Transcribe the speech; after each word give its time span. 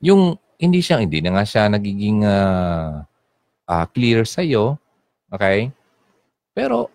yung 0.00 0.40
hindi 0.56 0.80
siya, 0.80 1.00
hindi 1.00 1.20
na 1.20 1.36
nga 1.36 1.44
siya 1.44 1.68
nagiging 1.68 2.24
uh, 2.24 3.04
uh, 3.68 3.84
clear 3.92 4.24
sa'yo. 4.24 4.78
Okay? 5.32 5.72
Pero, 6.56 6.88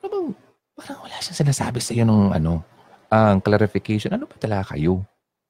ano 0.00 0.06
bang, 0.06 0.28
parang 0.78 0.98
wala 1.02 1.18
siyang 1.18 1.40
sinasabi 1.42 1.82
sa'yo 1.82 2.06
nung 2.06 2.30
ano, 2.30 2.62
ang 3.10 3.38
uh, 3.38 3.42
clarification. 3.42 4.14
Ano 4.14 4.30
ba 4.30 4.38
talaga 4.38 4.78
kayo? 4.78 5.02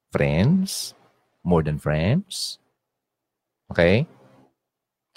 Friends? 0.09 0.97
More 1.45 1.61
than 1.61 1.77
friends? 1.77 2.57
Okay? 3.69 4.09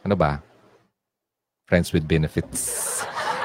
Ano 0.04 0.20
ba? 0.20 0.44
Friends 1.64 1.96
with 1.96 2.04
benefits. 2.04 3.00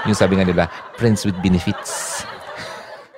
Yung 0.07 0.19
sabi 0.19 0.39
nga 0.39 0.47
nila, 0.47 0.67
friends 0.99 1.23
with 1.23 1.39
benefits. 1.39 2.27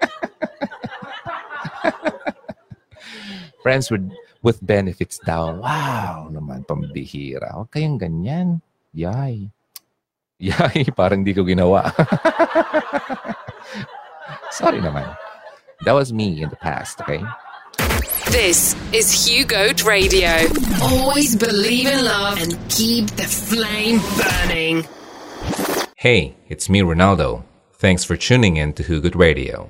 friends 3.65 3.89
with 3.89 4.05
with 4.43 4.65
benefits 4.65 5.21
daw. 5.21 5.61
Wow 5.61 6.33
naman, 6.33 6.65
pambihira. 6.65 7.53
Huwag 7.55 7.71
kayong 7.71 8.01
ganyan. 8.01 8.65
Yay. 8.97 9.53
Yay, 10.41 10.89
parang 10.97 11.21
di 11.21 11.37
ko 11.37 11.45
ginawa. 11.45 11.85
Sorry 14.57 14.81
naman. 14.81 15.05
That 15.85 15.93
was 15.93 16.13
me 16.13 16.41
in 16.41 16.49
the 16.49 16.57
past, 16.57 17.01
okay? 17.05 17.21
This 18.33 18.73
is 18.93 19.13
Hugo 19.13 19.73
Radio. 19.85 20.49
Always 20.81 21.37
believe 21.37 21.89
in 21.89 22.05
love 22.05 22.41
and 22.41 22.57
keep 22.69 23.09
the 23.21 23.29
flame 23.29 24.01
burning. 24.17 24.89
Hey, 25.97 26.37
it's 26.49 26.69
me, 26.69 26.81
Ronaldo. 26.81 27.45
Thanks 27.77 28.05
for 28.05 28.17
tuning 28.17 28.57
in 28.57 28.73
to 28.75 28.83
Hugo 28.83 29.11
Radio. 29.13 29.69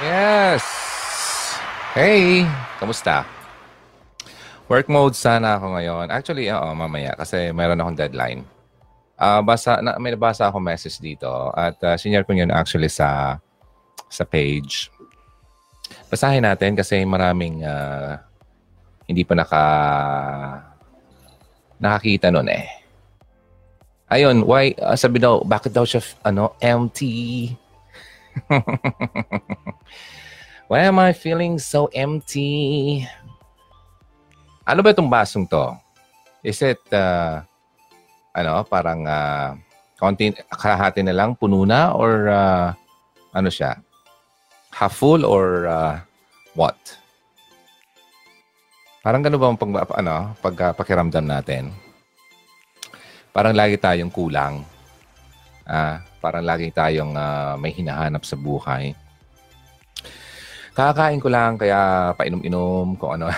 Yes! 0.00 0.81
Hey! 1.92 2.48
Kamusta? 2.80 3.20
Work 4.64 4.88
mode 4.88 5.12
sana 5.12 5.60
ako 5.60 5.76
ngayon. 5.76 6.08
Actually, 6.08 6.48
oo, 6.48 6.72
mamaya 6.72 7.12
kasi 7.12 7.52
meron 7.52 7.76
akong 7.84 8.00
deadline. 8.00 8.48
Uh, 9.20 9.44
basa, 9.44 9.76
na, 9.84 10.00
may 10.00 10.16
nabasa 10.16 10.48
ako 10.48 10.56
message 10.56 10.96
dito 11.04 11.28
at 11.52 11.76
uh, 11.84 11.92
sinare 12.00 12.24
ko 12.24 12.32
yun 12.32 12.48
actually 12.48 12.88
sa 12.88 13.36
sa 14.08 14.24
page. 14.24 14.88
Basahin 16.08 16.48
natin 16.48 16.72
kasi 16.72 17.04
maraming 17.04 17.60
uh, 17.60 18.16
hindi 19.04 19.28
pa 19.28 19.36
naka 19.36 19.64
nakakita 21.76 22.32
nun 22.32 22.48
eh. 22.48 22.72
Ayun, 24.08 24.48
why, 24.48 24.72
uh, 24.80 24.96
sabi 24.96 25.20
daw, 25.20 25.44
bakit 25.44 25.76
daw 25.76 25.84
siya, 25.84 26.00
ano, 26.24 26.56
empty? 26.56 27.52
Why 30.70 30.86
am 30.86 30.98
I 31.02 31.12
feeling 31.12 31.58
so 31.58 31.90
empty? 31.92 33.02
Ano 34.62 34.80
ba 34.80 34.94
itong 34.94 35.10
basong 35.10 35.46
to? 35.50 35.74
Is 36.42 36.62
it, 36.62 36.80
uh, 36.94 37.42
ano, 38.34 38.62
parang 38.66 39.06
uh, 39.06 39.58
konti, 39.98 40.34
kahati 40.50 41.02
na 41.02 41.14
lang, 41.14 41.34
puno 41.34 41.66
na? 41.66 41.94
Or 41.94 42.30
uh, 42.30 42.70
ano 43.34 43.48
siya? 43.50 43.78
Half 44.72 45.02
full 45.02 45.26
or 45.26 45.66
uh, 45.66 46.00
what? 46.54 46.78
Parang 49.02 49.20
gano'n 49.20 49.40
ba 49.42 49.46
ang 49.50 49.58
pag, 49.58 49.98
ano, 49.98 50.32
pag, 50.38 50.56
uh, 50.62 50.72
pakiramdam 50.78 51.26
natin? 51.26 51.74
Parang 53.34 53.56
lagi 53.56 53.80
tayong 53.80 54.12
kulang. 54.14 54.62
Ah, 55.66 56.02
parang 56.22 56.46
lagi 56.46 56.70
tayong 56.70 57.16
uh, 57.16 57.58
may 57.58 57.74
hinahanap 57.74 58.22
sa 58.22 58.38
buhay. 58.38 58.94
Kakain 60.72 61.20
ko 61.20 61.28
lang, 61.28 61.60
kaya 61.60 62.12
painom-inom, 62.16 62.96
kung 62.96 63.20
ano. 63.20 63.28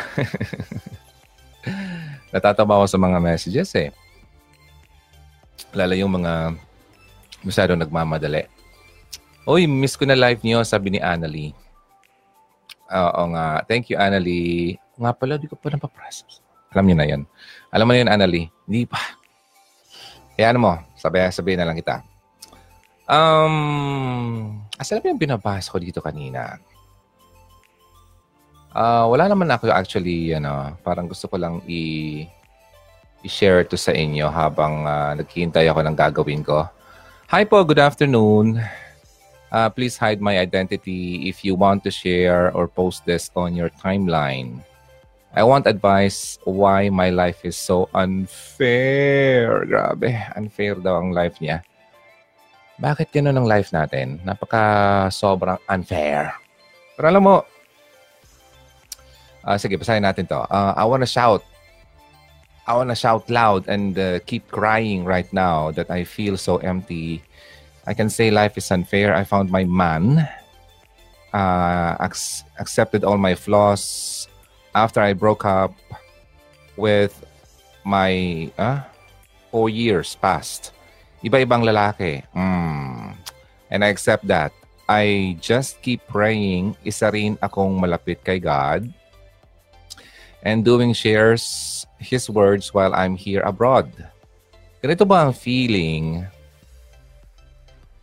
Natatawa 2.35 2.83
ako 2.83 2.87
sa 2.87 2.99
mga 2.99 3.19
messages 3.19 3.71
eh. 3.75 3.91
Lalo 5.75 5.99
yung 5.99 6.15
mga 6.15 6.55
masyado 7.43 7.75
nagmamadali. 7.75 8.47
Uy, 9.45 9.67
miss 9.67 9.99
ko 9.99 10.07
na 10.07 10.15
live 10.15 10.41
niyo, 10.47 10.63
sabi 10.63 10.95
ni 10.95 11.03
Annalie. 11.03 11.53
Oo 12.89 13.23
nga. 13.35 13.67
Thank 13.67 13.91
you, 13.91 13.99
Annalie. 13.99 14.79
Nga 14.95 15.13
pala, 15.19 15.35
di 15.35 15.51
ko 15.51 15.59
pa 15.59 15.75
napaprocess. 15.75 16.39
Alam 16.71 16.87
niyo 16.87 16.97
na 16.97 17.07
yan. 17.07 17.23
Alam 17.75 17.87
mo 17.87 17.93
na 17.93 18.01
yun, 18.01 18.11
Annalie. 18.11 18.47
Hindi 18.67 18.87
pa. 18.87 18.99
Kaya 20.39 20.55
ano 20.55 20.59
mo, 20.59 20.73
sabi, 20.95 21.23
sabihin 21.31 21.59
na 21.63 21.67
lang 21.67 21.79
kita. 21.79 22.03
Um, 23.05 24.65
asan 24.81 25.03
na 25.03 25.13
yung 25.13 25.21
binabasa 25.21 25.69
ko 25.69 25.79
dito 25.83 26.01
kanina? 26.01 26.57
Uh, 28.75 29.07
wala 29.07 29.31
naman 29.31 29.47
ako 29.55 29.71
actually, 29.71 30.35
ano, 30.35 30.75
parang 30.83 31.07
gusto 31.07 31.31
ko 31.31 31.39
lang 31.39 31.63
i- 31.71 32.27
i-share 33.23 33.63
to 33.63 33.79
sa 33.79 33.95
inyo 33.95 34.27
habang 34.27 34.83
uh, 34.83 35.15
naghihintay 35.15 35.71
ako 35.71 35.81
ng 35.87 35.95
gagawin 35.95 36.43
ko. 36.43 36.67
Hi 37.31 37.47
po, 37.47 37.63
good 37.63 37.79
afternoon. 37.79 38.59
Uh, 39.55 39.71
please 39.71 39.95
hide 39.95 40.19
my 40.19 40.43
identity 40.43 41.31
if 41.31 41.47
you 41.47 41.55
want 41.55 41.87
to 41.87 41.91
share 41.95 42.51
or 42.51 42.67
post 42.67 43.07
this 43.07 43.31
on 43.39 43.55
your 43.55 43.71
timeline. 43.79 44.59
I 45.31 45.47
want 45.47 45.71
advice 45.71 46.43
why 46.43 46.91
my 46.91 47.15
life 47.15 47.47
is 47.47 47.55
so 47.55 47.87
unfair. 47.95 49.71
Grabe, 49.71 50.19
unfair 50.35 50.75
daw 50.83 50.99
ang 50.99 51.15
life 51.15 51.39
niya. 51.39 51.63
Bakit 52.83 53.15
ganun 53.15 53.39
ang 53.39 53.47
life 53.47 53.71
natin? 53.71 54.19
Napaka 54.27 55.07
sobrang 55.15 55.63
unfair. 55.71 56.35
Pero 56.99 57.07
alam 57.07 57.23
mo, 57.23 57.37
Uh, 59.45 59.61
sige, 59.61 59.77
basahin 59.77 60.09
natin 60.09 60.25
to. 60.25 60.41
Uh, 60.49 60.73
I 60.73 60.89
wanna 60.89 61.07
shout. 61.07 61.45
I 62.65 62.73
wanna 62.73 62.97
shout 62.97 63.29
loud 63.29 63.69
and 63.69 63.93
uh, 63.93 64.25
keep 64.25 64.49
crying 64.49 65.05
right 65.05 65.29
now 65.37 65.69
that 65.77 65.93
I 65.93 66.09
feel 66.09 66.41
so 66.41 66.57
empty. 66.65 67.21
I 67.85 67.93
can 67.93 68.09
say 68.09 68.33
life 68.33 68.57
is 68.57 68.73
unfair. 68.73 69.13
I 69.13 69.25
found 69.29 69.53
my 69.53 69.69
man. 69.69 70.25
Uh, 71.35 71.93
ac- 72.01 72.49
accepted 72.59 73.05
all 73.05 73.19
my 73.19 73.35
flaws 73.35 74.29
after 74.75 75.05
I 75.05 75.13
broke 75.13 75.45
up 75.45 75.77
with 76.81 77.13
my 77.85 78.49
uh, 78.57 78.81
four 79.53 79.69
years 79.69 80.17
past. 80.17 80.73
Iba-ibang 81.21 81.69
lalaki. 81.69 82.25
Mm. 82.33 83.13
And 83.69 83.85
I 83.85 83.89
accept 83.93 84.25
that. 84.29 84.57
I 84.89 85.37
just 85.41 85.83
keep 85.85 86.01
praying. 86.09 86.81
Isa 86.81 87.13
rin 87.13 87.37
akong 87.45 87.77
malapit 87.77 88.25
kay 88.25 88.41
God 88.41 88.89
and 90.45 90.63
doing 90.63 90.93
shares 90.93 91.83
His 91.97 92.29
words 92.29 92.71
while 92.77 92.93
I'm 92.93 93.17
here 93.17 93.41
abroad. 93.41 93.89
Ganito 94.85 95.09
ba 95.09 95.25
ang 95.25 95.33
feeling 95.33 96.29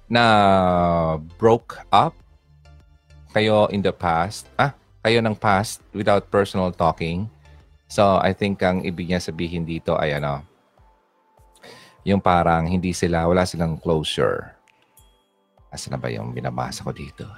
na 0.10 0.26
broke 1.38 1.78
up 1.94 2.18
kayo 3.32 3.70
in 3.70 3.86
the 3.86 3.94
past? 3.94 4.50
Ah, 4.58 4.74
kayo 5.06 5.22
ng 5.22 5.38
past 5.38 5.86
without 5.94 6.26
personal 6.34 6.74
talking? 6.74 7.30
So, 7.86 8.18
I 8.18 8.34
think 8.34 8.66
ang 8.66 8.82
ibig 8.82 9.14
niya 9.14 9.22
sabihin 9.22 9.62
dito 9.62 9.94
ay 9.94 10.18
ano, 10.18 10.42
yung 12.02 12.24
parang 12.24 12.66
hindi 12.66 12.98
sila, 12.98 13.30
wala 13.30 13.46
silang 13.46 13.78
closure. 13.78 14.58
Asa 15.70 15.94
na 15.94 16.02
ba 16.02 16.10
yung 16.10 16.34
binabasa 16.34 16.82
ko 16.82 16.92
dito? 16.92 17.30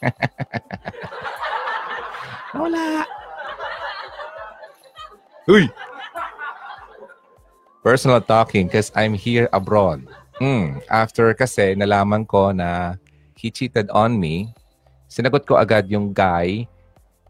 wala. 2.56 3.19
Uy! 5.48 5.70
Personal 7.80 8.20
talking 8.20 8.68
because 8.68 8.92
I'm 8.92 9.16
here 9.16 9.48
abroad. 9.56 10.04
Mm, 10.40 10.84
after 10.88 11.32
kasi 11.32 11.72
nalaman 11.76 12.28
ko 12.28 12.52
na 12.52 12.96
he 13.36 13.48
cheated 13.48 13.88
on 13.92 14.20
me, 14.20 14.52
sinagot 15.08 15.48
ko 15.48 15.56
agad 15.56 15.88
yung 15.88 16.12
guy 16.12 16.68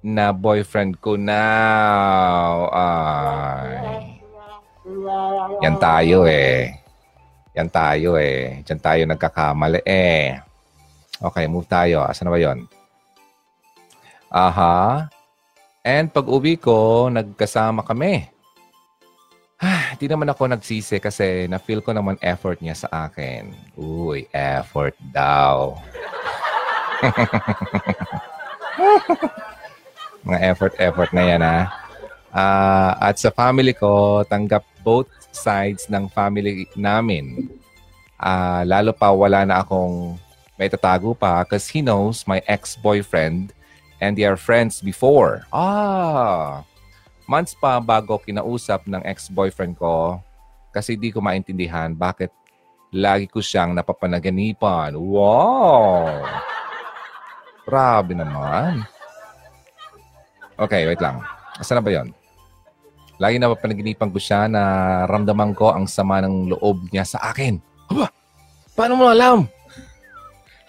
na 0.02 0.34
boyfriend 0.34 0.98
ko 0.98 1.14
now. 1.14 2.66
Ay. 2.74 4.18
Yan 5.62 5.76
tayo 5.78 6.26
eh. 6.26 6.74
Yan 7.54 7.70
tayo 7.70 8.18
eh. 8.18 8.62
Diyan 8.66 8.80
tayo 8.80 9.02
nagkakamali 9.06 9.86
eh. 9.86 10.40
Okay, 11.20 11.44
move 11.46 11.68
tayo. 11.68 12.02
Asa 12.02 12.24
na 12.24 12.32
ba 12.32 12.40
yon? 12.40 12.64
Aha. 14.32 15.06
And 15.80 16.12
pag 16.12 16.28
uwi 16.28 16.60
ko, 16.60 17.08
nagkasama 17.08 17.80
kami. 17.80 18.28
Ah, 19.60 19.96
di 19.96 20.08
naman 20.08 20.28
ako 20.28 20.48
nagsisi 20.48 21.00
kasi 21.00 21.48
na-feel 21.48 21.80
ko 21.80 21.92
naman 21.96 22.20
effort 22.20 22.60
niya 22.60 22.76
sa 22.76 23.08
akin. 23.08 23.52
Uy, 23.80 24.28
effort 24.32 24.96
daw. 25.12 25.76
Mga 30.28 30.38
effort-effort 30.52 31.10
na 31.16 31.22
yan, 31.24 31.40
ha? 31.40 31.60
Uh, 32.30 32.92
at 33.00 33.16
sa 33.16 33.32
family 33.32 33.72
ko, 33.72 34.20
tanggap 34.28 34.64
both 34.84 35.08
sides 35.32 35.88
ng 35.88 36.12
family 36.12 36.68
namin. 36.76 37.48
Uh, 38.20 38.68
lalo 38.68 38.92
pa 38.92 39.08
wala 39.12 39.48
na 39.48 39.64
akong 39.64 40.20
may 40.60 40.68
tatago 40.68 41.16
pa 41.16 41.40
because 41.40 41.72
he 41.72 41.80
knows 41.80 42.28
my 42.28 42.44
ex-boyfriend 42.44 43.56
and 44.00 44.16
they 44.16 44.24
are 44.24 44.36
friends 44.36 44.80
before. 44.80 45.44
Ah, 45.52 46.64
months 47.30 47.54
pa 47.54 47.78
bago 47.78 48.18
kinausap 48.18 48.88
ng 48.88 49.04
ex-boyfriend 49.06 49.78
ko 49.78 50.18
kasi 50.74 50.98
di 50.98 51.14
ko 51.14 51.22
maintindihan 51.22 51.94
bakit 51.94 52.34
lagi 52.90 53.30
ko 53.30 53.38
siyang 53.38 53.70
napapanaganipan. 53.70 54.98
Wow! 54.98 56.10
Grabe 57.62 58.18
naman. 58.18 58.82
Okay, 60.58 60.90
wait 60.90 60.98
lang. 60.98 61.22
Asa 61.54 61.78
na 61.78 61.84
ba 61.84 61.94
yon? 61.94 62.10
Lagi 63.20 63.36
na 63.36 63.52
papanaginipan 63.52 64.10
ko 64.10 64.18
siya 64.18 64.48
na 64.48 64.62
ramdaman 65.06 65.52
ko 65.54 65.70
ang 65.70 65.86
sama 65.86 66.24
ng 66.24 66.56
loob 66.56 66.88
niya 66.90 67.04
sa 67.06 67.30
akin. 67.30 67.60
Aba, 67.92 68.08
paano 68.74 68.96
mo 68.96 69.06
alam? 69.06 69.46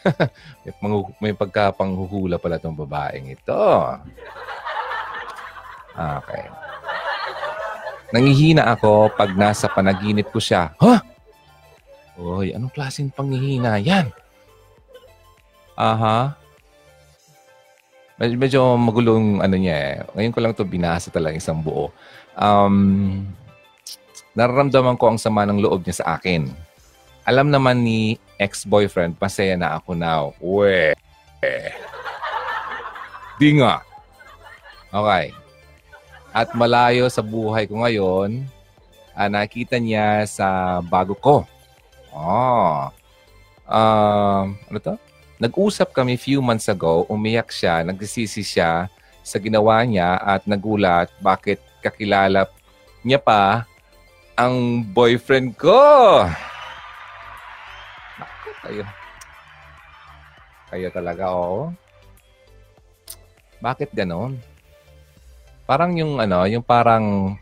may, 0.66 0.74
pang- 0.74 1.16
may 1.22 1.34
pagkapanghuhula 1.36 2.42
pala 2.42 2.58
itong 2.58 2.78
babaeng 2.78 3.32
ito. 3.32 3.64
Okay. 5.92 6.46
Nangihina 8.12 8.68
ako 8.76 9.14
pag 9.16 9.32
nasa 9.36 9.72
panaginip 9.72 10.28
ko 10.34 10.40
siya. 10.42 10.76
Ha? 10.76 11.00
Hoy, 12.20 12.52
anong 12.52 12.76
klaseng 12.76 13.08
panghihina 13.08 13.80
yan? 13.80 14.12
Aha. 15.80 16.36
Medyo, 18.20 18.36
medyo 18.38 18.62
magulong 18.78 19.42
ano 19.42 19.56
niya 19.58 19.76
eh. 19.80 19.96
Ngayon 20.14 20.34
ko 20.36 20.40
lang 20.44 20.54
to 20.54 20.68
binasa 20.68 21.10
talaga 21.10 21.40
isang 21.40 21.64
buo. 21.64 21.90
Um, 22.38 23.26
nararamdaman 24.38 25.00
ko 25.00 25.10
ang 25.10 25.18
sama 25.18 25.48
ng 25.48 25.58
loob 25.64 25.82
niya 25.82 26.04
sa 26.04 26.20
akin. 26.20 26.52
Alam 27.22 27.54
naman 27.54 27.86
ni 27.86 28.18
ex-boyfriend, 28.42 29.14
masaya 29.22 29.54
na 29.54 29.78
ako 29.78 29.94
now. 29.94 30.34
We. 30.42 30.98
Di 33.38 33.50
nga. 33.62 33.86
Okay. 34.90 35.34
At 36.34 36.56
malayo 36.58 37.06
sa 37.12 37.22
buhay 37.22 37.70
ko 37.70 37.86
ngayon, 37.86 38.46
ah, 39.14 39.30
nakita 39.30 39.78
niya 39.78 40.26
sa 40.26 40.80
bago 40.82 41.14
ko. 41.14 41.46
Oh. 42.12 42.90
Um, 43.70 44.58
ano 44.68 44.78
to? 44.82 44.96
Nag-usap 45.42 45.94
kami 45.96 46.22
few 46.22 46.42
months 46.42 46.70
ago, 46.70 47.06
umiyak 47.10 47.50
siya, 47.50 47.82
nagsisisi 47.82 48.46
siya 48.46 48.92
sa 49.22 49.38
ginawa 49.38 49.82
niya 49.86 50.18
at 50.22 50.46
nagulat 50.46 51.10
bakit 51.22 51.62
kakilala 51.82 52.50
niya 53.02 53.18
pa 53.18 53.66
ang 54.38 54.86
boyfriend 54.86 55.58
ko. 55.58 56.26
Kayo. 58.62 58.86
Kayo 60.70 60.88
talaga, 60.94 61.34
oo. 61.34 61.74
Bakit 63.62 63.94
ganon? 63.94 64.38
Parang 65.66 65.94
yung 65.98 66.18
ano, 66.22 66.46
yung 66.50 66.66
parang 66.66 67.38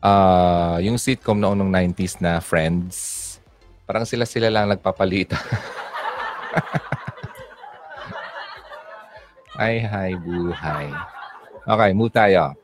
ah 0.00 0.80
yung 0.82 0.96
sitcom 0.96 1.38
noong 1.38 1.58
nung 1.58 1.72
90s 1.72 2.22
na 2.22 2.40
Friends. 2.42 3.26
Parang 3.86 4.06
sila-sila 4.06 4.50
lang 4.50 4.70
nagpapalita. 4.70 5.34
ay, 9.62 9.82
hi, 9.82 10.14
buhay. 10.14 10.86
Okay, 11.66 11.90
move 11.94 12.14
tayo. 12.14 12.59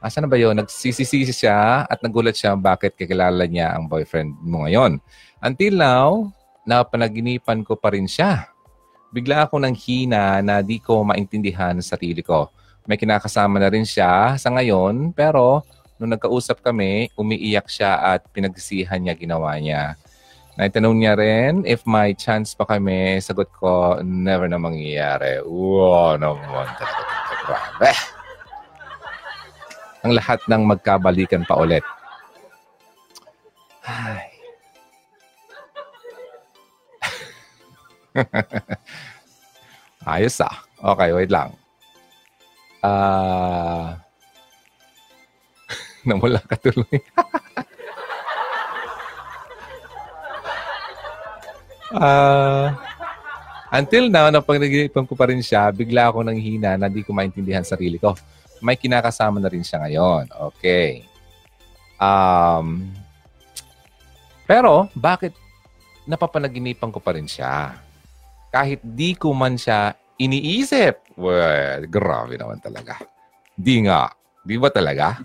Asa 0.00 0.24
na 0.24 0.28
ba 0.32 0.40
yun? 0.40 0.56
Nagsisisi 0.56 1.28
siya 1.28 1.84
at 1.84 2.00
nagulat 2.00 2.32
siya 2.32 2.56
bakit 2.56 2.96
kakilala 2.96 3.44
niya 3.44 3.76
ang 3.76 3.84
boyfriend 3.84 4.32
mo 4.40 4.64
ngayon. 4.64 4.96
Until 5.44 5.76
now, 5.76 6.32
napanaginipan 6.64 7.60
ko 7.68 7.76
pa 7.76 7.92
rin 7.92 8.08
siya. 8.08 8.48
Bigla 9.12 9.44
ako 9.44 9.60
nang 9.60 9.76
hina 9.76 10.40
na 10.40 10.64
di 10.64 10.80
ko 10.80 11.04
maintindihan 11.04 11.76
sa 11.84 12.00
sarili 12.00 12.24
ko. 12.24 12.48
May 12.88 12.96
kinakasama 12.96 13.60
na 13.60 13.68
rin 13.68 13.84
siya 13.84 14.40
sa 14.40 14.48
ngayon 14.48 15.12
pero 15.12 15.60
nung 16.00 16.16
nagkausap 16.16 16.64
kami, 16.64 17.12
umiiyak 17.12 17.68
siya 17.68 18.00
at 18.16 18.24
pinagsisihan 18.32 19.04
niya 19.04 19.12
ginawa 19.12 19.52
niya. 19.60 20.00
Naitanong 20.56 20.96
niya 20.96 21.12
rin 21.12 21.60
if 21.68 21.84
may 21.84 22.16
chance 22.16 22.56
pa 22.56 22.64
kami. 22.64 23.20
Sagot 23.20 23.52
ko, 23.52 24.00
never 24.00 24.48
na 24.48 24.56
mangyayari. 24.56 25.44
Wow 25.44 26.16
naman 26.16 26.72
talaga. 26.80 27.04
Grabe. 27.44 27.92
Ang 30.00 30.16
lahat 30.16 30.40
ng 30.48 30.62
magkabalikan 30.64 31.44
pa 31.44 31.60
ulit. 31.60 31.84
Ay. 33.84 34.30
Ayos 40.08 40.40
ah. 40.40 40.56
Okay, 40.80 41.12
wait 41.12 41.28
lang. 41.28 41.52
Ah... 42.80 44.00
namula 46.08 46.40
ka 46.40 46.56
tuloy. 46.56 47.00
Ah... 51.90 52.70
until 53.74 54.06
now, 54.06 54.30
napagnaginipan 54.30 55.02
ko 55.10 55.18
pa 55.18 55.26
rin 55.26 55.42
siya, 55.42 55.74
bigla 55.74 56.06
ako 56.06 56.22
nang 56.22 56.38
hina 56.38 56.78
na 56.78 56.86
di 56.86 57.02
ko 57.02 57.10
maintindihan 57.10 57.66
sarili 57.66 57.98
ko. 57.98 58.14
May 58.60 58.76
kinakasama 58.76 59.40
na 59.40 59.48
rin 59.48 59.64
siya 59.64 59.80
ngayon. 59.80 60.28
Okay. 60.52 61.08
Um, 62.00 62.92
pero, 64.44 64.88
bakit 64.96 65.36
napapanaginipan 66.04 66.92
ko 66.92 67.00
pa 67.00 67.16
rin 67.16 67.28
siya? 67.28 67.76
Kahit 68.52 68.80
di 68.84 69.16
ko 69.16 69.32
man 69.32 69.56
siya 69.56 69.96
iniisip. 70.20 71.16
Well, 71.16 71.88
grabe 71.88 72.36
naman 72.36 72.60
talaga. 72.60 73.00
Di 73.56 73.80
nga. 73.84 74.12
Di 74.44 74.56
ba 74.60 74.68
talaga? 74.68 75.20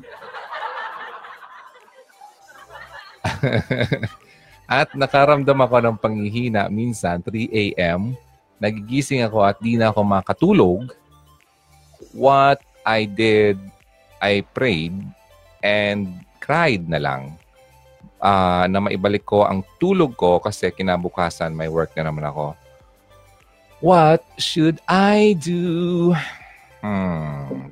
at 4.80 4.90
nakaramdam 4.94 5.60
ako 5.62 5.76
ng 5.82 5.98
panghihina 5.98 6.70
minsan 6.70 7.22
3 7.22 7.50
a.m. 7.50 8.14
Nagigising 8.62 9.26
ako 9.26 9.44
at 9.44 9.58
di 9.60 9.76
na 9.76 9.92
ako 9.92 10.02
makatulog. 10.06 10.94
What 12.16 12.64
I 12.86 13.10
did, 13.10 13.58
I 14.22 14.46
prayed 14.54 14.96
and 15.66 16.22
cried 16.40 16.86
na 16.86 17.02
lang 17.02 17.36
ah, 18.22 18.66
na 18.70 18.82
maibalik 18.82 19.26
ko 19.26 19.46
ang 19.46 19.66
tulog 19.82 20.18
ko 20.18 20.42
kasi 20.42 20.70
kinabukasan 20.74 21.54
may 21.54 21.70
work 21.70 21.94
na 21.98 22.10
naman 22.10 22.26
ako. 22.26 22.58
What 23.84 24.26
should 24.40 24.82
I 24.90 25.38
do? 25.38 26.14
Hmm. 26.82 27.70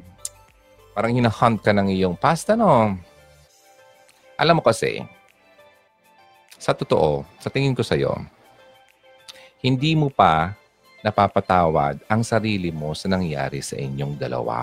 Parang 0.94 1.14
hinahunt 1.14 1.66
ka 1.66 1.74
ng 1.74 1.90
iyong 1.90 2.14
pasta, 2.14 2.54
no? 2.54 2.94
Alam 4.38 4.62
mo 4.62 4.64
kasi, 4.66 5.02
sa 6.58 6.76
totoo, 6.78 7.26
sa 7.42 7.50
tingin 7.50 7.74
ko 7.74 7.82
sa'yo, 7.82 8.14
hindi 9.64 9.98
mo 9.98 10.14
pa 10.14 10.54
napapatawad 11.04 12.00
ang 12.08 12.24
sarili 12.24 12.72
mo 12.72 12.96
sa 12.96 13.12
nangyari 13.12 13.60
sa 13.60 13.76
inyong 13.76 14.16
dalawa. 14.16 14.56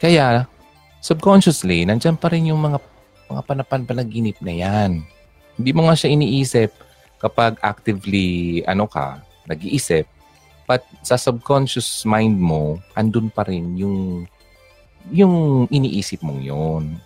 Kaya, 0.00 0.48
subconsciously, 1.04 1.84
nandyan 1.84 2.16
pa 2.16 2.32
rin 2.32 2.48
yung 2.48 2.58
mga, 2.58 2.80
mga 3.28 3.42
panapan 3.44 3.84
panaginip 3.84 4.40
na 4.40 4.56
yan. 4.56 5.04
Hindi 5.60 5.70
mo 5.76 5.86
nga 5.86 5.94
siya 5.94 6.16
iniisip 6.16 6.72
kapag 7.20 7.60
actively, 7.60 8.64
ano 8.64 8.88
ka, 8.88 9.20
nag-iisip. 9.44 10.08
But 10.64 10.88
sa 11.04 11.20
subconscious 11.20 12.08
mind 12.08 12.40
mo, 12.40 12.80
andun 12.96 13.28
pa 13.28 13.44
rin 13.44 13.76
yung, 13.76 14.24
yung 15.12 15.68
iniisip 15.68 16.24
mong 16.24 16.40
yun 16.40 16.96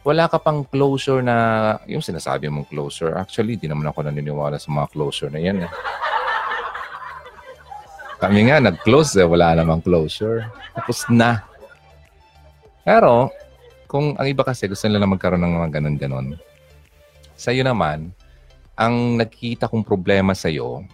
wala 0.00 0.24
ka 0.32 0.40
pang 0.40 0.64
closure 0.64 1.20
na, 1.20 1.36
yung 1.84 2.00
sinasabi 2.00 2.48
mong 2.48 2.72
closure, 2.72 3.20
actually, 3.20 3.60
di 3.60 3.68
naman 3.68 3.84
ako 3.84 4.08
naniniwala 4.08 4.56
sa 4.56 4.72
mga 4.72 4.88
closure 4.96 5.28
na 5.28 5.40
yan. 5.40 5.68
Eh. 5.68 5.70
Kami 8.20 8.52
nga, 8.52 8.60
nag-close 8.60 9.16
eh, 9.16 9.24
wala 9.24 9.56
namang 9.56 9.80
closure. 9.80 10.44
Tapos 10.76 11.08
na. 11.08 11.40
Pero, 12.84 13.32
kung 13.88 14.12
ang 14.20 14.28
iba 14.28 14.44
kasi 14.44 14.68
gusto 14.68 14.84
nila 14.84 15.00
na 15.00 15.08
magkaroon 15.08 15.40
ng 15.40 15.56
mga 15.56 15.80
ganun-ganon, 15.80 16.36
sa'yo 17.32 17.64
naman, 17.64 18.12
ang 18.76 19.16
nakikita 19.16 19.72
kong 19.72 19.80
problema 19.80 20.36
sa'yo, 20.36 20.84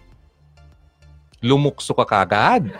lumukso 1.43 1.91
ka 1.91 2.07
kagad. 2.07 2.71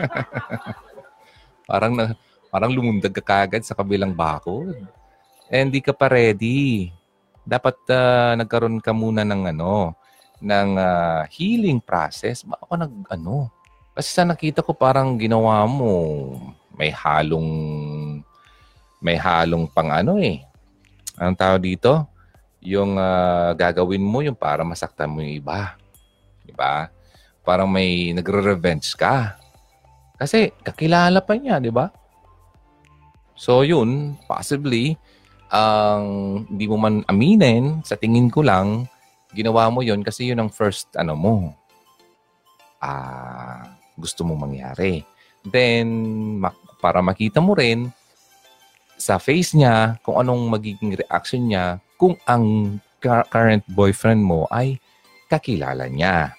Parang 1.70 1.94
na, 1.94 2.14
parang 2.50 2.74
lumundag 2.74 3.14
ka 3.14 3.22
kagad 3.22 3.62
sa 3.62 3.78
kabilang 3.78 4.10
bakod. 4.10 4.74
Eh, 5.46 5.62
hindi 5.62 5.78
ka 5.78 5.94
pa 5.94 6.10
ready. 6.10 6.90
Dapat 7.50 7.76
ah, 7.90 8.32
nagkaroon 8.38 8.78
ka 8.78 8.94
muna 8.94 9.26
ng 9.26 9.50
ano, 9.50 9.98
ng 10.38 10.70
ah, 10.78 11.26
healing 11.26 11.82
process. 11.82 12.46
Ba 12.46 12.62
ako 12.62 12.72
nag 12.78 12.94
ano? 13.10 13.50
Kasi 13.98 14.14
sa 14.14 14.22
nakita 14.22 14.62
ko 14.62 14.70
parang 14.70 15.18
ginawa 15.18 15.66
mo 15.66 15.90
may 16.78 16.94
halong 16.94 17.50
may 19.02 19.18
halong 19.18 19.66
pang 19.66 19.90
ano 19.90 20.22
eh. 20.22 20.46
Anong 21.18 21.36
tawag 21.36 21.66
dito? 21.66 22.10
yung 22.60 23.00
uh, 23.00 23.56
gagawin 23.56 24.04
mo 24.04 24.20
yung 24.20 24.36
para 24.36 24.60
masaktan 24.62 25.08
mo 25.08 25.24
yung 25.24 25.40
iba. 25.40 25.80
Di 26.44 26.52
ba? 26.52 26.92
Parang 27.40 27.66
may 27.66 28.12
nagre-revenge 28.12 28.92
ka. 29.00 29.40
Kasi 30.20 30.52
kakilala 30.60 31.24
pa 31.24 31.40
niya, 31.40 31.56
di 31.56 31.72
ba? 31.72 31.88
So 33.32 33.64
yun, 33.64 34.20
possibly, 34.28 35.00
ang 35.50 36.04
um, 36.06 36.46
hindi 36.46 36.64
mo 36.70 36.76
man 36.78 37.02
aminin, 37.10 37.82
sa 37.82 37.98
tingin 37.98 38.30
ko 38.30 38.46
lang, 38.46 38.86
ginawa 39.34 39.66
mo 39.70 39.82
yon 39.82 40.06
kasi 40.06 40.30
yun 40.30 40.38
ang 40.42 40.50
first 40.50 40.90
ano 40.94 41.18
mo. 41.18 41.34
Ah, 42.78 43.66
gusto 43.98 44.22
mo 44.22 44.38
mangyari. 44.38 45.02
Then, 45.42 46.38
para 46.80 47.02
makita 47.02 47.42
mo 47.42 47.58
rin 47.58 47.90
sa 49.00 49.16
face 49.16 49.56
niya 49.56 49.96
kung 50.04 50.20
anong 50.20 50.48
magiging 50.48 50.92
reaction 50.92 51.48
niya 51.48 51.80
kung 51.96 52.16
ang 52.28 52.76
current 53.00 53.64
boyfriend 53.68 54.20
mo 54.20 54.44
ay 54.52 54.76
kakilala 55.28 55.88
niya. 55.88 56.36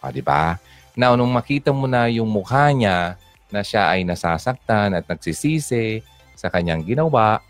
O, 0.00 0.08
di 0.08 0.24
ba? 0.24 0.56
Now, 0.96 1.16
nung 1.16 1.32
makita 1.32 1.70
mo 1.70 1.84
na 1.84 2.08
yung 2.08 2.28
mukha 2.28 2.72
niya 2.72 3.20
na 3.52 3.60
siya 3.60 3.92
ay 3.92 4.04
nasasaktan 4.08 4.96
at 4.96 5.04
nagsisisi 5.04 6.00
sa 6.32 6.48
kanyang 6.48 6.84
ginawa, 6.84 7.44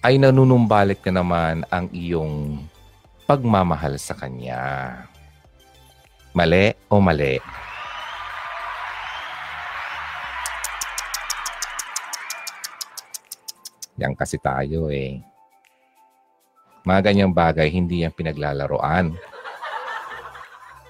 ay 0.00 0.16
nanunumbalik 0.16 1.04
na 1.08 1.20
naman 1.20 1.60
ang 1.68 1.92
iyong 1.92 2.64
pagmamahal 3.28 4.00
sa 4.00 4.16
kanya. 4.16 4.60
Mali 6.32 6.72
o 6.88 6.96
mali? 7.04 7.36
Yan 14.00 14.16
kasi 14.16 14.40
tayo 14.40 14.88
eh. 14.88 15.20
Mga 16.88 17.00
ganyang 17.12 17.36
bagay, 17.36 17.68
hindi 17.68 18.00
yan 18.00 18.16
pinaglalaroan. 18.16 19.12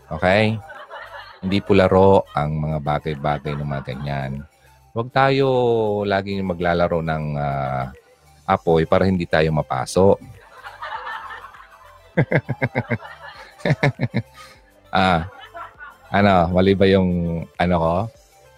Okay? 0.07 0.55
Hindi 1.43 1.59
po 1.59 1.75
laro 1.75 2.23
ang 2.39 2.63
mga 2.63 2.79
bagay-bagay 2.79 3.59
ng 3.59 3.67
mga 3.67 3.85
ganyan. 3.91 4.47
Huwag 4.95 5.11
tayo 5.11 5.47
laging 6.07 6.47
maglalaro 6.47 7.03
ng 7.03 7.25
uh, 7.35 7.91
apoy 8.51 8.85
para 8.87 9.07
hindi 9.07 9.25
tayo 9.27 9.51
mapaso. 9.55 10.19
ah, 14.93 15.31
ano, 16.11 16.35
mali 16.51 16.75
ba 16.75 16.87
yung 16.91 17.43
ano 17.55 17.75
ko? 17.79 17.95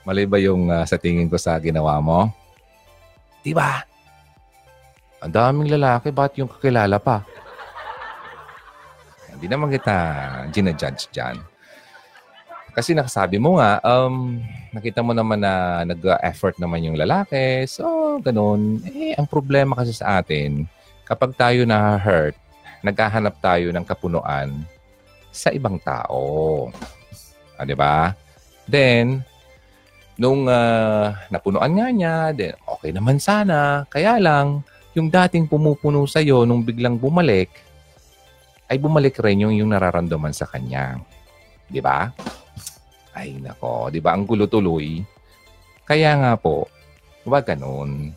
Mali 0.09 0.25
ba 0.27 0.41
yung 0.41 0.73
uh, 0.73 0.83
sa 0.89 0.97
tingin 0.99 1.29
ko 1.29 1.37
sa 1.37 1.61
ginawa 1.61 2.01
mo? 2.01 2.33
'Di 3.45 3.53
ba? 3.53 3.85
Ang 5.23 5.31
daming 5.31 5.71
lalaki, 5.79 6.11
bakit 6.11 6.43
yung 6.43 6.51
kakilala 6.51 6.99
pa? 6.99 7.23
Hindi 9.31 9.47
naman 9.47 9.71
kita 9.71 9.95
ginajudge 10.51 11.15
dyan. 11.15 11.39
Kasi 12.73 12.97
nakasabi 12.97 13.37
mo 13.37 13.61
nga, 13.61 13.85
um, 13.85 14.41
nakita 14.73 15.05
mo 15.05 15.13
naman 15.13 15.45
na 15.45 15.85
nag-effort 15.85 16.57
naman 16.57 16.89
yung 16.89 16.97
lalaki. 16.97 17.69
So, 17.69 18.17
ganun. 18.25 18.81
Eh, 18.89 19.13
ang 19.13 19.29
problema 19.29 19.77
kasi 19.77 19.93
sa 19.93 20.25
atin, 20.25 20.65
kapag 21.05 21.37
tayo 21.37 21.69
na-hurt, 21.69 22.33
naghahanap 22.81 23.37
tayo 23.45 23.69
ng 23.71 23.85
kapunuan 23.85 24.65
sa 25.29 25.53
ibang 25.53 25.77
tao. 25.85 26.69
Ah, 27.61 27.69
di 27.69 27.77
ba? 27.77 28.17
Then, 28.65 29.21
nung 30.17 30.49
uh, 30.49 31.13
napunuan 31.29 31.77
nga 31.77 31.89
niya, 31.93 32.17
then 32.33 32.57
okay 32.65 32.89
naman 32.89 33.21
sana. 33.21 33.85
Kaya 33.93 34.17
lang, 34.17 34.65
yung 34.97 35.13
dating 35.13 35.45
pumupuno 35.45 36.05
sa 36.09 36.25
iyo 36.25 36.49
nung 36.49 36.65
biglang 36.65 36.97
bumalik, 36.97 37.53
ay 38.73 38.81
bumalik 38.81 39.21
rin 39.21 39.45
yung, 39.45 39.53
yung 39.53 39.71
nararamdaman 39.77 40.33
sa 40.33 40.49
kanya. 40.49 40.97
Di 41.69 41.81
ba? 41.85 42.09
Ay 43.13 43.37
nako, 43.37 43.93
di 43.93 44.01
ba? 44.01 44.17
Ang 44.17 44.25
gulo 44.25 44.49
tuloy. 44.49 45.05
Kaya 45.85 46.17
nga 46.17 46.33
po, 46.41 46.69
wag 47.29 47.45
ganun. 47.45 48.17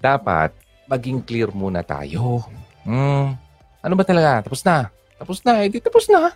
Dapat 0.00 0.52
maging 0.86 1.24
clear 1.24 1.50
muna 1.50 1.80
tayo. 1.80 2.44
Hmm, 2.84 3.34
ano 3.80 3.94
ba 3.96 4.04
talaga? 4.04 4.44
Tapos 4.44 4.62
na. 4.62 4.92
Tapos 5.16 5.40
na. 5.42 5.64
Eh, 5.64 5.72
di 5.72 5.80
tapos 5.80 6.06
na. 6.12 6.30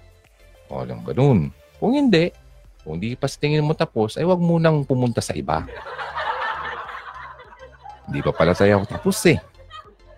O, 0.72 0.82
lang 0.82 1.04
ganun. 1.04 1.52
Kung 1.76 1.92
hindi, 1.92 2.32
kung 2.82 2.96
hindi 2.96 3.14
pa 3.14 3.28
tingin 3.28 3.66
mo 3.66 3.76
tapos, 3.76 4.16
ay 4.16 4.24
wag 4.24 4.40
munang 4.40 4.82
pumunta 4.88 5.20
sa 5.20 5.36
iba. 5.36 5.66
Hindi 8.08 8.20
pa 8.24 8.32
pala 8.34 8.56
tayo 8.56 8.82
tapos 8.88 9.20
eh 9.28 9.38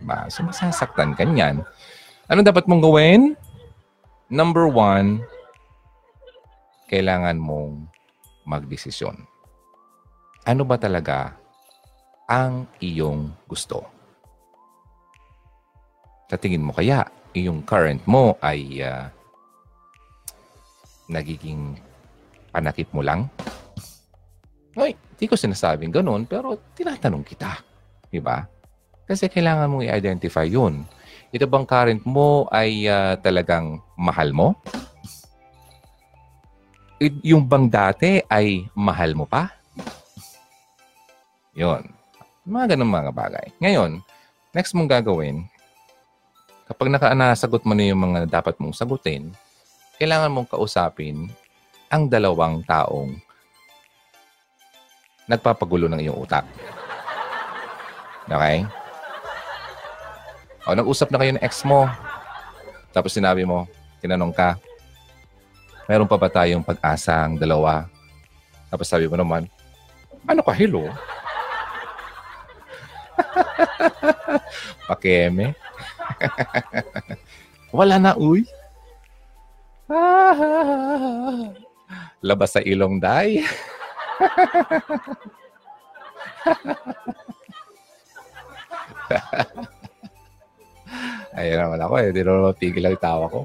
ba? 0.05 0.27
So, 0.29 0.43
masasaktan 0.45 1.15
ka 1.15 1.25
niyan. 1.25 1.63
Ano 2.27 2.41
dapat 2.43 2.67
mong 2.67 2.83
gawin? 2.83 3.23
Number 4.29 4.67
one, 4.69 5.23
kailangan 6.93 7.41
mong 7.41 7.89
magdesisyon. 8.45 9.17
Ano 10.45 10.69
ba 10.69 10.77
talaga 10.77 11.33
ang 12.29 12.69
iyong 12.85 13.33
gusto? 13.49 13.81
Sa 16.29 16.37
tingin 16.37 16.61
mo 16.61 16.77
kaya, 16.77 17.09
iyong 17.33 17.65
current 17.65 18.05
mo 18.05 18.37
ay 18.45 18.85
uh, 18.85 19.09
nagiging 21.09 21.81
panakip 22.53 22.93
mo 22.93 23.01
lang? 23.01 23.25
Ay, 24.77 24.93
hindi 24.93 25.25
ko 25.29 25.37
sinasabing 25.37 25.93
ganun, 25.93 26.29
pero 26.29 26.57
tinatanong 26.77 27.25
kita. 27.25 27.57
Di 28.13 28.21
ba? 28.21 28.45
Kasi 29.09 29.33
kailangan 29.33 29.69
mong 29.69 29.85
i-identify 29.89 30.45
yun. 30.45 30.85
Ito 31.33 31.49
bang 31.49 31.65
current 31.65 32.03
mo 32.05 32.49
ay 32.53 32.85
uh, 32.89 33.17
talagang 33.21 33.81
mahal 33.97 34.33
mo? 34.37 34.57
Yung 37.27 37.43
bang 37.43 37.67
dati 37.67 38.23
ay 38.31 38.71
mahal 38.79 39.19
mo 39.19 39.27
pa? 39.27 39.51
Yun. 41.59 41.83
Mga 42.47 42.75
ganun 42.75 42.95
mga 42.95 43.11
bagay. 43.11 43.47
Ngayon, 43.59 43.99
next 44.55 44.71
mong 44.71 44.87
gagawin, 44.87 45.43
kapag 46.71 46.95
naka 46.95 47.11
nasagot 47.11 47.67
mo 47.67 47.75
na 47.75 47.91
yung 47.91 48.03
mga 48.07 48.31
dapat 48.31 48.55
mong 48.63 48.75
sagutin, 48.75 49.35
kailangan 49.99 50.31
mong 50.31 50.51
kausapin 50.55 51.27
ang 51.91 52.07
dalawang 52.07 52.63
taong 52.63 53.19
nagpapagulo 55.27 55.91
ng 55.91 56.03
iyong 56.07 56.19
utak. 56.23 56.47
Okay? 58.31 58.63
O, 60.71 60.75
nag-usap 60.79 61.11
na 61.11 61.19
kayo 61.19 61.31
ng 61.35 61.43
ex 61.43 61.67
mo. 61.67 61.91
Tapos 62.95 63.11
sinabi 63.11 63.43
mo, 63.43 63.67
tinanong 63.99 64.31
ka, 64.31 64.55
meron 65.87 66.09
pa 66.09 66.19
ba 66.19 66.29
tayong 66.31 66.65
pag-asa 66.65 67.27
ang 67.27 67.39
dalawa? 67.39 67.87
Tapos 68.73 68.89
sabi 68.89 69.09
mo 69.11 69.17
naman, 69.19 69.49
ano 70.27 70.41
ka, 70.41 70.53
hello? 70.55 70.87
Pakeme. 74.89 75.55
Wala 77.77 77.97
na, 77.99 78.13
uy. 78.17 78.45
Labas 82.29 82.55
sa 82.55 82.63
ilong 82.63 83.03
day. 83.03 83.43
Ayun 91.33 91.59
naman 91.59 91.81
ako 91.81 91.95
eh. 91.99 92.07
Hindi 92.13 92.21
naman 92.23 92.47
mapigil 92.53 92.85
ang 92.87 93.01
tawa 93.01 93.27
ko. 93.29 93.41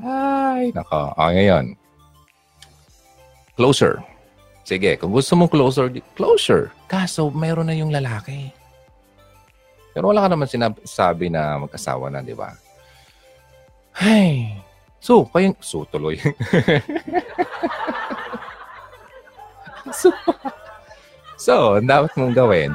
Ay, 0.00 0.72
nako. 0.76 1.12
O, 1.16 1.30
ngayon. 1.32 1.76
Closer. 3.56 4.02
Sige, 4.66 4.98
kung 4.98 5.14
gusto 5.14 5.32
mong 5.38 5.48
closer, 5.48 5.88
closer. 6.18 6.74
Kaso, 6.90 7.30
mayroon 7.30 7.70
na 7.70 7.76
yung 7.78 7.94
lalaki. 7.94 8.50
Pero 9.96 10.12
wala 10.12 10.26
ka 10.26 10.28
naman 10.28 10.50
sinasabi 10.50 11.32
na 11.32 11.64
mag-asawa 11.64 12.10
na, 12.12 12.20
di 12.20 12.36
ba? 12.36 12.52
Ay. 13.96 14.52
So, 15.00 15.24
kayong... 15.30 15.56
So, 15.62 15.88
tuloy. 15.88 16.20
so, 20.00 20.12
so, 21.40 21.80
dapat 21.80 22.12
mong 22.18 22.34
gawin, 22.36 22.74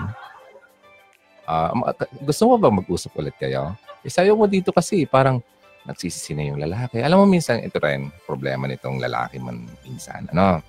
Uh, 1.52 1.92
gusto 2.24 2.48
mo 2.48 2.56
ba 2.56 2.72
mag-usap 2.72 3.12
ulit 3.20 3.36
kayo? 3.36 3.76
Isayo 4.08 4.40
mo 4.40 4.48
dito 4.48 4.72
kasi 4.72 5.04
parang 5.04 5.44
nagsisisi 5.88 6.38
na 6.38 6.48
yung 6.48 6.62
lalaki. 6.62 7.02
Alam 7.02 7.24
mo 7.24 7.26
minsan 7.26 7.62
ito 7.62 7.82
rin 7.82 8.14
problema 8.26 8.70
nitong 8.70 9.02
lalaki 9.02 9.42
man 9.42 9.66
minsan. 9.86 10.30
Ano? 10.34 10.62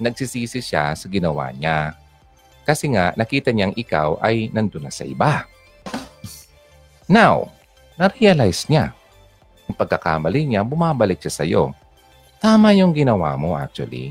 Nagsisisi 0.00 0.62
siya 0.62 0.94
sa 0.94 1.06
ginawa 1.10 1.50
niya. 1.52 1.94
Kasi 2.64 2.92
nga 2.94 3.12
nakita 3.18 3.50
niyang 3.50 3.74
ikaw 3.74 4.20
ay 4.22 4.48
nandun 4.54 4.86
na 4.86 4.92
sa 4.94 5.02
iba. 5.02 5.44
Now, 7.10 7.50
na-realize 7.98 8.70
niya 8.70 8.94
yung 9.70 9.78
pagkakamali 9.78 10.50
niya, 10.50 10.66
bumabalik 10.66 11.22
siya 11.22 11.30
sa 11.30 11.44
iyo. 11.46 11.70
Tama 12.42 12.74
yung 12.74 12.90
ginawa 12.90 13.38
mo 13.38 13.54
actually. 13.54 14.10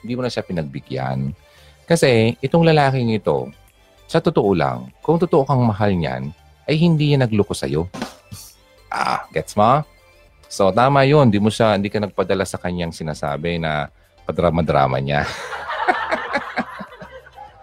Hindi 0.00 0.12
mo 0.16 0.24
na 0.24 0.32
siya 0.32 0.40
pinagbigyan. 0.40 1.36
Kasi 1.84 2.32
itong 2.40 2.64
lalaking 2.64 3.12
ito, 3.12 3.52
sa 4.08 4.24
totoo 4.24 4.56
lang, 4.56 4.88
kung 5.04 5.20
totoo 5.20 5.44
kang 5.44 5.60
mahal 5.60 5.92
niyan, 5.92 6.32
ay 6.64 6.80
hindi 6.80 7.12
niya 7.12 7.28
nagloko 7.28 7.52
sa'yo. 7.52 7.92
Ah, 8.90 9.26
gets 9.34 9.56
mo? 9.58 9.82
So, 10.46 10.70
tama 10.70 11.02
yun. 11.02 11.26
Hindi 11.28 11.42
mo 11.42 11.50
siya, 11.50 11.74
hindi 11.74 11.90
ka 11.90 11.98
nagpadala 12.02 12.46
sa 12.46 12.58
kanyang 12.62 12.94
sinasabi 12.94 13.58
na 13.58 13.90
padrama-drama 14.26 15.00
niya. 15.02 15.26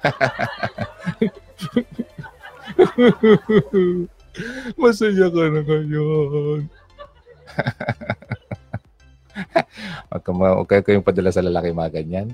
Masaya 4.82 5.28
ka 5.32 5.44
na 5.52 5.62
ngayon. 5.64 6.68
Huwag 10.14 10.22
ka, 10.22 10.30
huwag 10.30 10.70
kayo 10.70 10.82
kayong 10.86 11.06
padala 11.06 11.34
sa 11.34 11.42
lalaki 11.42 11.74
mga 11.74 11.94
ganyan. 12.02 12.28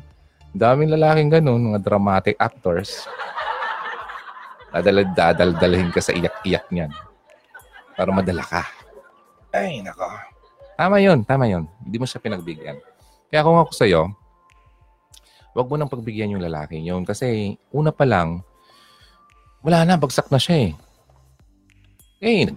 Daming 0.52 0.92
lalaking 0.92 1.32
ganun, 1.32 1.72
mga 1.72 1.80
dramatic 1.80 2.36
actors. 2.36 3.08
Dadal 4.70 5.08
dadaldalhin 5.16 5.90
ka 5.94 6.04
sa 6.04 6.12
iyak-iyak 6.12 6.68
niyan. 6.74 6.92
Para 7.96 8.12
madala 8.12 8.44
ka. 8.44 8.79
Ay, 9.50 9.82
nako. 9.82 10.06
Tama 10.80 10.98
yun, 11.04 11.26
tama 11.26 11.46
yun. 11.50 11.66
Hindi 11.84 11.98
mo 12.00 12.06
siya 12.06 12.24
pinagbigyan. 12.24 12.78
Kaya 13.30 13.44
kung 13.44 13.60
ako 13.60 13.72
sa'yo, 13.76 14.02
wag 15.58 15.68
mo 15.68 15.76
nang 15.76 15.92
pagbigyan 15.92 16.38
yung 16.38 16.46
lalaki 16.46 16.80
yun. 16.80 17.04
Kasi 17.04 17.58
una 17.74 17.90
pa 17.92 18.08
lang, 18.08 18.42
wala 19.66 19.84
na, 19.84 20.00
bagsak 20.00 20.32
na 20.32 20.40
siya 20.40 20.70
eh. 20.70 20.74
Eh, 22.24 22.48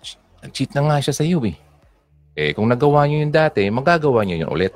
nag-cheat 0.42 0.70
na 0.74 0.86
nga 0.86 0.96
siya 1.02 1.14
sa 1.14 1.24
iyo 1.26 1.42
eh. 1.42 1.56
Eh, 2.32 2.50
kung 2.56 2.70
nagawa 2.70 3.04
niyo 3.04 3.26
yung 3.26 3.34
dati, 3.34 3.66
magagawa 3.68 4.24
niyo 4.24 4.46
yun 4.46 4.50
ulit. 4.52 4.72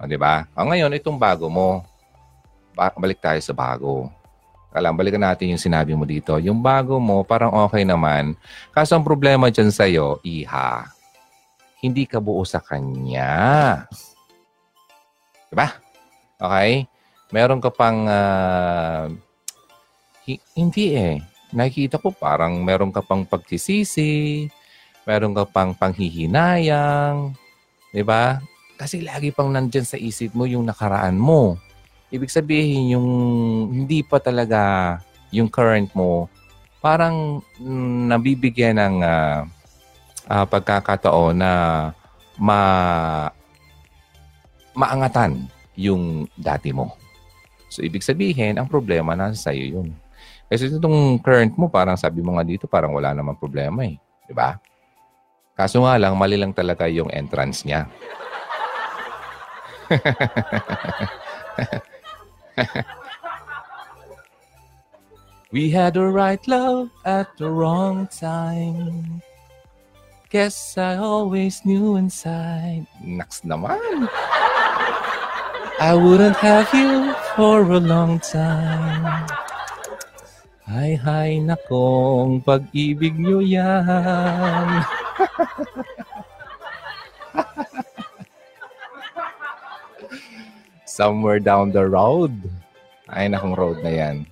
O, 0.00 0.08
di 0.08 0.18
ba? 0.18 0.48
O, 0.56 0.66
ngayon, 0.66 0.96
itong 0.98 1.20
bago 1.20 1.46
mo. 1.46 1.84
Ba- 2.74 2.96
balik 2.98 3.22
tayo 3.22 3.38
sa 3.38 3.54
bago. 3.54 4.10
Alam, 4.74 4.98
balikan 4.98 5.22
natin 5.22 5.54
yung 5.54 5.62
sinabi 5.62 5.94
mo 5.94 6.02
dito. 6.02 6.34
Yung 6.42 6.58
bago 6.58 6.98
mo, 6.98 7.22
parang 7.22 7.54
okay 7.62 7.86
naman. 7.86 8.34
Kaso 8.74 8.98
ang 8.98 9.06
problema 9.06 9.46
dyan 9.46 9.70
sa'yo, 9.70 10.18
iha, 10.26 10.90
hindi 11.78 12.10
ka 12.10 12.18
buo 12.18 12.42
sa 12.42 12.58
kanya. 12.58 13.86
Diba? 15.46 15.78
Okay? 16.42 16.90
Meron 17.30 17.62
ka 17.62 17.70
pang, 17.70 18.02
uh, 18.10 19.06
hi- 20.26 20.42
hindi 20.58 20.98
eh. 20.98 21.22
Nakikita 21.54 22.02
ko 22.02 22.10
parang 22.10 22.58
meron 22.66 22.90
ka 22.90 22.98
pang 22.98 23.22
pagsisisi, 23.22 24.50
meron 25.06 25.38
ka 25.38 25.46
pang 25.46 25.70
panghihinayang, 25.70 27.30
di 27.94 28.02
ba? 28.02 28.42
Kasi 28.74 29.06
lagi 29.06 29.30
pang 29.30 29.54
nandyan 29.54 29.86
sa 29.86 29.94
isip 29.94 30.34
mo 30.34 30.50
yung 30.50 30.66
nakaraan 30.66 31.14
mo. 31.14 31.54
Ibig 32.14 32.30
sabihin, 32.30 32.94
yung 32.94 33.08
hindi 33.74 34.06
pa 34.06 34.22
talaga 34.22 34.94
yung 35.34 35.50
current 35.50 35.90
mo, 35.98 36.30
parang 36.78 37.42
mm, 37.58 38.06
nabibigyan 38.06 38.78
ng 38.78 38.96
uh, 39.02 39.42
uh, 40.30 40.46
pagkakataon 40.46 41.34
na 41.34 41.50
ma 42.38 42.60
maangatan 44.78 45.50
yung 45.74 46.30
dati 46.38 46.70
mo. 46.70 46.94
So, 47.66 47.82
ibig 47.82 48.06
sabihin, 48.06 48.62
ang 48.62 48.70
problema 48.70 49.18
nasa 49.18 49.50
sa'yo 49.50 49.82
yun. 49.82 49.90
Kasi 50.46 50.70
itong 50.70 51.18
current 51.18 51.58
mo, 51.58 51.66
parang 51.66 51.98
sabi 51.98 52.22
mo 52.22 52.38
nga 52.38 52.46
dito, 52.46 52.70
parang 52.70 52.94
wala 52.94 53.10
namang 53.10 53.38
problema 53.38 53.82
eh. 53.82 53.98
Ba? 54.30 54.62
Kaso 55.58 55.82
nga 55.82 55.98
lang, 55.98 56.14
mali 56.14 56.38
lang 56.38 56.54
talaga 56.54 56.86
yung 56.86 57.10
entrance 57.10 57.66
niya. 57.66 57.90
We 65.54 65.70
had 65.70 65.94
the 65.94 66.10
right 66.10 66.42
love 66.50 66.90
at 67.06 67.30
the 67.38 67.46
wrong 67.46 68.10
time. 68.10 69.22
Guess 70.26 70.74
I 70.78 70.98
always 70.98 71.62
knew 71.62 71.94
inside. 71.94 72.90
Naks 72.98 73.46
naman. 73.46 74.10
I 75.78 75.94
wouldn't 75.94 76.34
have 76.42 76.74
you 76.74 77.14
for 77.38 77.62
a 77.62 77.78
long 77.78 78.18
time. 78.18 79.30
Hay, 80.66 80.98
hay, 80.98 81.38
nakong 81.38 82.42
pag-ibig 82.42 83.14
nyo 83.14 83.38
yan. 83.38 84.82
Somewhere 90.94 91.42
down 91.42 91.74
the 91.74 91.82
road. 91.82 92.30
Ay, 93.10 93.26
nakong 93.26 93.58
road 93.58 93.82
na 93.82 93.90
yan. 93.90 94.30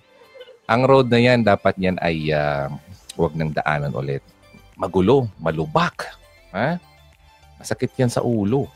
Ang 0.70 0.86
road 0.86 1.10
na 1.10 1.18
yan, 1.18 1.42
dapat 1.42 1.74
yan 1.74 1.98
ay 1.98 2.30
uh, 2.30 2.70
huwag 3.18 3.34
nang 3.34 3.50
daanan 3.50 3.90
ulit. 3.90 4.22
Magulo, 4.78 5.26
malubak. 5.42 6.14
Ha? 6.54 6.78
Masakit 7.58 7.90
yan 7.98 8.14
sa 8.14 8.22
ulo. 8.22 8.70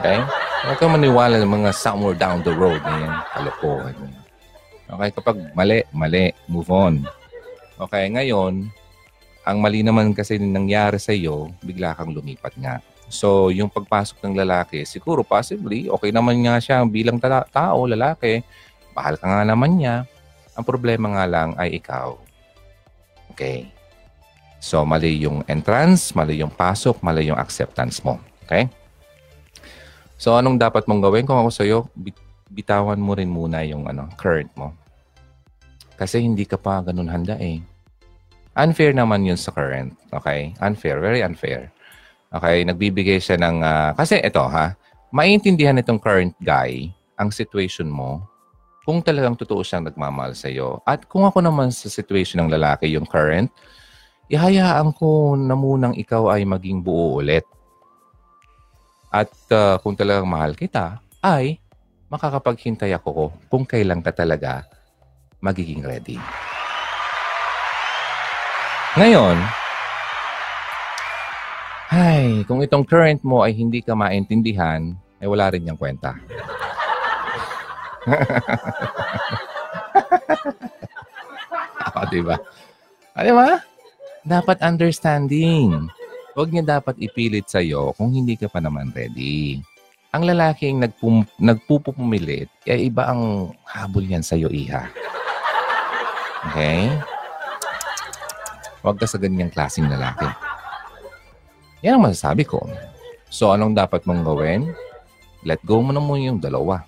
Okay? 0.00 0.24
Huwag 0.64 0.78
kang 0.80 0.96
maniwala 0.96 1.36
ng 1.36 1.52
mga 1.52 1.70
somewhere 1.76 2.16
down 2.16 2.40
the 2.40 2.56
road 2.56 2.80
na 2.80 2.96
yan. 2.96 3.14
Kalokohan. 3.36 3.96
Okay? 4.88 5.08
Kapag 5.20 5.36
mali, 5.52 5.84
mali. 5.92 6.32
Move 6.48 6.72
on. 6.72 7.04
Okay? 7.76 8.08
Ngayon, 8.08 8.72
ang 9.44 9.58
mali 9.60 9.84
naman 9.84 10.16
kasi 10.16 10.40
nangyari 10.40 10.96
sa 10.96 11.12
iyo, 11.12 11.52
bigla 11.60 11.92
kang 11.92 12.16
lumipat 12.16 12.56
nga. 12.56 12.80
So, 13.06 13.54
yung 13.54 13.70
pagpasok 13.70 14.18
ng 14.26 14.34
lalaki, 14.34 14.82
siguro 14.82 15.22
possibly, 15.22 15.86
okay 15.86 16.10
naman 16.10 16.42
nga 16.42 16.58
siya 16.58 16.82
bilang 16.82 17.22
ta- 17.22 17.46
tao, 17.46 17.86
lalaki. 17.86 18.42
Mahal 18.98 19.14
ka 19.14 19.26
nga 19.26 19.42
naman 19.46 19.78
niya. 19.78 20.02
Ang 20.58 20.64
problema 20.66 21.14
nga 21.14 21.24
lang 21.28 21.54
ay 21.54 21.78
ikaw. 21.78 22.18
Okay? 23.30 23.70
So, 24.58 24.82
mali 24.82 25.22
yung 25.22 25.46
entrance, 25.46 26.10
mali 26.18 26.42
yung 26.42 26.50
pasok, 26.50 26.98
mali 27.04 27.30
yung 27.30 27.38
acceptance 27.38 28.02
mo. 28.02 28.18
Okay? 28.48 28.66
So, 30.18 30.34
anong 30.34 30.58
dapat 30.58 30.88
mong 30.90 31.04
gawin? 31.04 31.28
Kung 31.28 31.38
ako 31.38 31.50
sa'yo, 31.52 31.78
bitawan 32.50 32.98
mo 32.98 33.14
rin 33.14 33.30
muna 33.30 33.62
yung 33.62 33.86
ano, 33.86 34.10
current 34.18 34.50
mo. 34.58 34.74
Kasi 35.94 36.24
hindi 36.24 36.42
ka 36.42 36.58
pa 36.58 36.82
ganun 36.82 37.08
handa 37.08 37.38
eh. 37.38 37.62
Unfair 38.56 38.96
naman 38.96 39.28
yun 39.28 39.36
sa 39.36 39.52
current. 39.52 39.92
Okay? 40.08 40.56
Unfair. 40.64 40.98
Very 40.98 41.20
unfair. 41.20 41.68
Okay? 42.30 42.66
Nagbibigay 42.66 43.18
siya 43.22 43.36
ng... 43.38 43.62
Uh, 43.62 43.90
kasi 43.94 44.18
ito 44.22 44.42
ha, 44.42 44.74
maintindihan 45.14 45.78
itong 45.78 46.02
current 46.02 46.34
guy 46.42 46.90
ang 47.16 47.32
situation 47.32 47.88
mo 47.88 48.24
kung 48.86 49.02
talagang 49.02 49.34
totoo 49.34 49.66
siyang 49.66 49.90
nagmamahal 49.90 50.38
sa 50.38 50.46
iyo. 50.46 50.78
At 50.86 51.10
kung 51.10 51.26
ako 51.26 51.42
naman 51.42 51.74
sa 51.74 51.90
situation 51.90 52.38
ng 52.46 52.54
lalaki, 52.54 52.86
yung 52.86 53.02
current, 53.02 53.50
ihayaan 54.30 54.94
ko 54.94 55.34
na 55.34 55.58
munang 55.58 55.98
ikaw 55.98 56.30
ay 56.30 56.46
maging 56.46 56.86
buo 56.86 57.18
ulit. 57.18 57.42
At 59.10 59.34
uh, 59.50 59.82
kung 59.82 59.98
talagang 59.98 60.30
mahal 60.30 60.54
kita, 60.54 61.02
ay 61.18 61.58
makakapaghintay 62.06 62.94
ako 62.94 63.34
kung 63.50 63.66
kailan 63.66 63.98
ka 64.06 64.14
talaga 64.14 64.62
magiging 65.42 65.82
ready. 65.82 66.22
Ngayon, 68.94 69.65
ay, 71.90 72.42
kung 72.50 72.62
itong 72.62 72.82
current 72.82 73.22
mo 73.22 73.46
ay 73.46 73.54
hindi 73.54 73.78
ka 73.78 73.94
maintindihan, 73.94 74.90
ay 75.22 75.26
wala 75.30 75.54
rin 75.54 75.62
niyang 75.62 75.78
kwenta. 75.78 76.18
o, 81.94 81.98
oh, 82.02 82.06
diba? 82.10 82.34
O, 83.14 83.22
diba? 83.22 83.62
Dapat 84.26 84.66
understanding. 84.66 85.86
Huwag 86.34 86.50
niya 86.52 86.82
dapat 86.82 86.98
ipilit 86.98 87.46
sa'yo 87.48 87.94
kung 87.94 88.12
hindi 88.12 88.36
ka 88.36 88.48
pa 88.50 88.60
naman 88.60 88.92
ready. 88.92 89.62
Ang 90.10 90.26
lalaking 90.26 90.82
nagpum- 90.82 91.30
nagpupumilit, 91.38 92.50
ay 92.66 92.90
iba 92.90 93.06
ang 93.08 93.54
habol 93.62 94.04
yan 94.04 94.26
sa'yo, 94.26 94.50
iha. 94.50 94.90
Okay? 96.50 96.90
Huwag 98.82 98.98
ka 99.02 99.06
sa 99.06 99.18
ganyang 99.18 99.50
klaseng 99.50 99.90
lalaki. 99.90 100.26
Yan 101.86 102.02
ang 102.02 102.10
masasabi 102.10 102.42
ko. 102.42 102.66
So, 103.30 103.54
anong 103.54 103.78
dapat 103.78 104.02
mong 104.10 104.26
gawin? 104.26 104.74
Let 105.46 105.62
go 105.62 105.78
mo 105.78 105.94
na 105.94 106.02
mo 106.02 106.18
yung 106.18 106.42
dalawa. 106.42 106.82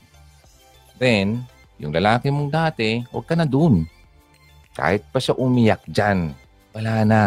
Then, 0.98 1.46
yung 1.78 1.94
lalaki 1.94 2.34
mong 2.34 2.50
dati, 2.50 3.06
huwag 3.14 3.30
ka 3.30 3.38
na 3.38 3.46
dun. 3.46 3.86
Kahit 4.74 5.06
pa 5.14 5.22
siya 5.22 5.38
umiyak 5.38 5.86
dyan, 5.86 6.34
wala 6.74 7.06
na. 7.06 7.22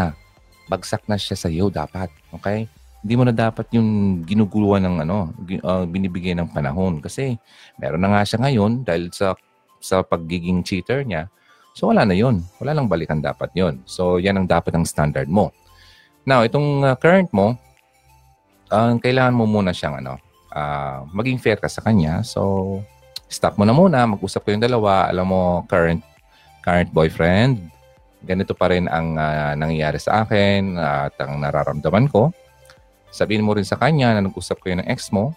Bagsak 0.67 1.07
na 1.07 1.15
siya 1.15 1.39
sa 1.39 1.47
iyo 1.47 1.71
dapat. 1.71 2.11
Okay? 2.35 2.67
Hindi 2.99 3.13
mo 3.15 3.23
na 3.23 3.31
dapat 3.31 3.71
yung 3.71 4.19
ginuguluhan 4.27 4.83
ng 4.83 4.95
ano, 5.07 5.31
uh, 5.63 5.87
binibigay 5.87 6.35
ng 6.35 6.51
panahon. 6.51 6.99
Kasi 6.99 7.39
meron 7.79 8.03
na 8.03 8.19
nga 8.19 8.27
siya 8.27 8.43
ngayon 8.43 8.83
dahil 8.83 9.07
sa 9.15 9.31
sa 9.79 10.03
pagiging 10.03 10.59
cheater 10.67 11.07
niya, 11.07 11.31
So 11.71 11.87
wala 11.87 12.03
na 12.03 12.15
yun. 12.15 12.43
Wala 12.59 12.75
lang 12.75 12.91
balikan 12.91 13.23
dapat 13.23 13.55
yun. 13.55 13.79
So 13.87 14.19
yan 14.19 14.43
ang 14.43 14.47
dapat 14.47 14.75
ang 14.75 14.83
standard 14.83 15.31
mo. 15.31 15.55
Now, 16.23 16.45
itong 16.45 16.85
uh, 16.85 16.93
current 16.97 17.33
mo, 17.33 17.57
uh, 18.69 18.93
kailangan 19.01 19.33
mo 19.33 19.49
muna 19.49 19.73
siyang 19.73 19.99
ano, 19.99 20.21
uh, 20.53 21.05
maging 21.11 21.41
fair 21.41 21.57
ka 21.57 21.67
sa 21.67 21.81
kanya. 21.81 22.21
So, 22.21 22.81
stop 23.25 23.57
mo 23.57 23.65
na 23.65 23.73
muna. 23.73 24.05
Mag-usap 24.05 24.45
kayong 24.45 24.61
dalawa. 24.61 25.09
Alam 25.09 25.27
mo, 25.31 25.41
current 25.65 26.03
current 26.61 26.93
boyfriend, 26.93 27.57
ganito 28.21 28.53
pa 28.53 28.69
rin 28.69 28.85
ang 28.85 29.17
uh, 29.17 29.57
nangyayari 29.57 29.97
sa 29.97 30.21
akin 30.21 30.77
at 30.77 31.17
ang 31.17 31.41
nararamdaman 31.41 32.05
ko. 32.05 32.29
Sabihin 33.09 33.43
mo 33.43 33.57
rin 33.57 33.65
sa 33.65 33.75
kanya 33.81 34.13
na 34.15 34.29
nag-usap 34.29 34.61
kayo 34.61 34.77
ng 34.77 34.87
ex 34.87 35.09
mo 35.09 35.33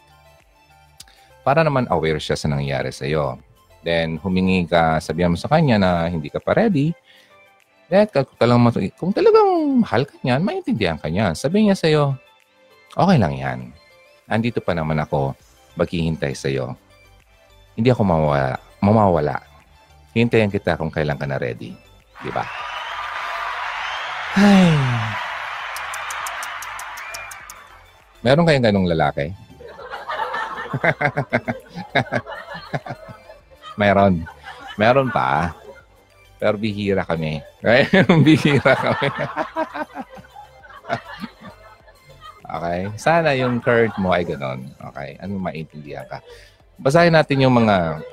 para 1.43 1.65
naman 1.65 1.89
aware 1.89 2.21
siya 2.21 2.37
sa 2.37 2.47
nangyayari 2.47 2.93
sa 2.93 3.09
iyo. 3.09 3.41
Then, 3.85 4.17
humingi 4.17 4.65
ka, 4.65 4.97
sabihan 5.01 5.33
mo 5.33 5.39
sa 5.41 5.49
kanya 5.49 5.77
na 5.77 5.91
hindi 6.09 6.33
ka 6.33 6.41
pa 6.41 6.57
ready. 6.57 6.97
Then, 7.93 8.09
ka 8.09 8.25
lang 8.49 8.65
kung 8.97 9.13
talagang 9.13 9.85
mahal 9.85 10.09
ka 10.09 10.17
niyan, 10.25 10.41
maintindihan 10.41 10.97
ka 10.97 11.13
niyan. 11.13 11.37
Sabihin 11.37 11.69
niya 11.69 11.77
sa 11.77 11.89
iyo, 11.89 12.17
okay 12.97 13.21
lang 13.21 13.37
yan. 13.37 13.59
Andito 14.25 14.65
pa 14.65 14.73
naman 14.73 14.97
ako, 15.05 15.37
maghihintay 15.77 16.33
sa 16.33 16.49
iyo. 16.49 16.73
Hindi 17.77 17.93
ako 17.93 18.03
mawawala. 18.07 18.59
mamawala. 18.81 19.37
Hintayin 20.15 20.53
kita 20.53 20.79
kung 20.79 20.95
kailan 20.95 21.19
ka 21.19 21.27
na 21.27 21.37
ready. 21.37 21.75
Di 22.23 22.31
ba? 22.31 22.47
Ay. 24.39 24.73
Meron 28.25 28.47
kayong 28.47 28.65
ganong 28.65 28.89
lalaki? 28.89 29.35
Meron. 33.81 34.23
Meron 34.79 35.11
pa. 35.11 35.51
Pero 36.45 36.61
bihira 36.61 37.09
kami. 37.09 37.41
Bihira 38.21 38.77
kami. 38.77 39.09
okay? 42.45 42.81
Sana 43.01 43.33
yung 43.33 43.65
current 43.65 43.97
mo 43.97 44.13
ay 44.13 44.29
ganon. 44.29 44.69
Okay? 44.93 45.17
Ano 45.25 45.41
maintindihan 45.41 46.05
ka? 46.05 46.21
Basahin 46.77 47.17
natin 47.17 47.49
yung 47.49 47.57
mga 47.65 48.05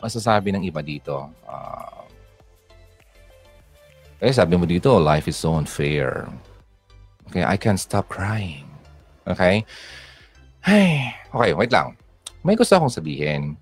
masasabi 0.00 0.56
ng 0.56 0.64
iba 0.64 0.80
dito. 0.80 1.28
Uh, 1.44 2.08
eh, 4.24 4.32
sabi 4.32 4.56
mo 4.56 4.64
dito, 4.64 4.96
life 4.96 5.28
is 5.28 5.36
so 5.36 5.52
unfair. 5.52 6.24
Okay, 7.28 7.44
I 7.44 7.60
can't 7.60 7.76
stop 7.76 8.08
crying. 8.08 8.64
Okay? 9.28 9.68
Ay, 10.64 11.12
okay, 11.28 11.52
wait 11.52 11.68
lang. 11.68 11.92
May 12.40 12.56
gusto 12.56 12.72
akong 12.72 12.88
sabihin. 12.88 13.60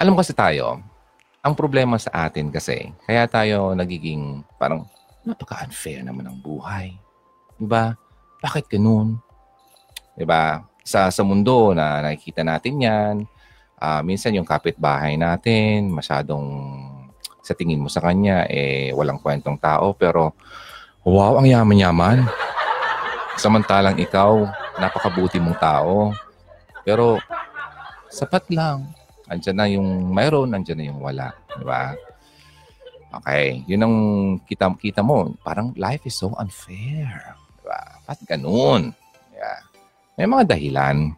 Alam 0.00 0.16
kasi 0.16 0.32
tayo, 0.32 0.80
ang 1.46 1.54
problema 1.54 1.94
sa 1.94 2.26
atin 2.26 2.50
kasi, 2.50 2.90
kaya 3.06 3.30
tayo 3.30 3.70
nagiging 3.78 4.42
parang 4.58 4.82
napaka-unfair 5.22 6.02
naman 6.02 6.26
ng 6.26 6.42
buhay. 6.42 6.98
Diba? 7.54 7.94
Bakit 8.42 8.66
ganun? 8.66 9.22
Diba? 10.18 10.66
Sa, 10.82 11.06
sa 11.14 11.22
mundo 11.22 11.70
na 11.70 12.02
nakikita 12.02 12.42
natin 12.42 12.82
yan, 12.82 13.14
uh, 13.78 14.02
minsan 14.02 14.34
yung 14.34 14.46
kapitbahay 14.46 15.14
natin, 15.14 15.86
masyadong 15.94 16.46
sa 17.46 17.54
tingin 17.54 17.78
mo 17.78 17.86
sa 17.86 18.02
kanya, 18.02 18.50
eh, 18.50 18.90
walang 18.90 19.22
kwentong 19.22 19.54
tao. 19.62 19.94
Pero, 19.94 20.34
wow, 21.06 21.38
ang 21.38 21.46
yaman-yaman. 21.46 22.26
Samantalang 23.38 23.94
ikaw, 24.02 24.50
napakabuti 24.82 25.38
mong 25.38 25.58
tao. 25.62 26.10
Pero, 26.82 27.22
sapat 28.10 28.50
lang. 28.50 28.90
Andiyan 29.26 29.56
na 29.58 29.66
yung 29.66 29.88
mayroon, 30.14 30.54
andiyan 30.54 30.78
na 30.78 30.86
yung 30.90 31.00
wala. 31.02 31.34
Di 31.56 31.64
ba? 31.66 31.94
Okay. 33.22 33.64
Yun 33.66 33.82
ang 33.82 33.96
kita, 34.44 34.70
kita 34.78 35.00
mo. 35.02 35.34
Parang 35.42 35.74
life 35.74 36.04
is 36.06 36.14
so 36.14 36.34
unfair. 36.38 37.34
Di 37.58 37.62
ba? 37.66 37.80
Ba't 38.06 38.20
ganun? 38.28 38.94
Yeah. 39.34 39.60
May 40.16 40.26
mga 40.30 40.56
dahilan. 40.56 41.12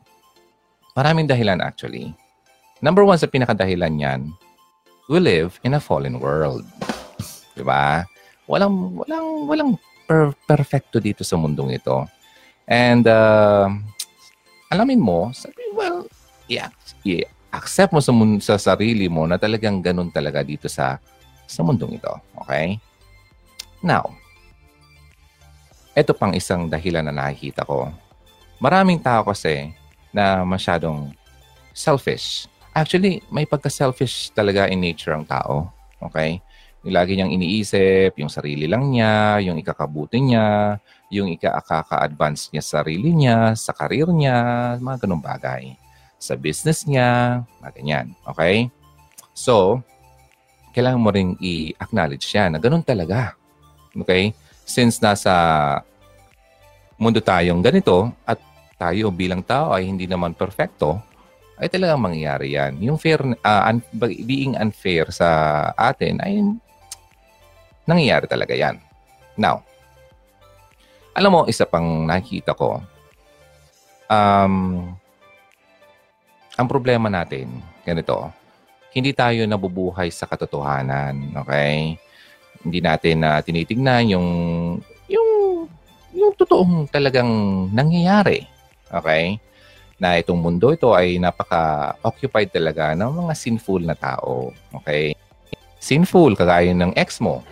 Maraming 0.98 1.30
dahilan 1.30 1.62
actually. 1.62 2.10
Number 2.82 3.02
one 3.02 3.18
sa 3.18 3.30
pinakadahilan 3.30 3.94
niyan, 3.94 4.20
we 5.10 5.18
live 5.18 5.58
in 5.62 5.74
a 5.74 5.82
fallen 5.82 6.18
world. 6.18 6.66
'Di 7.54 7.62
ba? 7.66 8.06
Walang 8.46 8.98
walang 9.02 9.28
walang 9.50 9.70
per- 10.06 10.34
perfecto 10.46 11.02
dito 11.02 11.22
sa 11.26 11.34
mundong 11.38 11.74
ito. 11.74 12.06
And 12.66 13.06
uh, 13.06 13.70
alamin 14.70 15.00
mo, 15.00 15.32
sabi, 15.32 15.72
well, 15.72 16.04
yeah, 16.46 16.68
yeah, 17.02 17.26
accept 17.48 17.92
mo 17.92 18.00
sa, 18.02 18.12
sa 18.40 18.54
sarili 18.56 19.08
mo 19.08 19.24
na 19.24 19.40
talagang 19.40 19.80
ganun 19.80 20.12
talaga 20.12 20.44
dito 20.44 20.68
sa 20.68 21.00
sa 21.48 21.60
mundong 21.64 21.96
ito. 21.96 22.12
Okay? 22.44 22.76
Now, 23.80 24.12
ito 25.96 26.12
pang 26.12 26.36
isang 26.36 26.68
dahilan 26.68 27.08
na 27.08 27.14
nakikita 27.14 27.64
ko. 27.64 27.88
Maraming 28.60 29.00
tao 29.00 29.24
kasi 29.24 29.72
na 30.12 30.44
masyadong 30.44 31.14
selfish 31.72 32.50
Actually, 32.78 33.26
may 33.34 33.42
pagka-selfish 33.42 34.30
talaga 34.30 34.70
in 34.70 34.78
nature 34.78 35.10
ang 35.10 35.26
tao. 35.26 35.66
Okay? 35.98 36.38
Lagi 36.86 37.18
niyang 37.18 37.34
iniisip, 37.34 38.14
yung 38.22 38.30
sarili 38.30 38.70
lang 38.70 38.86
niya, 38.86 39.42
yung 39.42 39.58
ikakabuti 39.58 40.22
niya, 40.22 40.78
yung 41.10 41.26
ikaka-advance 41.34 42.54
niya 42.54 42.62
sa 42.62 42.72
sarili 42.80 43.10
niya, 43.10 43.58
sa 43.58 43.74
karir 43.74 44.06
niya, 44.14 44.38
mga 44.78 45.02
ganun 45.02 45.18
bagay. 45.18 45.74
Sa 46.18 46.34
business 46.34 46.84
niya, 46.84 47.42
mga 47.62 47.70
ganyan. 47.78 48.06
Okay? 48.26 48.68
So, 49.34 49.82
kailangan 50.74 51.02
mo 51.02 51.10
ring 51.14 51.38
i-acknowledge 51.38 52.26
siya 52.26 52.50
na 52.50 52.58
ganun 52.58 52.82
talaga. 52.82 53.38
Okay? 53.94 54.34
Since 54.66 55.00
nasa 55.00 55.32
mundo 56.98 57.22
tayong 57.22 57.62
ganito 57.62 58.10
at 58.26 58.42
tayo 58.78 59.10
bilang 59.14 59.42
tao 59.42 59.74
ay 59.74 59.86
hindi 59.86 60.06
naman 60.06 60.34
perfecto, 60.34 60.98
ay 61.58 61.66
talagang 61.66 61.98
mangyayari 62.02 62.54
yan. 62.54 62.78
Yung 62.78 62.98
fair, 62.98 63.18
uh, 63.22 63.62
un, 63.66 63.82
being 64.26 64.54
unfair 64.54 65.10
sa 65.10 65.28
atin 65.74 66.22
ay 66.22 66.42
nangyayari 67.86 68.30
talaga 68.30 68.54
yan. 68.54 68.78
Now, 69.34 69.66
alam 71.18 71.34
mo, 71.34 71.40
isa 71.50 71.66
pang 71.66 72.06
nakikita 72.06 72.54
ko, 72.54 72.78
um, 74.06 74.94
ang 76.58 76.66
problema 76.66 77.06
natin, 77.06 77.62
ganito, 77.86 78.34
hindi 78.90 79.14
tayo 79.14 79.46
nabubuhay 79.46 80.10
sa 80.10 80.26
katotohanan, 80.26 81.38
okay? 81.38 81.94
Hindi 82.66 82.82
natin 82.82 83.22
na 83.22 83.38
uh, 83.38 83.40
tinitingnan 83.40 84.10
yung 84.10 84.28
yung 85.06 85.30
yung 86.10 86.34
totoong 86.34 86.90
talagang 86.90 87.30
nangyayari, 87.70 88.42
okay? 88.90 89.38
na 89.98 90.14
itong 90.22 90.38
mundo 90.38 90.70
ito 90.70 90.94
ay 90.94 91.18
napaka-occupied 91.18 92.54
talaga 92.54 92.94
ng 92.94 93.26
mga 93.26 93.34
sinful 93.34 93.82
na 93.82 93.98
tao. 93.98 94.54
Okay? 94.82 95.14
Sinful, 95.82 96.38
kagaya 96.38 96.70
ng 96.70 96.94
ex 96.94 97.18
mo. 97.18 97.42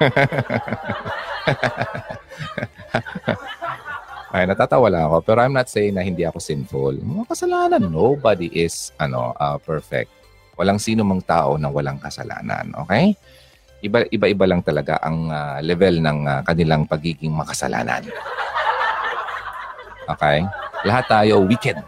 ay, 4.30 4.46
natatawa 4.46 4.86
lang 4.86 5.10
ako. 5.10 5.26
Pero 5.26 5.38
I'm 5.42 5.54
not 5.54 5.66
saying 5.66 5.98
na 5.98 6.06
hindi 6.06 6.22
ako 6.22 6.38
sinful. 6.38 6.94
Mga 7.02 7.34
kasalanan, 7.34 7.82
nobody 7.82 8.46
is 8.54 8.94
ano 8.94 9.34
uh, 9.34 9.58
perfect. 9.58 10.06
Walang 10.54 10.78
sino 10.78 11.02
mang 11.02 11.18
tao 11.18 11.58
na 11.58 11.66
walang 11.66 11.98
kasalanan. 11.98 12.70
Okay? 12.86 13.18
Iba, 13.82 14.06
iba-iba 14.06 14.44
lang 14.46 14.62
talaga 14.62 15.02
ang 15.02 15.26
uh, 15.32 15.58
level 15.64 15.98
ng 15.98 16.18
uh, 16.30 16.40
kanilang 16.46 16.86
pagiging 16.86 17.34
makasalanan. 17.34 18.06
Okay? 20.06 20.46
Lahat 20.86 21.04
tayo 21.10 21.42
wicked. 21.42 21.80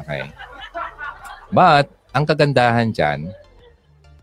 Okay. 0.00 0.32
But, 1.52 1.92
ang 2.16 2.24
kagandahan 2.24 2.88
dyan, 2.88 3.28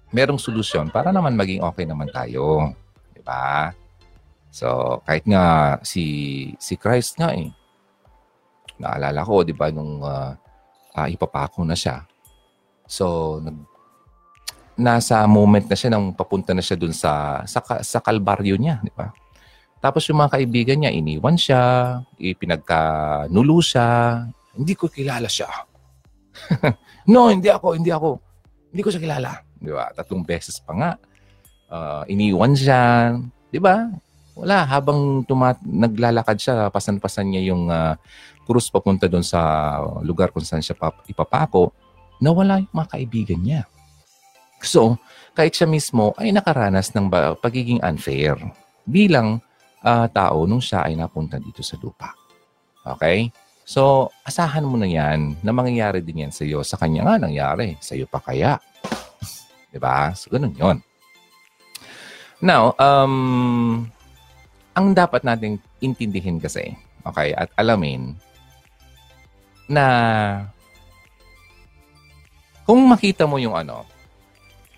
merong 0.10 0.42
solusyon 0.42 0.90
para 0.90 1.14
naman 1.14 1.38
maging 1.38 1.62
okay 1.62 1.86
naman 1.86 2.10
tayo. 2.10 2.74
Di 3.14 3.22
ba? 3.22 3.74
So, 4.54 5.02
kahit 5.02 5.26
nga 5.26 5.76
si 5.82 6.06
si 6.62 6.78
Christ 6.78 7.18
nga 7.18 7.34
eh. 7.34 7.50
Naalala 8.78 9.26
ko, 9.26 9.42
di 9.42 9.50
ba, 9.50 9.74
nung 9.74 9.98
uh, 10.06 10.38
uh, 10.94 11.08
ipapako 11.10 11.66
na 11.66 11.74
siya. 11.74 12.06
So, 12.86 13.38
nag, 13.42 13.58
nasa 14.78 15.26
moment 15.26 15.66
na 15.66 15.74
siya 15.74 15.90
nang 15.98 16.14
papunta 16.14 16.54
na 16.54 16.62
siya 16.62 16.78
dun 16.78 16.94
sa 16.94 17.42
sa, 17.50 17.66
sa 17.82 17.98
kalbaryo 17.98 18.54
niya, 18.54 18.78
di 18.86 18.94
ba? 18.94 19.10
Tapos 19.82 20.06
yung 20.06 20.22
mga 20.22 20.38
kaibigan 20.38 20.78
niya, 20.80 20.94
iniwan 20.94 21.36
siya, 21.36 21.62
ipinagkanulo 22.22 23.58
siya. 23.60 24.22
Hindi 24.54 24.74
ko 24.78 24.86
kilala 24.86 25.28
siya. 25.28 25.50
no, 27.12 27.34
hindi 27.34 27.50
ako, 27.50 27.74
hindi 27.74 27.90
ako. 27.90 28.22
Hindi 28.70 28.82
ko 28.86 28.90
siya 28.94 29.02
kilala. 29.02 29.44
Di 29.58 29.74
ba? 29.74 29.90
Tatlong 29.92 30.24
beses 30.24 30.62
pa 30.62 30.72
nga. 30.78 30.92
Uh, 31.68 32.06
iniwan 32.08 32.56
siya. 32.56 33.12
Di 33.52 33.60
ba? 33.60 33.92
Wala. 34.34 34.66
Habang 34.66 35.22
tumat 35.26 35.62
naglalakad 35.62 36.38
siya, 36.38 36.56
pasan-pasan 36.74 37.34
niya 37.34 37.54
yung 37.54 37.70
uh, 37.70 37.94
krus 38.44 38.68
papunta 38.74 39.06
doon 39.06 39.24
sa 39.24 39.40
lugar 40.02 40.34
kung 40.34 40.44
saan 40.44 40.66
siya 40.66 40.76
pap- 40.76 41.06
ipapako, 41.06 41.72
nawala 42.20 42.62
yung 42.62 42.74
mga 42.74 42.92
kaibigan 42.98 43.42
niya. 43.42 43.62
So, 44.64 44.96
kahit 45.36 45.54
siya 45.54 45.68
mismo 45.68 46.16
ay 46.16 46.32
nakaranas 46.32 46.96
ng 46.96 47.12
pagiging 47.44 47.84
unfair 47.84 48.40
bilang 48.88 49.44
uh, 49.84 50.08
tao 50.08 50.48
nung 50.48 50.64
siya 50.64 50.88
ay 50.88 50.96
napunta 50.96 51.38
dito 51.38 51.60
sa 51.60 51.76
lupa. 51.78 52.16
Okay? 52.84 53.28
So, 53.64 54.12
asahan 54.28 54.68
mo 54.68 54.76
na 54.76 54.88
yan 54.88 55.40
na 55.40 55.52
mangyayari 55.56 56.04
din 56.04 56.28
yan 56.28 56.34
sa 56.36 56.44
iyo. 56.44 56.64
Sa 56.68 56.76
kanya 56.76 57.08
nga 57.08 57.16
nangyari. 57.16 57.80
Sa 57.80 57.96
iyo 57.96 58.08
pa 58.08 58.20
kaya. 58.20 58.60
Ba? 59.84 60.12
So, 60.16 60.32
ganun 60.32 60.56
yon. 60.56 60.78
Now, 62.44 62.76
um, 62.76 63.88
ang 64.74 64.94
dapat 64.94 65.22
nating 65.22 65.62
intindihin 65.82 66.42
kasi, 66.42 66.74
okay, 67.06 67.34
at 67.38 67.50
alamin, 67.58 68.18
na 69.70 69.86
kung 72.66 72.82
makita 72.90 73.30
mo 73.30 73.38
yung 73.38 73.54
ano, 73.54 73.86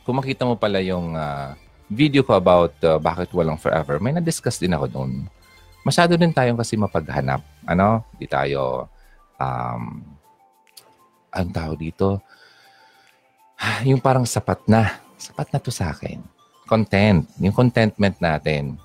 kung 0.06 0.22
makita 0.22 0.46
mo 0.46 0.54
pala 0.60 0.84
yung 0.84 1.18
uh, 1.18 1.58
video 1.90 2.22
ko 2.22 2.38
about 2.38 2.76
uh, 2.86 3.02
bakit 3.02 3.32
walang 3.34 3.58
forever, 3.58 3.98
may 3.98 4.14
na-discuss 4.14 4.62
din 4.62 4.76
ako 4.76 4.86
doon. 4.90 5.12
Masyado 5.86 6.18
din 6.18 6.34
tayong 6.34 6.58
kasi 6.58 6.78
mapaghanap. 6.78 7.46
Ano? 7.66 8.06
Di 8.18 8.26
tayo, 8.26 8.90
um, 9.38 10.02
ang 11.30 11.50
tao 11.54 11.78
dito, 11.78 12.22
yung 13.86 14.02
parang 14.02 14.26
sapat 14.26 14.66
na. 14.66 14.98
Sapat 15.16 15.54
na 15.54 15.60
to 15.62 15.70
sa 15.70 15.94
akin. 15.94 16.20
Content. 16.66 17.30
Yung 17.38 17.54
contentment 17.54 18.18
natin. 18.18 18.82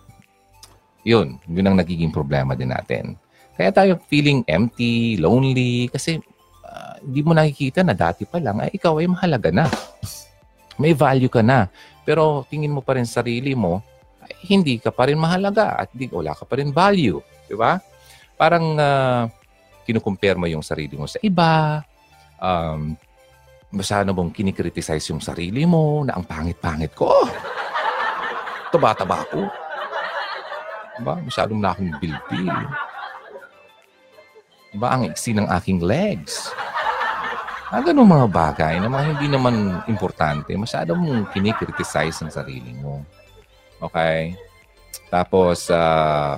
Yun. 1.05 1.41
Yun 1.49 1.67
ang 1.67 1.77
nagiging 1.81 2.13
problema 2.13 2.53
din 2.53 2.73
natin. 2.73 3.17
Kaya 3.57 3.71
tayo 3.73 4.01
feeling 4.09 4.41
empty, 4.49 5.21
lonely, 5.21 5.93
kasi 5.93 6.17
uh, 6.65 6.97
hindi 7.05 7.21
mo 7.21 7.37
nakikita 7.37 7.85
na 7.85 7.93
dati 7.93 8.25
pa 8.25 8.41
lang, 8.41 8.61
ay 8.61 8.73
ikaw 8.73 8.97
ay 9.01 9.09
mahalaga 9.09 9.53
na 9.53 9.69
may 10.81 10.97
value 10.97 11.29
ka 11.29 11.45
na. 11.45 11.69
Pero 12.09 12.49
tingin 12.49 12.73
mo 12.73 12.81
pa 12.81 12.97
rin 12.97 13.05
sarili 13.05 13.53
mo, 13.53 13.85
ay, 14.25 14.33
hindi 14.49 14.81
ka 14.81 14.89
pa 14.89 15.13
rin 15.13 15.21
mahalaga 15.21 15.77
at 15.77 15.93
di, 15.93 16.09
wala 16.09 16.33
ka 16.33 16.49
pa 16.49 16.57
rin 16.57 16.73
value. 16.73 17.21
Di 17.45 17.53
ba? 17.53 17.77
Parang 18.41 18.81
uh, 18.81 19.29
kinukumpare 19.85 20.41
mo 20.41 20.49
yung 20.49 20.65
sarili 20.65 20.97
mo 20.97 21.05
sa 21.05 21.21
iba. 21.21 21.85
Um, 22.41 22.97
masyado 23.69 24.17
mong 24.17 24.33
kinikriticize 24.33 25.05
yung 25.13 25.21
sarili 25.21 25.69
mo 25.69 26.01
na 26.09 26.17
ang 26.17 26.25
pangit-pangit 26.25 26.97
ko. 26.97 27.13
Taba-taba 28.73 29.21
ko. 29.29 29.60
Diba? 31.01 31.17
Masyadong 31.17 31.57
na 31.57 31.73
akong 31.73 31.97
bilbil. 31.97 32.57
Diba? 34.77 34.89
Ang 34.93 35.09
iksi 35.09 35.33
ng 35.33 35.49
aking 35.49 35.81
legs. 35.81 36.53
Ah, 37.73 37.81
ganun 37.81 38.05
mga 38.05 38.29
bagay 38.29 38.75
na 38.83 38.91
mga 38.91 39.17
hindi 39.17 39.27
naman 39.33 39.81
importante. 39.89 40.53
Masyado 40.53 40.93
mong 40.93 41.33
kinikriticize 41.33 42.21
ang 42.21 42.29
sarili 42.29 42.77
mo. 42.77 43.01
Okay? 43.81 44.37
Tapos, 45.09 45.73
uh, 45.73 46.37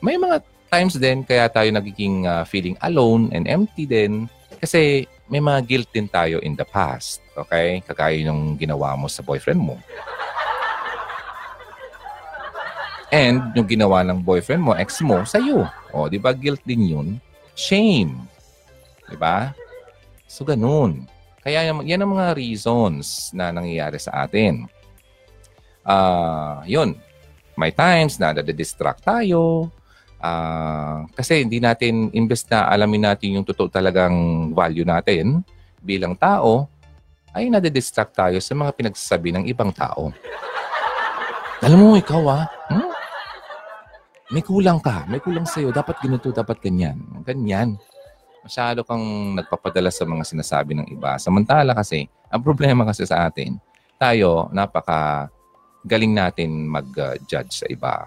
may 0.00 0.16
mga 0.16 0.40
times 0.72 0.96
din 0.96 1.26
kaya 1.26 1.50
tayo 1.52 1.68
nagiging 1.68 2.24
uh, 2.24 2.46
feeling 2.48 2.78
alone 2.80 3.28
and 3.34 3.44
empty 3.46 3.84
din 3.84 4.30
kasi 4.62 5.04
may 5.26 5.42
mga 5.42 5.66
guilt 5.66 5.88
din 5.90 6.06
tayo 6.06 6.38
in 6.40 6.54
the 6.54 6.64
past. 6.64 7.20
Okay? 7.34 7.82
Kagaya 7.82 8.14
yung 8.24 8.56
ginawa 8.56 8.94
mo 8.94 9.10
sa 9.10 9.20
boyfriend 9.26 9.60
mo. 9.60 9.76
And 13.14 13.54
yung 13.54 13.70
ginawa 13.70 14.02
ng 14.02 14.18
boyfriend 14.18 14.62
mo, 14.62 14.72
ex 14.74 14.98
mo, 14.98 15.22
sa'yo. 15.22 15.66
O, 15.94 16.10
di 16.10 16.18
ba 16.18 16.34
guilt 16.34 16.62
din 16.66 16.90
yun? 16.90 17.08
Shame. 17.54 18.18
Di 19.06 19.14
ba? 19.14 19.54
So, 20.26 20.42
ganun. 20.42 21.06
Kaya 21.46 21.70
yan 21.70 22.02
ang 22.02 22.10
mga 22.10 22.34
reasons 22.34 23.30
na 23.30 23.54
nangyayari 23.54 24.02
sa 24.02 24.26
atin. 24.26 24.66
Uh, 25.86 26.58
yun. 26.66 26.98
May 27.54 27.70
times 27.70 28.18
na 28.18 28.34
nade-distract 28.34 29.06
tayo. 29.06 29.70
Uh, 30.18 31.06
kasi 31.14 31.46
hindi 31.46 31.62
natin, 31.62 32.10
imbes 32.10 32.42
na 32.50 32.66
alamin 32.66 33.06
natin 33.06 33.38
yung 33.38 33.46
totoo 33.46 33.70
talagang 33.70 34.50
value 34.50 34.82
natin 34.82 35.46
bilang 35.78 36.18
tao, 36.18 36.66
ay 37.30 37.46
nade-distract 37.46 38.18
tayo 38.18 38.42
sa 38.42 38.52
mga 38.58 38.74
pinagsasabi 38.74 39.30
ng 39.30 39.44
ibang 39.46 39.70
tao. 39.70 40.10
Alam 41.62 41.78
mo, 41.78 41.88
ikaw 41.94 42.22
ah, 42.26 42.44
hmm? 42.72 42.95
May 44.30 44.42
kulang 44.42 44.82
ka, 44.82 45.06
may 45.06 45.22
kulang 45.22 45.46
sa'yo, 45.46 45.70
dapat 45.70 46.02
ganito, 46.02 46.30
dapat 46.34 46.58
ganyan. 46.58 46.98
Ganyan 47.22 47.78
masyado 48.46 48.86
kang 48.86 49.34
nagpapadala 49.34 49.90
sa 49.90 50.06
mga 50.06 50.22
sinasabi 50.22 50.78
ng 50.78 50.86
iba. 50.94 51.18
Samantala 51.18 51.74
kasi, 51.74 52.06
ang 52.30 52.46
problema 52.46 52.86
kasi 52.86 53.02
sa 53.02 53.26
atin, 53.26 53.58
tayo, 53.98 54.46
napaka 54.54 55.26
galing 55.82 56.14
natin 56.14 56.70
mag-judge 56.70 57.50
sa 57.50 57.66
iba. 57.66 58.06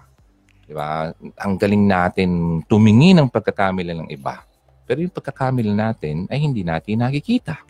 Di 0.64 0.72
ba? 0.72 1.12
Ang 1.44 1.60
galing 1.60 1.84
natin 1.84 2.28
tumingin 2.64 3.20
ng 3.20 3.28
pagkakamila 3.28 3.92
ng 3.92 4.08
iba. 4.08 4.40
Pero 4.88 5.04
yung 5.04 5.12
pagkakamila 5.12 5.76
natin 5.76 6.24
ay 6.32 6.40
hindi 6.40 6.64
natin 6.64 7.04
nakikita. 7.04 7.60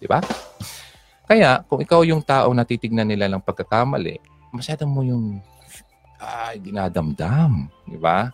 Di 0.00 0.08
ba? 0.08 0.24
Kaya, 1.28 1.60
kung 1.68 1.84
ikaw 1.84 2.00
yung 2.00 2.24
tao 2.24 2.48
na 2.56 2.64
titignan 2.64 3.12
nila 3.12 3.28
ng 3.28 3.44
pagkakamali, 3.44 4.16
masyado 4.56 4.88
mo 4.88 5.04
yung 5.04 5.44
ay, 6.20 6.60
dinadamdam. 6.60 7.68
Di 7.84 7.98
ba? 8.00 8.32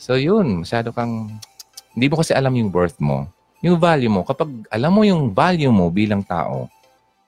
So 0.00 0.16
yun, 0.16 0.64
masyado 0.64 0.92
kang 0.92 1.28
hindi 1.92 2.06
mo 2.08 2.20
kasi 2.20 2.32
alam 2.32 2.54
yung 2.56 2.72
worth 2.72 2.96
mo. 3.02 3.28
Yung 3.60 3.76
value 3.76 4.08
mo. 4.08 4.24
Kapag 4.24 4.48
alam 4.72 4.92
mo 4.94 5.04
yung 5.04 5.36
value 5.36 5.68
mo 5.68 5.92
bilang 5.92 6.24
tao, 6.24 6.70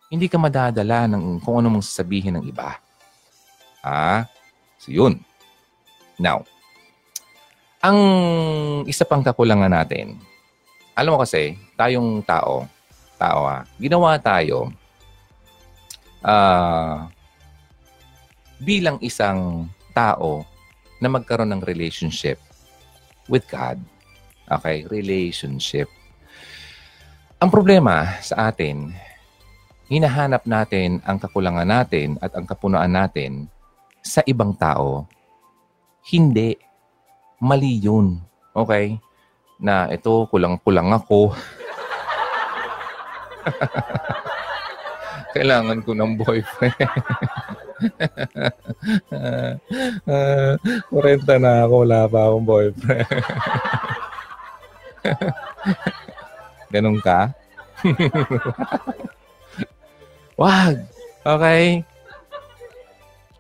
hindi 0.09 0.29
ka 0.29 0.41
madadala 0.41 1.05
ng 1.09 1.41
kung 1.45 1.61
ano 1.61 1.69
mong 1.73 1.85
sasabihin 1.85 2.41
ng 2.41 2.45
iba. 2.49 2.81
Ah, 3.85 4.25
so 4.81 4.89
yun. 4.89 5.21
Now, 6.17 6.45
ang 7.83 7.99
isa 8.87 9.03
pang 9.03 9.21
kakulangan 9.21 9.73
natin, 9.73 10.17
alam 10.95 11.17
mo 11.17 11.19
kasi, 11.21 11.59
tayong 11.75 12.23
tao, 12.23 12.69
tao 13.19 13.41
ah, 13.45 13.67
ginawa 13.81 14.17
tayo 14.23 14.71
uh, 16.23 17.07
bilang 18.63 18.97
isang 19.03 19.67
tao 19.93 20.43
na 20.99 21.13
magkaroon 21.13 21.53
ng 21.53 21.63
relationship 21.63 22.41
with 23.31 23.45
God. 23.47 23.79
Okay, 24.49 24.85
relationship. 24.91 25.87
Ang 27.43 27.51
problema 27.51 28.19
sa 28.23 28.51
atin, 28.51 28.95
hinahanap 29.91 30.47
natin 30.47 31.03
ang 31.03 31.19
kakulangan 31.19 31.67
natin 31.67 32.17
at 32.23 32.33
ang 32.39 32.47
kapunaan 32.47 32.95
natin 32.95 33.51
sa 34.03 34.23
ibang 34.27 34.55
tao. 34.55 35.07
Hindi. 36.07 36.59
Mali 37.43 37.83
yun. 37.83 38.19
Okay? 38.55 38.99
Na 39.59 39.91
ito, 39.91 40.27
kulang-kulang 40.31 40.91
ako. 40.95 41.35
Kailangan 45.35 45.83
ko 45.83 45.91
ng 45.97 46.13
boyfriend. 46.19 46.79
uh, 50.09 50.57
40 50.91 51.43
na 51.43 51.67
ako, 51.67 51.75
wala 51.87 52.09
pa 52.09 52.29
akong 52.29 52.47
boyfriend. 52.47 53.07
Ganun 56.73 56.99
ka? 57.05 57.29
Wag. 60.41 60.77
Okay? 61.23 61.85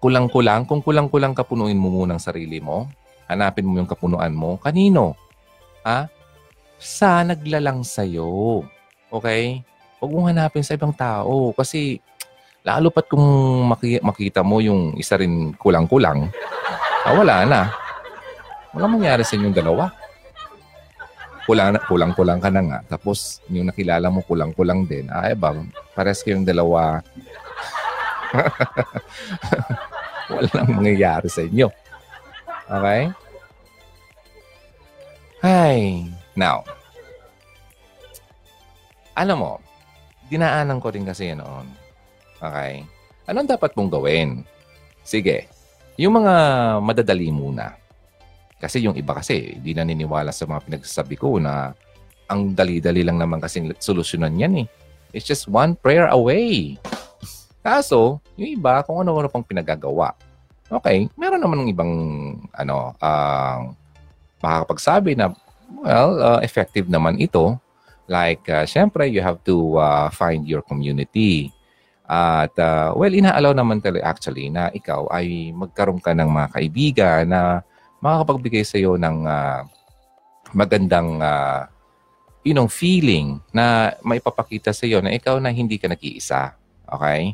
Kulang-kulang. 0.02 0.66
Kung 0.66 0.82
kulang-kulang 0.84 1.34
kapunuin 1.34 1.78
mo 1.78 1.88
muna 1.88 2.14
ang 2.18 2.22
sarili 2.22 2.60
mo, 2.60 2.90
hanapin 3.30 3.66
mo 3.66 3.78
yung 3.80 3.88
kapunuan 3.88 4.34
mo. 4.34 4.58
Kanino? 4.60 5.16
Ha? 5.86 6.10
Sa 6.76 7.22
naglalang 7.22 7.86
sa'yo. 7.86 8.62
Okay? 9.08 9.62
Huwag 10.02 10.10
mong 10.10 10.34
hanapin 10.34 10.66
sa 10.66 10.74
ibang 10.74 10.92
tao. 10.92 11.54
Kasi 11.54 12.02
lalo 12.62 12.94
pat 12.94 13.10
kung 13.10 13.26
makita 14.02 14.46
mo 14.46 14.62
yung 14.62 14.94
isa 14.98 15.18
rin 15.18 15.54
kulang-kulang, 15.58 16.30
ah, 17.06 17.14
wala 17.14 17.46
na. 17.46 17.60
Wala 18.72 18.86
mangyari 18.88 19.26
sa 19.26 19.36
inyong 19.36 19.56
dalawa 19.56 19.92
kulang, 21.46 21.78
kulang-kulang 21.86 22.40
ka 22.40 22.50
na 22.50 22.62
nga. 22.62 22.78
Tapos, 22.96 23.42
yung 23.50 23.68
nakilala 23.68 24.10
mo, 24.10 24.22
kulang-kulang 24.22 24.86
din. 24.86 25.10
Ay, 25.10 25.34
ba, 25.34 25.54
pares 25.94 26.22
kayong 26.22 26.46
dalawa. 26.46 27.02
Walang 30.32 30.80
mangyayari 30.80 31.28
sa 31.28 31.42
inyo. 31.44 31.68
Okay? 32.70 33.02
Hi. 35.42 36.06
Now, 36.38 36.64
alam 39.12 39.36
mo, 39.36 39.52
dinaanan 40.32 40.80
ko 40.80 40.88
rin 40.88 41.04
kasi 41.04 41.36
noon. 41.36 41.81
Okay? 42.42 42.82
Anong 43.30 43.46
dapat 43.46 43.70
mong 43.78 43.90
gawin? 43.94 44.42
Sige, 45.06 45.46
yung 45.94 46.18
mga 46.18 46.34
madadali 46.82 47.30
muna. 47.30 47.78
Kasi 48.58 48.82
yung 48.82 48.98
iba 48.98 49.14
kasi, 49.14 49.58
hindi 49.58 49.74
naniniwala 49.74 50.34
sa 50.34 50.46
mga 50.46 50.66
pinagsasabi 50.66 51.14
ko 51.18 51.38
na 51.38 51.74
ang 52.26 52.54
dali-dali 52.54 53.02
lang 53.06 53.18
naman 53.18 53.38
kasi 53.42 53.62
solusyonan 53.78 54.38
yan 54.38 54.54
eh. 54.62 54.66
It's 55.14 55.26
just 55.26 55.46
one 55.46 55.78
prayer 55.78 56.10
away. 56.10 56.78
Kaso, 57.62 58.18
yung 58.34 58.58
iba, 58.58 58.82
kung 58.82 59.02
ano-ano 59.02 59.30
pang 59.30 59.46
pinagagawa. 59.46 60.18
Okay, 60.72 61.06
meron 61.20 61.42
naman 61.42 61.62
ng 61.62 61.70
ibang 61.70 61.92
ano, 62.56 62.96
uh, 62.98 63.70
makakapagsabi 64.40 65.14
na, 65.14 65.30
well, 65.84 66.18
uh, 66.18 66.40
effective 66.40 66.88
naman 66.88 67.20
ito. 67.20 67.54
Like, 68.10 68.42
uh, 68.50 68.66
syempre, 68.66 69.06
you 69.06 69.22
have 69.22 69.38
to 69.46 69.78
uh, 69.78 70.08
find 70.10 70.48
your 70.48 70.64
community. 70.64 71.52
At, 72.12 72.52
uh, 72.60 72.92
well, 72.92 73.08
inaalaw 73.08 73.56
naman 73.56 73.80
talaga 73.80 74.04
actually 74.04 74.52
na 74.52 74.68
ikaw 74.68 75.08
ay 75.08 75.48
magkaroon 75.56 75.96
ka 75.96 76.12
ng 76.12 76.28
mga 76.28 76.48
kaibigan 76.52 77.24
na 77.24 77.64
makakapagbigay 78.04 78.68
sa 78.68 78.76
iyo 78.76 79.00
ng 79.00 79.24
uh, 79.24 79.64
magandang 80.52 81.16
uh, 81.24 81.64
you 82.44 82.52
feeling 82.68 83.40
na 83.48 83.96
maipapakita 84.04 84.76
sa 84.76 84.84
iyo 84.84 85.00
na 85.00 85.08
ikaw 85.08 85.40
na 85.40 85.48
hindi 85.48 85.80
ka 85.80 85.88
nag-iisa. 85.88 86.52
Okay? 86.84 87.32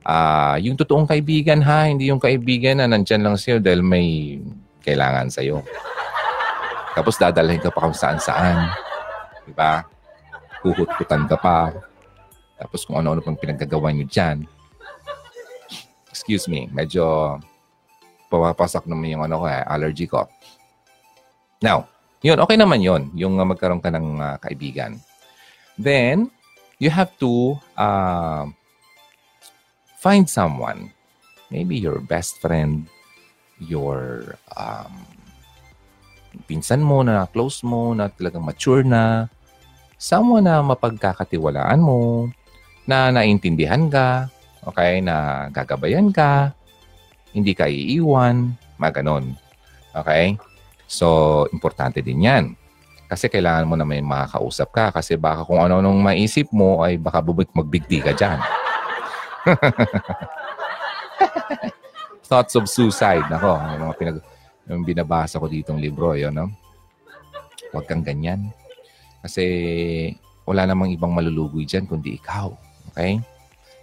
Uh, 0.00 0.56
yung 0.64 0.80
totoong 0.80 1.04
kaibigan 1.04 1.60
ha, 1.60 1.84
hindi 1.84 2.08
yung 2.08 2.22
kaibigan 2.22 2.80
na 2.80 2.88
nandyan 2.88 3.20
lang 3.20 3.36
sa'yo 3.36 3.60
dahil 3.60 3.84
may 3.84 4.40
kailangan 4.80 5.28
sa'yo. 5.28 5.60
Tapos 6.96 7.20
dadalhin 7.20 7.60
ka 7.60 7.68
pa 7.68 7.84
kung 7.84 7.92
saan-saan. 7.92 8.72
Diba? 9.44 9.84
Huhut-hutan 10.64 11.28
ka 11.28 11.36
pa. 11.36 11.68
Tapos 12.56 12.88
kung 12.88 12.96
ano-ano 12.96 13.20
pang 13.20 13.36
pinagagawa 13.36 13.92
nyo 13.92 14.08
dyan. 14.08 14.48
Excuse 16.08 16.48
me, 16.48 16.66
medyo 16.72 17.36
pumapasok 18.32 18.88
naman 18.88 19.12
yung 19.12 19.24
ano 19.24 19.44
ko, 19.44 19.46
eh, 19.46 19.62
allergy 19.68 20.08
ko. 20.08 20.24
Now, 21.60 21.88
yun, 22.24 22.40
okay 22.40 22.56
naman 22.56 22.80
yun, 22.80 23.12
yung 23.12 23.36
magkaroon 23.36 23.84
ka 23.84 23.92
ng 23.92 24.08
uh, 24.18 24.36
kaibigan. 24.40 24.98
Then, 25.76 26.32
you 26.80 26.88
have 26.88 27.12
to 27.20 27.60
uh, 27.76 28.48
find 30.00 30.24
someone. 30.28 30.90
Maybe 31.52 31.76
your 31.78 32.00
best 32.02 32.40
friend, 32.42 32.88
your 33.60 34.34
um, 34.56 35.06
pinsan 36.48 36.82
mo 36.82 37.04
na 37.04 37.28
close 37.28 37.62
mo, 37.62 37.92
na 37.92 38.08
talagang 38.08 38.44
mature 38.44 38.82
na, 38.82 39.28
someone 39.96 40.44
na 40.44 40.60
mapagkakatiwalaan 40.60 41.80
mo, 41.80 42.28
na 42.86 43.10
naintindihan 43.10 43.90
ka, 43.90 44.30
okay, 44.62 45.02
na 45.02 45.46
gagabayan 45.50 46.14
ka, 46.14 46.54
hindi 47.34 47.52
ka 47.52 47.68
iiwan, 47.68 48.54
mga 48.78 49.02
ganon. 49.02 49.34
Okay? 49.92 50.38
So, 50.86 51.44
importante 51.50 52.00
din 52.00 52.24
yan. 52.24 52.54
Kasi 53.06 53.30
kailangan 53.30 53.66
mo 53.70 53.74
na 53.78 53.86
may 53.86 54.02
makakausap 54.02 54.74
ka 54.74 54.90
kasi 54.90 55.14
baka 55.14 55.46
kung 55.46 55.62
ano 55.62 55.78
nung 55.78 56.02
maisip 56.02 56.50
mo 56.50 56.82
ay 56.82 56.98
baka 56.98 57.22
bubik 57.22 57.54
magbigti 57.54 58.02
ka 58.02 58.10
dyan. 58.10 58.38
Thoughts 62.26 62.58
of 62.58 62.66
suicide. 62.66 63.22
Nako, 63.30 63.54
yung 63.54 63.82
mga 63.86 63.94
pinag 63.94 64.18
yung 64.66 64.82
binabasa 64.82 65.38
ko 65.38 65.46
ditong 65.46 65.78
libro, 65.78 66.18
yun, 66.18 66.34
no? 66.34 66.50
Huwag 67.70 67.86
kang 67.86 68.02
ganyan. 68.02 68.50
Kasi 69.22 69.44
wala 70.42 70.66
namang 70.66 70.90
ibang 70.90 71.14
malulugoy 71.14 71.62
dyan 71.62 71.86
kundi 71.86 72.18
ikaw. 72.18 72.50
Okay? 72.96 73.20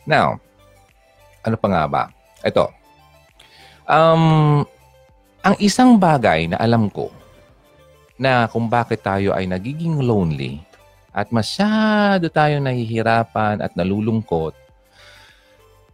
Now, 0.10 0.42
ano 1.46 1.54
pa 1.54 1.68
nga 1.70 1.84
ba? 1.86 2.04
Ito. 2.42 2.74
Um, 3.86 4.66
ang 5.46 5.56
isang 5.62 6.02
bagay 6.02 6.50
na 6.50 6.58
alam 6.58 6.90
ko 6.90 7.14
na 8.18 8.50
kung 8.50 8.66
bakit 8.66 9.06
tayo 9.06 9.38
ay 9.38 9.46
nagiging 9.46 10.02
lonely 10.02 10.58
at 11.14 11.30
masyado 11.30 12.26
tayong 12.34 12.66
nahihirapan 12.66 13.62
at 13.62 13.78
nalulungkot 13.78 14.58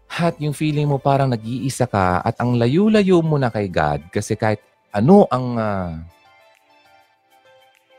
at 0.10 0.39
yung 0.39 0.55
feeling 0.55 0.88
mo 0.88 0.95
parang 1.01 1.27
nag-iisa 1.27 1.86
ka 1.89 2.23
at 2.23 2.39
ang 2.39 2.55
layo-layo 2.55 3.19
mo 3.19 3.36
na 3.36 3.51
kay 3.51 3.67
God 3.67 4.08
kasi 4.13 4.39
kahit 4.39 4.63
ano 4.89 5.25
ang 5.29 5.45
uh, 5.58 5.91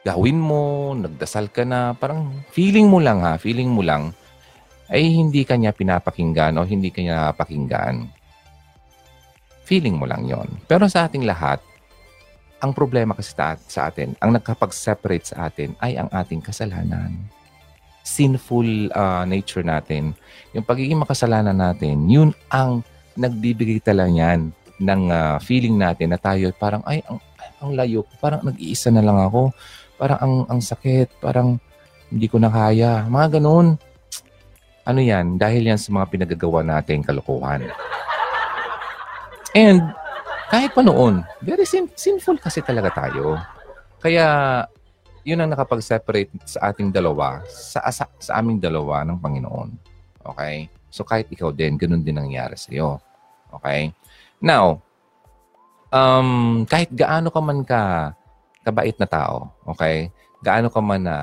gawin 0.03 0.39
mo, 0.41 0.97
nagdasal 0.97 1.53
ka 1.53 1.63
na, 1.63 1.93
parang 1.93 2.33
feeling 2.51 2.89
mo 2.89 2.99
lang 2.99 3.21
ha, 3.21 3.37
feeling 3.37 3.69
mo 3.69 3.85
lang, 3.85 4.17
ay 4.91 5.07
hindi 5.07 5.47
kanya 5.47 5.71
pinapakinggan 5.71 6.59
o 6.59 6.67
hindi 6.67 6.91
kanya 6.91 7.31
napakinggan. 7.31 8.11
Feeling 9.63 9.95
mo 9.95 10.05
lang 10.05 10.27
yon. 10.27 10.51
Pero 10.67 10.91
sa 10.91 11.07
ating 11.07 11.23
lahat, 11.23 11.63
ang 12.61 12.75
problema 12.75 13.15
kasi 13.15 13.33
sa 13.71 13.81
atin, 13.89 14.19
ang 14.19 14.35
nagkapag-separate 14.35 15.31
sa 15.31 15.49
atin 15.49 15.79
ay 15.81 15.97
ang 15.97 16.11
ating 16.11 16.43
kasalanan. 16.43 17.15
Sinful 18.03 18.91
uh, 18.91 19.23
nature 19.25 19.63
natin. 19.63 20.13
Yung 20.53 20.67
pagiging 20.67 20.99
makasalanan 20.99 21.55
natin, 21.55 22.11
yun 22.11 22.35
ang 22.51 22.83
nagbibigay 23.15 23.79
tala 23.79 24.11
niyan 24.11 24.51
ng 24.81 25.03
uh, 25.09 25.37
feeling 25.39 25.79
natin 25.79 26.11
na 26.11 26.19
tayo 26.19 26.51
parang, 26.59 26.83
ay, 26.83 27.01
ang, 27.07 27.23
ang 27.63 27.71
layo, 27.79 28.03
parang 28.19 28.43
nag-iisa 28.43 28.91
na 28.91 29.05
lang 29.05 29.23
ako. 29.23 29.55
Parang 30.01 30.19
ang, 30.19 30.35
ang 30.51 30.61
sakit, 30.65 31.21
parang 31.23 31.63
hindi 32.11 32.27
ko 32.27 32.43
na 32.43 32.51
kaya. 32.51 33.07
Mga 33.07 33.39
ganun. 33.39 33.79
Ano 34.85 35.01
yan? 35.01 35.37
Dahil 35.37 35.69
yan 35.69 35.81
sa 35.81 35.93
mga 35.93 36.09
pinagagawa 36.09 36.65
nating 36.65 37.05
kalokohan. 37.05 37.69
And 39.53 39.93
kahit 40.49 40.75
pa 40.75 40.83
noon, 40.83 41.27
very 41.45 41.67
sin- 41.67 41.93
sinful 41.95 42.39
kasi 42.39 42.65
talaga 42.65 42.91
tayo. 43.07 43.39
Kaya 44.01 44.27
yun 45.23 45.43
ang 45.43 45.53
nakapag-separate 45.53 46.33
sa 46.49 46.73
ating 46.73 46.91
dalawa, 46.91 47.45
sa, 47.47 47.85
sa, 47.93 48.09
sa 48.17 48.33
aming 48.41 48.59
dalawa 48.59 49.05
ng 49.05 49.21
Panginoon. 49.21 49.71
Okay? 50.33 50.71
So 50.89 51.05
kahit 51.05 51.29
ikaw 51.29 51.53
din, 51.53 51.77
ganun 51.77 52.03
din 52.03 52.17
nangyari 52.17 52.57
sa 52.57 52.73
iyo. 52.73 52.99
Okay? 53.53 53.93
Now, 54.41 54.81
um, 55.93 56.65
kahit 56.65 56.91
gaano 56.95 57.29
ka 57.29 57.41
man 57.43 57.61
ka 57.67 58.15
kabait 58.65 58.97
na 58.97 59.09
tao, 59.09 59.51
okay? 59.65 60.09
Gaano 60.41 60.69
ka 60.73 60.81
man 60.81 61.05
na 61.05 61.17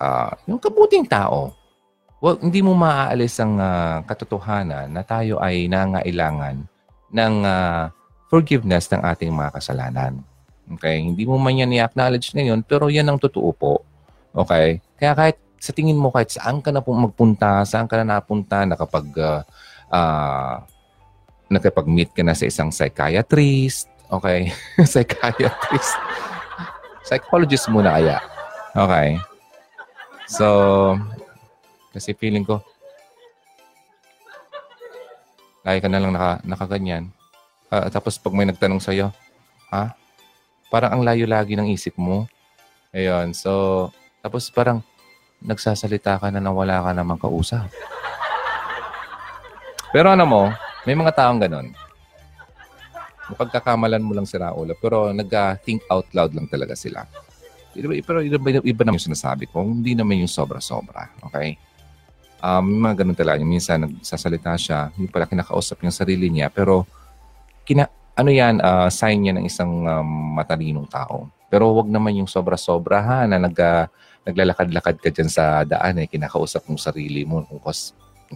uh, 0.00 0.32
yung 0.48 0.60
kabuting 0.60 1.04
tao, 1.04 1.52
well, 2.24 2.40
hindi 2.40 2.64
mo 2.64 2.72
maaalis 2.72 3.36
ang 3.36 3.60
uh, 3.60 4.00
katotohanan 4.08 4.88
na 4.88 5.04
tayo 5.04 5.36
ay 5.44 5.68
nangailangan 5.68 6.64
ng 7.12 7.34
uh, 7.44 7.92
forgiveness 8.32 8.88
ng 8.88 9.04
ating 9.04 9.28
mga 9.28 9.52
kasalanan. 9.52 10.24
Okay? 10.72 11.04
Hindi 11.04 11.28
mo 11.28 11.36
man 11.36 11.60
yan 11.60 11.76
i-acknowledge 11.76 12.32
ngayon, 12.32 12.64
pero 12.64 12.88
yan 12.88 13.12
ang 13.12 13.20
totoo 13.20 13.52
po. 13.52 13.84
Okay? 14.32 14.80
Kaya 14.96 15.12
kahit 15.12 15.36
sa 15.60 15.76
tingin 15.76 16.00
mo, 16.00 16.08
kahit 16.08 16.32
saan 16.32 16.64
ka 16.64 16.72
na 16.72 16.80
po 16.80 16.96
magpunta, 16.96 17.60
saan 17.68 17.84
ka 17.84 18.00
na 18.00 18.16
napunta, 18.16 18.64
nakapag, 18.64 19.04
uh, 19.20 19.44
uh, 19.92 20.64
nakapag-meet 21.52 22.08
ka 22.16 22.24
na 22.24 22.32
sa 22.32 22.48
isang 22.48 22.72
psychiatrist, 22.72 23.84
okay? 24.08 24.48
psychiatrist. 24.88 25.92
Psychologist 27.04 27.68
muna 27.68 28.00
kaya. 28.00 28.16
Okay? 28.72 29.20
So, 30.24 30.96
kasi 31.94 32.12
feeling 32.18 32.42
ko, 32.42 32.58
Lagi 35.64 35.80
ka 35.80 35.88
na 35.88 35.96
lang 35.96 36.12
naka, 36.12 36.44
nakaganyan. 36.44 37.08
Uh, 37.72 37.88
tapos 37.88 38.20
pag 38.20 38.36
may 38.36 38.44
nagtanong 38.44 38.84
sa'yo, 38.84 39.08
ha? 39.72 39.96
Parang 40.68 40.92
ang 40.92 41.02
layo 41.02 41.24
lagi 41.24 41.56
ng 41.56 41.72
isip 41.72 41.96
mo. 41.96 42.28
Ayun. 42.92 43.32
So, 43.32 43.88
tapos 44.20 44.52
parang 44.52 44.84
nagsasalita 45.40 46.20
ka 46.20 46.28
na 46.28 46.38
nang 46.38 46.52
wala 46.52 46.84
ka 46.84 46.92
namang 46.92 47.16
kausap. 47.16 47.72
Pero 49.88 50.12
ano 50.12 50.24
mo, 50.28 50.42
may 50.84 50.92
mga 50.92 51.16
taong 51.16 51.40
ganun. 51.40 51.72
Napagkakamalan 53.32 54.04
mo 54.04 54.12
lang 54.12 54.28
si 54.28 54.36
Raul, 54.36 54.68
pero 54.76 55.16
nag-think 55.16 55.88
out 55.88 56.12
loud 56.12 56.36
lang 56.36 56.44
talaga 56.44 56.76
sila. 56.76 57.08
Pero 57.72 57.88
iba, 57.96 58.20
iba, 58.20 58.60
iba 58.60 58.82
naman 58.84 59.00
yung 59.00 59.08
sinasabi 59.16 59.48
ko, 59.48 59.64
hindi 59.64 59.96
naman 59.96 60.20
yung 60.20 60.28
sobra-sobra. 60.28 61.08
Okay? 61.32 61.56
Um, 62.44 62.84
mga 62.84 63.00
ganun 63.00 63.16
talaga. 63.16 63.40
Minsan 63.40 63.88
nagsasalita 63.88 64.52
siya, 64.60 64.92
hindi 64.92 65.08
pala 65.08 65.24
kinakausap 65.24 65.80
yung 65.80 65.96
sarili 65.96 66.28
niya, 66.28 66.52
pero 66.52 66.84
kina, 67.64 67.88
ano 68.12 68.28
yan, 68.28 68.60
uh, 68.60 68.92
sign 68.92 69.24
niya 69.24 69.32
ng 69.40 69.48
isang 69.48 69.88
um, 69.88 70.36
matalinong 70.36 70.84
tao. 70.92 71.32
Pero 71.48 71.72
wag 71.72 71.88
naman 71.88 72.20
yung 72.20 72.28
sobra-sobra 72.28 73.00
ha, 73.00 73.18
na 73.24 73.40
nag, 73.40 73.56
uh, 73.56 73.88
naglalakad-lakad 74.28 75.00
ka 75.00 75.08
dyan 75.08 75.32
sa 75.32 75.64
daan 75.64 76.04
eh, 76.04 76.06
kinakausap 76.06 76.68
mong 76.68 76.84
sarili 76.84 77.24
mo 77.24 77.40
kung 77.48 77.64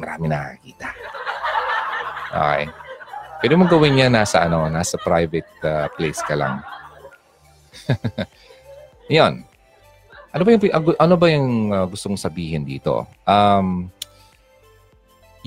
marami 0.01 0.32
nakakita. 0.32 0.89
Okay. 2.32 2.64
Pwede 3.45 3.55
mong 3.61 3.70
gawin 3.70 3.93
niya 3.93 4.09
nasa, 4.09 4.41
ano, 4.49 4.72
nasa 4.72 4.97
private 4.97 5.53
uh, 5.68 5.87
place 5.93 6.24
ka 6.24 6.32
lang. 6.32 6.64
Yan. 9.20 9.45
Ano 10.28 10.43
ba 10.45 10.51
yung 10.53 10.62
ano 11.01 11.14
ba 11.16 11.26
yung 11.32 11.72
uh, 11.72 11.87
gustong 11.89 12.20
sabihin 12.20 12.66
dito? 12.66 13.09
Um, 13.24 13.89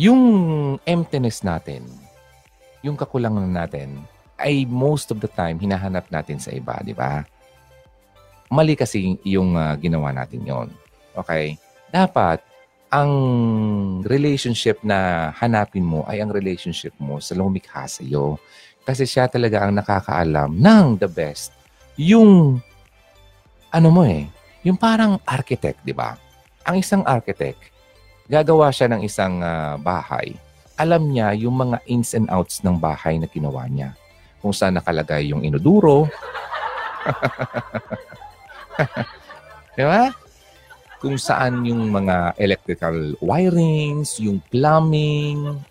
yung 0.01 0.21
emptiness 0.89 1.45
natin, 1.45 1.85
yung 2.81 2.97
kakulangan 2.97 3.45
natin, 3.45 4.01
ay 4.41 4.65
most 4.65 5.13
of 5.13 5.21
the 5.21 5.29
time 5.29 5.61
hinahanap 5.61 6.09
natin 6.09 6.41
sa 6.41 6.49
iba, 6.49 6.73
di 6.81 6.97
ba? 6.97 7.21
Mali 8.49 8.73
kasi 8.73 9.21
yung 9.21 9.53
uh, 9.53 9.77
ginawa 9.77 10.09
natin 10.09 10.41
yon. 10.41 10.73
Okay? 11.13 11.53
Dapat, 11.93 12.41
ang 12.89 13.13
relationship 14.01 14.81
na 14.81 15.29
hanapin 15.37 15.85
mo 15.85 16.01
ay 16.09 16.17
ang 16.17 16.33
relationship 16.33 16.97
mo 16.97 17.21
sa 17.21 17.37
lumikha 17.37 17.85
sa 17.85 18.01
iyo. 18.01 18.41
Kasi 18.81 19.05
siya 19.05 19.29
talaga 19.29 19.61
ang 19.61 19.77
nakakaalam 19.77 20.57
ng 20.57 20.97
the 20.97 21.05
best. 21.05 21.53
Yung, 22.01 22.57
ano 23.69 23.87
mo 23.93 24.01
eh, 24.01 24.25
yung 24.65 24.81
parang 24.81 25.21
architect, 25.29 25.85
di 25.85 25.93
ba? 25.93 26.17
Ang 26.65 26.81
isang 26.81 27.05
architect, 27.05 27.61
gagawa 28.29 28.73
siya 28.73 28.91
ng 28.91 29.01
isang 29.05 29.41
uh, 29.41 29.77
bahay, 29.81 30.37
alam 30.81 31.13
niya 31.13 31.37
yung 31.37 31.61
mga 31.61 31.77
ins 31.85 32.17
and 32.17 32.25
outs 32.33 32.65
ng 32.65 32.81
bahay 32.81 33.21
na 33.21 33.29
ginawa 33.29 33.69
niya. 33.69 33.93
Kung 34.41 34.53
saan 34.53 34.81
nakalagay 34.81 35.29
yung 35.29 35.45
inoduro. 35.45 36.09
Di 39.77 39.85
ba? 39.85 40.09
Kung 40.97 41.21
saan 41.21 41.65
yung 41.65 41.93
mga 41.93 42.33
electrical 42.41 43.13
wirings, 43.21 44.17
yung 44.17 44.41
plumbing. 44.49 45.61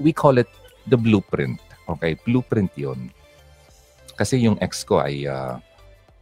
We 0.00 0.16
call 0.16 0.40
it 0.40 0.48
the 0.88 0.96
blueprint. 0.96 1.60
Okay? 1.84 2.16
Blueprint 2.24 2.72
yon 2.76 3.12
Kasi 4.16 4.40
yung 4.40 4.56
ex 4.64 4.84
ko 4.88 5.04
ay 5.04 5.28
uh, 5.28 5.60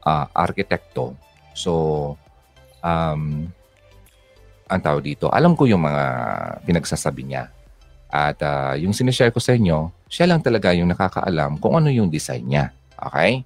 uh, 0.02 0.26
arkitekto. 0.34 1.14
So, 1.54 2.14
um, 2.82 3.54
ang 4.72 4.80
tao 4.80 4.98
dito, 5.04 5.28
alam 5.28 5.52
ko 5.52 5.68
yung 5.68 5.84
mga 5.84 6.04
pinagsasabi 6.64 7.28
niya. 7.28 7.52
At 8.08 8.40
uh, 8.40 8.72
yung 8.76 8.96
sinishare 8.96 9.32
ko 9.32 9.40
sa 9.40 9.52
inyo, 9.52 9.92
siya 10.08 10.28
lang 10.28 10.40
talaga 10.40 10.72
yung 10.72 10.88
nakakaalam 10.88 11.60
kung 11.60 11.76
ano 11.76 11.88
yung 11.92 12.08
design 12.08 12.44
niya. 12.48 12.72
Okay? 12.96 13.44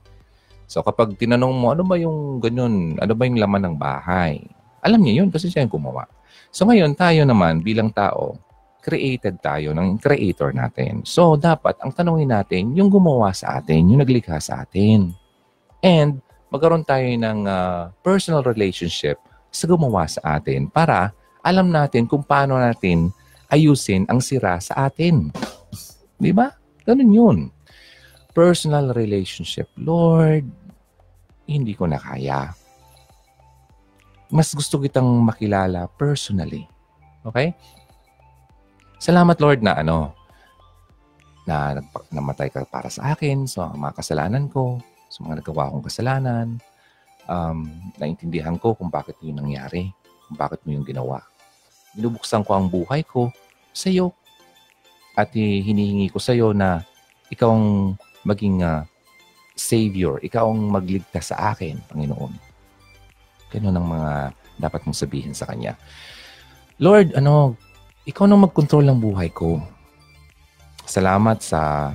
So 0.67 0.83
kapag 0.83 1.15
tinanong 1.15 1.55
mo, 1.55 1.71
ano 1.75 1.87
ba 1.87 1.95
yung 1.95 2.43
ganyan? 2.43 2.99
Ano 2.99 3.15
ba 3.15 3.23
yung 3.27 3.39
laman 3.39 3.63
ng 3.71 3.77
bahay? 3.79 4.43
Alam 4.83 5.03
niya 5.03 5.23
yun 5.23 5.31
kasi 5.31 5.51
siya 5.51 5.63
yung 5.63 5.79
gumawa. 5.79 6.07
So 6.51 6.67
ngayon, 6.67 6.99
tayo 6.99 7.23
naman 7.23 7.63
bilang 7.63 7.95
tao, 7.95 8.39
created 8.83 9.39
tayo 9.43 9.75
ng 9.75 9.99
creator 9.99 10.55
natin. 10.55 11.03
So 11.07 11.35
dapat, 11.39 11.79
ang 11.83 11.95
tanongin 11.95 12.31
natin, 12.31 12.75
yung 12.75 12.91
gumawa 12.91 13.35
sa 13.35 13.59
atin, 13.59 13.87
yung 13.87 14.03
naglikha 14.03 14.39
sa 14.39 14.67
atin. 14.67 15.15
And 15.83 16.19
magkaroon 16.51 16.87
tayo 16.87 17.07
ng 17.07 17.47
uh, 17.47 17.95
personal 18.03 18.43
relationship 18.43 19.19
sa 19.57 19.65
gumawa 19.65 20.05
sa 20.05 20.37
atin 20.37 20.69
para 20.69 21.17
alam 21.41 21.73
natin 21.73 22.05
kung 22.05 22.21
paano 22.21 22.61
natin 22.61 23.09
ayusin 23.49 24.05
ang 24.11 24.21
sira 24.21 24.61
sa 24.61 24.91
atin. 24.91 25.33
Di 26.21 26.35
ba? 26.37 26.53
Ganun 26.85 27.13
yun. 27.17 27.39
Personal 28.37 28.93
relationship. 28.93 29.73
Lord, 29.81 30.45
hindi 31.49 31.73
ko 31.73 31.89
na 31.89 31.97
kaya. 31.97 32.53
Mas 34.29 34.53
gusto 34.53 34.83
kitang 34.83 35.07
makilala 35.23 35.87
personally. 35.97 36.67
Okay? 37.25 37.55
Salamat 38.99 39.39
Lord 39.39 39.63
na 39.63 39.79
ano, 39.81 40.13
na 41.47 41.79
namatay 42.11 42.51
ka 42.51 42.67
para 42.67 42.91
sa 42.91 43.15
akin, 43.15 43.47
sa 43.47 43.71
mga 43.71 44.03
kasalanan 44.03 44.51
ko, 44.51 44.83
sa 45.07 45.23
mga 45.23 45.41
nagawa 45.41 45.71
kong 45.71 45.87
kasalanan, 45.87 46.47
um, 47.31 47.69
naintindihan 47.99 48.57
ko 48.59 48.75
kung 48.75 48.91
bakit 48.91 49.19
yun 49.23 49.39
nangyari, 49.39 49.91
kung 50.27 50.39
bakit 50.39 50.63
mo 50.65 50.75
yung 50.75 50.87
ginawa. 50.87 51.23
Binubuksan 51.95 52.43
ko 52.43 52.57
ang 52.57 52.67
buhay 52.71 53.07
ko 53.07 53.31
sa 53.71 53.91
iyo 53.93 54.15
at 55.17 55.33
hinihingi 55.33 56.13
ko 56.13 56.19
sa 56.19 56.33
iyo 56.35 56.51
na 56.53 56.83
ikaw 57.31 57.53
ang 57.53 57.97
maging 58.27 58.63
uh, 58.63 58.83
savior, 59.57 60.21
ikaw 60.21 60.53
ang 60.53 60.69
magligtas 60.69 61.33
sa 61.33 61.57
akin, 61.57 61.81
Panginoon. 61.89 62.33
Ganun 63.51 63.77
ang 63.77 63.87
mga 63.89 64.13
dapat 64.61 64.85
mong 64.85 64.99
sabihin 64.99 65.33
sa 65.33 65.49
Kanya. 65.49 65.79
Lord, 66.77 67.17
ano, 67.17 67.57
ikaw 68.05 68.29
nang 68.29 68.45
mag-control 68.45 68.85
ng 68.85 69.01
buhay 69.01 69.33
ko. 69.33 69.65
Salamat 70.85 71.41
sa 71.41 71.91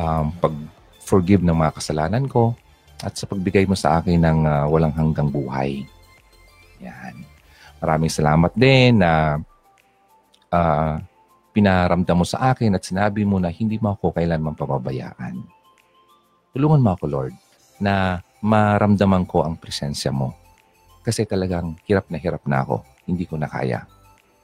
um, 0.00 0.32
pag-forgive 0.40 1.44
ng 1.44 1.54
mga 1.54 1.76
kasalanan 1.76 2.24
ko 2.24 2.56
at 3.04 3.12
sa 3.20 3.28
pagbigay 3.28 3.68
mo 3.68 3.76
sa 3.76 4.00
akin 4.00 4.16
ng 4.16 4.38
uh, 4.48 4.64
walang 4.72 4.96
hanggang 4.96 5.28
buhay. 5.28 5.84
Yan. 6.80 7.20
Maraming 7.84 8.08
salamat 8.08 8.52
din 8.56 9.04
na 9.04 9.36
uh, 10.48 10.96
pinaramdam 11.52 12.16
mo 12.16 12.24
sa 12.24 12.56
akin 12.56 12.72
at 12.72 12.82
sinabi 12.82 13.28
mo 13.28 13.36
na 13.36 13.52
hindi 13.52 13.76
mo 13.76 13.92
ako 13.92 14.16
kailanman 14.16 14.56
pababayaan. 14.56 15.44
Tulungan 16.56 16.80
mo 16.80 16.96
ako, 16.96 17.04
Lord, 17.06 17.34
na 17.76 18.24
maramdaman 18.40 19.28
ko 19.28 19.44
ang 19.44 19.60
presensya 19.60 20.08
mo. 20.08 20.32
Kasi 21.04 21.28
talagang 21.28 21.76
hirap 21.84 22.08
na 22.08 22.16
hirap 22.16 22.48
na 22.48 22.64
ako. 22.64 22.80
Hindi 23.04 23.28
ko 23.28 23.36
na 23.36 23.52
kaya. 23.52 23.84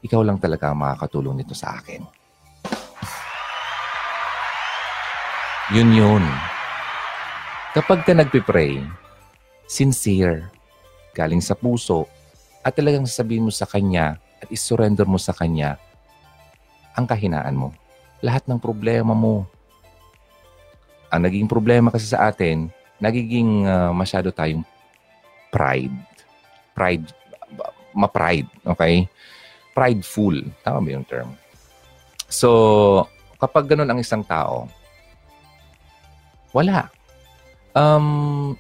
Ikaw 0.05 0.21
lang 0.21 0.37
talaga 0.37 0.69
ang 0.69 0.85
makakatulong 0.85 1.41
nito 1.41 1.57
sa 1.57 1.81
akin. 1.81 2.05
Yun 5.73 5.91
yun. 5.97 6.25
Kapag 7.71 8.03
ka 8.03 8.11
nagpipray, 8.11 8.83
sincere, 9.71 10.51
galing 11.15 11.39
sa 11.39 11.55
puso, 11.55 12.11
at 12.67 12.75
talagang 12.75 13.07
sasabihin 13.07 13.47
mo 13.47 13.55
sa 13.55 13.63
Kanya 13.63 14.19
at 14.43 14.51
isurrender 14.51 15.07
mo 15.07 15.23
sa 15.23 15.31
Kanya 15.31 15.79
ang 16.99 17.07
kahinaan 17.07 17.55
mo. 17.55 17.71
Lahat 18.27 18.43
ng 18.51 18.59
problema 18.59 19.15
mo. 19.15 19.47
Ang 21.15 21.31
naging 21.31 21.47
problema 21.47 21.95
kasi 21.95 22.11
sa 22.11 22.27
atin, 22.27 22.75
nagiging 22.99 23.63
uh, 23.71 23.95
masyado 23.95 24.35
tayong 24.35 24.67
pride. 25.55 25.95
Pride, 26.75 27.07
ma-pride, 27.95 28.51
okay? 28.67 29.07
Prideful. 29.79 30.43
Tama 30.67 30.83
ba 30.83 30.91
yung 30.91 31.07
term? 31.07 31.39
So, 32.27 33.07
kapag 33.39 33.71
ganun 33.71 33.95
ang 33.95 34.03
isang 34.03 34.27
tao, 34.27 34.67
wala 36.51 36.91
um, 37.75 38.57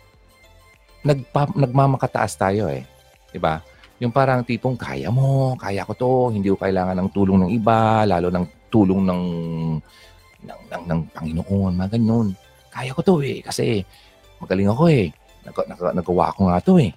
nagpa, 1.04 1.48
nagmamakataas 1.56 2.36
tayo 2.36 2.68
eh. 2.68 2.84
'Di 3.32 3.38
ba? 3.40 3.60
Yung 4.00 4.12
parang 4.12 4.44
tipong 4.44 4.76
kaya 4.80 5.12
mo, 5.12 5.56
kaya 5.60 5.84
ko 5.84 5.92
'to, 5.96 6.12
hindi 6.32 6.48
ko 6.48 6.56
kailangan 6.56 6.96
ng 6.96 7.08
tulong 7.12 7.38
ng 7.44 7.50
iba, 7.52 8.04
lalo 8.04 8.28
ng 8.32 8.46
tulong 8.72 9.00
ng 9.04 9.22
ng 10.40 10.60
ng, 10.72 10.82
ng 10.88 11.00
Panginoon, 11.12 11.72
mga 11.76 11.90
ganun. 11.96 12.32
Kaya 12.70 12.90
ko 12.96 13.00
'to 13.04 13.14
eh 13.24 13.44
kasi 13.44 13.84
magaling 14.40 14.70
ako 14.70 14.84
eh. 14.88 15.06
Nag, 15.40 15.56
nag, 15.56 15.80
nagawa 16.00 16.32
ko 16.36 16.40
nga 16.48 16.58
'to 16.60 16.80
eh. 16.80 16.92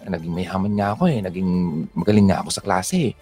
Naging 0.00 0.32
mayaman 0.32 0.72
nga 0.80 0.96
ako 0.96 1.12
eh. 1.12 1.18
Naging 1.20 1.50
magaling 1.92 2.26
nga 2.32 2.40
ako 2.40 2.48
sa 2.50 2.64
klase 2.64 3.12
eh. 3.12 3.14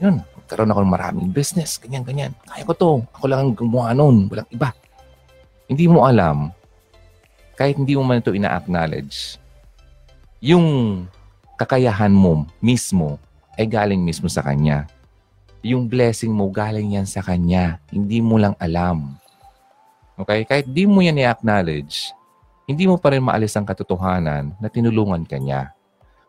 Yun, 0.00 0.16
karoon 0.48 0.72
ako 0.72 0.80
ng 0.80 0.94
maraming 0.96 1.28
business, 1.28 1.76
ganyan, 1.76 2.00
ganyan. 2.00 2.32
Kaya 2.48 2.64
ko 2.64 2.72
to. 2.72 2.90
Ako 3.20 3.28
lang 3.28 3.44
ang 3.44 3.52
gumawa 3.52 3.92
noon. 3.92 4.32
Walang 4.32 4.48
iba. 4.48 4.72
Hindi 5.68 5.84
mo 5.92 6.08
alam 6.08 6.48
kahit 7.60 7.76
hindi 7.76 7.92
mo 7.92 8.08
man 8.08 8.24
ito 8.24 8.32
ina-acknowledge, 8.32 9.36
yung 10.40 11.04
kakayahan 11.60 12.08
mo 12.08 12.48
mismo 12.64 13.20
ay 13.60 13.68
galing 13.68 14.00
mismo 14.00 14.32
sa 14.32 14.40
Kanya. 14.40 14.88
Yung 15.60 15.84
blessing 15.84 16.32
mo 16.32 16.48
galing 16.48 16.96
yan 16.96 17.04
sa 17.04 17.20
Kanya. 17.20 17.76
Hindi 17.92 18.24
mo 18.24 18.40
lang 18.40 18.56
alam. 18.56 19.12
Okay? 20.16 20.48
Kahit 20.48 20.72
di 20.72 20.88
mo 20.88 21.04
yan 21.04 21.20
i-acknowledge, 21.20 22.16
hindi 22.64 22.88
mo 22.88 22.96
pa 22.96 23.12
rin 23.12 23.20
maalis 23.20 23.52
ang 23.60 23.68
katotohanan 23.68 24.56
na 24.56 24.68
tinulungan 24.72 25.28
ka 25.28 25.36
niya. 25.36 25.76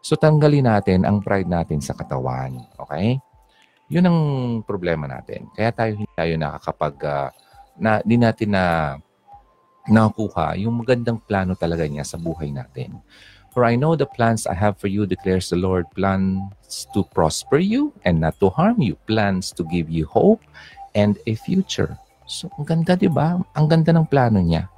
So 0.04 0.20
tanggalin 0.20 0.68
natin 0.68 1.08
ang 1.08 1.24
pride 1.24 1.48
natin 1.48 1.80
sa 1.80 1.96
katawan. 1.96 2.60
Okay? 2.76 3.24
Yun 3.88 4.04
ang 4.04 4.20
problema 4.68 5.08
natin. 5.08 5.48
Kaya 5.56 5.72
tayo 5.72 5.96
hindi 5.96 6.12
tayo 6.12 6.36
nakakapag, 6.36 6.96
uh, 7.08 7.30
na, 7.80 8.04
di 8.04 8.20
natin 8.20 8.52
na 8.52 8.64
nakuha 9.90 10.58
yung 10.60 10.82
magandang 10.82 11.18
plano 11.24 11.58
talaga 11.58 11.88
niya 11.88 12.06
sa 12.06 12.20
buhay 12.20 12.54
natin. 12.54 13.02
For 13.52 13.68
I 13.68 13.76
know 13.76 14.00
the 14.00 14.08
plans 14.08 14.48
I 14.48 14.56
have 14.56 14.80
for 14.80 14.88
you, 14.88 15.04
declares 15.04 15.52
the 15.52 15.60
Lord, 15.60 15.84
plans 15.92 16.88
to 16.96 17.04
prosper 17.12 17.60
you 17.60 17.92
and 18.08 18.24
not 18.24 18.40
to 18.40 18.48
harm 18.48 18.80
you, 18.80 18.96
plans 19.10 19.52
to 19.60 19.68
give 19.68 19.92
you 19.92 20.08
hope 20.08 20.40
and 20.96 21.20
a 21.28 21.36
future. 21.36 22.00
So, 22.24 22.48
ang 22.56 22.64
ganda, 22.64 22.96
di 22.96 23.12
ba? 23.12 23.36
Ang 23.52 23.68
ganda 23.68 23.92
ng 23.92 24.08
plano 24.08 24.40
niya. 24.40 24.72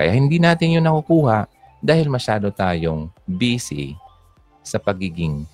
Kaya 0.00 0.16
hindi 0.16 0.40
natin 0.40 0.80
yun 0.80 0.84
nakukuha 0.88 1.44
dahil 1.84 2.08
masyado 2.08 2.48
tayong 2.48 3.12
busy 3.28 3.92
sa 4.64 4.80
pagiging 4.80 5.44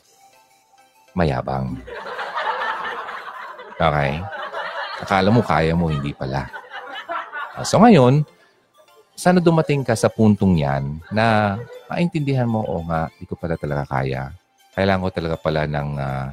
mayabang. 1.19 1.83
Okay? 3.75 4.23
Akala 5.03 5.35
mo 5.35 5.43
kaya 5.43 5.75
mo, 5.75 5.91
hindi 5.91 6.15
pala. 6.15 6.47
So 7.67 7.83
ngayon, 7.83 8.23
sana 9.13 9.39
dumating 9.39 9.85
ka 9.85 9.93
sa 9.93 10.09
puntong 10.09 10.57
yan 10.59 10.99
na 11.13 11.57
maintindihan 11.93 12.49
mo, 12.49 12.65
o 12.65 12.83
nga, 12.89 13.13
di 13.21 13.29
ko 13.29 13.37
pala 13.37 13.61
talaga 13.61 13.85
kaya. 13.89 14.33
Kailangan 14.73 15.05
ko 15.05 15.11
talaga 15.13 15.37
pala 15.37 15.63
ng 15.69 15.89
uh, 16.01 16.27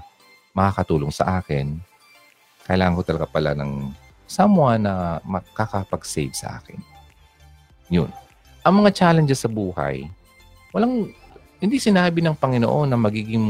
makakatulong 0.55 1.11
sa 1.11 1.43
akin. 1.43 1.75
Kailangan 2.63 2.95
ko 2.95 3.03
talaga 3.03 3.27
pala 3.27 3.51
ng 3.51 3.91
someone 4.29 4.87
na 4.87 5.19
makakapag-save 5.27 6.31
sa 6.31 6.61
akin. 6.61 6.79
Yun. 7.91 8.09
Ang 8.63 8.73
mga 8.79 8.95
challenges 8.95 9.43
sa 9.43 9.51
buhay, 9.51 10.07
walang, 10.71 11.11
hindi 11.59 11.75
sinabi 11.81 12.23
ng 12.23 12.39
Panginoon 12.39 12.87
na 12.87 12.95
magiging 12.95 13.47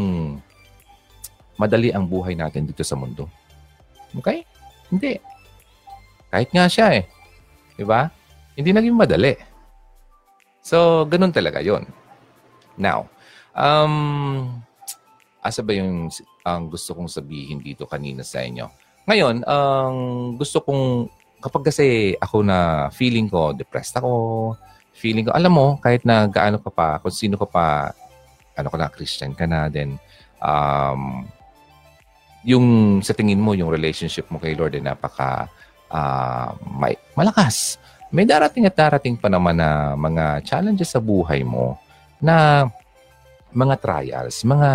madali 1.59 1.93
ang 1.93 2.09
buhay 2.09 2.33
natin 2.33 2.65
dito 2.65 2.81
sa 2.81 2.97
mundo. 2.97 3.29
Okay? 4.17 4.41
Hindi. 4.89 5.21
Kahit 6.33 6.49
nga 6.49 6.65
siya 6.65 6.97
eh. 6.97 7.05
Diba? 7.77 8.09
Hindi 8.59 8.75
naging 8.75 8.99
madali. 8.99 9.39
So, 10.59 11.07
ganun 11.07 11.31
talaga 11.31 11.63
yon. 11.63 11.87
Now, 12.75 13.07
um, 13.55 14.59
asa 15.39 15.63
ba 15.63 15.71
yung 15.71 16.11
ang 16.43 16.67
gusto 16.67 16.91
kong 16.91 17.07
sabihin 17.07 17.63
dito 17.63 17.87
kanina 17.87 18.19
sa 18.19 18.43
inyo. 18.43 18.67
Ngayon, 19.07 19.47
ang 19.47 19.95
gusto 20.35 20.59
kong, 20.59 21.07
kapag 21.39 21.71
kasi 21.71 22.19
ako 22.19 22.43
na 22.43 22.91
feeling 22.91 23.31
ko, 23.31 23.55
depressed 23.55 23.95
ako, 23.95 24.53
feeling 24.91 25.23
ko, 25.23 25.31
alam 25.31 25.55
mo, 25.55 25.79
kahit 25.79 26.03
na 26.03 26.27
gaano 26.27 26.59
ka 26.59 26.67
pa, 26.67 26.99
kung 26.99 27.15
sino 27.15 27.39
ka 27.39 27.47
pa, 27.47 27.95
ano 28.59 28.67
ka 28.67 28.75
na, 28.75 28.91
Christian 28.91 29.31
ka 29.31 29.47
na, 29.47 29.71
then, 29.71 29.95
um, 30.43 31.23
yung 32.43 32.99
sa 32.99 33.15
tingin 33.15 33.39
mo, 33.39 33.55
yung 33.55 33.71
relationship 33.71 34.27
mo 34.27 34.39
kay 34.39 34.55
Lord 34.55 34.75
ay 34.75 34.83
napaka 34.83 35.47
uh, 35.91 36.55
may, 36.79 36.95
malakas. 37.15 37.79
May 38.09 38.25
darating 38.25 38.65
at 38.65 38.73
darating 38.73 39.13
pa 39.13 39.29
naman 39.29 39.61
na 39.61 39.93
mga 39.93 40.41
challenges 40.41 40.89
sa 40.89 40.97
buhay 40.97 41.45
mo 41.45 41.77
na 42.17 42.65
mga 43.53 43.75
trials, 43.77 44.41
mga 44.41 44.69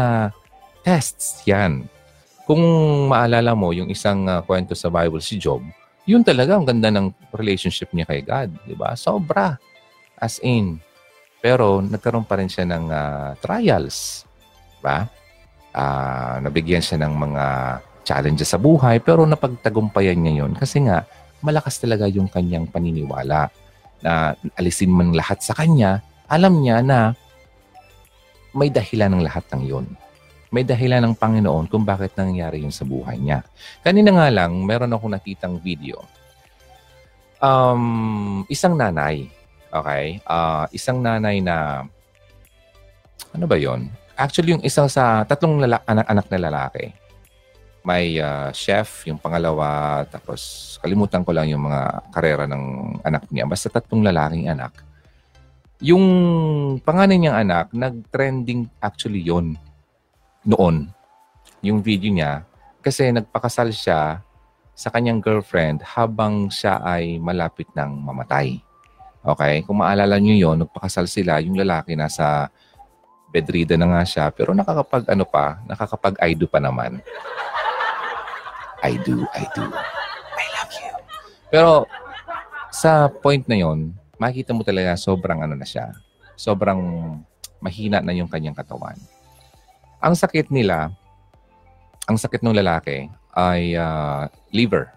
tests 0.87 1.43
yan. 1.43 1.91
Kung 2.47 2.63
maalala 3.11 3.59
mo 3.59 3.75
yung 3.75 3.91
isang 3.91 4.29
uh, 4.31 4.39
kwento 4.47 4.79
sa 4.79 4.87
Bible 4.87 5.19
si 5.19 5.35
Job, 5.41 5.67
yun 6.07 6.23
talaga 6.23 6.55
ang 6.55 6.69
ganda 6.69 6.93
ng 6.95 7.11
relationship 7.35 7.91
niya 7.91 8.07
kay 8.07 8.23
God, 8.23 8.55
di 8.69 8.77
ba? 8.77 8.95
Sobra. 8.95 9.57
As 10.21 10.39
in. 10.45 10.79
Pero 11.43 11.83
nagkaroon 11.83 12.29
pa 12.29 12.39
rin 12.39 12.47
siya 12.47 12.69
ng 12.69 12.85
uh, 12.87 13.31
trials. 13.43 14.29
Di 14.79 14.81
ba? 14.85 15.09
Uh, 15.75 16.39
nabigyan 16.45 16.85
siya 16.85 17.03
ng 17.03 17.13
mga 17.19 17.45
challenges 18.05 18.53
sa 18.53 18.61
buhay 18.61 19.01
pero 19.01 19.25
napagtagumpayan 19.25 20.21
niya 20.21 20.45
yun 20.45 20.53
kasi 20.55 20.85
nga 20.85 21.09
malakas 21.45 21.77
talaga 21.77 22.09
yung 22.09 22.33
kanyang 22.33 22.65
paniniwala 22.65 23.53
na 24.01 24.33
alisin 24.57 24.89
man 24.89 25.13
lahat 25.13 25.45
sa 25.45 25.53
kanya, 25.53 26.01
alam 26.25 26.65
niya 26.65 26.81
na 26.81 27.13
may 28.57 28.73
dahilan 28.73 29.13
ng 29.13 29.23
lahat 29.23 29.45
ng 29.53 29.63
yun. 29.69 29.87
May 30.49 30.65
dahilan 30.65 31.03
ng 31.05 31.15
Panginoon 31.19 31.67
kung 31.67 31.85
bakit 31.85 32.15
nangyari 32.15 32.63
yun 32.63 32.71
sa 32.71 32.87
buhay 32.87 33.19
niya. 33.19 33.43
Kanina 33.83 34.15
nga 34.15 34.31
lang, 34.31 34.55
meron 34.63 34.95
akong 34.95 35.13
nakitang 35.13 35.59
video. 35.59 36.01
Um, 37.43 38.47
isang 38.47 38.79
nanay, 38.79 39.29
okay? 39.75 40.23
Uh, 40.25 40.65
isang 40.71 41.03
nanay 41.03 41.43
na, 41.43 41.85
ano 43.35 43.45
ba 43.51 43.59
yon? 43.59 43.91
Actually, 44.15 44.55
yung 44.55 44.63
isang 44.63 44.87
sa 44.87 45.27
tatlong 45.27 45.59
lala- 45.59 45.83
anak-anak 45.91 46.27
na 46.31 46.39
lalaki. 46.39 46.95
May 47.85 48.17
uh, 48.17 48.49
chef, 48.57 49.05
yung 49.05 49.21
pangalawa, 49.21 50.03
tapos 50.09 50.75
kalimutan 50.81 51.21
ko 51.21 51.37
lang 51.37 51.53
yung 51.53 51.69
mga 51.69 52.11
karera 52.11 52.45
ng 52.49 52.97
anak 53.05 53.29
niya. 53.29 53.45
Basta 53.45 53.69
tatlong 53.69 54.01
lalaking 54.01 54.49
anak 54.49 54.73
yung 55.85 56.07
panganay 56.81 57.21
niyang 57.21 57.45
anak, 57.45 57.69
nag-trending 57.77 58.73
actually 58.81 59.21
yon 59.21 59.53
noon. 60.41 60.89
Yung 61.61 61.85
video 61.85 62.09
niya. 62.09 62.49
Kasi 62.81 63.13
nagpakasal 63.13 63.69
siya 63.69 64.25
sa 64.73 64.89
kanyang 64.89 65.21
girlfriend 65.21 65.85
habang 65.85 66.49
siya 66.49 66.81
ay 66.81 67.21
malapit 67.21 67.69
ng 67.77 68.01
mamatay. 68.01 68.65
Okay? 69.25 69.61
Kung 69.69 69.85
maalala 69.85 70.17
niyo 70.17 70.49
yon 70.49 70.65
nagpakasal 70.65 71.05
sila, 71.05 71.45
yung 71.45 71.61
lalaki 71.61 71.93
nasa 71.93 72.49
bedridden 73.29 73.85
na 73.85 73.99
nga 73.99 74.03
siya, 74.09 74.25
pero 74.33 74.57
nakakapag 74.57 75.05
ano 75.11 75.29
pa, 75.29 75.61
nakakapag 75.69 76.17
I 76.23 76.33
do 76.33 76.49
pa 76.49 76.65
naman. 76.65 77.05
I 78.85 79.01
do, 79.01 79.25
I 79.33 79.49
do. 79.57 79.65
I 80.37 80.47
love 80.61 80.73
you. 80.77 80.93
Pero 81.49 81.89
sa 82.69 83.09
point 83.09 83.41
na 83.49 83.57
yon 83.57 83.97
makikita 84.21 84.53
mo 84.53 84.61
talaga 84.61 84.93
sobrang 85.01 85.41
ano 85.41 85.57
na 85.57 85.65
siya. 85.65 85.97
Sobrang 86.37 86.79
mahina 87.65 88.05
na 88.05 88.13
yung 88.13 88.29
kanyang 88.29 88.53
katawan. 88.53 89.01
Ang 90.05 90.13
sakit 90.13 90.53
nila, 90.53 90.93
ang 92.05 92.21
sakit 92.21 92.45
ng 92.45 92.53
lalaki 92.61 93.09
ay 93.33 93.73
uh, 93.73 94.29
liver. 94.53 94.93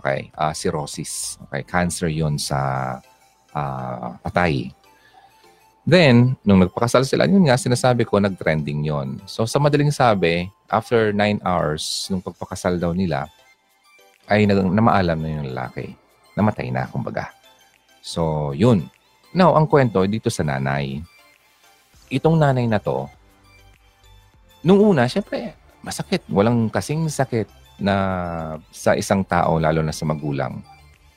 Okay? 0.00 0.32
Uh, 0.32 0.56
cirrhosis. 0.56 1.36
Okay? 1.48 1.60
Cancer 1.68 2.08
yon 2.08 2.40
sa 2.40 2.96
uh, 3.52 4.16
patay. 4.24 4.72
Then, 5.84 6.40
nung 6.40 6.64
nagpakasal 6.64 7.04
sila, 7.04 7.28
yun 7.28 7.44
nga, 7.44 7.60
sinasabi 7.60 8.08
ko, 8.08 8.16
nag-trending 8.16 8.88
yon. 8.88 9.20
So, 9.28 9.44
sa 9.44 9.60
madaling 9.60 9.92
sabi, 9.92 10.48
after 10.72 11.12
9 11.12 11.44
hours, 11.44 12.08
nung 12.08 12.24
pagpakasal 12.24 12.80
daw 12.80 12.96
nila, 12.96 13.28
ay 14.32 14.48
namaalam 14.48 15.20
na 15.20 15.28
yung 15.28 15.46
lalaki. 15.52 15.92
Namatay 16.32 16.72
na, 16.72 16.88
kumbaga. 16.88 17.28
So, 18.00 18.52
yun. 18.56 18.88
Now, 19.36 19.52
ang 19.60 19.68
kwento 19.68 20.00
dito 20.08 20.32
sa 20.32 20.40
nanay. 20.40 21.04
Itong 22.08 22.40
nanay 22.40 22.64
na 22.64 22.80
to, 22.80 23.04
nung 24.64 24.80
una, 24.80 25.04
syempre, 25.04 25.52
masakit. 25.84 26.24
Walang 26.32 26.72
kasing 26.72 27.12
sakit 27.12 27.76
na 27.76 27.94
sa 28.72 28.96
isang 28.96 29.20
tao, 29.20 29.60
lalo 29.60 29.84
na 29.84 29.92
sa 29.92 30.08
magulang, 30.08 30.64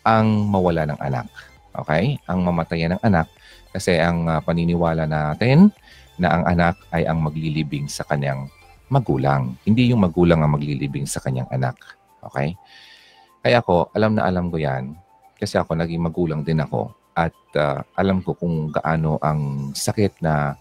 ang 0.03 0.27
mawala 0.51 0.83
ng 0.83 0.99
anak. 0.99 1.31
Okay? 1.71 2.19
Ang 2.27 2.43
mamatayan 2.43 2.99
ng 2.99 3.03
anak. 3.07 3.31
Kasi 3.77 4.01
ang 4.01 4.25
uh, 4.25 4.41
paniniwala 4.41 5.05
natin 5.05 5.69
na 6.17 6.33
ang 6.33 6.43
anak 6.49 6.81
ay 6.89 7.05
ang 7.05 7.21
maglilibing 7.21 7.85
sa 7.85 8.01
kanyang 8.09 8.49
magulang. 8.89 9.53
Hindi 9.61 9.93
yung 9.93 10.01
magulang 10.01 10.41
ang 10.41 10.57
maglilibing 10.57 11.05
sa 11.05 11.21
kanyang 11.21 11.45
anak. 11.53 11.77
Okay? 12.25 12.57
Kaya 13.45 13.61
ako, 13.61 13.93
alam 13.93 14.17
na 14.17 14.25
alam 14.25 14.49
ko 14.49 14.57
yan 14.57 14.97
kasi 15.37 15.61
ako 15.61 15.77
naging 15.77 16.01
magulang 16.01 16.41
din 16.41 16.57
ako 16.57 16.89
at 17.13 17.37
uh, 17.53 17.85
alam 17.93 18.25
ko 18.25 18.33
kung 18.33 18.73
gaano 18.73 19.21
ang 19.21 19.69
sakit 19.77 20.25
na 20.25 20.57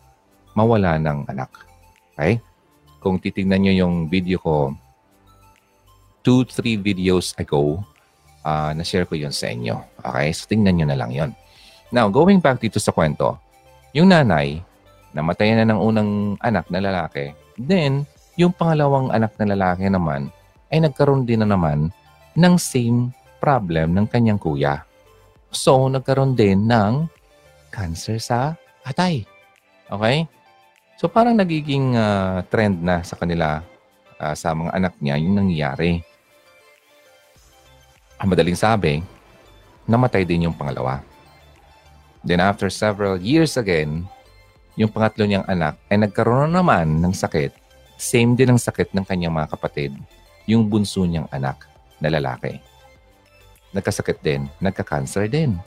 mawala 0.52 1.00
ng 1.00 1.24
anak. 1.32 1.48
Okay? 2.12 2.36
Kung 3.00 3.16
titingnan 3.16 3.64
nyo 3.64 3.72
yung 3.80 3.94
video 4.12 4.36
ko, 4.36 4.76
two, 6.20 6.44
three 6.44 6.76
videos 6.76 7.32
ago, 7.40 7.80
uh, 8.44 8.76
na-share 8.76 9.08
ko 9.08 9.16
yun 9.16 9.32
sa 9.32 9.48
inyo. 9.48 9.80
Okay? 10.04 10.28
So, 10.36 10.44
tingnan 10.52 10.76
nyo 10.76 10.86
na 10.92 10.98
lang 11.00 11.16
yon. 11.16 11.32
Now, 11.94 12.10
going 12.10 12.42
back 12.42 12.58
dito 12.58 12.82
sa 12.82 12.90
kwento, 12.90 13.38
yung 13.94 14.10
nanay, 14.10 14.58
namatay 15.14 15.54
na 15.54 15.64
ng 15.64 15.80
unang 15.80 16.10
anak 16.42 16.66
na 16.68 16.82
lalaki. 16.82 17.30
Then, 17.54 18.04
yung 18.34 18.52
pangalawang 18.52 19.14
anak 19.14 19.38
na 19.38 19.54
lalaki 19.54 19.86
naman, 19.88 20.28
ay 20.68 20.82
nagkaroon 20.82 21.24
din 21.24 21.46
na 21.46 21.48
naman 21.48 21.94
ng 22.36 22.54
same 22.58 23.14
problem 23.38 23.94
ng 23.94 24.06
kanyang 24.10 24.36
kuya. 24.36 24.82
So, 25.54 25.86
nagkaroon 25.88 26.34
din 26.34 26.66
ng 26.68 27.08
cancer 27.70 28.18
sa 28.18 28.58
atay. 28.84 29.24
Okay? 29.88 30.26
So, 30.98 31.06
parang 31.06 31.38
nagiging 31.38 31.94
uh, 31.94 32.42
trend 32.50 32.82
na 32.82 33.00
sa 33.06 33.14
kanila, 33.14 33.62
uh, 34.18 34.34
sa 34.34 34.52
mga 34.52 34.74
anak 34.74 34.94
niya, 34.98 35.16
yung 35.22 35.38
nangyayari. 35.38 36.02
Ang 38.20 38.28
madaling 38.32 38.58
sabi, 38.58 39.00
namatay 39.86 40.26
din 40.26 40.50
yung 40.50 40.56
pangalawa. 40.56 41.00
Then 42.26 42.42
after 42.42 42.66
several 42.68 43.22
years 43.22 43.54
again, 43.54 44.10
yung 44.74 44.90
pangatlo 44.90 45.24
niyang 45.24 45.46
anak 45.46 45.78
ay 45.88 46.02
nagkaroon 46.02 46.52
naman 46.52 46.98
ng 46.98 47.14
sakit. 47.14 47.54
Same 47.96 48.34
din 48.34 48.52
ang 48.52 48.60
sakit 48.60 48.92
ng 48.92 49.06
kanyang 49.06 49.32
mga 49.32 49.56
kapatid, 49.56 49.94
yung 50.44 50.68
bunso 50.68 51.06
niyang 51.06 51.30
anak 51.32 51.64
na 52.02 52.12
lalaki 52.12 52.60
nagkasakit 53.76 54.24
din, 54.24 54.48
nagka-cancer 54.64 55.28
din. 55.28 55.60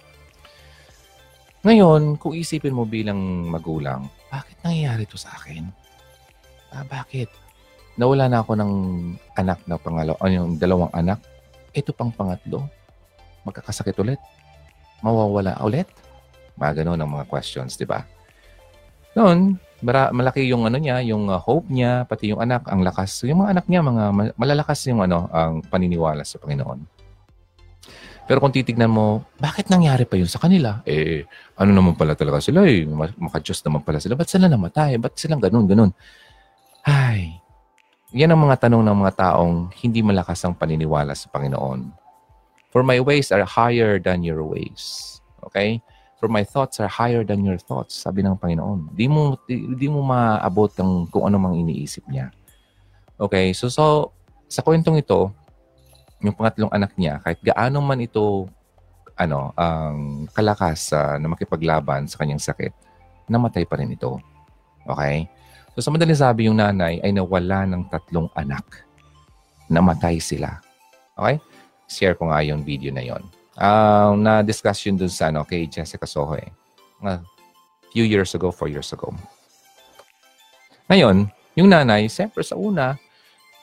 Ngayon, 1.62 2.18
kung 2.18 2.34
isipin 2.34 2.74
mo 2.74 2.90
bilang 2.90 3.20
magulang, 3.46 4.10
bakit 4.34 4.58
nangyayari 4.66 5.06
to 5.06 5.20
sa 5.20 5.38
akin? 5.38 5.70
Ah, 6.74 6.82
bakit? 6.90 7.30
Nawala 8.00 8.26
na 8.26 8.42
ako 8.42 8.58
ng 8.58 8.74
anak 9.38 9.62
na 9.70 9.78
pangalaw, 9.78 10.18
o 10.18 10.26
yung 10.26 10.58
dalawang 10.58 10.90
anak. 10.96 11.22
Ito 11.76 11.94
pang 11.94 12.10
pangatlo. 12.10 12.66
Magkakasakit 13.46 13.94
ulit. 14.02 14.18
Mawawala 15.06 15.62
ulit. 15.62 15.86
Mga 16.60 16.84
ganun 16.84 17.00
ang 17.00 17.12
mga 17.16 17.26
questions, 17.32 17.80
di 17.80 17.88
ba? 17.88 18.04
Noon, 19.16 19.58
malaki 19.82 20.46
yung 20.46 20.68
ano 20.68 20.76
niya, 20.76 21.00
yung 21.02 21.32
uh, 21.32 21.40
hope 21.40 21.72
niya, 21.72 22.04
pati 22.06 22.36
yung 22.36 22.44
anak, 22.44 22.68
ang 22.68 22.84
lakas. 22.84 23.24
Yung 23.24 23.42
mga 23.42 23.58
anak 23.58 23.66
niya, 23.72 23.82
mga 23.82 24.04
malalakas 24.36 24.84
yung 24.92 25.02
ano, 25.02 25.32
ang 25.32 25.64
paniniwala 25.64 26.28
sa 26.28 26.38
Panginoon. 26.38 27.00
Pero 28.30 28.38
kung 28.38 28.54
titignan 28.54 28.94
mo, 28.94 29.26
bakit 29.42 29.74
nangyari 29.74 30.06
pa 30.06 30.14
yun 30.14 30.30
sa 30.30 30.38
kanila? 30.38 30.86
Eh, 30.86 31.26
ano 31.58 31.74
naman 31.74 31.98
pala 31.98 32.14
talaga 32.14 32.38
sila 32.38 32.62
eh. 32.62 32.86
Maka-Diyos 33.18 33.66
naman 33.66 33.82
pala 33.82 33.98
sila. 33.98 34.14
Ba't 34.14 34.30
sila 34.30 34.46
namatay? 34.46 35.02
Ba't 35.02 35.18
silang 35.18 35.42
ganun, 35.42 35.66
ganun? 35.66 35.92
Ay, 36.86 37.42
yan 38.14 38.30
ang 38.30 38.46
mga 38.46 38.70
tanong 38.70 38.86
ng 38.86 38.98
mga 39.02 39.14
taong 39.18 39.74
hindi 39.82 40.06
malakas 40.06 40.46
ang 40.46 40.54
paniniwala 40.54 41.18
sa 41.18 41.26
Panginoon. 41.34 41.90
For 42.70 42.86
my 42.86 43.02
ways 43.02 43.34
are 43.34 43.42
higher 43.42 43.98
than 43.98 44.22
your 44.22 44.46
ways. 44.46 45.18
Okay? 45.50 45.82
For 46.20 46.28
my 46.28 46.44
thoughts 46.44 46.84
are 46.84 46.92
higher 46.92 47.24
than 47.24 47.48
your 47.48 47.56
thoughts, 47.56 48.04
sabi 48.04 48.22
ng 48.22 48.36
Panginoon. 48.36 48.92
Di 48.92 49.08
mo, 49.08 49.40
di, 49.48 49.72
di 49.80 49.88
mo 49.88 50.04
maabot 50.04 50.68
ang 50.84 51.08
kung 51.08 51.24
ano 51.24 51.40
mang 51.40 51.56
iniisip 51.56 52.04
niya. 52.12 52.30
Okay? 53.16 53.56
So, 53.56 53.72
so 53.72 54.12
sa 54.52 54.60
kwentong 54.60 55.00
ito, 55.00 55.32
yung 56.20 56.36
pangatlong 56.36 56.72
anak 56.76 56.92
niya, 57.00 57.24
kahit 57.24 57.40
gaano 57.40 57.80
man 57.80 58.04
ito 58.04 58.52
ano, 59.20 59.52
ang 59.56 60.28
kalakas 60.32 60.92
uh, 60.96 61.20
na 61.20 61.32
makipaglaban 61.32 62.08
sa 62.08 62.20
kanyang 62.20 62.40
sakit, 62.40 62.72
namatay 63.32 63.64
pa 63.64 63.80
rin 63.80 63.92
ito. 63.92 64.20
Okay? 64.88 65.28
So 65.76 65.80
So 65.80 65.88
sa 65.88 65.96
madaling 65.96 66.20
sabi, 66.20 66.52
yung 66.52 66.60
nanay 66.60 67.00
ay 67.00 67.16
nawala 67.16 67.64
ng 67.64 67.88
tatlong 67.88 68.28
anak. 68.36 68.84
Namatay 69.72 70.20
sila. 70.20 70.60
Okay? 71.16 71.40
Share 71.88 72.20
ko 72.20 72.28
nga 72.28 72.44
yung 72.44 72.68
video 72.68 72.92
na 72.92 73.00
yon. 73.00 73.24
Uh, 73.60 74.16
na-discuss 74.16 74.88
yun 74.88 74.96
dun 74.96 75.12
sa 75.12 75.28
ano, 75.28 75.44
kay 75.44 75.68
Jessica 75.68 76.08
Soho 76.08 76.40
eh. 76.40 76.48
Uh, 77.04 77.20
few 77.92 78.08
years 78.08 78.32
ago, 78.32 78.56
four 78.56 78.72
years 78.72 78.88
ago. 78.96 79.12
Ngayon, 80.88 81.28
yung 81.60 81.68
nanay, 81.68 82.08
siyempre 82.08 82.40
sa 82.40 82.56
una, 82.56 82.96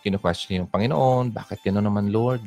kinu-question 0.04 0.60
yung 0.60 0.68
Panginoon, 0.68 1.32
bakit 1.32 1.64
gano'n 1.64 1.88
naman 1.88 2.12
Lord? 2.12 2.44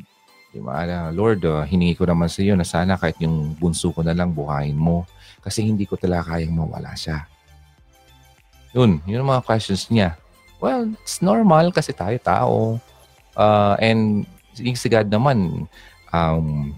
Di 0.54 0.62
ba? 0.62 0.86
Lord, 1.10 1.42
uh, 1.46 1.66
hiningi 1.66 1.98
ko 1.98 2.06
naman 2.06 2.30
sa 2.30 2.46
iyo 2.46 2.54
na 2.54 2.66
sana 2.66 3.02
kahit 3.02 3.18
yung 3.18 3.58
bunso 3.58 3.90
ko 3.90 4.06
na 4.06 4.14
lang 4.14 4.30
buhayin 4.30 4.78
mo 4.78 5.10
kasi 5.42 5.66
hindi 5.66 5.90
ko 5.90 5.98
talaga 5.98 6.38
kayang 6.38 6.54
mawala 6.54 6.94
siya. 6.94 7.26
Yun, 8.78 9.02
yun 9.10 9.26
ang 9.26 9.30
mga 9.34 9.46
questions 9.50 9.90
niya. 9.90 10.14
Well, 10.62 10.94
it's 11.02 11.26
normal 11.26 11.74
kasi 11.74 11.98
tayo 11.98 12.18
tao. 12.22 12.78
Uh, 13.34 13.74
and 13.82 14.30
si 14.54 14.90
God 14.92 15.10
naman, 15.10 15.66
um, 16.14 16.78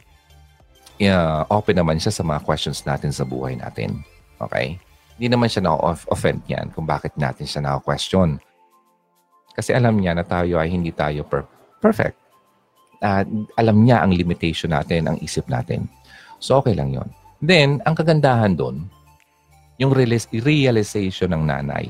yeah, 1.01 1.49
open 1.49 1.81
naman 1.81 1.97
siya 1.97 2.13
sa 2.13 2.21
mga 2.21 2.45
questions 2.45 2.85
natin 2.85 3.09
sa 3.09 3.25
buhay 3.25 3.57
natin. 3.57 4.05
Okay? 4.37 4.77
Hindi 5.17 5.27
naman 5.33 5.49
siya 5.49 5.65
na-offend 5.65 6.45
yan 6.45 6.69
kung 6.69 6.85
bakit 6.85 7.17
natin 7.17 7.49
siya 7.49 7.65
na-question. 7.65 8.37
Kasi 9.57 9.73
alam 9.73 9.97
niya 9.97 10.13
na 10.13 10.21
tayo 10.21 10.61
ay 10.61 10.69
hindi 10.69 10.93
tayo 10.93 11.25
per- 11.25 11.49
perfect. 11.81 12.21
Uh, 13.01 13.25
alam 13.57 13.81
niya 13.81 14.05
ang 14.05 14.13
limitation 14.13 14.69
natin, 14.69 15.09
ang 15.09 15.17
isip 15.25 15.49
natin. 15.49 15.89
So, 16.37 16.61
okay 16.61 16.77
lang 16.77 16.93
yon. 16.93 17.09
Then, 17.41 17.81
ang 17.89 17.97
kagandahan 17.97 18.53
doon, 18.53 18.85
yung 19.81 19.97
realization 19.97 21.33
ng 21.33 21.43
nanay 21.49 21.89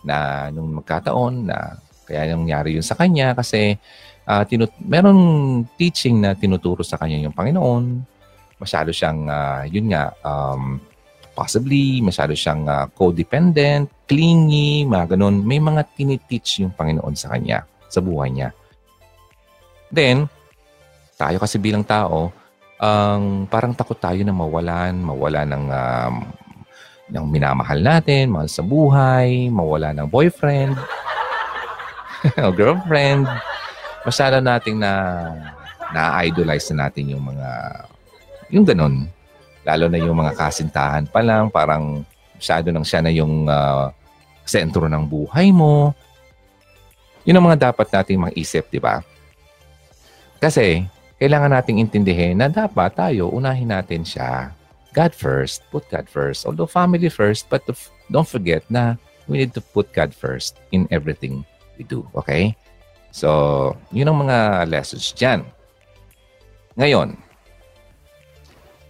na 0.00 0.48
nung 0.48 0.72
magkataon 0.80 1.52
na 1.52 1.76
kaya 2.08 2.32
nangyari 2.32 2.80
yun 2.80 2.84
sa 2.84 2.96
kanya 2.96 3.36
kasi 3.36 3.76
uh, 4.24 4.42
tinut- 4.48 4.80
merong 4.80 5.62
teaching 5.76 6.24
na 6.24 6.32
tinuturo 6.32 6.80
sa 6.80 6.96
kanya 6.96 7.28
yung 7.28 7.36
Panginoon. 7.36 8.11
Masyado 8.62 8.94
siyang, 8.94 9.26
uh, 9.26 9.66
yun 9.66 9.90
nga, 9.90 10.14
um, 10.22 10.78
possibly, 11.34 11.98
masyado 11.98 12.30
siyang 12.38 12.62
uh, 12.70 12.86
codependent, 12.94 13.90
clingy, 14.06 14.86
mga 14.86 15.18
ganun. 15.18 15.42
May 15.42 15.58
mga 15.58 15.82
tiniteach 15.98 16.62
yung 16.62 16.70
Panginoon 16.70 17.18
sa 17.18 17.34
kanya, 17.34 17.66
sa 17.90 17.98
buhay 17.98 18.30
niya. 18.30 18.54
Then, 19.90 20.30
tayo 21.18 21.42
kasi 21.42 21.58
bilang 21.58 21.82
tao, 21.82 22.30
ang 22.82 23.46
um, 23.46 23.50
parang 23.50 23.74
takot 23.74 23.98
tayo 23.98 24.22
na 24.22 24.34
mawalan, 24.34 24.94
mawalan 25.02 25.48
ng 25.54 25.66
um, 25.70 26.14
ng 27.12 27.24
minamahal 27.28 27.78
natin, 27.78 28.32
mahal 28.32 28.48
sa 28.48 28.64
buhay, 28.64 29.52
mawala 29.52 29.92
ng 29.92 30.08
boyfriend 30.08 30.74
o 32.46 32.50
girlfriend. 32.54 33.28
Masyado 34.02 34.40
nating 34.40 34.80
na 34.80 34.92
na-idolize 35.92 36.72
na 36.72 36.88
natin 36.88 37.12
yung 37.12 37.22
mga 37.22 37.48
yung 38.52 38.68
ganun. 38.68 39.08
Lalo 39.64 39.88
na 39.88 39.98
yung 39.98 40.14
mga 40.14 40.36
kasintahan 40.36 41.08
pa 41.08 41.24
lang, 41.24 41.48
parang 41.48 42.04
masyado 42.36 42.68
nang 42.68 42.84
siya 42.84 43.00
na 43.00 43.10
yung 43.10 43.48
uh, 43.48 43.88
sentro 44.44 44.86
ng 44.86 45.02
buhay 45.08 45.48
mo. 45.50 45.96
Yun 47.24 47.38
ang 47.40 47.46
mga 47.48 47.72
dapat 47.72 47.88
nating 47.88 48.20
maisip, 48.28 48.68
di 48.68 48.82
ba? 48.82 49.00
Kasi, 50.42 50.84
kailangan 51.16 51.54
nating 51.54 51.78
intindihin 51.78 52.36
na 52.36 52.50
dapat 52.50 52.92
tayo, 52.98 53.30
unahin 53.30 53.70
natin 53.70 54.02
siya 54.02 54.50
God 54.92 55.16
first, 55.16 55.64
put 55.72 55.88
God 55.88 56.04
first. 56.04 56.44
Although 56.44 56.68
family 56.68 57.08
first, 57.08 57.48
but 57.48 57.64
don't 58.12 58.28
forget 58.28 58.60
na 58.68 59.00
we 59.24 59.40
need 59.40 59.56
to 59.56 59.64
put 59.64 59.88
God 59.96 60.12
first 60.12 60.60
in 60.70 60.84
everything 60.92 61.48
we 61.80 61.84
do. 61.88 62.04
Okay? 62.12 62.52
So, 63.12 63.72
yun 63.88 64.12
ang 64.12 64.28
mga 64.28 64.68
lessons 64.68 65.16
dyan. 65.16 65.48
Ngayon, 66.76 67.16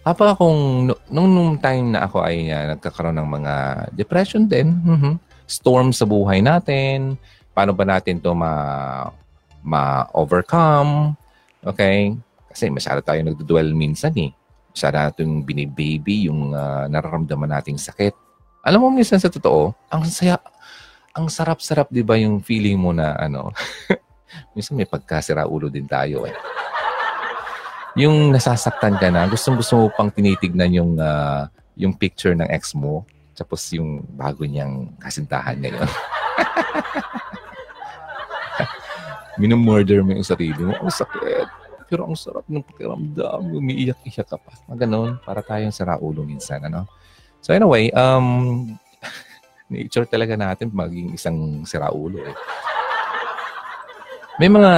kapag 0.03 0.35
akong, 0.35 0.91
nung, 1.11 1.31
nung 1.31 1.55
time 1.59 1.95
na 1.95 2.07
ako 2.07 2.23
ay 2.23 2.51
uh, 2.51 2.77
nagkakaroon 2.77 3.19
ng 3.19 3.31
mga 3.41 3.55
depression 3.95 4.45
din, 4.47 4.79
mm-hmm, 4.83 5.15
storm 5.47 5.91
sa 5.95 6.07
buhay 6.07 6.43
natin, 6.43 7.19
paano 7.55 7.75
ba 7.75 7.87
natin 7.87 8.19
to 8.19 8.35
ma, 8.35 8.53
ma-overcome, 9.63 11.15
okay? 11.63 12.15
Kasi 12.51 12.69
masyado 12.69 13.01
tayo 13.01 13.23
nagdudwell 13.23 13.73
minsan 13.73 14.13
eh 14.19 14.35
siya 14.73 14.91
natin 14.91 15.45
binibaby 15.45 16.33
yung 16.33 16.57
uh, 16.57 16.89
nararamdaman 16.89 17.53
nating 17.53 17.77
sakit. 17.77 18.17
Alam 18.65 18.89
mo, 18.89 18.89
minsan 18.89 19.21
sa 19.21 19.29
totoo, 19.29 19.77
ang 19.93 20.03
saya, 20.09 20.41
ang 21.13 21.29
sarap-sarap, 21.29 21.93
di 21.93 22.01
ba, 22.01 22.17
yung 22.17 22.41
feeling 22.41 22.81
mo 22.81 22.91
na, 22.91 23.13
ano, 23.21 23.53
minsan 24.57 24.75
may 24.75 24.89
pagkasira 24.89 25.45
ulo 25.45 25.69
din 25.69 25.85
tayo, 25.85 26.25
eh. 26.25 26.35
Yung 27.97 28.33
nasasaktan 28.33 28.97
ka 28.97 29.13
na, 29.13 29.29
gustong-gusto 29.29 29.77
mo 29.77 29.93
pang 29.93 30.09
tinitignan 30.09 30.73
yung, 30.73 30.97
uh, 30.97 31.45
yung 31.77 31.93
picture 31.93 32.33
ng 32.33 32.49
ex 32.49 32.73
mo, 32.73 33.05
tapos 33.37 33.69
yung 33.77 34.01
bago 34.17 34.49
niyang 34.49 34.97
kasintahan 34.97 35.61
ngayon. 35.61 35.85
Minumurder 39.41 40.05
mo 40.05 40.13
yung 40.17 40.25
sarili 40.25 40.61
mo. 40.61 40.77
Ang 40.77 40.93
sakit 40.93 41.63
pero 41.93 42.09
ang 42.09 42.17
sarap 42.17 42.49
ng 42.49 42.65
pakiramdam. 42.65 43.53
Umiiyak-iyak 43.53 44.25
ka 44.25 44.41
pa. 44.41 44.57
Mga 44.73 44.89
ganun, 44.89 45.21
para 45.21 45.45
tayong 45.45 45.77
saraulo 45.77 46.25
minsan. 46.25 46.65
Ano? 46.65 46.89
So 47.45 47.53
anyway, 47.53 47.93
um, 47.93 48.81
nature 49.69 50.09
talaga 50.09 50.33
natin 50.33 50.73
maging 50.73 51.13
isang 51.13 51.69
siraulo. 51.69 52.17
Eh. 52.17 52.33
May 54.41 54.49
mga 54.49 54.73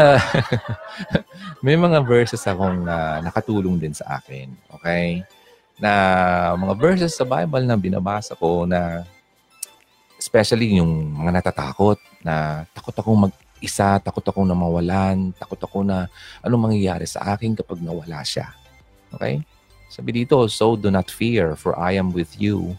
may 1.65 1.77
mga 1.79 1.99
verses 2.03 2.43
akong 2.43 2.87
uh, 2.87 3.19
nakatulong 3.23 3.79
din 3.79 3.95
sa 3.95 4.19
akin. 4.19 4.51
Okay? 4.81 5.23
Na 5.79 5.93
mga 6.59 6.75
verses 6.75 7.15
sa 7.15 7.27
Bible 7.27 7.63
na 7.67 7.79
binabasa 7.79 8.35
ko 8.35 8.67
na 8.67 9.07
especially 10.19 10.79
yung 10.79 11.15
mga 11.15 11.43
natatakot 11.43 11.99
na 12.25 12.65
takot 12.75 12.95
akong 12.95 13.29
mag 13.29 13.35
isa, 13.65 13.97
takot 13.97 14.21
ako 14.21 14.45
na 14.45 14.53
mawalan, 14.53 15.33
takot 15.41 15.57
ako 15.57 15.81
na 15.81 16.05
anong 16.45 16.69
mangyayari 16.69 17.09
sa 17.09 17.33
akin 17.33 17.57
kapag 17.57 17.81
nawala 17.81 18.21
siya. 18.21 18.53
Okay? 19.17 19.41
Sabi 19.89 20.11
dito, 20.13 20.37
so 20.53 20.77
do 20.77 20.93
not 20.93 21.09
fear, 21.09 21.57
for 21.57 21.73
I 21.81 21.97
am 21.97 22.13
with 22.13 22.37
you. 22.37 22.77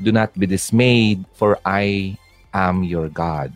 Do 0.00 0.08
not 0.08 0.32
be 0.32 0.48
dismayed, 0.48 1.28
for 1.36 1.60
I 1.66 2.16
am 2.56 2.86
your 2.86 3.12
God. 3.12 3.52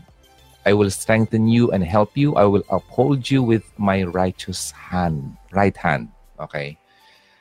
I 0.63 0.73
will 0.73 0.91
strengthen 0.91 1.51
you 1.51 1.75
and 1.75 1.83
help 1.83 2.15
you. 2.15 2.39
I 2.39 2.47
will 2.47 2.63
uphold 2.71 3.27
you 3.27 3.43
with 3.43 3.67
my 3.75 4.07
righteous 4.07 4.71
hand, 4.71 5.35
right 5.51 5.75
hand. 5.75 6.15
Okay? 6.39 6.79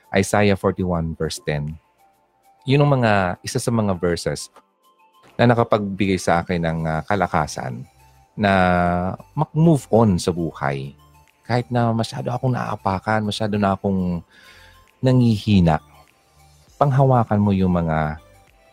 Isaiah 0.09 0.57
41 0.57 1.15
verse 1.15 1.37
10. 1.45 1.77
Yun 2.65 2.81
ang 2.85 2.91
mga, 3.01 3.13
isa 3.45 3.57
sa 3.61 3.69
mga 3.69 3.93
verses 3.97 4.49
na 5.37 5.49
nakapagbigay 5.49 6.17
sa 6.17 6.41
akin 6.41 6.61
ng 6.61 6.79
uh, 6.85 7.01
kalakasan 7.05 7.85
na 8.37 8.53
mag-move 9.37 9.85
on 9.93 10.17
sa 10.17 10.33
buhay. 10.33 10.93
Kahit 11.45 11.69
na 11.69 11.93
masyado 11.93 12.29
akong 12.33 12.53
naapakan, 12.53 13.25
masyado 13.25 13.57
na 13.57 13.73
akong 13.77 14.21
nangihina, 15.01 15.81
panghawakan 16.77 17.41
mo 17.41 17.53
yung 17.53 17.73
mga 17.73 18.17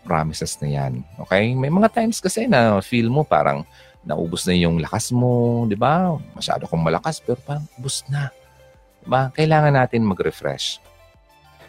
promises 0.09 0.57
na 0.65 0.69
yan. 0.69 0.93
Okay? 1.21 1.53
May 1.53 1.69
mga 1.69 1.93
times 1.93 2.21
kasi 2.21 2.49
na 2.49 2.81
feel 2.81 3.13
mo 3.13 3.25
parang 3.25 3.69
naubos 4.07 4.47
na 4.47 4.55
yung 4.55 4.79
lakas 4.79 5.11
mo, 5.11 5.65
di 5.67 5.75
ba? 5.75 6.17
Masyado 6.35 6.65
akong 6.65 6.83
malakas, 6.83 7.23
pero 7.23 7.39
parang 7.43 7.67
ubos 7.79 8.07
na. 8.07 8.31
Di 9.03 9.09
ba? 9.09 9.31
Kailangan 9.35 9.75
natin 9.75 10.07
mag-refresh. 10.07 10.81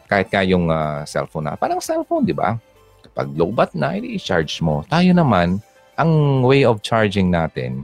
Kahit 0.10 0.34
ka 0.34 0.42
yung 0.42 0.70
uh, 0.74 1.06
cellphone 1.06 1.50
na, 1.50 1.58
parang 1.58 1.82
cellphone, 1.82 2.26
di 2.26 2.34
ba? 2.34 2.58
Kapag 3.06 3.34
low 3.38 3.54
bat 3.54 3.74
na, 3.78 3.98
i-charge 3.98 4.62
mo. 4.62 4.82
Tayo 4.90 5.14
naman, 5.14 5.62
ang 6.00 6.42
way 6.48 6.64
of 6.64 6.80
charging 6.80 7.28
natin 7.28 7.84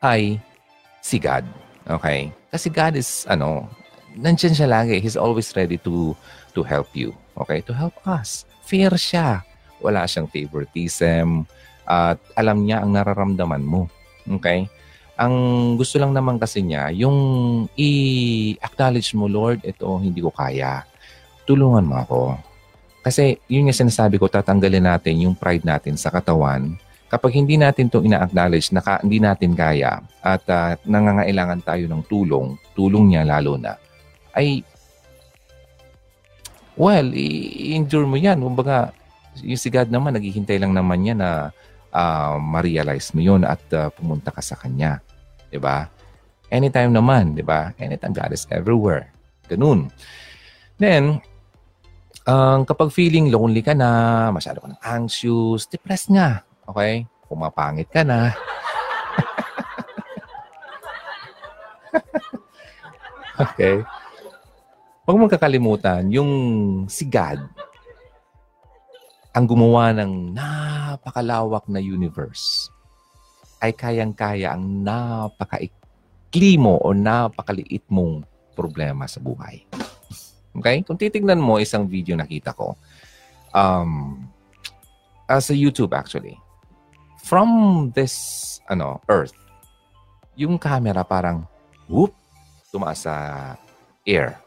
ay 0.00 0.40
si 1.04 1.20
God. 1.20 1.44
Okay? 1.84 2.32
Kasi 2.48 2.72
God 2.72 2.96
is, 2.96 3.28
ano, 3.28 3.68
nandyan 4.16 4.56
siya 4.56 4.68
lagi. 4.68 4.98
He's 4.98 5.18
always 5.18 5.52
ready 5.52 5.76
to 5.84 6.16
to 6.56 6.64
help 6.64 6.88
you. 6.96 7.12
Okay? 7.44 7.60
To 7.68 7.72
help 7.76 7.94
us. 8.08 8.48
Fair 8.64 8.92
siya. 8.96 9.44
Wala 9.78 10.08
siyang 10.08 10.26
favoritism. 10.32 11.46
At 11.88 12.20
alam 12.36 12.68
niya 12.68 12.84
ang 12.84 12.92
nararamdaman 12.92 13.64
mo. 13.64 13.88
Okay? 14.28 14.68
Ang 15.16 15.34
gusto 15.80 15.96
lang 15.96 16.12
naman 16.12 16.36
kasi 16.36 16.60
niya, 16.60 16.92
yung 16.92 17.16
i-acknowledge 17.74 19.16
mo, 19.16 19.24
Lord, 19.26 19.64
ito 19.64 19.88
hindi 19.96 20.20
ko 20.20 20.28
kaya. 20.28 20.84
Tulungan 21.48 21.88
mo 21.88 21.96
ako. 22.04 22.20
Kasi 23.00 23.40
yun 23.48 23.72
yung 23.72 23.80
sinasabi 23.88 24.20
ko, 24.20 24.28
tatanggalin 24.28 24.84
natin 24.84 25.24
yung 25.24 25.32
pride 25.32 25.64
natin 25.64 25.96
sa 25.96 26.12
katawan. 26.12 26.76
Kapag 27.08 27.40
hindi 27.40 27.56
natin 27.56 27.88
to 27.88 28.04
ina-acknowledge 28.04 28.68
na 28.76 28.84
ka, 28.84 29.00
hindi 29.00 29.16
natin 29.16 29.56
kaya 29.56 30.04
at 30.20 30.44
uh, 30.44 30.76
nangangailangan 30.84 31.64
tayo 31.64 31.88
ng 31.88 32.04
tulong, 32.04 32.60
tulong 32.76 33.16
niya 33.16 33.24
lalo 33.24 33.56
na, 33.56 33.80
ay, 34.36 34.60
well, 36.76 37.08
i-endure 37.16 38.04
mo 38.04 38.20
yan. 38.20 38.44
Kumbaga, 38.44 38.92
yung 39.40 39.56
si 39.56 39.72
God 39.72 39.88
naman, 39.88 40.14
naghihintay 40.14 40.60
lang 40.60 40.76
naman 40.76 41.00
yan 41.00 41.18
na 41.24 41.50
uh, 41.98 42.38
ma-realize 42.38 43.10
mo 43.10 43.20
yun 43.20 43.42
at 43.42 43.58
uh, 43.74 43.90
pumunta 43.90 44.30
ka 44.30 44.38
sa 44.38 44.54
Kanya. 44.54 45.02
ba? 45.02 45.50
Diba? 45.50 45.90
Anytime 46.48 46.94
naman, 46.94 47.34
di 47.34 47.42
ba? 47.42 47.74
Anytime 47.76 48.14
God 48.14 48.32
is 48.32 48.46
everywhere. 48.48 49.10
Ganun. 49.50 49.90
Then, 50.78 51.20
um, 52.24 52.62
kapag 52.64 52.94
feeling 52.94 53.34
lonely 53.34 53.60
ka 53.60 53.74
na, 53.74 54.30
masyado 54.30 54.62
ka 54.62 54.70
ng 54.70 54.80
anxious, 54.80 55.66
depressed 55.66 56.14
nga. 56.14 56.46
Okay? 56.70 57.04
Pumapangit 57.26 57.90
ka 57.92 58.06
na. 58.06 58.32
okay? 63.44 63.84
Huwag 65.04 65.16
mong 65.16 65.32
kakalimutan, 65.32 66.08
yung 66.12 66.30
si 66.88 67.08
God, 67.08 67.40
ang 69.36 69.44
gumawa 69.44 69.92
ng 69.92 70.32
napakalawak 70.32 71.68
na 71.68 71.80
universe, 71.80 72.72
ay 73.58 73.74
kayang-kaya 73.74 74.54
ang 74.54 74.86
napakaikli 74.86 76.54
mo 76.56 76.78
o 76.78 76.94
napakaliit 76.94 77.82
mong 77.90 78.22
problema 78.54 79.06
sa 79.10 79.18
buhay. 79.18 79.66
Okay? 80.58 80.82
Kung 80.82 80.98
titignan 80.98 81.42
mo 81.42 81.58
isang 81.58 81.86
video 81.86 82.14
nakita 82.18 82.54
ko, 82.54 82.74
um, 83.54 84.26
uh, 85.28 85.42
sa 85.42 85.54
YouTube 85.54 85.94
actually, 85.94 86.34
from 87.22 87.48
this 87.92 88.58
ano 88.66 88.98
Earth, 89.06 89.36
yung 90.38 90.56
camera 90.56 91.02
parang, 91.02 91.44
whoop, 91.90 92.14
tumaas 92.70 93.04
sa 93.04 93.14
air. 94.06 94.38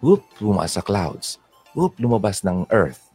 Whoop, 0.00 0.24
tumaas 0.40 0.76
sa 0.76 0.82
clouds. 0.82 1.36
Whoop, 1.76 1.96
lumabas 2.00 2.40
ng 2.40 2.64
Earth. 2.72 3.05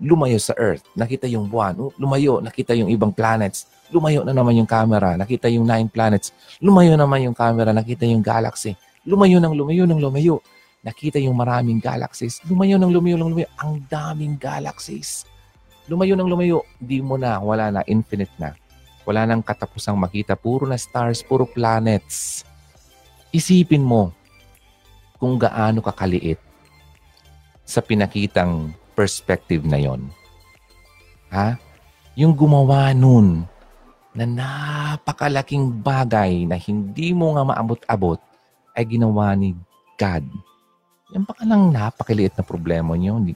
Lumayo 0.00 0.40
sa 0.40 0.56
Earth. 0.56 0.88
Nakita 0.96 1.28
yung 1.28 1.46
buwan. 1.46 1.76
Whoop, 1.76 1.94
lumayo. 2.00 2.40
Nakita 2.40 2.72
yung 2.72 2.88
ibang 2.88 3.12
planets. 3.12 3.68
Lumayo 3.92 4.24
na 4.24 4.32
naman 4.32 4.56
yung 4.56 4.68
camera. 4.68 5.14
Nakita 5.14 5.52
yung 5.52 5.68
nine 5.68 5.92
planets. 5.92 6.32
Lumayo 6.58 6.96
naman 6.96 7.28
yung 7.28 7.36
camera. 7.36 7.70
Nakita 7.76 8.08
yung 8.08 8.24
galaxy. 8.24 8.72
Lumayo 9.04 9.36
ng 9.38 9.52
lumayo 9.52 9.84
ng 9.84 10.00
lumayo 10.00 10.40
nakita 10.80 11.20
yung 11.20 11.36
maraming 11.36 11.80
galaxies. 11.80 12.40
Lumayo 12.48 12.80
ng 12.80 12.92
lumayo 12.92 13.16
ng 13.20 13.30
lumayo. 13.32 13.48
Ang 13.60 13.84
daming 13.88 14.36
galaxies. 14.40 15.28
Lumayo 15.88 16.16
ng 16.16 16.28
lumayo. 16.28 16.64
Di 16.80 17.04
mo 17.04 17.20
na. 17.20 17.40
Wala 17.40 17.68
na. 17.68 17.80
Infinite 17.84 18.32
na. 18.40 18.56
Wala 19.04 19.28
nang 19.28 19.44
katapusang 19.44 19.96
makita. 19.96 20.36
Puro 20.36 20.64
na 20.64 20.80
stars. 20.80 21.20
Puro 21.20 21.44
planets. 21.44 22.44
Isipin 23.30 23.84
mo 23.84 24.10
kung 25.20 25.36
gaano 25.36 25.84
kakaliit 25.84 26.40
sa 27.62 27.84
pinakitang 27.84 28.72
perspective 29.00 29.64
na 29.64 29.80
yon. 29.80 30.12
Ha? 31.32 31.56
Yung 32.20 32.36
gumawa 32.36 32.92
nun 32.92 33.48
na 34.12 34.28
napakalaking 34.28 35.72
bagay 35.80 36.44
na 36.44 36.60
hindi 36.60 37.16
mo 37.16 37.32
nga 37.32 37.48
maabot-abot 37.48 38.20
ay 38.76 38.84
ginawa 38.84 39.32
ni 39.32 39.56
God 39.96 40.28
yan 41.10 41.26
pa 41.26 41.34
lang 41.42 41.74
napakaliit 41.74 42.38
na 42.38 42.46
problema 42.46 42.94
niyo, 42.94 43.18
hindi, 43.18 43.34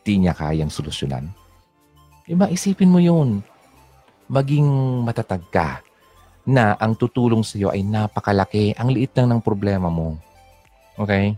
hindi 0.00 0.14
niya 0.24 0.32
kayang 0.32 0.72
solusyonan. 0.72 1.28
Diba, 2.24 2.48
isipin 2.48 2.88
mo 2.88 3.00
yun. 3.00 3.44
Maging 4.30 4.66
matatag 5.04 5.44
ka 5.52 5.84
na 6.48 6.78
ang 6.80 6.96
tutulong 6.96 7.44
sa 7.44 7.60
iyo 7.60 7.68
ay 7.68 7.84
napakalaki. 7.84 8.72
Ang 8.80 8.96
liit 8.96 9.12
lang 9.18 9.28
ng 9.36 9.42
problema 9.44 9.92
mo. 9.92 10.16
Okay? 10.96 11.36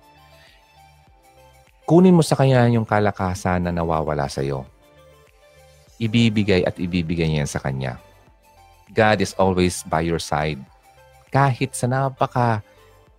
Kunin 1.82 2.14
mo 2.14 2.22
sa 2.22 2.38
kanya 2.38 2.70
yung 2.70 2.86
kalakasan 2.86 3.66
na 3.66 3.74
nawawala 3.74 4.30
sa 4.30 4.40
iyo. 4.40 4.62
Ibibigay 5.98 6.62
at 6.62 6.78
ibibigay 6.78 7.26
niya 7.26 7.46
sa 7.46 7.58
kanya. 7.58 7.98
God 8.94 9.18
is 9.24 9.34
always 9.34 9.82
by 9.86 10.04
your 10.04 10.22
side. 10.22 10.62
Kahit 11.32 11.74
sa 11.74 11.90
napaka 11.90 12.62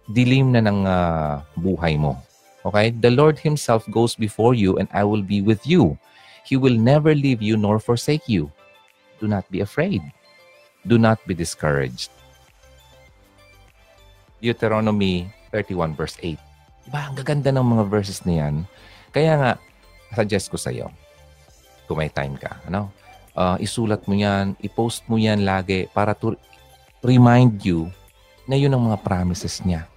dilim 0.08 0.52
na 0.52 0.62
ng 0.64 0.80
uh, 0.86 1.42
buhay 1.60 2.00
mo. 2.00 2.20
Okay? 2.64 2.92
The 2.92 3.12
Lord 3.12 3.40
Himself 3.40 3.84
goes 3.92 4.16
before 4.16 4.56
you 4.56 4.80
and 4.80 4.88
I 4.92 5.04
will 5.04 5.24
be 5.24 5.44
with 5.44 5.64
you. 5.68 6.00
He 6.44 6.56
will 6.56 6.76
never 6.76 7.16
leave 7.16 7.42
you 7.42 7.56
nor 7.56 7.80
forsake 7.80 8.28
you. 8.28 8.52
Do 9.20 9.28
not 9.28 9.48
be 9.52 9.64
afraid. 9.64 10.04
Do 10.84 11.00
not 11.00 11.20
be 11.24 11.34
discouraged. 11.34 12.12
Deuteronomy 14.44 15.32
31 15.52 15.96
verse 15.96 16.20
8. 16.20 16.36
Diba? 16.84 17.02
Ang 17.08 17.16
gaganda 17.16 17.50
ng 17.52 17.64
mga 17.64 17.84
verses 17.88 18.20
na 18.28 18.34
yan. 18.44 18.56
Kaya 19.14 19.40
nga, 19.40 19.52
suggest 20.14 20.52
ko 20.52 20.58
sa 20.58 20.74
iyo, 20.74 20.92
kung 21.88 22.00
may 22.00 22.12
time 22.12 22.36
ka, 22.36 22.60
ano? 22.68 22.92
Uh, 23.34 23.58
isulat 23.58 24.06
mo 24.06 24.14
yan, 24.14 24.54
i-post 24.62 25.02
mo 25.10 25.18
yan 25.18 25.42
lagi 25.42 25.90
para 25.90 26.14
to 26.14 26.38
remind 27.02 27.66
you 27.66 27.90
na 28.46 28.60
yun 28.60 28.74
ang 28.74 28.92
mga 28.92 29.02
promises 29.02 29.64
niya. 29.66 29.90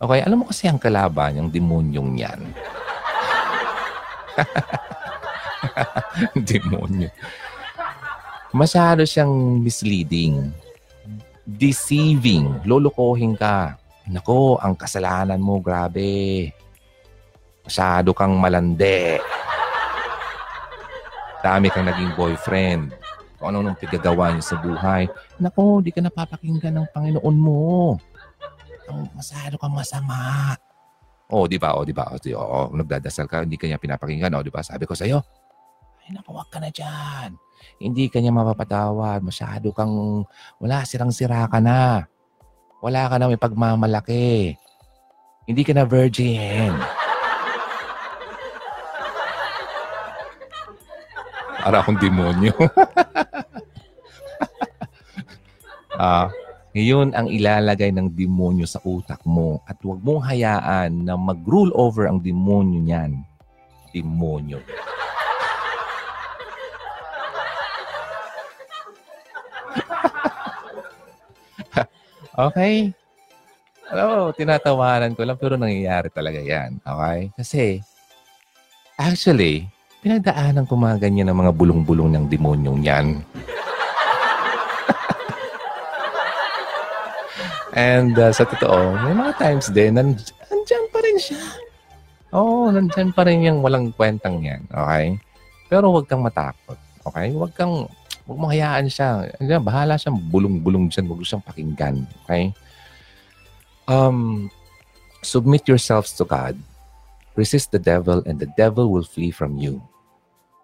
Okay, 0.00 0.24
alam 0.24 0.40
mo 0.40 0.48
kasi 0.48 0.64
ang 0.64 0.80
kalaban, 0.80 1.36
yung 1.36 1.52
demonyong 1.52 2.16
yan. 2.16 2.40
Demonyo. 6.48 7.12
Masyado 8.50 9.06
siyang 9.06 9.60
misleading. 9.60 10.50
Deceiving. 11.46 12.66
Lolokohin 12.66 13.36
ka. 13.36 13.79
Nako, 14.08 14.56
ang 14.56 14.78
kasalanan 14.78 15.42
mo, 15.42 15.60
grabe. 15.60 16.48
Masyado 17.66 18.16
kang 18.16 18.38
malande. 18.40 19.20
Dami 21.44 21.68
kang 21.68 21.84
naging 21.84 22.16
boyfriend. 22.16 22.96
Kung 23.36 23.52
ano 23.52 23.64
nung 23.64 23.76
pigagawa 23.76 24.32
niya 24.32 24.44
sa 24.44 24.60
buhay. 24.60 25.08
Nako, 25.36 25.84
di 25.84 25.92
ka 25.92 26.00
napapakinggan 26.00 26.76
ng 26.76 26.88
Panginoon 26.92 27.36
mo 27.36 27.96
kang 28.90 29.06
masyado 29.14 29.54
kang 29.54 29.70
masama. 29.70 30.18
Oh, 31.30 31.46
di 31.46 31.62
ba? 31.62 31.78
Oh, 31.78 31.86
di 31.86 31.94
ba? 31.94 32.10
Oh, 32.10 32.18
di, 32.18 32.34
oh, 32.34 32.74
nagdadasal 32.74 33.30
ka, 33.30 33.46
hindi 33.46 33.54
kanya 33.54 33.78
pinapakinggan. 33.78 34.34
Oh, 34.34 34.42
di 34.42 34.50
ba? 34.50 34.66
Sabi 34.66 34.82
ko 34.82 34.98
sa 34.98 35.06
iyo, 35.06 35.22
ay 36.02 36.10
naku, 36.10 36.34
ka 36.50 36.58
na 36.58 36.74
diyan. 36.74 37.30
Hindi 37.78 38.10
kanya 38.10 38.34
mapapatawad. 38.34 39.22
Masyado 39.22 39.70
kang, 39.70 40.26
wala, 40.58 40.82
sirang-sira 40.82 41.46
ka 41.46 41.62
na. 41.62 42.10
Wala 42.80 43.12
ka 43.12 43.20
na 43.20 43.28
may 43.28 43.36
pagmamalaki. 43.36 44.56
Hindi 45.44 45.62
ka 45.68 45.76
na 45.76 45.84
virgin. 45.84 46.72
Para 51.60 51.84
akong 51.84 52.00
demonyo. 52.00 52.56
ah, 56.00 56.32
ngayon 56.72 57.12
ang 57.12 57.28
ilalagay 57.28 57.92
ng 57.92 58.16
demonyo 58.16 58.64
sa 58.64 58.80
utak 58.80 59.20
mo 59.28 59.60
at 59.68 59.76
huwag 59.84 60.00
mong 60.00 60.24
hayaan 60.24 61.04
na 61.04 61.20
mag-rule 61.20 61.76
over 61.76 62.08
ang 62.08 62.24
demonyo 62.24 62.80
niyan. 62.80 63.20
Demonyo. 63.92 64.64
Okay? 72.48 72.94
Hello, 73.90 74.30
tinatawanan 74.30 75.18
ko 75.18 75.26
lang 75.26 75.34
pero 75.34 75.58
nangyayari 75.58 76.08
talaga 76.14 76.38
yan. 76.38 76.78
Okay? 76.80 77.34
Kasi, 77.34 77.82
actually, 78.94 79.66
pinagdaanan 80.00 80.64
ko 80.64 80.78
mga 80.78 81.02
ganyan 81.02 81.28
ng 81.28 81.38
mga 81.42 81.52
bulong-bulong 81.52 82.14
ng 82.14 82.24
demonyong 82.30 82.80
yan. 82.86 83.20
And 87.74 88.14
uh, 88.18 88.30
sa 88.30 88.46
totoo, 88.46 88.98
may 89.06 89.14
mga 89.14 89.32
times 89.38 89.70
din, 89.70 89.94
nand- 89.98 90.34
nandyan 90.50 90.84
pa 90.90 90.98
rin 91.02 91.18
siya. 91.18 91.38
Oo, 92.30 92.66
oh, 92.66 92.74
nandyan 92.74 93.10
pa 93.10 93.26
rin 93.26 93.42
yung 93.42 93.58
walang 93.58 93.90
kwentang 93.90 94.38
yan. 94.42 94.62
Okay? 94.70 95.18
Pero 95.66 95.90
huwag 95.90 96.06
kang 96.06 96.22
matakot. 96.22 96.78
Okay? 97.10 97.34
Huwag 97.34 97.52
kang, 97.52 97.90
huwag 98.24 98.38
mo 98.38 98.46
hayaan 98.48 98.86
siya. 98.86 99.28
Andiyan, 99.42 99.62
bahala 99.66 99.98
siyang 99.98 100.18
bulong-bulong 100.30 100.88
dyan. 100.88 101.10
Huwag 101.10 101.26
siyang 101.26 101.44
pakinggan. 101.44 102.06
Okay? 102.24 102.54
Um, 103.90 104.48
submit 105.20 105.66
yourselves 105.66 106.14
to 106.16 106.24
God. 106.24 106.54
Resist 107.34 107.74
the 107.74 107.82
devil 107.82 108.22
and 108.24 108.38
the 108.38 108.50
devil 108.54 108.88
will 108.88 109.06
flee 109.06 109.34
from 109.34 109.58
you. 109.58 109.82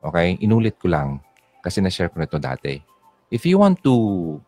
Okay? 0.07 0.39
Inulit 0.39 0.79
ko 0.79 0.89
lang 0.89 1.19
kasi 1.61 1.83
na-share 1.83 2.09
ko 2.09 2.23
na 2.23 2.31
ito 2.31 2.39
dati 2.39 2.97
If 3.27 3.43
you 3.43 3.59
want 3.59 3.83
to 3.83 3.95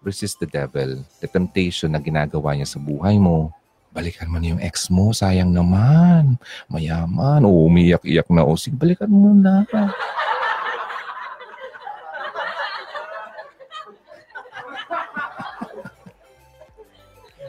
resist 0.07 0.39
the 0.39 0.47
devil, 0.47 1.03
the 1.19 1.27
temptation 1.27 1.91
na 1.91 1.99
ginagawa 1.99 2.55
niya 2.55 2.71
sa 2.71 2.79
buhay 2.79 3.19
mo, 3.19 3.51
balikan 3.91 4.31
mo 4.31 4.39
na 4.39 4.55
yung 4.55 4.63
ex 4.63 4.87
mo, 4.87 5.11
sayang 5.11 5.51
naman. 5.51 6.39
Mayaman, 6.71 7.43
umiyak-iyak 7.43 8.31
na, 8.31 8.47
o 8.47 8.55
balikan 8.55 9.11
mo 9.11 9.35
na. 9.35 9.67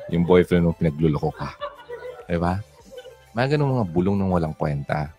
Yung 0.09 0.25
boyfriend 0.25 0.65
mo 0.65 0.73
pinagluloko 0.73 1.29
ka. 1.33 1.53
Diba? 2.29 2.61
Mga 3.33 3.55
ganun 3.57 3.81
mga 3.81 3.89
bulong 3.89 4.17
ng 4.17 4.29
walang 4.29 4.55
kwenta. 4.57 5.13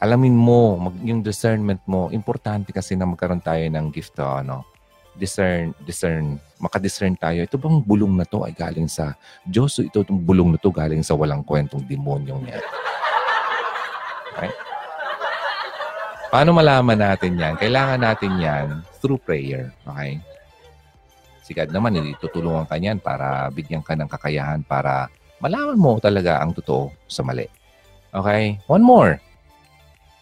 Alamin 0.00 0.36
mo, 0.36 0.76
mag, 0.76 0.94
yung 1.00 1.24
discernment 1.24 1.80
mo, 1.88 2.12
importante 2.12 2.74
kasi 2.74 2.98
na 2.98 3.08
magkaroon 3.08 3.40
tayo 3.40 3.62
ng 3.64 3.88
gift 3.88 4.18
to, 4.18 4.26
ano, 4.26 4.66
discern, 5.14 5.72
discern, 5.86 6.36
makadiscern 6.58 7.14
tayo. 7.14 7.40
Ito 7.40 7.56
bang 7.56 7.78
bulong 7.80 8.18
na 8.18 8.26
to 8.26 8.42
ay 8.42 8.52
galing 8.52 8.90
sa 8.90 9.14
Diyos 9.46 9.78
o 9.78 9.86
ito 9.86 10.02
itong 10.02 10.20
bulong 10.20 10.52
na 10.54 10.58
to 10.58 10.74
galing 10.74 11.00
sa 11.06 11.14
walang 11.14 11.46
kwentong 11.46 11.86
demonyong 11.86 12.42
yan? 12.50 12.64
Okay? 14.34 14.50
Paano 16.34 16.50
malaman 16.50 16.98
natin 16.98 17.38
yan? 17.38 17.54
Kailangan 17.54 18.00
natin 18.02 18.32
yan 18.42 18.66
through 18.98 19.22
prayer. 19.22 19.70
Okay? 19.86 20.18
Si 21.44 21.52
God 21.52 21.68
naman, 21.68 22.00
hindi 22.00 22.16
tutulungan 22.16 22.64
ka 22.64 22.80
niyan 22.80 23.04
para 23.04 23.52
bigyan 23.52 23.84
ka 23.84 23.92
ng 23.92 24.08
kakayahan 24.08 24.64
para 24.64 25.12
malaman 25.44 25.76
mo 25.76 26.00
talaga 26.00 26.40
ang 26.40 26.56
totoo 26.56 26.88
sa 27.04 27.20
mali. 27.20 27.44
Okay? 28.16 28.56
One 28.64 28.80
more. 28.80 29.20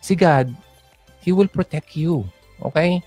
Si 0.02 0.18
God, 0.18 0.50
He 1.22 1.30
will 1.30 1.46
protect 1.46 1.94
you. 1.94 2.26
Okay? 2.58 2.98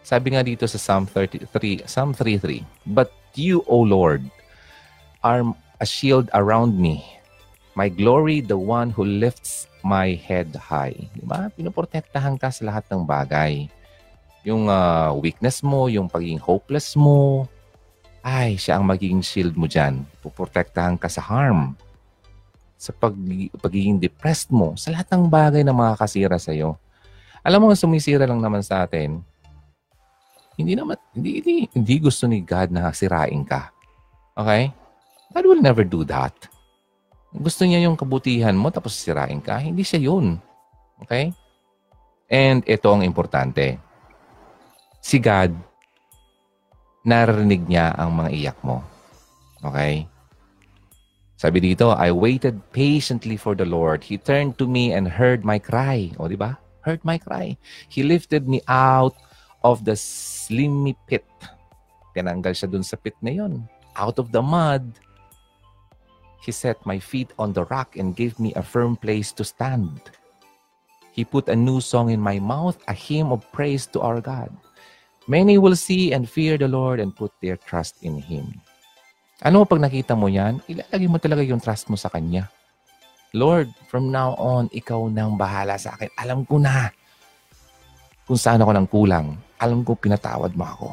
Sabi 0.00 0.32
nga 0.32 0.40
dito 0.40 0.64
sa 0.64 0.80
Psalm 0.80 1.04
33, 1.04 1.84
Psalm 1.84 2.16
33, 2.16 2.64
But 2.88 3.12
you, 3.36 3.60
O 3.68 3.84
Lord, 3.84 4.24
are 5.20 5.44
a 5.80 5.86
shield 5.88 6.32
around 6.32 6.80
me. 6.80 7.04
My 7.76 7.92
glory, 7.92 8.40
the 8.40 8.56
one 8.56 8.88
who 8.88 9.04
lifts 9.04 9.68
my 9.84 10.16
head 10.16 10.56
high. 10.56 10.96
Di 11.12 11.24
ba? 11.26 11.52
Pinoprotektahan 11.52 12.40
ka 12.40 12.48
sa 12.48 12.72
lahat 12.72 12.88
ng 12.88 13.04
bagay. 13.04 13.68
Yung 14.44 14.68
uh, 14.68 15.16
weakness 15.18 15.64
mo, 15.64 15.88
yung 15.88 16.06
pagiging 16.06 16.40
hopeless 16.40 16.94
mo, 16.94 17.48
ay, 18.24 18.56
siya 18.56 18.80
ang 18.80 18.88
magiging 18.88 19.20
shield 19.20 19.52
mo 19.56 19.68
dyan. 19.68 20.04
Puprotektahan 20.24 20.96
ka 20.96 21.08
sa 21.12 21.20
harm. 21.24 21.76
Sa 22.80 22.92
pag, 22.92 23.12
pagiging 23.60 24.00
depressed 24.00 24.52
mo, 24.52 24.76
sa 24.76 24.92
lahat 24.92 25.08
ng 25.12 25.28
bagay 25.28 25.64
na 25.64 25.76
makakasira 25.76 26.36
sa'yo. 26.36 26.76
Alam 27.44 27.68
mo, 27.68 27.76
sumisira 27.76 28.24
lang 28.24 28.40
naman 28.40 28.64
sa 28.64 28.84
atin, 28.84 29.20
hindi 30.54 30.78
naman, 30.78 30.94
hindi, 31.12 31.42
hindi, 31.42 31.56
hindi 31.74 31.94
gusto 31.98 32.30
ni 32.30 32.40
God 32.46 32.70
na 32.70 32.94
sirain 32.94 33.42
ka. 33.42 33.74
Okay? 34.38 34.70
God 35.34 35.44
will 35.50 35.62
never 35.62 35.82
do 35.82 36.06
that. 36.06 36.34
Gusto 37.34 37.66
niya 37.66 37.82
yung 37.82 37.98
kabutihan 37.98 38.54
mo 38.54 38.70
tapos 38.70 38.94
sirain 38.94 39.42
ka. 39.42 39.58
Hindi 39.58 39.82
siya 39.82 40.06
yun. 40.06 40.38
Okay? 41.02 41.34
And 42.30 42.62
ito 42.70 42.86
ang 42.86 43.02
importante. 43.02 43.82
Si 45.04 45.20
God, 45.20 45.52
narinig 47.04 47.68
niya 47.68 47.92
ang 47.92 48.16
mga 48.16 48.30
iyak 48.32 48.58
mo. 48.64 48.80
Okay? 49.60 50.08
Sabi 51.36 51.60
dito, 51.60 51.92
I 51.92 52.08
waited 52.08 52.56
patiently 52.72 53.36
for 53.36 53.52
the 53.52 53.68
Lord. 53.68 54.00
He 54.00 54.16
turned 54.16 54.56
to 54.56 54.64
me 54.64 54.96
and 54.96 55.04
heard 55.04 55.44
my 55.44 55.60
cry. 55.60 56.08
O, 56.16 56.24
di 56.24 56.40
ba? 56.40 56.56
Heard 56.80 57.04
my 57.04 57.20
cry. 57.20 57.60
He 57.92 58.00
lifted 58.00 58.48
me 58.48 58.64
out 58.64 59.12
of 59.60 59.84
the 59.84 59.92
slimy 59.92 60.96
pit. 61.04 61.28
Tinanggal 62.16 62.56
siya 62.56 62.72
dun 62.72 62.80
sa 62.80 62.96
pit 62.96 63.20
na 63.20 63.36
yon. 63.36 63.68
Out 64.00 64.16
of 64.16 64.32
the 64.32 64.40
mud, 64.40 64.88
He 66.44 66.52
set 66.52 66.76
my 66.84 67.00
feet 67.00 67.32
on 67.40 67.56
the 67.56 67.64
rock 67.72 67.96
and 67.96 68.12
gave 68.12 68.36
me 68.36 68.52
a 68.52 68.60
firm 68.60 69.00
place 69.00 69.32
to 69.40 69.44
stand. 69.48 70.12
He 71.08 71.24
put 71.24 71.48
a 71.48 71.56
new 71.56 71.80
song 71.80 72.12
in 72.12 72.20
my 72.20 72.36
mouth, 72.36 72.76
a 72.84 72.92
hymn 72.92 73.32
of 73.32 73.48
praise 73.48 73.88
to 73.96 74.04
our 74.04 74.20
God. 74.20 74.52
Many 75.24 75.56
will 75.56 75.76
see 75.76 76.12
and 76.12 76.28
fear 76.28 76.60
the 76.60 76.68
Lord 76.68 77.00
and 77.00 77.16
put 77.16 77.32
their 77.40 77.56
trust 77.56 78.04
in 78.04 78.20
Him. 78.20 78.60
Ano 79.40 79.64
pag 79.64 79.80
nakita 79.80 80.12
mo 80.12 80.28
yan, 80.28 80.60
ilalagay 80.68 81.08
mo 81.08 81.16
talaga 81.16 81.40
yung 81.44 81.60
trust 81.60 81.88
mo 81.88 81.96
sa 81.96 82.12
Kanya. 82.12 82.48
Lord, 83.34 83.72
from 83.90 84.12
now 84.12 84.36
on, 84.36 84.70
Ikaw 84.70 85.10
nang 85.10 85.34
bahala 85.34 85.80
sa 85.80 85.96
akin. 85.96 86.12
Alam 86.20 86.46
ko 86.46 86.60
na 86.60 86.92
kung 88.24 88.38
saan 88.38 88.62
ako 88.62 88.70
nang 88.72 88.88
kulang 88.88 89.28
alam 89.64 89.80
ko 89.80 89.96
pinatawad 89.96 90.52
mo 90.52 90.64
ako. 90.68 90.88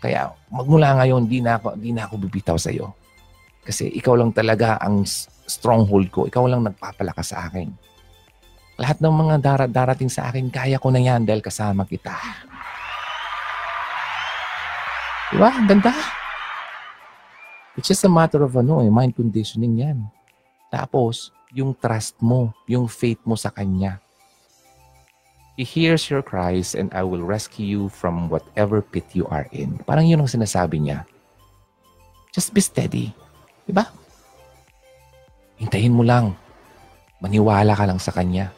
Kaya 0.00 0.32
magmula 0.52 0.96
ngayon, 1.00 1.28
di 1.28 1.40
na 1.44 1.60
ako, 1.60 1.76
di 1.76 1.90
na 1.92 2.08
ako 2.08 2.14
bibitaw 2.28 2.56
sa 2.56 2.72
iyo. 2.72 2.92
Kasi 3.64 3.92
ikaw 3.92 4.16
lang 4.16 4.32
talaga 4.32 4.80
ang 4.80 5.04
stronghold 5.48 6.08
ko. 6.08 6.20
Ikaw 6.28 6.44
lang 6.48 6.64
nagpapalakas 6.64 7.36
sa 7.36 7.48
akin. 7.48 7.68
Lahat 8.80 8.96
ng 8.96 9.12
mga 9.12 9.34
dar- 9.44 9.72
darating 9.72 10.08
sa 10.08 10.32
akin, 10.32 10.48
kaya 10.48 10.80
ko 10.80 10.88
na 10.88 11.04
yan 11.04 11.28
dahil 11.28 11.44
kasama 11.44 11.84
kita. 11.84 12.16
Diba? 15.30 15.50
Ang 15.54 15.66
ganda. 15.70 15.94
It's 17.78 17.86
just 17.86 18.02
a 18.02 18.10
matter 18.10 18.42
of 18.42 18.58
ano, 18.58 18.82
eh, 18.82 18.90
mind 18.90 19.14
conditioning 19.14 19.78
yan. 19.78 19.98
Tapos, 20.74 21.30
yung 21.54 21.74
trust 21.74 22.18
mo, 22.18 22.50
yung 22.66 22.90
faith 22.90 23.22
mo 23.22 23.38
sa 23.38 23.50
Kanya. 23.50 24.02
He 25.54 25.62
hears 25.62 26.08
your 26.08 26.22
cries 26.22 26.74
and 26.74 26.90
I 26.90 27.06
will 27.06 27.22
rescue 27.22 27.66
you 27.66 27.82
from 27.92 28.32
whatever 28.32 28.80
pit 28.80 29.06
you 29.12 29.28
are 29.28 29.46
in. 29.54 29.78
Parang 29.86 30.08
yun 30.08 30.22
ang 30.22 30.30
sinasabi 30.30 30.82
niya. 30.82 31.04
Just 32.34 32.54
be 32.54 32.62
steady. 32.62 33.12
Diba? 33.66 33.86
Hintayin 35.60 35.94
mo 35.94 36.02
lang. 36.02 36.32
Maniwala 37.20 37.76
ka 37.76 37.84
lang 37.84 38.00
sa 38.00 38.14
Kanya. 38.14 38.48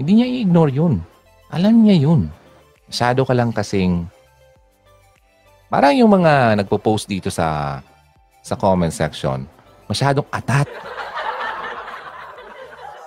Hindi 0.00 0.22
niya 0.22 0.26
i-ignore 0.26 0.72
yun. 0.72 1.02
Alam 1.52 1.84
niya 1.84 2.08
yun. 2.08 2.32
Masyado 2.88 3.26
ka 3.28 3.34
lang 3.36 3.52
kasing 3.52 4.08
parang 5.68 5.92
yung 5.92 6.08
mga 6.08 6.56
nagpo-post 6.60 7.04
dito 7.04 7.28
sa 7.28 7.80
sa 8.40 8.56
comment 8.56 8.92
section, 8.92 9.44
masyadong 9.84 10.24
atat. 10.32 10.64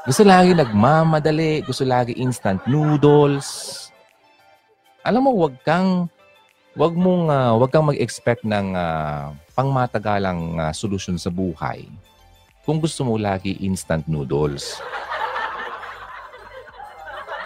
Gusto 0.06 0.22
lagi 0.26 0.54
nagmamadali, 0.54 1.62
gusto 1.66 1.86
lagi 1.86 2.18
instant 2.18 2.62
noodles. 2.66 3.90
Alam 5.02 5.30
mo, 5.30 5.32
wag 5.46 5.58
kang 5.66 6.10
wag 6.78 6.94
mong 6.94 7.30
uh, 7.30 7.54
wag 7.58 7.70
kang 7.74 7.90
mag-expect 7.90 8.46
ng 8.46 8.78
uh, 8.78 9.34
pangmatagalang 9.58 10.58
uh, 10.58 10.74
solusyon 10.74 11.18
sa 11.18 11.34
buhay. 11.34 11.86
Kung 12.62 12.78
gusto 12.78 13.02
mo 13.02 13.18
lagi 13.18 13.58
instant 13.66 14.06
noodles. 14.06 14.78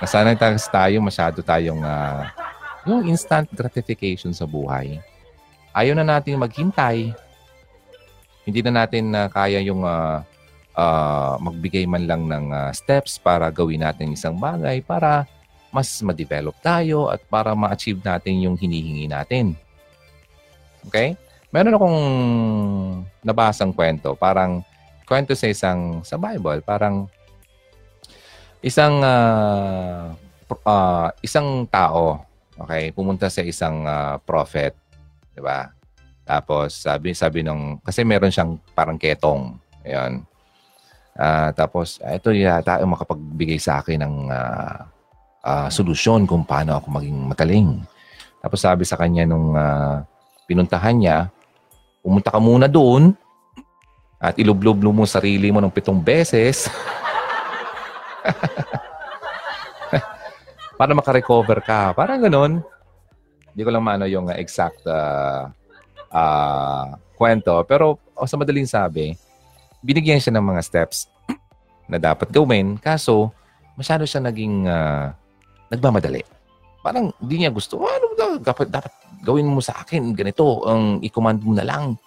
Nasanay 0.03 0.35
tayo 0.35 0.99
masyado 0.99 1.39
tayong 1.39 1.79
uh, 1.79 2.27
yung 2.85 3.09
instant 3.09 3.49
gratification 3.51 4.31
sa 4.31 4.45
buhay. 4.45 5.01
Ayaw 5.75 5.97
na 5.97 6.05
natin 6.05 6.39
maghintay. 6.39 7.11
Hindi 8.45 8.59
na 8.61 8.85
natin 8.85 9.11
uh, 9.11 9.27
kaya 9.27 9.59
yung 9.65 9.81
uh, 9.81 10.21
uh, 10.77 11.33
magbigay 11.41 11.89
man 11.89 12.05
lang 12.05 12.29
ng 12.29 12.45
uh, 12.53 12.71
steps 12.71 13.17
para 13.17 13.49
gawin 13.49 13.81
natin 13.81 14.13
isang 14.13 14.37
bagay 14.37 14.85
para 14.85 15.25
mas 15.73 15.91
ma-develop 15.99 16.55
tayo 16.63 17.11
at 17.11 17.19
para 17.27 17.51
ma-achieve 17.51 17.99
natin 17.99 18.39
yung 18.39 18.55
hinihingi 18.55 19.11
natin. 19.11 19.57
Okay? 20.87 21.19
Meron 21.51 21.75
akong 21.75 21.99
nabasang 23.25 23.75
kwento, 23.75 24.15
parang 24.15 24.63
kwento 25.03 25.35
sa 25.35 25.51
isang 25.51 25.99
sa 26.03 26.15
Bible, 26.15 26.63
parang 26.63 27.07
isang 28.63 29.03
uh, 29.03 30.15
uh, 30.63 31.07
isang 31.19 31.67
tao, 31.67 32.23
okay, 32.59 32.91
pumunta 32.95 33.27
sa 33.27 33.43
isang 33.43 33.83
uh, 33.83 34.15
prophet, 34.23 34.75
'di 35.33 35.41
ba? 35.43 35.71
Tapos 36.25 36.81
sabi 36.81 37.13
sabi 37.13 37.45
nung 37.45 37.77
kasi 37.83 38.01
meron 38.01 38.33
siyang 38.33 38.57
parang 38.73 38.97
ketong. 38.97 39.59
Ayun. 39.85 40.25
Uh, 41.15 41.47
tapos, 41.55 41.95
ito 42.03 42.35
yata 42.35 42.83
ang 42.83 42.91
makapagbigay 42.91 43.55
sa 43.55 43.79
akin 43.79 44.03
ng 44.03 44.15
uh, 44.27 44.83
uh, 45.47 45.71
solusyon 45.71 46.27
kung 46.27 46.43
paano 46.43 46.75
ako 46.75 46.91
maging 46.91 47.31
magaling. 47.31 47.69
Tapos 48.43 48.59
sabi 48.59 48.83
sa 48.83 48.99
kanya 48.99 49.23
nung 49.23 49.55
uh, 49.55 50.03
pinuntahan 50.43 50.99
niya, 50.99 51.17
pumunta 52.03 52.35
ka 52.35 52.39
muna 52.43 52.67
doon 52.67 53.15
at 54.19 54.35
ilublob 54.35 54.83
mo 54.83 55.07
sarili 55.07 55.55
mo 55.55 55.63
ng 55.63 55.71
pitong 55.71 56.03
beses 56.03 56.67
para 60.75 60.91
makarecover 60.91 61.59
ka. 61.63 61.95
Parang 61.95 62.19
ganun. 62.19 62.63
Hindi 63.55 63.61
ko 63.63 63.71
lang 63.71 63.83
maano 63.83 64.05
yung 64.07 64.27
exact 64.35 64.83
uh, 64.87 65.47
uh, 66.11 66.85
kwento. 67.15 67.63
Pero 67.63 67.99
oh, 68.15 68.27
sa 68.27 68.35
madaling 68.35 68.67
sabi, 68.67 69.15
binigyan 69.79 70.19
siya 70.19 70.35
ng 70.35 70.45
mga 70.45 70.61
steps 70.63 71.07
na 71.87 71.99
dapat 71.99 72.27
gawin. 72.31 72.75
Kaso, 72.75 73.31
masyado 73.79 74.03
siya 74.03 74.19
naging 74.23 74.67
uh, 74.67 75.15
nagmamadali. 75.71 76.23
Parang 76.83 77.09
hindi 77.17 77.41
niya 77.41 77.49
gusto, 77.49 77.81
oh, 77.81 77.89
ano 77.89 78.37
dapat, 78.39 78.69
dapat 78.69 78.93
gawin 79.25 79.49
mo 79.49 79.63
sa 79.63 79.81
akin 79.81 80.13
ganito, 80.13 80.61
ang 80.69 81.01
i-command 81.01 81.41
mo 81.41 81.57
na 81.57 81.65
lang 81.65 81.97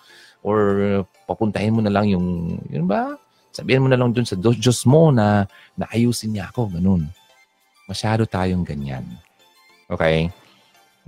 or 0.47 1.03
papuntahin 1.27 1.75
mo 1.75 1.83
na 1.83 1.91
lang 1.91 2.07
yung, 2.07 2.57
yun 2.71 2.87
ba? 2.87 3.19
Sabihin 3.51 3.83
mo 3.83 3.89
na 3.91 3.99
lang 3.99 4.15
dun 4.15 4.23
sa 4.23 4.39
Diyos 4.39 4.87
mo 4.87 5.11
na 5.11 5.51
naayusin 5.75 6.39
niya 6.39 6.55
ako, 6.55 6.79
ganun. 6.79 7.11
Masyado 7.89 8.29
tayong 8.29 8.63
ganyan. 8.63 9.03
Okay? 9.89 10.29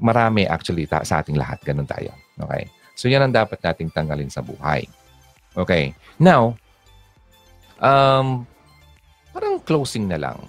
Marami 0.01 0.49
actually 0.49 0.89
ta- 0.89 1.05
sa 1.05 1.21
ating 1.21 1.37
lahat, 1.37 1.61
ganun 1.61 1.85
tayo. 1.85 2.11
Okay? 2.41 2.65
So 2.97 3.07
yan 3.07 3.21
ang 3.21 3.37
dapat 3.37 3.61
nating 3.61 3.93
tanggalin 3.93 4.33
sa 4.33 4.41
buhay. 4.41 4.89
Okay. 5.57 5.93
Now, 6.17 6.57
um, 7.81 8.49
parang 9.33 9.61
closing 9.61 10.09
na 10.09 10.17
lang. 10.17 10.41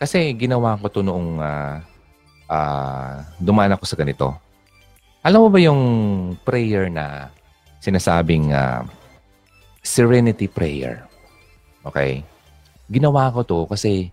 Kasi 0.00 0.32
ginawa 0.32 0.80
ko 0.80 0.88
to 0.88 1.04
noong 1.04 1.36
uh, 1.36 1.76
uh, 2.48 3.14
dumaan 3.36 3.76
ako 3.76 3.84
sa 3.84 4.00
ganito. 4.00 4.32
Alam 5.20 5.44
mo 5.44 5.48
ba 5.52 5.60
yung 5.60 5.82
prayer 6.40 6.88
na 6.88 7.28
sinasabing 7.84 8.56
uh, 8.56 8.80
serenity 9.84 10.48
prayer? 10.48 11.04
Okay? 11.84 12.24
Ginawa 12.88 13.28
ko 13.28 13.44
to 13.44 13.58
kasi 13.68 14.08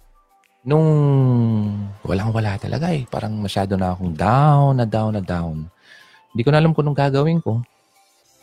nung 0.68 0.88
walang-wala 2.04 2.60
talaga 2.60 2.92
eh. 2.92 3.08
Parang 3.08 3.32
masyado 3.40 3.80
na 3.80 3.96
akong 3.96 4.12
down 4.12 4.76
na 4.76 4.84
down 4.84 5.16
na 5.16 5.24
down. 5.24 5.64
Hindi 6.36 6.42
ko 6.44 6.52
na 6.52 6.60
alam 6.60 6.76
kung 6.76 6.84
anong 6.84 7.00
gagawin 7.00 7.40
ko. 7.40 7.64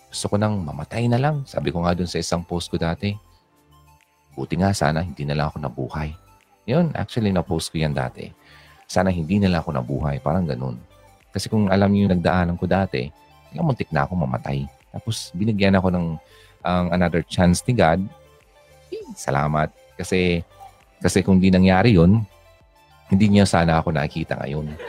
Gusto 0.09 0.33
ko 0.33 0.41
nang 0.41 0.65
mamatay 0.65 1.05
na 1.05 1.21
lang. 1.21 1.45
Sabi 1.45 1.69
ko 1.69 1.85
nga 1.85 1.93
dun 1.93 2.09
sa 2.09 2.17
isang 2.17 2.41
post 2.41 2.73
ko 2.73 2.81
dati. 2.81 3.13
Buti 4.33 4.57
nga 4.57 4.73
sana 4.73 5.05
hindi 5.05 5.29
na 5.29 5.37
lang 5.37 5.53
ako 5.53 5.69
nabuhay. 5.69 6.17
Yun, 6.65 6.97
actually 6.97 7.29
na-post 7.29 7.69
ko 7.69 7.77
yan 7.77 7.93
dati. 7.93 8.33
Sana 8.89 9.13
hindi 9.13 9.37
na 9.37 9.53
lang 9.53 9.61
ako 9.61 9.77
nabuhay. 9.77 10.17
Parang 10.25 10.49
ganun. 10.49 10.81
Kasi 11.29 11.53
kung 11.53 11.69
alam 11.69 11.93
niyo 11.93 12.09
yung 12.09 12.17
nagdaanan 12.17 12.57
ko 12.57 12.65
dati, 12.65 13.13
alam 13.53 13.69
muntik 13.69 13.93
na 13.93 14.09
ako 14.09 14.17
mamatay. 14.17 14.65
Tapos 14.89 15.29
binigyan 15.37 15.77
ako 15.77 15.93
ng 15.93 16.07
um, 16.65 16.87
another 16.89 17.21
chance 17.21 17.61
ni 17.69 17.77
God. 17.77 18.01
Eh, 18.89 19.05
salamat. 19.13 19.69
Kasi 20.01 20.41
kasi 21.05 21.21
kung 21.21 21.37
di 21.37 21.53
nangyari 21.53 22.01
yun, 22.01 22.25
hindi 23.13 23.29
niya 23.29 23.45
sana 23.45 23.77
ako 23.77 23.93
nakikita 23.93 24.41
ngayon. 24.41 24.73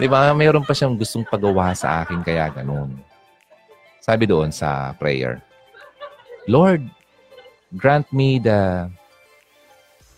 di 0.00 0.04
ba? 0.04 0.36
Mayroon 0.36 0.68
pa 0.68 0.76
siyang 0.76 0.92
gustong 0.92 1.24
pagawa 1.24 1.72
sa 1.72 2.04
akin 2.04 2.20
kaya 2.20 2.52
ganun. 2.52 2.92
Sabi 4.04 4.28
doon 4.28 4.52
sa 4.52 4.92
prayer, 5.00 5.40
Lord, 6.44 6.84
grant 7.72 8.04
me 8.12 8.36
the 8.36 8.92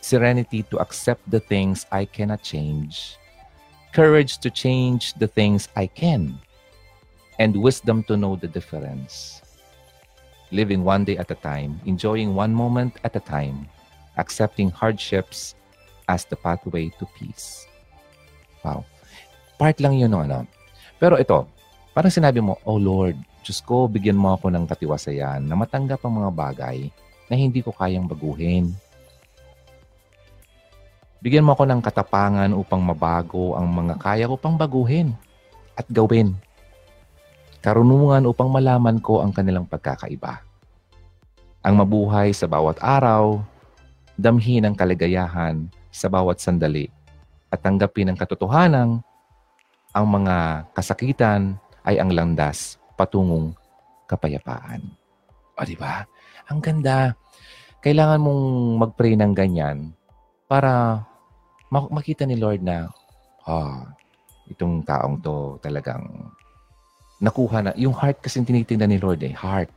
serenity 0.02 0.66
to 0.66 0.82
accept 0.82 1.22
the 1.30 1.38
things 1.38 1.86
I 1.94 2.02
cannot 2.02 2.42
change, 2.42 3.14
courage 3.94 4.42
to 4.42 4.50
change 4.50 5.14
the 5.22 5.30
things 5.30 5.70
I 5.78 5.86
can, 5.86 6.34
and 7.38 7.54
wisdom 7.54 8.02
to 8.10 8.18
know 8.18 8.34
the 8.34 8.50
difference 8.50 9.45
living 10.54 10.86
one 10.86 11.02
day 11.02 11.18
at 11.18 11.30
a 11.30 11.38
time, 11.38 11.78
enjoying 11.86 12.34
one 12.34 12.54
moment 12.54 12.94
at 13.02 13.16
a 13.18 13.22
time, 13.22 13.66
accepting 14.18 14.70
hardships 14.70 15.58
as 16.06 16.26
the 16.26 16.38
pathway 16.38 16.90
to 16.98 17.04
peace. 17.18 17.66
Wow. 18.62 18.86
Part 19.58 19.82
lang 19.82 19.98
yun, 19.98 20.14
ano. 20.14 20.46
Pero 20.98 21.18
ito, 21.18 21.46
parang 21.96 22.12
sinabi 22.12 22.38
mo, 22.38 22.58
Oh 22.62 22.78
Lord, 22.78 23.18
Diyos 23.46 23.62
ko, 23.62 23.86
bigyan 23.86 24.18
mo 24.18 24.34
ako 24.34 24.50
ng 24.50 24.66
katiwasayan 24.66 25.46
na 25.46 25.54
matanggap 25.54 26.02
ang 26.02 26.18
mga 26.18 26.30
bagay 26.34 26.78
na 27.30 27.34
hindi 27.38 27.62
ko 27.62 27.70
kayang 27.70 28.10
baguhin. 28.10 28.74
Bigyan 31.22 31.46
mo 31.46 31.54
ako 31.54 31.66
ng 31.66 31.82
katapangan 31.82 32.50
upang 32.54 32.82
mabago 32.82 33.54
ang 33.58 33.66
mga 33.70 33.94
kaya 33.98 34.30
ko 34.30 34.36
pang 34.38 34.54
baguhin 34.54 35.10
at 35.74 35.86
gawin 35.90 36.34
karunungan 37.66 38.30
upang 38.30 38.46
malaman 38.46 39.02
ko 39.02 39.26
ang 39.26 39.34
kanilang 39.34 39.66
pagkakaiba. 39.66 40.38
Ang 41.66 41.82
mabuhay 41.82 42.30
sa 42.30 42.46
bawat 42.46 42.78
araw, 42.78 43.42
damhin 44.14 44.62
ang 44.62 44.78
kaligayahan 44.78 45.66
sa 45.90 46.06
bawat 46.06 46.38
sandali, 46.38 46.86
at 47.50 47.58
tanggapin 47.66 48.06
ang 48.06 48.14
katotohanan 48.14 49.02
ang 49.90 50.06
mga 50.06 50.62
kasakitan 50.78 51.58
ay 51.82 51.98
ang 51.98 52.14
landas 52.14 52.78
patungong 52.94 53.50
kapayapaan. 54.06 54.86
O 55.58 55.66
di 55.66 55.74
ba? 55.74 56.06
Ang 56.46 56.62
ganda. 56.62 57.18
Kailangan 57.82 58.22
mong 58.22 58.42
mag-pray 58.78 59.18
ng 59.18 59.34
ganyan 59.34 59.90
para 60.46 61.02
makita 61.74 62.22
ni 62.30 62.38
Lord 62.38 62.62
na, 62.62 62.86
ah, 63.42 63.90
itong 64.46 64.86
taong 64.86 65.18
to 65.18 65.58
talagang 65.58 66.30
nakuha 67.20 67.58
na. 67.64 67.72
Yung 67.76 67.96
heart 67.96 68.20
kasi 68.20 68.42
tinitingnan 68.44 68.92
ni 68.92 68.98
Lord 69.00 69.20
eh, 69.24 69.32
heart. 69.32 69.72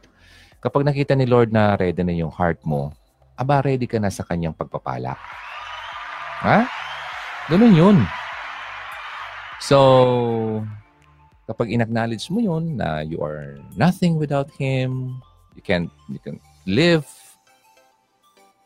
Kapag 0.60 0.84
nakita 0.84 1.16
ni 1.16 1.24
Lord 1.24 1.56
na 1.56 1.80
ready 1.80 2.04
na 2.04 2.12
yung 2.12 2.32
heart 2.32 2.60
mo, 2.68 2.92
aba, 3.40 3.64
ready 3.64 3.88
ka 3.88 3.96
na 3.96 4.12
sa 4.12 4.28
kanyang 4.28 4.52
pagpapala. 4.52 5.16
Ha? 6.44 6.68
Ganun 7.48 7.76
yun. 7.76 7.98
So, 9.64 9.78
kapag 11.48 11.72
in-acknowledge 11.72 12.28
mo 12.32 12.40
yun 12.44 12.80
na 12.80 13.04
you 13.04 13.20
are 13.24 13.60
nothing 13.76 14.20
without 14.20 14.52
Him, 14.56 15.20
you 15.56 15.64
can 15.64 15.92
you 16.08 16.20
can 16.20 16.40
live 16.68 17.04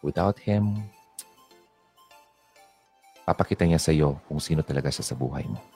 without 0.03 0.37
Him, 0.37 0.83
papakita 3.23 3.63
niya 3.63 3.79
sa 3.79 3.95
iyo 3.95 4.19
kung 4.27 4.37
sino 4.37 4.61
talaga 4.61 4.91
siya 4.91 5.07
sa 5.07 5.15
buhay 5.15 5.47
mo. 5.47 5.72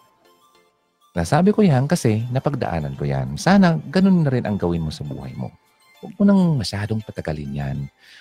Nasabi 1.18 1.50
ko 1.50 1.66
yan 1.66 1.90
kasi 1.90 2.22
napagdaanan 2.30 2.94
ko 2.94 3.10
yan. 3.10 3.42
Sana 3.42 3.74
ganun 3.90 4.22
na 4.22 4.30
rin 4.30 4.46
ang 4.46 4.54
gawin 4.54 4.86
mo 4.86 4.94
sa 4.94 5.02
buhay 5.02 5.34
mo. 5.34 5.50
Huwag 5.98 6.14
mo 6.14 6.24
nang 6.30 6.62
masyadong 6.62 7.02
patagalin 7.02 7.58
yan. 7.58 7.78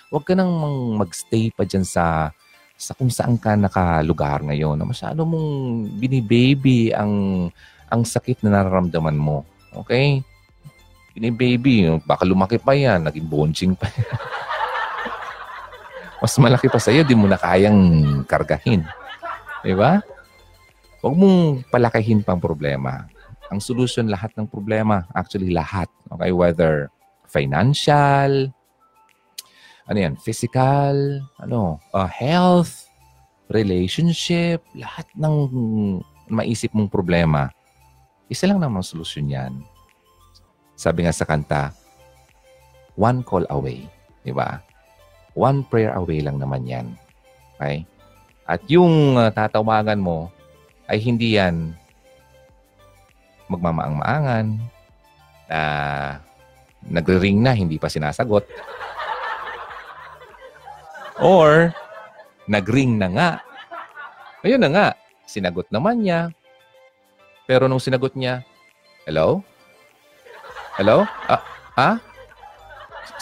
Huwag 0.09 0.25
ka 0.25 0.33
nang 0.33 0.49
magstay 0.97 1.53
pa 1.53 1.69
dyan 1.69 1.85
sa, 1.85 2.33
sa 2.73 2.97
kung 2.97 3.13
saan 3.13 3.37
ka 3.37 3.53
nakalugar 3.53 4.41
ngayon. 4.49 4.81
Masyado 4.81 5.29
mong 5.29 5.49
binibaby 6.01 6.97
ang, 6.97 7.13
ang 7.93 8.01
sakit 8.01 8.41
na 8.41 8.57
nararamdaman 8.57 9.21
mo. 9.21 9.45
Okay? 9.85 10.25
Binibaby, 11.13 12.01
baka 12.01 12.25
lumaki 12.25 12.57
pa 12.57 12.73
yan. 12.73 13.05
Naging 13.05 13.29
bonching 13.29 13.77
pa 13.77 13.93
yan. 13.93 14.09
Mas 16.25 16.33
malaki 16.41 16.73
pa 16.73 16.81
sa'yo, 16.81 17.05
di 17.05 17.13
mo 17.13 17.29
na 17.29 17.37
kayang 17.37 17.77
kargahin. 18.25 18.89
Di 19.61 19.77
ba? 19.77 20.01
Huwag 21.07 21.23
mong 21.23 21.63
palakihin 21.71 22.19
pang 22.27 22.43
problema. 22.43 23.07
Ang 23.47 23.63
solution 23.63 24.11
lahat 24.11 24.35
ng 24.35 24.51
problema, 24.51 25.07
actually 25.15 25.55
lahat. 25.55 25.87
Okay, 26.11 26.35
whether 26.35 26.91
financial, 27.31 28.51
ano 29.87 29.99
yan, 30.03 30.19
physical, 30.19 31.23
ano, 31.39 31.79
uh, 31.95 32.11
health, 32.11 32.91
relationship, 33.55 34.67
lahat 34.75 35.07
ng 35.15 35.47
maisip 36.27 36.75
mong 36.75 36.91
problema, 36.91 37.55
isa 38.27 38.51
lang 38.51 38.59
naman 38.59 38.83
solusyon 38.83 39.31
yan. 39.31 39.53
Sabi 40.75 41.07
nga 41.07 41.15
sa 41.15 41.23
kanta, 41.23 41.71
one 42.99 43.23
call 43.23 43.47
away. 43.55 43.87
Di 44.27 44.35
ba? 44.35 44.59
One 45.39 45.63
prayer 45.63 45.95
away 45.95 46.19
lang 46.19 46.43
naman 46.43 46.67
yan. 46.67 46.99
Okay? 47.55 47.87
At 48.43 48.59
yung 48.67 49.15
uh, 49.15 49.31
tatawagan 49.31 50.03
mo, 50.03 50.35
ay 50.87 50.99
hindi 51.03 51.39
yan 51.39 51.75
magmamaang-maangan 53.47 54.47
na 55.47 55.61
nagre-ring 56.87 57.43
na, 57.43 57.55
hindi 57.55 57.79
pa 57.79 57.91
sinasagot. 57.91 58.47
Or, 61.23 61.71
nag-ring 62.47 62.99
na 62.99 63.09
nga. 63.11 63.31
Ayun 64.43 64.63
na 64.63 64.71
nga, 64.71 64.87
sinagot 65.27 65.67
naman 65.71 66.03
niya. 66.03 66.31
Pero 67.47 67.71
nung 67.71 67.83
sinagot 67.83 68.15
niya, 68.15 68.43
Hello? 69.07 69.39
Hello? 70.75 71.07
Ah, 71.31 71.43
ah? 71.79 71.95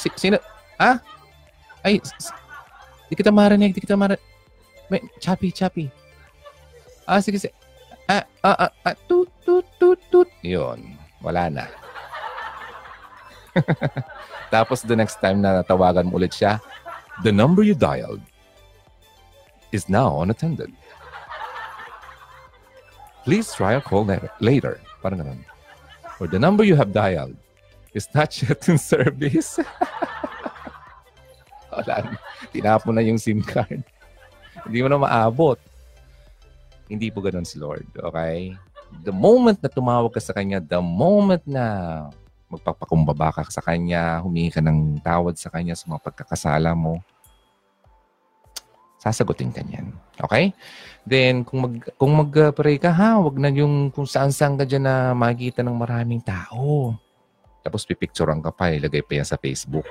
Si, 0.01 0.09
sino? 0.17 0.41
Ah? 0.81 0.97
Ay, 1.85 2.01
di 3.13 3.15
kita 3.21 3.29
marinig, 3.29 3.77
di 3.77 3.85
kita 3.85 3.93
marinig. 4.01 4.25
May, 4.89 5.05
chappy, 5.21 5.53
chappy. 5.53 5.93
Ah, 7.05 7.21
sige, 7.21 7.37
sige. 7.37 7.53
Ah, 8.09 8.25
ah, 8.45 8.69
ah, 8.69 8.73
ah, 8.85 8.97
tut, 9.09 9.29
tut, 9.45 9.65
tut, 9.81 10.01
tut. 10.13 10.29
Yun. 10.45 10.97
Wala 11.25 11.49
na. 11.49 11.65
Tapos 14.55 14.85
the 14.85 14.97
next 14.97 15.21
time 15.25 15.41
na 15.41 15.65
tawagan 15.65 16.09
mo 16.09 16.21
ulit 16.21 16.37
siya, 16.37 16.61
the 17.25 17.33
number 17.33 17.65
you 17.65 17.73
dialed 17.77 18.21
is 19.73 19.89
now 19.89 20.21
unattended. 20.21 20.73
Please 23.25 23.49
try 23.57 23.73
a 23.73 23.81
call 23.81 24.05
later. 24.41 24.81
Parang 25.01 25.25
ganun. 25.25 25.41
Or 26.21 26.29
the 26.29 26.39
number 26.39 26.63
you 26.63 26.77
have 26.77 26.93
dialed 26.93 27.37
is 27.97 28.09
not 28.13 28.31
yet 28.45 28.69
in 28.69 28.77
service. 28.77 29.57
Wala. 31.73 32.21
Tinapon 32.53 32.95
na 32.95 33.03
yung 33.03 33.19
SIM 33.19 33.41
card. 33.41 33.83
Hindi 34.69 34.79
mo 34.85 34.89
na 34.93 35.01
maabot. 35.01 35.59
Hindi 36.89 37.09
po 37.09 37.25
ganun 37.25 37.49
si 37.49 37.57
Lord. 37.57 37.89
Okay? 37.97 38.55
The 39.03 39.15
moment 39.15 39.59
na 39.59 39.71
tumawag 39.73 40.13
ka 40.13 40.21
sa 40.21 40.37
Kanya, 40.37 40.61
the 40.61 40.79
moment 40.79 41.43
na 41.49 41.65
magpapakumbaba 42.53 43.35
ka 43.35 43.43
sa 43.51 43.65
Kanya, 43.65 44.21
humingi 44.23 44.53
ka 44.53 44.63
ng 44.63 45.01
tawad 45.01 45.35
sa 45.35 45.51
Kanya 45.51 45.75
sa 45.75 45.91
mga 45.91 46.05
pagkakasala 46.05 46.77
mo, 46.77 47.03
sasagutin 49.05 49.53
ka 49.53 49.61
niyan. 49.61 49.93
Okay? 50.17 50.57
Then, 51.05 51.45
kung 51.45 51.61
mag, 51.61 51.75
kung 52.01 52.13
mag-pray 52.17 52.81
ka, 52.81 52.89
ha, 52.89 53.21
wag 53.21 53.37
na 53.37 53.53
yung 53.53 53.93
kung 53.93 54.09
saan-saan 54.09 54.57
ka 54.57 54.65
dyan 54.65 54.89
na 54.89 55.13
makikita 55.13 55.61
ng 55.61 55.77
maraming 55.77 56.25
tao. 56.25 56.97
Tapos 57.61 57.85
pipicturean 57.85 58.41
ka 58.41 58.53
pa, 58.53 58.73
ilagay 58.73 59.05
pa 59.05 59.21
yan 59.21 59.29
sa 59.29 59.41
Facebook. 59.41 59.85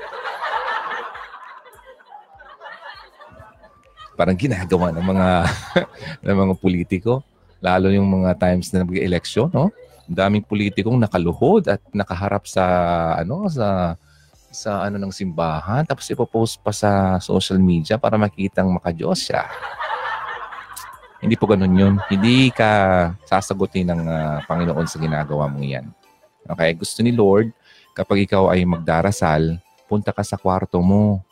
Parang 4.14 4.38
ginagawa 4.38 4.94
ng 4.94 5.06
mga 5.06 5.28
ng 6.26 6.38
mga 6.38 6.54
politiko 6.60 7.22
lalo 7.64 7.90
yung 7.90 8.06
mga 8.22 8.38
times 8.38 8.70
na 8.72 8.84
nag-eleksyon 8.84 9.50
no 9.50 9.74
ang 10.04 10.16
daming 10.20 10.44
politikong 10.44 11.00
nakaluhod 11.00 11.72
at 11.72 11.80
nakaharap 11.96 12.44
sa 12.44 12.66
ano 13.16 13.48
sa 13.48 13.96
sa 14.54 14.86
ano 14.86 15.02
ng 15.02 15.10
simbahan 15.16 15.88
tapos 15.88 16.06
ipopost 16.12 16.60
pa 16.62 16.70
sa 16.76 17.18
social 17.18 17.58
media 17.58 17.98
para 17.98 18.20
makitang 18.20 18.70
makadiyos 18.70 19.26
siya. 19.26 19.50
Hindi 21.24 21.40
po 21.40 21.48
ganun 21.48 21.74
yun. 21.74 21.96
Hindi 22.12 22.52
ka 22.52 22.70
sasagutin 23.24 23.96
ng 23.96 24.02
uh, 24.06 24.38
Panginoon 24.44 24.84
sa 24.86 25.00
ginagawa 25.00 25.48
mong 25.48 25.64
yan. 25.64 25.88
Okay? 26.44 26.76
Gusto 26.76 27.00
ni 27.00 27.16
Lord, 27.16 27.56
kapag 27.96 28.28
ikaw 28.28 28.52
ay 28.52 28.68
magdarasal, 28.68 29.56
punta 29.88 30.12
ka 30.12 30.20
sa 30.20 30.36
kwarto 30.36 30.84
mo. 30.84 31.24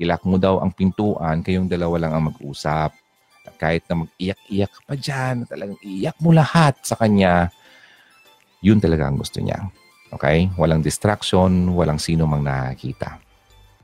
Ilak 0.00 0.24
mo 0.24 0.40
daw 0.40 0.64
ang 0.64 0.72
pintuan, 0.72 1.44
kayong 1.44 1.68
dalawa 1.68 2.00
lang 2.00 2.12
ang 2.16 2.24
mag-usap. 2.32 2.96
At 3.44 3.54
kahit 3.60 3.84
na 3.84 4.08
mag-iyak-iyak 4.08 4.72
pa 4.88 4.96
dyan, 4.96 5.44
talagang 5.44 5.76
iyak 5.84 6.16
mo 6.24 6.32
lahat 6.32 6.80
sa 6.80 6.96
Kanya, 6.96 7.52
yun 8.64 8.80
talaga 8.80 9.08
ang 9.08 9.20
gusto 9.20 9.44
niya. 9.44 9.68
Okay? 10.08 10.48
Walang 10.56 10.80
distraction, 10.80 11.76
walang 11.76 12.00
sino 12.00 12.24
mang 12.24 12.40
nakakita. 12.40 13.20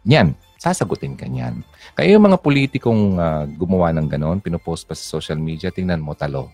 Yan, 0.09 0.33
sasagutin 0.57 1.21
ka 1.21 1.29
niyan. 1.29 1.61
Kaya 1.93 2.17
yung 2.17 2.25
mga 2.33 2.41
politikong 2.41 3.21
uh, 3.21 3.45
gumawa 3.53 3.93
ng 3.93 4.09
ganon, 4.09 4.41
pinopost 4.41 4.89
pa 4.89 4.97
sa 4.97 5.05
social 5.05 5.37
media, 5.37 5.69
tingnan 5.69 6.01
mo, 6.01 6.17
talo. 6.17 6.49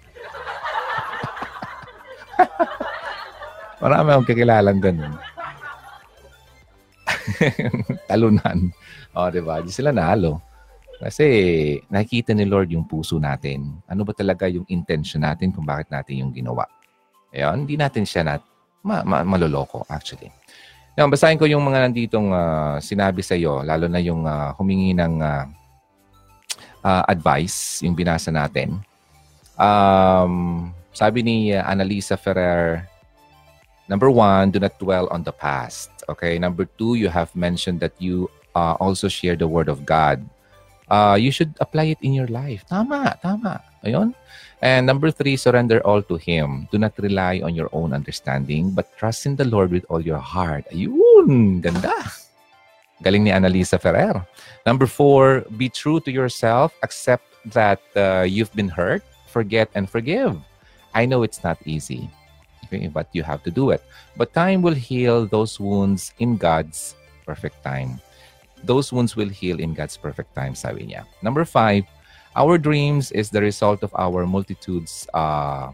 Marami 3.83 4.11
akong 4.11 4.29
kakilalang 4.31 4.83
ganun. 4.83 5.15
Talunan. 8.11 8.73
O, 9.14 9.18
oh, 9.27 9.29
di 9.31 9.41
ba? 9.45 9.61
Di 9.61 9.70
sila 9.70 9.91
nalo. 9.93 10.41
Kasi 11.03 11.27
nakikita 11.91 12.31
ni 12.31 12.47
Lord 12.47 12.70
yung 12.70 12.87
puso 12.87 13.18
natin. 13.18 13.83
Ano 13.91 14.07
ba 14.07 14.14
talaga 14.14 14.47
yung 14.47 14.62
intention 14.70 15.27
natin 15.27 15.51
kung 15.51 15.66
bakit 15.66 15.91
natin 15.91 16.23
yung 16.23 16.31
ginawa. 16.31 16.62
Ayun, 17.35 17.66
hindi 17.66 17.75
natin 17.75 18.07
siya 18.07 18.23
nat 18.23 18.43
ma, 18.87 19.03
ma, 19.03 19.27
maloloko 19.27 19.87
actually. 19.91 20.31
Now, 20.93 21.09
basahin 21.09 21.41
ko 21.41 21.49
yung 21.49 21.64
mga 21.64 21.89
nanditong 21.89 22.29
uh, 22.31 22.77
sinabi 22.77 23.25
sa 23.25 23.33
iyo, 23.33 23.64
lalo 23.64 23.89
na 23.89 23.97
yung 23.97 24.29
uh, 24.29 24.53
humingi 24.61 24.93
ng 24.93 25.25
uh, 25.25 25.49
uh, 26.85 27.03
advice, 27.09 27.81
yung 27.81 27.97
binasa 27.97 28.29
natin. 28.29 28.77
Um, 29.57 30.68
sabi 30.93 31.25
ni 31.25 31.57
uh, 31.57 31.64
Annalisa 31.64 32.20
Ferrer, 32.20 32.85
number 33.89 34.12
one, 34.12 34.53
do 34.53 34.61
not 34.61 34.77
dwell 34.77 35.09
on 35.09 35.25
the 35.25 35.33
past. 35.33 35.89
Okay. 36.09 36.39
Number 36.39 36.65
two, 36.79 36.95
you 36.95 37.09
have 37.09 37.35
mentioned 37.35 37.81
that 37.81 37.93
you 37.99 38.31
uh, 38.55 38.75
also 38.81 39.09
share 39.09 39.37
the 39.37 39.49
word 39.49 39.69
of 39.69 39.85
God. 39.87 40.25
Uh, 40.91 41.17
you 41.19 41.31
should 41.31 41.55
apply 41.61 41.85
it 41.95 41.99
in 42.03 42.13
your 42.13 42.27
life. 42.29 42.65
Tama, 42.69 43.19
tama. 43.23 43.63
Ayun. 43.85 44.15
And 44.61 44.87
number 44.87 45.11
three, 45.11 45.37
surrender 45.37 45.81
all 45.87 46.03
to 46.03 46.17
Him. 46.17 46.69
Do 46.71 46.79
not 46.79 46.93
rely 46.99 47.41
on 47.43 47.55
your 47.55 47.69
own 47.73 47.93
understanding, 47.93 48.71
but 48.71 48.87
trust 48.97 49.27
in 49.27 49.35
the 49.35 49.45
Lord 49.45 49.73
with 49.73 49.85
all 49.89 50.01
your 50.01 50.21
heart. 50.21 50.69
Ayun, 50.71 51.63
ganda. 51.63 51.97
Galing 53.03 53.25
ni 53.25 53.31
Annalisa 53.35 53.81
Ferrer. 53.81 54.23
Number 54.67 54.87
four, 54.87 55.43
be 55.57 55.69
true 55.69 55.99
to 56.07 56.13
yourself. 56.13 56.71
Accept 56.83 57.27
that 57.51 57.83
uh, 57.97 58.23
you've 58.23 58.55
been 58.55 58.69
hurt. 58.69 59.03
Forget 59.27 59.69
and 59.75 59.91
forgive. 59.91 60.39
I 60.95 61.07
know 61.07 61.25
it's 61.25 61.43
not 61.43 61.59
easy, 61.65 62.07
okay, 62.73 62.89
but 62.89 63.09
you 63.12 63.23
have 63.23 63.43
to 63.45 63.51
do 63.51 63.70
it. 63.70 63.85
But 64.16 64.33
time 64.33 64.62
will 64.62 64.75
heal 64.75 65.27
those 65.27 65.61
wounds 65.61 66.14
in 66.18 66.37
God's 66.37 66.97
perfect 67.27 67.62
time. 67.62 68.01
Those 68.64 68.93
wounds 68.93 69.16
will 69.16 69.29
heal 69.29 69.61
in 69.61 69.75
God's 69.75 69.97
perfect 69.97 70.35
time, 70.35 70.55
sabi 70.55 70.87
niya. 70.87 71.05
Number 71.20 71.45
five, 71.45 71.85
Our 72.33 72.57
dreams 72.57 73.12
is 73.12 73.29
the 73.29 73.45
result 73.45 73.85
of 73.85 73.93
our 73.93 74.25
multitudes 74.25 75.05
uh, 75.12 75.68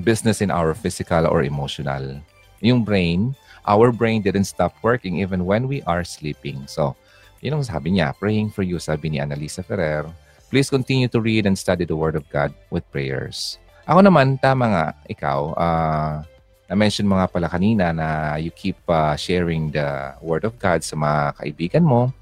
business 0.00 0.40
in 0.40 0.50
our 0.50 0.72
physical 0.72 1.28
or 1.28 1.44
emotional. 1.44 2.24
Yung 2.64 2.84
brain, 2.84 3.36
our 3.68 3.92
brain 3.92 4.22
didn't 4.22 4.48
stop 4.48 4.72
working 4.80 5.20
even 5.20 5.44
when 5.44 5.68
we 5.68 5.82
are 5.84 6.04
sleeping. 6.04 6.64
So, 6.66 6.96
yun 7.44 7.60
ang 7.60 7.68
sabi 7.68 7.92
niya, 7.92 8.16
praying 8.16 8.48
for 8.48 8.64
you, 8.64 8.80
sabi 8.80 9.12
ni 9.12 9.18
Annalisa 9.20 9.60
Ferrer. 9.60 10.08
Please 10.48 10.72
continue 10.72 11.06
to 11.12 11.20
read 11.20 11.44
and 11.44 11.52
study 11.52 11.84
the 11.84 11.96
Word 11.96 12.16
of 12.16 12.24
God 12.32 12.56
with 12.72 12.88
prayers. 12.88 13.60
Ako 13.88 14.04
naman, 14.04 14.36
tama 14.36 14.68
nga, 14.68 14.86
ikaw, 15.08 15.56
uh, 15.56 16.20
na-mention 16.68 17.08
mo 17.08 17.16
nga 17.16 17.24
pala 17.24 17.48
kanina 17.48 17.96
na 17.96 18.36
you 18.36 18.52
keep 18.52 18.76
uh, 18.84 19.16
sharing 19.16 19.72
the 19.72 20.12
Word 20.20 20.44
of 20.44 20.60
God 20.60 20.84
sa 20.84 20.92
mga 20.92 21.40
kaibigan 21.40 21.88
mo 21.88 22.12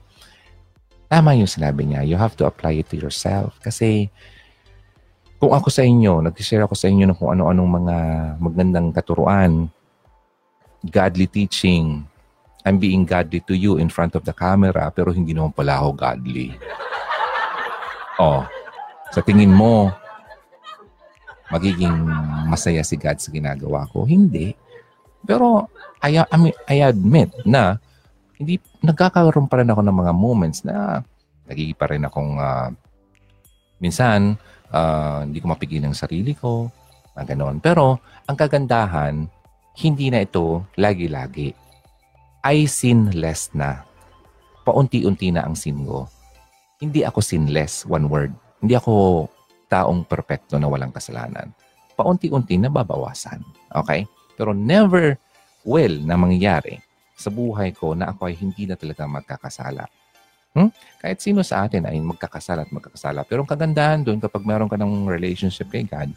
tama 1.06 1.38
yung 1.38 1.50
sinabi 1.50 1.86
niya. 1.86 2.02
You 2.02 2.18
have 2.18 2.34
to 2.38 2.46
apply 2.46 2.82
it 2.82 2.90
to 2.90 2.98
yourself. 2.98 3.56
Kasi 3.62 4.10
kung 5.38 5.54
ako 5.54 5.70
sa 5.70 5.86
inyo, 5.86 6.22
nag-share 6.22 6.66
ako 6.66 6.74
sa 6.74 6.90
inyo 6.90 7.06
ng 7.06 7.16
kung 7.16 7.30
ano-anong 7.38 7.70
mga 7.82 7.96
magandang 8.42 8.88
katuruan, 8.90 9.70
godly 10.86 11.26
teaching, 11.30 12.02
I'm 12.66 12.82
being 12.82 13.06
godly 13.06 13.38
to 13.46 13.54
you 13.54 13.78
in 13.78 13.86
front 13.86 14.18
of 14.18 14.26
the 14.26 14.34
camera, 14.34 14.90
pero 14.90 15.14
hindi 15.14 15.30
naman 15.30 15.54
pala 15.54 15.82
ako 15.82 15.88
godly. 15.94 16.50
Oh, 18.16 18.48
sa 19.12 19.20
tingin 19.20 19.52
mo, 19.52 19.92
magiging 21.52 21.94
masaya 22.50 22.82
si 22.82 22.98
God 22.98 23.18
sa 23.18 23.30
ginagawa 23.30 23.86
ko? 23.90 24.06
Hindi. 24.06 24.54
Pero 25.26 25.70
I, 26.02 26.22
I, 26.22 26.36
mean, 26.38 26.56
I 26.70 26.86
admit 26.86 27.34
na 27.46 27.78
hindi 28.36 28.60
nagkakaroon 28.84 29.48
pa 29.48 29.62
rin 29.62 29.70
ako 29.72 29.80
ng 29.82 29.96
mga 29.96 30.12
moments 30.12 30.60
na 30.62 31.02
nagiging 31.48 31.78
pa 31.78 31.88
rin 31.88 32.04
akong 32.04 32.36
uh, 32.36 32.68
minsan 33.80 34.36
uh, 34.70 35.24
hindi 35.24 35.40
ko 35.40 35.46
mapigil 35.50 35.82
ang 35.86 35.96
sarili 35.96 36.36
ko, 36.36 36.68
na 37.16 37.24
ganoon. 37.24 37.58
Pero 37.64 37.98
ang 38.28 38.36
kagandahan, 38.36 39.24
hindi 39.80 40.12
na 40.12 40.22
ito 40.22 40.68
lagi-lagi. 40.76 41.56
I 42.44 42.68
sinless 42.68 43.50
na. 43.56 43.82
Paunti-unti 44.62 45.32
na 45.32 45.48
ang 45.48 45.56
sin 45.56 45.82
ko. 45.82 46.06
Hindi 46.78 47.02
ako 47.02 47.24
sinless, 47.24 47.88
one 47.88 48.06
word. 48.12 48.36
Hindi 48.60 48.76
ako 48.76 49.26
taong 49.66 50.06
perpekto 50.06 50.56
na 50.56 50.70
walang 50.70 50.94
kasalanan. 50.94 51.50
Paunti-unti 51.96 52.60
na 52.60 52.70
babawasan. 52.70 53.42
Okay? 53.72 54.06
Pero 54.36 54.52
never 54.52 55.16
will 55.66 55.98
na 56.04 56.14
mangyayari 56.14 56.78
sa 57.16 57.32
buhay 57.32 57.72
ko 57.72 57.96
na 57.96 58.12
ako 58.12 58.28
ay 58.28 58.36
hindi 58.36 58.68
na 58.68 58.76
talaga 58.76 59.08
magkakasala. 59.08 59.88
Hmm? 60.56 60.72
Kahit 61.00 61.20
sino 61.20 61.40
sa 61.44 61.68
atin 61.68 61.84
ay 61.88 62.00
magkakasala 62.00 62.64
at 62.64 62.72
magkakasala. 62.72 63.24
Pero 63.28 63.44
ang 63.44 63.50
kagandahan 63.50 64.00
doon 64.04 64.20
kapag 64.20 64.44
meron 64.44 64.68
ka 64.68 64.76
ng 64.76 65.08
relationship 65.08 65.68
kay 65.72 65.84
God, 65.84 66.12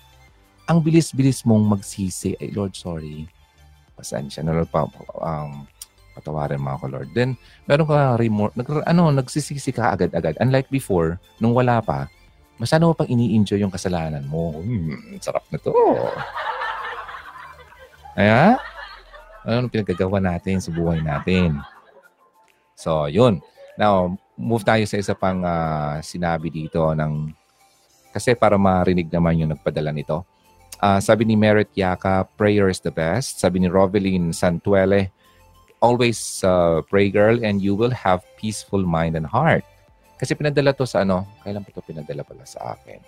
ang 0.70 0.80
bilis-bilis 0.80 1.44
mong 1.44 1.80
magsisi, 1.80 2.38
ay 2.38 2.54
Lord, 2.54 2.78
sorry. 2.78 3.26
Pasensya 3.98 4.46
na 4.46 4.54
Lord, 4.54 4.70
pa, 4.70 4.86
um, 5.18 5.66
patawarin 6.14 6.62
mo 6.62 6.78
ako, 6.78 6.86
Lord. 6.88 7.10
Then, 7.16 7.36
meron 7.66 7.90
ka 7.90 8.16
remorse, 8.20 8.54
nag, 8.54 8.68
ano, 8.86 9.10
nagsisisi 9.10 9.72
ka 9.74 9.98
agad-agad. 9.98 10.38
Unlike 10.38 10.70
before, 10.70 11.18
nung 11.42 11.58
wala 11.58 11.82
pa, 11.82 12.06
masyado 12.60 12.86
mo 12.86 12.94
pang 12.94 13.08
ini-enjoy 13.08 13.64
yung 13.64 13.72
kasalanan 13.72 14.28
mo. 14.28 14.60
Hmm, 14.60 15.18
sarap 15.24 15.48
na 15.48 15.58
to. 15.58 15.72
Kaya, 18.20 18.60
ano 19.48 19.72
pinagagawa 19.72 20.20
natin 20.20 20.60
sa 20.60 20.70
buhay 20.70 21.00
natin. 21.00 21.56
So, 22.76 23.08
yun. 23.08 23.40
Now, 23.80 24.20
move 24.36 24.68
tayo 24.68 24.84
sa 24.84 25.00
isa 25.00 25.16
pang 25.16 25.40
uh, 25.44 26.04
sinabi 26.04 26.52
dito 26.52 26.84
ng 26.92 27.32
kasi 28.12 28.36
para 28.36 28.60
marinig 28.60 29.08
naman 29.08 29.40
yung 29.40 29.52
nagpadala 29.56 29.96
nito. 29.96 30.28
Uh, 30.80 31.00
sabi 31.00 31.24
ni 31.24 31.36
Merit 31.36 31.72
Yaka, 31.76 32.28
prayer 32.40 32.68
is 32.68 32.80
the 32.84 32.92
best. 32.92 33.40
Sabi 33.40 33.60
ni 33.60 33.68
Rovelyn 33.68 34.32
Santuele, 34.32 35.12
always 35.80 36.44
uh, 36.44 36.84
pray 36.88 37.12
girl 37.12 37.40
and 37.44 37.64
you 37.64 37.76
will 37.76 37.92
have 37.92 38.24
peaceful 38.40 38.84
mind 38.84 39.16
and 39.16 39.28
heart. 39.28 39.64
Kasi 40.20 40.36
pinadala 40.36 40.76
to 40.76 40.84
sa 40.84 41.08
ano, 41.08 41.24
kailan 41.48 41.64
pa 41.64 41.72
to 41.72 41.80
pinadala 41.80 42.28
pala 42.28 42.44
sa 42.44 42.76
akin? 42.76 43.00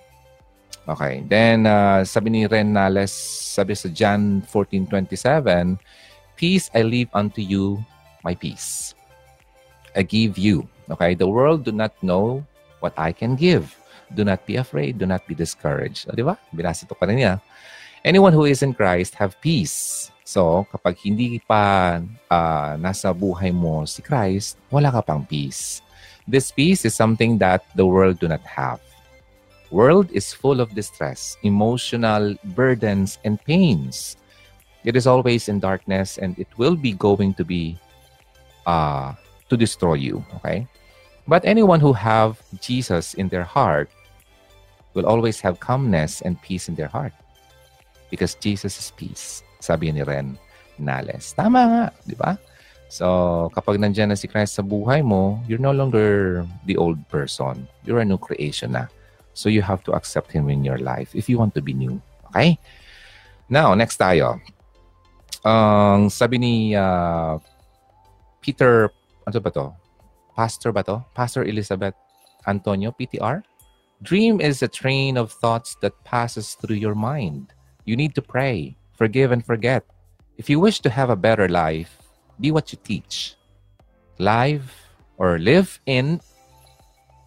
Okay. 0.88 1.21
Then, 1.27 1.67
uh, 1.67 2.07
sabi 2.07 2.31
ni 2.31 2.41
Ren 2.47 2.71
Nales, 2.73 3.11
sabi 3.51 3.75
sa 3.75 3.91
John 3.91 4.41
14.27, 4.47 5.75
Peace 6.39 6.71
I 6.73 6.81
leave 6.81 7.11
unto 7.13 7.43
you, 7.43 7.83
my 8.23 8.33
peace. 8.33 8.95
I 9.93 10.01
give 10.01 10.39
you. 10.39 10.65
Okay? 10.89 11.13
The 11.13 11.27
world 11.27 11.67
do 11.67 11.75
not 11.75 11.93
know 12.01 12.41
what 12.79 12.95
I 12.97 13.11
can 13.11 13.35
give. 13.35 13.75
Do 14.15 14.23
not 14.25 14.47
be 14.47 14.57
afraid. 14.57 14.97
Do 14.97 15.05
not 15.05 15.27
be 15.27 15.35
discouraged. 15.35 16.09
O, 16.09 16.15
di 16.15 16.25
ba? 16.25 16.39
Binasa 16.49 16.88
ito 16.88 16.97
kanina. 16.97 17.43
Anyone 18.01 18.33
who 18.33 18.49
is 18.49 18.65
in 18.65 18.73
Christ 18.73 19.13
have 19.21 19.38
peace. 19.43 20.09
So, 20.25 20.65
kapag 20.71 20.97
hindi 21.05 21.43
pa 21.43 21.99
uh, 22.31 22.73
nasa 22.79 23.13
buhay 23.13 23.53
mo 23.53 23.85
si 23.85 24.01
Christ, 24.01 24.57
wala 24.73 24.89
ka 24.89 25.03
pang 25.05 25.21
peace. 25.21 25.85
This 26.27 26.52
peace 26.52 26.85
is 26.85 26.95
something 26.95 27.38
that 27.39 27.65
the 27.76 27.85
world 27.85 28.19
do 28.19 28.27
not 28.27 28.41
have. 28.41 28.80
World 29.72 30.11
is 30.11 30.34
full 30.34 30.60
of 30.60 30.76
distress, 30.76 31.38
emotional 31.43 32.35
burdens, 32.56 33.19
and 33.23 33.39
pains. 33.43 34.18
It 34.84 34.95
is 34.95 35.07
always 35.07 35.48
in 35.48 35.60
darkness 35.60 36.18
and 36.18 36.38
it 36.38 36.48
will 36.57 36.76
be 36.76 36.93
going 36.93 37.34
to 37.35 37.45
be 37.45 37.80
uh, 38.65 39.14
to 39.49 39.57
destroy 39.57 39.95
you. 39.95 40.26
Okay? 40.35 40.68
But 41.27 41.45
anyone 41.45 41.80
who 41.80 41.93
have 41.93 42.41
Jesus 42.60 43.14
in 43.14 43.30
their 43.30 43.43
heart 43.43 43.89
will 44.93 45.06
always 45.06 45.39
have 45.39 45.60
calmness 45.60 46.22
and 46.22 46.41
peace 46.41 46.68
in 46.68 46.76
their 46.76 46.88
heart. 46.88 47.14
Because 48.10 48.35
Jesus 48.35 48.77
is 48.77 48.91
peace, 48.91 49.43
sabi 49.60 49.91
ni 49.91 50.03
Ren 50.03 50.38
Nales. 50.77 51.31
Tama 51.31 51.93
di 52.03 52.15
ba? 52.15 52.35
So, 52.91 53.47
kapag 53.55 53.80
nandyan 53.80 54.11
na 54.11 54.19
si 54.19 54.27
Christ 54.27 54.59
sa 54.59 54.63
buhay 54.68 54.99
mo, 54.99 55.39
you're 55.47 55.63
no 55.63 55.72
longer 55.72 56.43
the 56.68 56.76
old 56.76 56.99
person. 57.07 57.63
You're 57.88 58.03
a 58.03 58.05
new 58.05 58.19
creation 58.19 58.76
na. 58.76 58.91
So, 59.31 59.47
you 59.47 59.63
have 59.63 59.80
to 59.88 59.95
accept 59.95 60.27
Him 60.27 60.51
in 60.51 60.68
your 60.68 60.76
life 60.76 61.15
if 61.15 61.31
you 61.31 61.39
want 61.39 61.55
to 61.55 61.63
be 61.63 61.72
new. 61.72 62.03
Okay? 62.27 62.59
Now, 63.47 63.72
next 63.80 63.95
tayo. 63.95 64.43
Ang 65.47 66.11
um, 66.11 66.11
sabi 66.11 66.35
ni 66.35 66.76
uh, 66.76 67.39
Peter, 68.43 68.91
ano 69.23 69.39
ba 69.39 69.51
to? 69.55 69.72
Pastor 70.35 70.76
ba 70.76 70.84
to? 70.84 70.99
Pastor 71.15 71.47
Elizabeth 71.47 71.95
Antonio, 72.43 72.91
PTR? 72.91 73.39
Dream 74.03 74.43
is 74.43 74.59
a 74.59 74.68
train 74.68 75.15
of 75.15 75.31
thoughts 75.31 75.80
that 75.80 75.95
passes 76.03 76.59
through 76.59 76.76
your 76.76 76.95
mind. 76.95 77.55
You 77.88 77.95
need 77.95 78.19
to 78.19 78.22
pray, 78.22 78.76
forgive, 78.99 79.31
and 79.31 79.45
forget. 79.45 79.88
If 80.35 80.51
you 80.51 80.59
wish 80.59 80.84
to 80.84 80.91
have 80.91 81.07
a 81.07 81.15
better 81.15 81.47
life, 81.47 82.00
be 82.41 82.49
what 82.49 82.73
you 82.73 82.80
teach. 82.81 83.38
Live 84.18 84.65
or 85.22 85.38
live 85.38 85.77
in, 85.85 86.18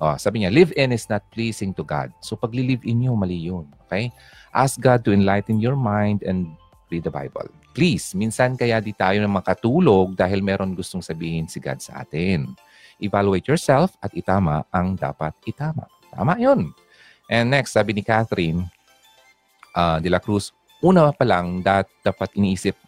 oh, 0.03 0.19
sabi 0.19 0.43
niya, 0.43 0.51
live 0.51 0.75
in 0.75 0.91
is 0.91 1.07
not 1.07 1.23
pleasing 1.31 1.71
to 1.79 1.87
God. 1.87 2.11
So 2.19 2.35
pag 2.35 2.51
live 2.51 2.83
in 2.83 3.07
nyo, 3.07 3.15
mali 3.15 3.39
yun. 3.39 3.71
Okay? 3.87 4.11
Ask 4.51 4.83
God 4.83 5.07
to 5.07 5.15
enlighten 5.15 5.63
your 5.63 5.79
mind 5.79 6.27
and 6.27 6.59
read 6.91 7.07
the 7.07 7.15
Bible. 7.15 7.47
Please, 7.75 8.15
minsan 8.15 8.55
kaya 8.55 8.79
di 8.79 8.95
tayo 8.95 9.19
na 9.23 9.31
makatulog 9.31 10.15
dahil 10.15 10.43
meron 10.43 10.75
gustong 10.75 11.03
sabihin 11.03 11.47
si 11.47 11.59
God 11.59 11.79
sa 11.79 12.03
atin. 12.03 12.55
Evaluate 13.03 13.51
yourself 13.51 13.99
at 14.03 14.15
itama 14.15 14.63
ang 14.71 14.95
dapat 14.95 15.35
itama. 15.43 15.87
Tama 16.15 16.39
yun. 16.39 16.71
And 17.27 17.51
next, 17.51 17.75
sabi 17.75 17.91
ni 17.91 18.07
Catherine, 18.07 18.71
uh, 19.75 19.99
de 19.99 20.07
la 20.07 20.23
Cruz, 20.23 20.55
una 20.79 21.11
pa 21.11 21.27
lang 21.27 21.67
dat, 21.67 21.91
dapat 22.07 22.31
iniisip, 22.39 22.79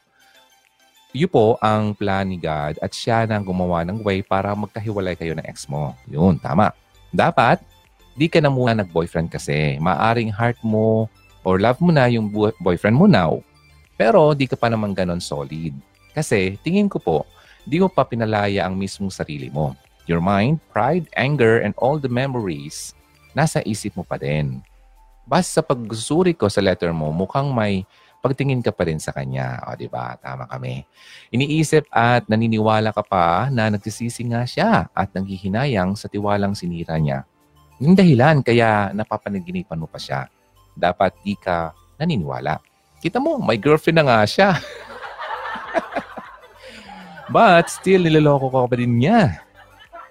yun 1.16 1.32
po 1.32 1.56
ang 1.64 1.97
plan 1.97 2.28
ni 2.28 2.36
God 2.36 2.76
at 2.84 2.93
siya 2.93 3.24
nang 3.24 3.40
gumawa 3.40 3.80
ng 3.88 4.05
way 4.05 4.20
para 4.20 4.52
magkahiwalay 4.52 5.16
kayo 5.16 5.32
ng 5.32 5.47
ex 5.48 5.64
mo. 5.64 5.97
Yun, 6.05 6.36
tama. 6.36 6.76
Dapat, 7.09 7.64
di 8.12 8.28
ka 8.28 8.44
na 8.44 8.52
muna 8.52 8.76
nag-boyfriend 8.76 9.32
kasi. 9.32 9.80
Maaring 9.80 10.28
heart 10.28 10.60
mo 10.60 11.09
or 11.40 11.56
love 11.56 11.80
mo 11.80 11.88
na 11.88 12.05
yung 12.12 12.28
boyfriend 12.60 13.01
mo 13.01 13.09
now. 13.09 13.40
Pero 13.97 14.36
di 14.36 14.44
ka 14.44 14.60
pa 14.60 14.68
naman 14.68 14.93
ganon 14.93 15.24
solid. 15.24 15.72
Kasi 16.12 16.60
tingin 16.60 16.93
ko 16.93 17.01
po, 17.01 17.18
di 17.64 17.80
mo 17.80 17.88
pa 17.88 18.05
pinalaya 18.05 18.68
ang 18.68 18.76
mismong 18.76 19.09
sarili 19.09 19.48
mo. 19.48 19.72
Your 20.05 20.20
mind, 20.20 20.60
pride, 20.70 21.09
anger, 21.16 21.64
and 21.64 21.72
all 21.80 21.97
the 21.98 22.12
memories, 22.12 22.93
nasa 23.32 23.64
isip 23.64 23.97
mo 23.97 24.05
pa 24.05 24.20
din. 24.20 24.62
Basta 25.26 25.59
sa 25.59 25.62
pagsusuri 25.64 26.36
ko 26.36 26.47
sa 26.47 26.62
letter 26.62 26.94
mo, 26.94 27.10
mukhang 27.10 27.51
may 27.51 27.82
pagtingin 28.22 28.64
ka 28.64 28.72
pa 28.72 28.88
rin 28.88 29.01
sa 29.01 29.12
kanya. 29.14 29.60
O, 29.68 29.76
di 29.76 29.86
ba? 29.86 30.16
Tama 30.20 30.48
kami. 30.48 30.84
Iniisip 31.30 31.88
at 31.93 32.26
naniniwala 32.26 32.90
ka 32.90 33.02
pa 33.05 33.48
na 33.52 33.70
nagsisisi 33.72 34.26
nga 34.28 34.43
siya 34.44 34.90
at 34.90 35.09
nanghihinayang 35.12 35.94
sa 35.94 36.06
tiwalang 36.06 36.56
sinira 36.56 36.97
niya. 37.01 37.24
Yung 37.82 37.93
dahilan 37.93 38.40
kaya 38.40 38.90
napapanaginipan 38.97 39.78
mo 39.80 39.86
pa 39.88 40.01
siya. 40.01 40.26
Dapat 40.72 41.20
di 41.20 41.36
ka 41.36 41.72
naniniwala. 42.01 42.60
Kita 43.01 43.20
mo, 43.20 43.36
may 43.40 43.60
girlfriend 43.60 44.01
na 44.01 44.05
nga 44.09 44.20
siya. 44.24 44.51
But 47.34 47.68
still, 47.68 48.06
niloloko 48.06 48.48
ko 48.48 48.66
pa 48.66 48.76
din 48.76 48.97
niya. 48.97 49.44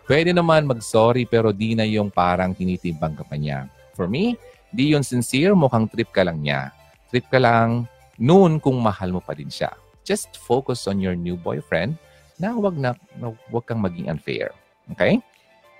Pwede 0.05 0.33
naman 0.33 0.69
mag-sorry 0.69 1.25
pero 1.25 1.49
di 1.49 1.73
na 1.73 1.81
yung 1.81 2.13
parang 2.13 2.53
tinitimbang 2.53 3.17
ka 3.17 3.25
pa 3.25 3.33
niya. 3.33 3.65
For 3.97 4.05
me, 4.05 4.37
Di 4.75 4.91
yun 4.91 5.07
sincere, 5.07 5.55
mukhang 5.55 5.87
trip 5.87 6.11
ka 6.11 6.27
lang 6.27 6.43
niya. 6.43 6.75
Trip 7.07 7.31
ka 7.31 7.39
lang 7.39 7.87
noon 8.19 8.59
kung 8.59 8.79
mahal 8.79 9.11
mo 9.11 9.21
pa 9.21 9.35
din 9.35 9.51
siya. 9.51 9.71
Just 10.05 10.37
focus 10.37 10.85
on 10.85 11.01
your 11.01 11.17
new 11.17 11.35
boyfriend 11.35 11.97
na 12.37 12.53
wag 12.55 12.75
na, 12.77 12.93
na 13.17 13.33
wag 13.49 13.65
kang 13.65 13.81
maging 13.81 14.11
unfair. 14.11 14.53
Okay? 14.93 15.19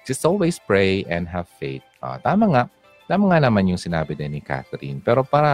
Just 0.07 0.26
always 0.26 0.57
pray 0.57 1.06
and 1.10 1.30
have 1.30 1.49
faith. 1.62 1.84
Uh, 2.02 2.18
tama 2.22 2.49
nga. 2.52 2.64
Tama 3.06 3.30
nga 3.30 3.40
naman 3.41 3.70
yung 3.70 3.82
sinabi 3.82 4.18
din 4.18 4.34
ni 4.34 4.41
Catherine. 4.41 4.98
Pero 5.02 5.22
para, 5.22 5.52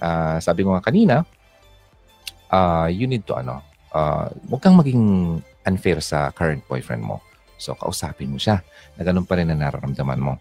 uh, 0.00 0.36
sabi 0.40 0.64
ko 0.64 0.76
nga 0.76 0.84
kanina, 0.84 1.16
uh, 2.52 2.88
you 2.92 3.08
need 3.08 3.24
to, 3.24 3.36
ano, 3.36 3.64
uh, 3.96 4.28
wag 4.52 4.60
kang 4.60 4.76
maging 4.76 5.02
unfair 5.64 6.00
sa 6.04 6.28
current 6.36 6.60
boyfriend 6.68 7.00
mo. 7.00 7.24
So, 7.56 7.72
kausapin 7.72 8.34
mo 8.34 8.36
siya 8.36 8.60
na 8.98 9.02
ganun 9.06 9.24
pa 9.24 9.40
rin 9.40 9.48
na 9.48 9.56
nararamdaman 9.56 10.20
mo. 10.20 10.36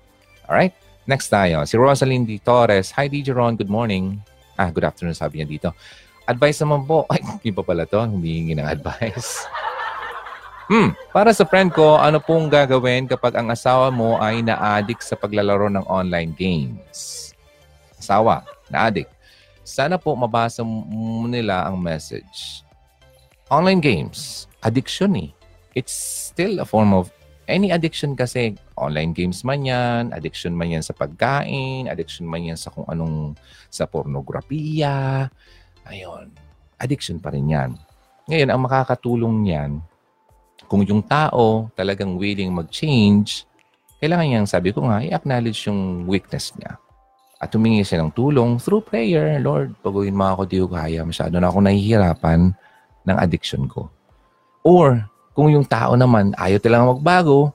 Alright? 0.50 0.76
Next 1.08 1.32
tayo, 1.32 1.64
si 1.68 1.76
Rosalind 1.76 2.28
D. 2.28 2.40
Torres. 2.40 2.92
Hi, 2.96 3.08
DJ 3.08 3.36
Ron. 3.36 3.56
Good 3.60 3.72
morning. 3.72 4.20
Ah, 4.54 4.70
good 4.70 4.86
afternoon 4.86 5.18
sabi 5.18 5.42
niya 5.42 5.48
dito. 5.50 5.70
Advice 6.30 6.62
naman 6.62 6.86
po. 6.86 7.04
Ay, 7.12 7.22
iba 7.44 7.66
pala 7.66 7.90
to. 7.90 7.98
Humihingi 7.98 8.54
ng 8.54 8.68
advice. 8.68 9.50
Hmm, 10.72 10.96
para 11.12 11.36
sa 11.36 11.44
friend 11.44 11.76
ko, 11.76 12.00
ano 12.00 12.24
pong 12.24 12.48
gagawin 12.48 13.04
kapag 13.04 13.36
ang 13.36 13.52
asawa 13.52 13.92
mo 13.92 14.16
ay 14.24 14.40
na-addict 14.40 15.04
sa 15.04 15.20
paglalaro 15.20 15.68
ng 15.68 15.84
online 15.92 16.32
games? 16.32 17.30
Asawa, 18.00 18.48
na-addict. 18.72 19.12
Sana 19.68 20.00
po 20.00 20.16
mabasa 20.16 20.64
mo 20.64 21.28
nila 21.28 21.68
ang 21.68 21.76
message. 21.76 22.64
Online 23.52 23.84
games, 23.84 24.48
addiction 24.64 25.20
eh. 25.20 25.30
It's 25.76 25.92
still 26.32 26.64
a 26.64 26.66
form 26.66 26.96
of 26.96 27.12
any 27.54 27.70
addiction 27.70 28.18
kasi, 28.18 28.58
online 28.74 29.14
games 29.14 29.46
man 29.46 29.62
yan, 29.62 30.10
addiction 30.10 30.58
man 30.58 30.74
yan 30.74 30.82
sa 30.82 30.98
pagkain, 30.98 31.86
addiction 31.86 32.26
man 32.26 32.42
yan 32.42 32.58
sa 32.58 32.74
kung 32.74 32.90
anong, 32.90 33.38
sa 33.70 33.86
pornografiya, 33.86 35.30
ayun, 35.86 36.34
addiction 36.82 37.22
pa 37.22 37.30
rin 37.30 37.54
yan. 37.54 37.78
Ngayon, 38.26 38.50
ang 38.50 38.62
makakatulong 38.66 39.36
niyan, 39.46 39.72
kung 40.66 40.82
yung 40.82 41.06
tao 41.06 41.70
talagang 41.78 42.18
willing 42.18 42.50
mag-change, 42.50 43.46
kailangan 44.02 44.26
niyang, 44.26 44.50
sabi 44.50 44.74
ko 44.74 44.84
nga, 44.90 45.06
i-acknowledge 45.06 45.70
yung 45.70 46.10
weakness 46.10 46.52
niya. 46.58 46.76
At 47.40 47.52
humingi 47.52 47.84
siya 47.84 48.04
ng 48.04 48.16
tulong 48.16 48.56
through 48.56 48.88
prayer. 48.88 49.36
Lord, 49.44 49.76
paguin 49.84 50.16
mo 50.16 50.32
ako, 50.32 50.42
di 50.48 50.64
ko 50.64 50.68
kaya. 50.72 51.04
Masyado 51.04 51.36
na 51.44 51.52
ako 51.52 51.60
nahihirapan 51.60 52.56
ng 53.04 53.18
addiction 53.20 53.68
ko. 53.68 53.92
Or, 54.64 55.04
kung 55.34 55.50
yung 55.50 55.66
tao 55.66 55.98
naman 55.98 56.32
ayaw 56.38 56.62
talaga 56.62 56.94
magbago, 56.94 57.52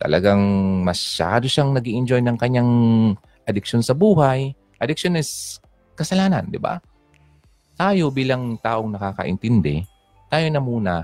talagang 0.00 0.40
masyado 0.82 1.44
siyang 1.44 1.76
nag 1.76 1.84
enjoy 1.84 2.24
ng 2.24 2.36
kanyang 2.40 2.70
addiction 3.44 3.84
sa 3.84 3.92
buhay, 3.92 4.56
addiction 4.80 5.16
is 5.16 5.60
kasalanan, 5.92 6.48
di 6.48 6.56
ba? 6.56 6.80
Tayo 7.76 8.10
bilang 8.10 8.56
taong 8.58 8.96
nakakaintindi, 8.96 9.84
tayo 10.32 10.46
na 10.50 10.60
muna 10.62 10.94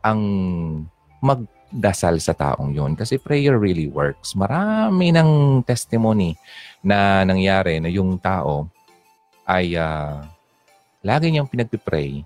ang 0.00 0.20
magdasal 1.22 2.18
sa 2.18 2.34
taong 2.34 2.74
yon 2.74 2.98
kasi 2.98 3.18
prayer 3.18 3.58
really 3.58 3.86
works. 3.90 4.34
Marami 4.34 5.14
ng 5.14 5.62
testimony 5.62 6.34
na 6.82 7.22
nangyari 7.22 7.78
na 7.78 7.88
yung 7.88 8.18
tao 8.18 8.66
ay 9.46 9.78
uh, 9.78 10.22
lagi 11.02 11.30
niyang 11.30 11.50
pinagpipray 11.50 12.22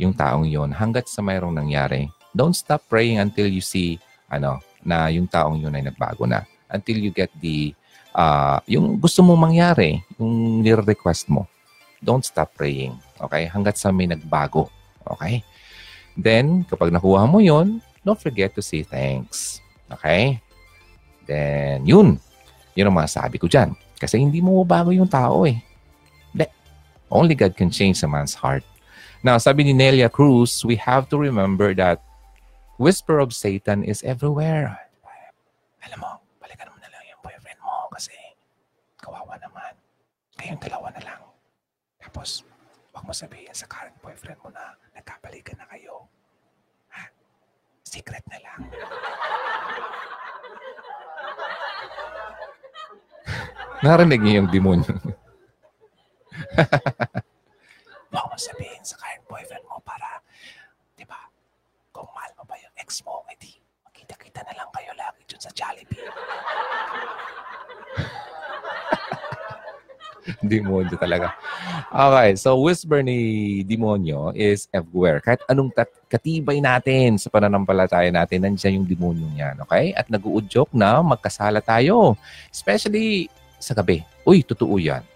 yung 0.00 0.16
taong 0.16 0.48
yon 0.48 0.72
hanggat 0.72 1.08
sa 1.08 1.20
mayroong 1.20 1.52
nangyari 1.52 2.08
don't 2.36 2.54
stop 2.54 2.82
praying 2.88 3.18
until 3.18 3.46
you 3.46 3.62
see 3.62 3.98
ano 4.30 4.62
na 4.80 5.10
yung 5.12 5.28
taong 5.28 5.60
yun 5.60 5.74
ay 5.74 5.84
nagbago 5.84 6.24
na. 6.24 6.46
Until 6.70 7.02
you 7.02 7.10
get 7.10 7.28
the 7.42 7.74
uh, 8.14 8.62
yung 8.70 8.96
gusto 8.96 9.20
mong 9.20 9.50
mangyari, 9.50 10.00
yung 10.16 10.62
nire-request 10.62 11.28
mo. 11.28 11.50
Don't 12.00 12.24
stop 12.24 12.54
praying. 12.56 12.96
Okay? 13.20 13.50
Hanggat 13.50 13.76
sa 13.76 13.92
may 13.92 14.08
nagbago. 14.08 14.70
Okay? 15.04 15.44
Then, 16.16 16.64
kapag 16.64 16.94
nakuha 16.94 17.28
mo 17.28 17.42
yun, 17.42 17.82
don't 18.06 18.18
forget 18.18 18.54
to 18.56 18.62
say 18.62 18.86
thanks. 18.86 19.60
Okay? 19.92 20.40
Then, 21.28 21.84
yun. 21.84 22.16
Yun 22.78 22.88
ang 22.88 22.96
masasabi 22.96 23.36
ko 23.36 23.50
dyan. 23.50 23.76
Kasi 24.00 24.16
hindi 24.16 24.40
mo 24.40 24.64
bago 24.64 24.94
yung 24.94 25.10
tao 25.10 25.44
eh. 25.44 25.60
Only 27.10 27.34
God 27.34 27.58
can 27.58 27.74
change 27.74 28.06
a 28.06 28.08
man's 28.08 28.38
heart. 28.38 28.62
Now, 29.20 29.36
sabi 29.42 29.66
ni 29.66 29.74
Nelia 29.74 30.08
Cruz, 30.08 30.64
we 30.64 30.78
have 30.78 31.10
to 31.10 31.18
remember 31.18 31.74
that 31.74 32.00
whisper 32.80 33.20
of 33.20 33.36
Satan 33.36 33.84
is 33.84 34.00
everywhere. 34.00 34.88
Alam 35.84 36.00
mo, 36.00 36.16
balikan 36.40 36.72
mo 36.72 36.80
na 36.80 36.88
lang 36.88 37.04
yung 37.12 37.20
boyfriend 37.20 37.60
mo 37.60 37.92
kasi 37.92 38.16
kawawa 38.96 39.36
naman. 39.36 39.76
Kayong 40.40 40.64
dalawa 40.64 40.88
na 40.96 41.04
lang. 41.04 41.20
Tapos, 42.00 42.40
wag 42.96 43.04
mo 43.04 43.12
sabihin 43.12 43.52
sa 43.52 43.68
current 43.68 43.92
boyfriend 44.00 44.40
mo 44.40 44.48
na 44.48 44.80
nagkabalikan 44.96 45.60
na 45.60 45.68
kayo. 45.68 46.08
Ha? 46.96 47.04
Secret 47.84 48.24
na 48.32 48.40
lang. 48.40 48.64
Narinig 53.84 54.24
niyo 54.24 54.32
yung 54.40 54.48
demonyo. 54.48 54.88
Huwag 58.08 58.26
mo 58.32 58.36
sabihin 58.40 58.80
sa 58.84 58.96
current 58.96 59.24
boyfriend 59.28 59.64
mo 59.68 59.76
para, 59.84 60.24
di 60.96 61.04
ba, 61.04 61.28
kung 61.92 62.08
mahal 62.16 62.32
mo 62.38 62.44
ba 62.48 62.56
yung 62.56 62.70
ex 62.90 63.06
mo, 63.06 63.22
edi 63.30 63.54
magkita-kita 63.86 64.42
na 64.50 64.58
lang 64.58 64.66
kayo 64.74 64.90
lagi 64.98 65.22
dyan 65.30 65.38
sa 65.38 65.54
sa 65.54 65.54
Jollibee. 65.54 66.02
demonyo 70.42 70.98
talaga. 70.98 71.38
Okay, 71.86 72.34
so 72.34 72.58
whisper 72.58 72.98
ni 73.06 73.62
demonyo 73.62 74.34
is 74.34 74.66
everywhere. 74.74 75.22
Kahit 75.22 75.38
anong 75.46 75.70
tat- 75.70 76.02
katibay 76.10 76.58
natin 76.58 77.14
sa 77.14 77.30
pananampalataya 77.30 78.10
natin, 78.10 78.42
nandiyan 78.42 78.82
yung 78.82 78.88
demonyo 78.90 79.26
niyan. 79.38 79.62
Okay? 79.70 79.94
At 79.94 80.10
nag-uudyok 80.10 80.74
na 80.74 80.98
magkasala 80.98 81.62
tayo. 81.62 82.18
Especially 82.50 83.30
sa 83.62 83.70
gabi. 83.70 84.02
Uy, 84.26 84.42
totoo 84.42 84.82
yan. 84.82 85.06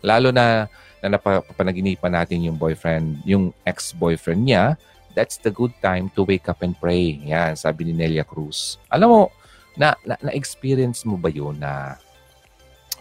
Lalo 0.00 0.32
na 0.32 0.64
na 1.04 1.14
napapanaginipan 1.14 2.10
natin 2.10 2.48
yung 2.48 2.56
boyfriend, 2.56 3.20
yung 3.22 3.52
ex-boyfriend 3.68 4.42
niya, 4.48 4.80
that's 5.18 5.42
the 5.42 5.50
good 5.50 5.74
time 5.82 6.06
to 6.14 6.22
wake 6.22 6.46
up 6.46 6.62
and 6.62 6.78
pray. 6.78 7.18
Yan, 7.26 7.58
sabi 7.58 7.90
ni 7.90 7.98
Nelia 7.98 8.22
Cruz. 8.22 8.78
Alam 8.86 9.10
mo, 9.10 9.34
na, 9.74 9.98
na, 10.06 10.14
na-experience 10.22 11.02
mo 11.02 11.18
ba 11.18 11.26
yun 11.26 11.58
na 11.58 11.98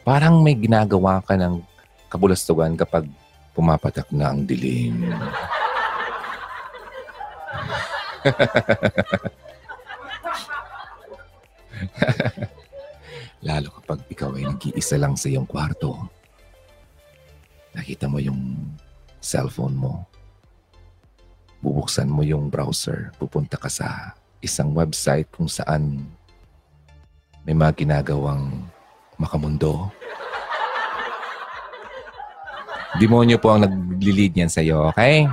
parang 0.02 0.42
may 0.42 0.58
ginagawa 0.58 1.22
ka 1.22 1.38
ng 1.38 1.62
kabulastugan 2.10 2.74
kapag 2.74 3.06
pumapatak 3.54 4.10
na 4.10 4.34
ang 4.34 4.50
dilim. 4.50 5.06
Lalo 13.46 13.70
kapag 13.78 14.02
ikaw 14.10 14.34
ay 14.34 14.50
nag-iisa 14.50 14.98
lang 14.98 15.14
sa 15.14 15.30
iyong 15.30 15.46
kwarto. 15.46 16.10
Nakita 17.78 18.10
mo 18.10 18.18
yung 18.18 18.58
cellphone 19.22 19.78
mo. 19.78 20.17
Bubuksan 21.68 22.08
mo 22.08 22.24
yung 22.24 22.48
browser. 22.48 23.12
Pupunta 23.20 23.60
ka 23.60 23.68
sa 23.68 24.16
isang 24.40 24.72
website 24.72 25.28
kung 25.36 25.52
saan 25.52 26.08
may 27.44 27.52
mga 27.52 27.84
ginagawang 27.84 28.72
makamundo. 29.20 29.92
Demonyo 32.96 33.36
po 33.36 33.52
ang 33.52 33.68
nag-lead 33.68 34.40
niyan 34.40 34.48
sa 34.48 34.64
iyo, 34.64 34.88
okay? 34.88 35.28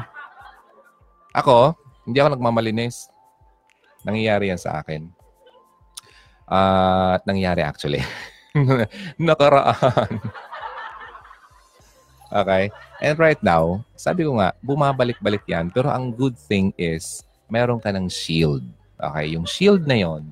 Ako, 1.31 1.78
hindi 2.02 2.19
ako 2.19 2.35
nagmamalinis. 2.35 3.06
Nangyayari 4.02 4.51
yan 4.51 4.59
sa 4.59 4.82
akin. 4.82 5.06
Uh, 6.51 7.15
at 7.15 7.23
nangyari 7.31 7.62
actually. 7.62 8.02
Nakaraan. 9.23 10.19
okay? 12.43 12.74
And 13.02 13.18
right 13.18 13.40
now, 13.42 13.82
sabi 13.98 14.22
ko 14.22 14.38
nga, 14.38 14.54
bumabalik-balik 14.62 15.42
yan. 15.50 15.70
Pero 15.74 15.90
ang 15.90 16.14
good 16.14 16.38
thing 16.38 16.70
is, 16.78 17.26
meron 17.50 17.82
ka 17.82 17.90
ng 17.90 18.06
shield. 18.06 18.62
Okay? 18.98 19.34
Yung 19.34 19.46
shield 19.46 19.82
na 19.86 19.98
yon 19.98 20.22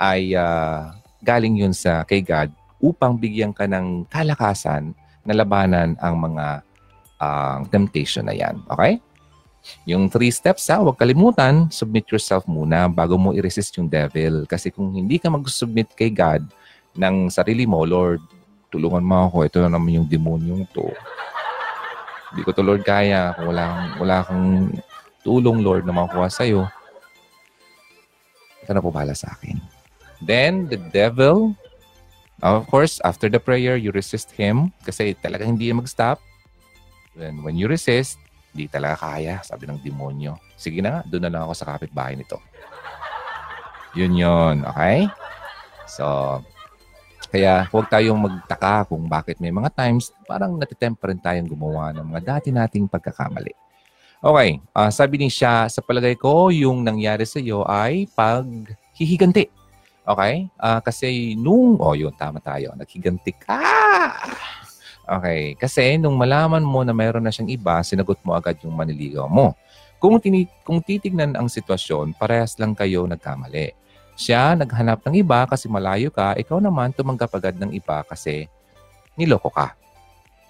ay 0.00 0.32
uh, 0.32 0.96
galing 1.20 1.60
yun 1.60 1.76
sa 1.76 2.04
kay 2.08 2.24
God 2.24 2.48
upang 2.80 3.20
bigyan 3.20 3.52
ka 3.52 3.68
ng 3.68 4.08
kalakasan 4.08 4.96
na 5.28 5.36
labanan 5.36 5.92
ang 6.00 6.16
mga 6.16 6.64
uh, 7.20 7.60
temptation 7.68 8.24
na 8.24 8.32
yan. 8.32 8.56
Okay? 8.72 8.96
Yung 9.84 10.08
three 10.08 10.32
steps 10.32 10.72
ha, 10.72 10.80
huwag 10.80 10.96
kalimutan, 10.96 11.68
submit 11.68 12.08
yourself 12.08 12.48
muna 12.48 12.88
bago 12.88 13.20
mo 13.20 13.36
i-resist 13.36 13.76
yung 13.76 13.92
devil. 13.92 14.48
Kasi 14.48 14.72
kung 14.72 14.88
hindi 14.96 15.20
ka 15.20 15.28
mag-submit 15.28 15.92
kay 15.92 16.08
God 16.08 16.48
ng 16.96 17.28
sarili 17.28 17.68
mo, 17.68 17.84
Lord, 17.84 18.24
tulungan 18.72 19.04
mo 19.04 19.28
ako, 19.28 19.36
ito 19.44 19.58
na 19.60 19.68
naman 19.68 20.00
yung 20.00 20.08
demonyong 20.08 20.64
to. 20.72 20.88
Hindi 22.30 22.40
ko 22.46 22.50
to, 22.54 22.62
Lord, 22.62 22.82
kaya. 22.86 23.34
Kung 23.34 23.50
wala, 23.50 23.94
wala 23.98 24.16
kang 24.22 24.70
tulong, 25.26 25.60
Lord, 25.60 25.84
na 25.84 25.94
makuha 25.94 26.30
sa'yo, 26.30 26.64
ito 28.62 28.70
na 28.70 28.82
po 28.82 28.94
bala 28.94 29.12
sa 29.12 29.34
akin. 29.34 29.58
Then, 30.22 30.68
the 30.68 30.78
devil 30.78 31.58
Of 32.40 32.72
course, 32.72 33.04
after 33.04 33.28
the 33.28 33.36
prayer, 33.36 33.76
you 33.76 33.92
resist 33.92 34.32
him 34.32 34.72
kasi 34.80 35.12
talaga 35.20 35.44
hindi 35.44 35.68
mag-stop. 35.76 36.24
Then 37.12 37.44
when 37.44 37.60
you 37.60 37.68
resist, 37.68 38.16
hindi 38.56 38.64
talaga 38.64 39.12
kaya, 39.12 39.44
sabi 39.44 39.68
ng 39.68 39.84
demonyo. 39.84 40.40
Sige 40.56 40.80
na 40.80 40.88
nga, 40.88 41.00
doon 41.04 41.28
na 41.28 41.32
lang 41.36 41.42
ako 41.44 41.52
sa 41.52 41.68
kapitbahay 41.68 42.16
nito. 42.16 42.40
Yun 43.92 44.16
yun, 44.16 44.56
okay? 44.64 45.04
So, 45.84 46.40
kaya 47.30 47.64
huwag 47.70 47.86
tayong 47.86 48.18
magtaka 48.18 48.90
kung 48.90 49.06
bakit 49.06 49.38
may 49.38 49.54
mga 49.54 49.70
times 49.70 50.10
parang 50.26 50.58
natitemper 50.58 51.14
rin 51.14 51.22
tayong 51.22 51.48
gumawa 51.48 51.94
ng 51.94 52.06
mga 52.10 52.20
dati 52.36 52.50
nating 52.50 52.90
pagkakamali. 52.90 53.54
Okay, 54.20 54.60
uh, 54.76 54.92
sabi 54.92 55.16
ni 55.16 55.32
siya, 55.32 55.64
sa 55.72 55.80
palagay 55.80 56.12
ko, 56.12 56.52
yung 56.52 56.84
nangyari 56.84 57.24
sa 57.24 57.40
iyo 57.40 57.64
ay 57.64 58.04
paghihiganti. 58.12 59.48
Okay? 60.04 60.44
Uh, 60.60 60.76
kasi 60.84 61.38
nung, 61.40 61.80
oh 61.80 61.96
yun, 61.96 62.12
tama 62.12 62.36
tayo, 62.44 62.76
naghiganti 62.76 63.32
ka. 63.40 63.56
Okay. 65.10 65.58
Kasi 65.58 65.98
nung 65.98 66.14
malaman 66.14 66.62
mo 66.62 66.86
na 66.86 66.94
mayroon 66.94 67.26
na 67.26 67.34
siyang 67.34 67.50
iba, 67.50 67.82
sinagot 67.82 68.22
mo 68.22 68.38
agad 68.38 68.54
yung 68.62 68.78
maniligaw 68.78 69.26
mo. 69.26 69.58
Kung, 69.98 70.22
tini- 70.22 70.48
kung 70.62 70.78
titignan 70.78 71.34
ang 71.34 71.50
sitwasyon, 71.50 72.14
parehas 72.14 72.54
lang 72.62 72.78
kayo 72.78 73.10
nagkamali. 73.10 73.74
Siya 74.20 74.52
naghanap 74.52 75.00
ng 75.08 75.16
iba 75.16 75.48
kasi 75.48 75.64
malayo 75.64 76.12
ka, 76.12 76.36
ikaw 76.36 76.60
naman 76.60 76.92
tumanggap 76.92 77.32
agad 77.40 77.56
ng 77.56 77.72
iba 77.72 78.04
kasi 78.04 78.44
niloko 79.16 79.48
ka. 79.48 79.72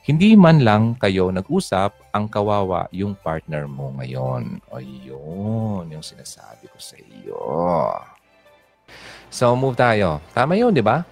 Hindi 0.02 0.34
man 0.34 0.66
lang 0.66 0.98
kayo 0.98 1.30
nag-usap, 1.30 1.94
ang 2.10 2.26
kawawa 2.26 2.90
yung 2.90 3.14
partner 3.14 3.70
mo 3.70 3.94
ngayon. 3.94 4.58
Ayun, 4.74 5.86
yung 5.86 6.02
sinasabi 6.02 6.66
ko 6.66 6.82
sa 6.82 6.98
iyo. 6.98 7.38
So, 9.30 9.54
move 9.54 9.78
tayo. 9.78 10.18
Tama 10.34 10.58
yun, 10.58 10.74
di 10.74 10.82
ba? 10.82 11.06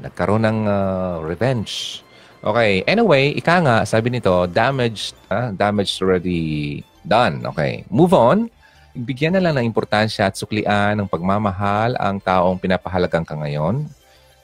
Nagkaroon 0.00 0.48
ng 0.48 0.58
uh, 0.64 1.20
revenge. 1.20 2.00
Okay. 2.40 2.80
Anyway, 2.88 3.36
ika 3.36 3.60
nga, 3.60 3.76
sabi 3.84 4.08
nito, 4.08 4.48
damaged, 4.48 5.12
uh, 5.28 5.52
damaged 5.52 6.00
already 6.00 6.80
done. 7.04 7.44
Okay. 7.52 7.84
Move 7.92 8.16
on. 8.16 8.48
Bigyan 8.90 9.38
na 9.38 9.42
lang 9.42 9.54
ng 9.54 9.66
importansya 9.70 10.30
at 10.30 10.34
suklian 10.34 10.98
ng 10.98 11.06
pagmamahal 11.06 11.94
ang 11.94 12.18
taong 12.18 12.58
pinapahalagang 12.58 13.22
ka 13.22 13.38
ngayon 13.38 13.86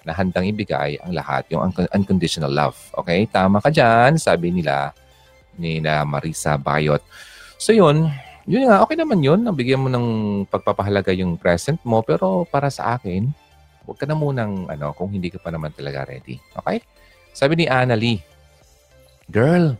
na 0.06 0.14
handang 0.14 0.46
ibigay 0.46 1.02
ang 1.02 1.10
lahat, 1.10 1.42
yung 1.50 1.66
un- 1.66 1.90
unconditional 1.90 2.50
love. 2.50 2.78
Okay? 2.94 3.26
Tama 3.26 3.58
ka 3.58 3.74
dyan, 3.74 4.14
sabi 4.22 4.54
nila 4.54 4.94
ni 5.58 5.82
na 5.82 6.06
Marisa 6.06 6.54
Bayot. 6.54 7.02
So 7.58 7.74
yun, 7.74 8.06
yun 8.46 8.70
nga, 8.70 8.86
okay 8.86 8.94
naman 8.94 9.18
yun. 9.18 9.42
Nabigyan 9.42 9.82
mo 9.82 9.90
ng 9.90 10.06
pagpapahalaga 10.46 11.10
yung 11.10 11.34
present 11.34 11.82
mo. 11.82 12.06
Pero 12.06 12.46
para 12.46 12.70
sa 12.70 12.94
akin, 12.94 13.26
huwag 13.82 13.98
ka 13.98 14.06
na 14.06 14.14
munang, 14.14 14.70
ano, 14.70 14.94
kung 14.94 15.10
hindi 15.10 15.26
ka 15.26 15.42
pa 15.42 15.50
naman 15.50 15.74
talaga 15.74 16.06
ready. 16.06 16.38
Okay? 16.54 16.78
Sabi 17.34 17.58
ni 17.58 17.66
Anna 17.66 17.98
Lee, 17.98 18.22
Girl, 19.26 19.74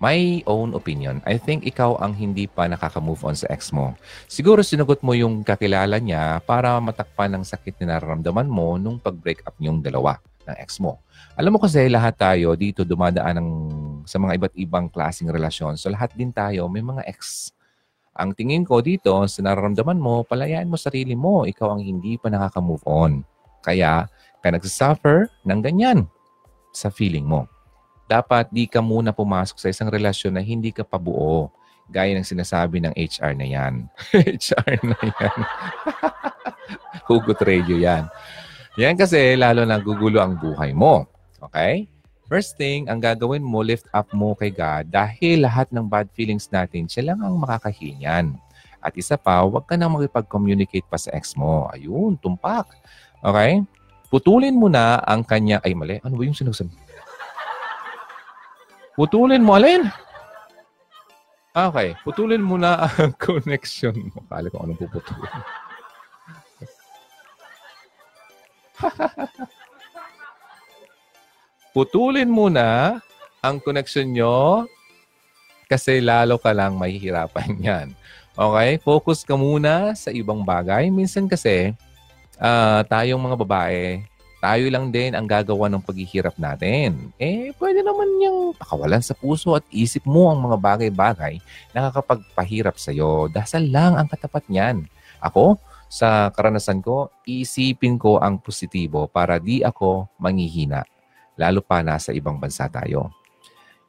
my 0.00 0.40
own 0.48 0.72
opinion, 0.72 1.20
I 1.28 1.36
think 1.36 1.68
ikaw 1.68 2.00
ang 2.00 2.16
hindi 2.16 2.48
pa 2.48 2.64
nakaka-move 2.64 3.20
on 3.22 3.36
sa 3.36 3.46
ex 3.52 3.68
mo. 3.70 3.92
Siguro 4.26 4.64
sinugot 4.64 5.04
mo 5.04 5.12
yung 5.12 5.44
kakilala 5.44 6.00
niya 6.00 6.40
para 6.42 6.80
matakpan 6.80 7.36
ng 7.36 7.44
sakit 7.44 7.84
na 7.84 7.96
nararamdaman 7.96 8.48
mo 8.48 8.80
nung 8.80 8.96
pag-break 8.96 9.44
up 9.44 9.54
niyong 9.60 9.84
dalawa 9.84 10.16
ng 10.48 10.56
ex 10.56 10.80
mo. 10.80 11.04
Alam 11.36 11.56
mo 11.56 11.58
kasi 11.60 11.84
lahat 11.92 12.16
tayo 12.16 12.56
dito 12.56 12.82
dumadaan 12.82 13.36
ng, 13.36 13.48
sa 14.08 14.16
mga 14.16 14.40
iba't 14.40 14.54
ibang 14.56 14.88
klaseng 14.88 15.28
relasyon. 15.28 15.76
So 15.76 15.92
lahat 15.92 16.16
din 16.16 16.32
tayo 16.32 16.64
may 16.72 16.82
mga 16.82 17.04
ex. 17.04 17.52
Ang 18.16 18.32
tingin 18.34 18.64
ko 18.64 18.80
dito, 18.82 19.12
sa 19.28 19.40
nararamdaman 19.44 20.00
mo, 20.00 20.24
palayaan 20.26 20.66
mo 20.66 20.80
sarili 20.80 21.14
mo. 21.14 21.44
Ikaw 21.46 21.76
ang 21.76 21.82
hindi 21.84 22.16
pa 22.16 22.32
nakaka-move 22.32 22.82
on. 22.88 23.22
Kaya, 23.60 24.08
ka 24.40 24.48
nagsasuffer 24.48 25.28
ng 25.44 25.60
ganyan 25.60 26.08
sa 26.72 26.88
feeling 26.88 27.28
mo. 27.28 27.46
Dapat 28.10 28.50
di 28.50 28.66
ka 28.66 28.82
muna 28.82 29.14
pumasok 29.14 29.54
sa 29.62 29.70
isang 29.70 29.86
relasyon 29.86 30.34
na 30.34 30.42
hindi 30.42 30.74
ka 30.74 30.82
pabuo. 30.82 31.46
Gaya 31.86 32.10
ng 32.18 32.26
sinasabi 32.26 32.82
ng 32.82 32.90
HR 32.98 33.38
na 33.38 33.46
yan. 33.46 33.86
HR 34.50 34.82
na 34.82 34.98
yan. 34.98 35.38
Hugot 37.06 37.38
radio 37.46 37.78
yan. 37.78 38.10
Yan 38.74 38.98
kasi 38.98 39.38
lalo 39.38 39.62
na 39.62 39.78
gugulo 39.78 40.18
ang 40.18 40.34
buhay 40.34 40.74
mo. 40.74 41.06
Okay? 41.38 41.86
First 42.26 42.58
thing, 42.58 42.90
ang 42.90 42.98
gagawin 42.98 43.46
mo, 43.46 43.62
lift 43.62 43.86
up 43.94 44.10
mo 44.10 44.34
kay 44.34 44.50
God 44.50 44.90
dahil 44.90 45.46
lahat 45.46 45.70
ng 45.70 45.86
bad 45.86 46.10
feelings 46.10 46.50
natin, 46.50 46.90
siya 46.90 47.14
lang 47.14 47.22
ang 47.22 47.38
makakahinyan. 47.38 48.34
At 48.82 48.94
isa 48.98 49.14
pa, 49.14 49.42
huwag 49.46 49.70
ka 49.70 49.78
nang 49.78 49.94
makipag-communicate 49.94 50.86
pa 50.90 50.98
sa 50.98 51.14
ex 51.14 51.38
mo. 51.38 51.70
Ayun, 51.70 52.18
tumpak. 52.18 52.70
Okay? 53.22 53.62
Putulin 54.10 54.58
mo 54.58 54.66
na 54.66 54.98
ang 55.06 55.22
kanya... 55.22 55.62
Ay, 55.62 55.78
mali. 55.78 56.02
Ano 56.02 56.18
ba 56.18 56.26
yung 56.26 56.34
sinusabi? 56.34 56.89
Putulin 59.00 59.40
mo, 59.40 59.56
alin? 59.56 59.88
Okay. 61.56 61.96
Putulin 62.04 62.44
mo 62.44 62.60
na 62.60 62.84
ang 63.00 63.16
connection 63.16 63.96
mo. 64.12 64.20
Kala 64.28 64.52
ko 64.52 64.60
anong 64.60 64.76
puputulin. 64.76 65.32
Putulin 71.72 72.28
muna 72.28 73.00
ang 73.40 73.56
connection 73.64 74.12
nyo 74.12 74.68
kasi 75.64 76.04
lalo 76.04 76.36
ka 76.36 76.52
lang 76.52 76.76
mahihirapan 76.76 77.56
yan. 77.72 77.96
Okay? 78.36 78.76
Focus 78.84 79.24
ka 79.24 79.32
muna 79.32 79.96
sa 79.96 80.12
ibang 80.12 80.44
bagay. 80.44 80.92
Minsan 80.92 81.24
kasi, 81.24 81.72
uh, 82.36 82.84
tayong 82.84 83.24
mga 83.24 83.48
babae, 83.48 84.04
tayo 84.40 84.72
lang 84.72 84.88
din 84.88 85.12
ang 85.12 85.28
gagawa 85.28 85.68
ng 85.68 85.84
paghihirap 85.84 86.40
natin. 86.40 87.12
Eh, 87.20 87.52
pwede 87.60 87.84
naman 87.84 88.08
niyang 88.16 88.56
pakawalan 88.56 89.04
sa 89.04 89.12
puso 89.12 89.52
at 89.52 89.64
isip 89.68 90.08
mo 90.08 90.32
ang 90.32 90.40
mga 90.40 90.56
bagay-bagay 90.56 91.36
na 91.76 91.92
kakapagpahirap 91.92 92.80
sa'yo. 92.80 93.28
Dasal 93.28 93.68
lang 93.68 94.00
ang 94.00 94.08
katapat 94.08 94.48
niyan. 94.48 94.88
Ako, 95.20 95.60
sa 95.92 96.32
karanasan 96.32 96.80
ko, 96.80 97.12
isipin 97.28 98.00
ko 98.00 98.16
ang 98.16 98.40
positibo 98.40 99.04
para 99.12 99.36
di 99.36 99.60
ako 99.60 100.08
manghihina. 100.16 100.88
Lalo 101.36 101.60
pa 101.60 101.84
nasa 101.84 102.16
ibang 102.16 102.40
bansa 102.40 102.64
tayo. 102.72 103.12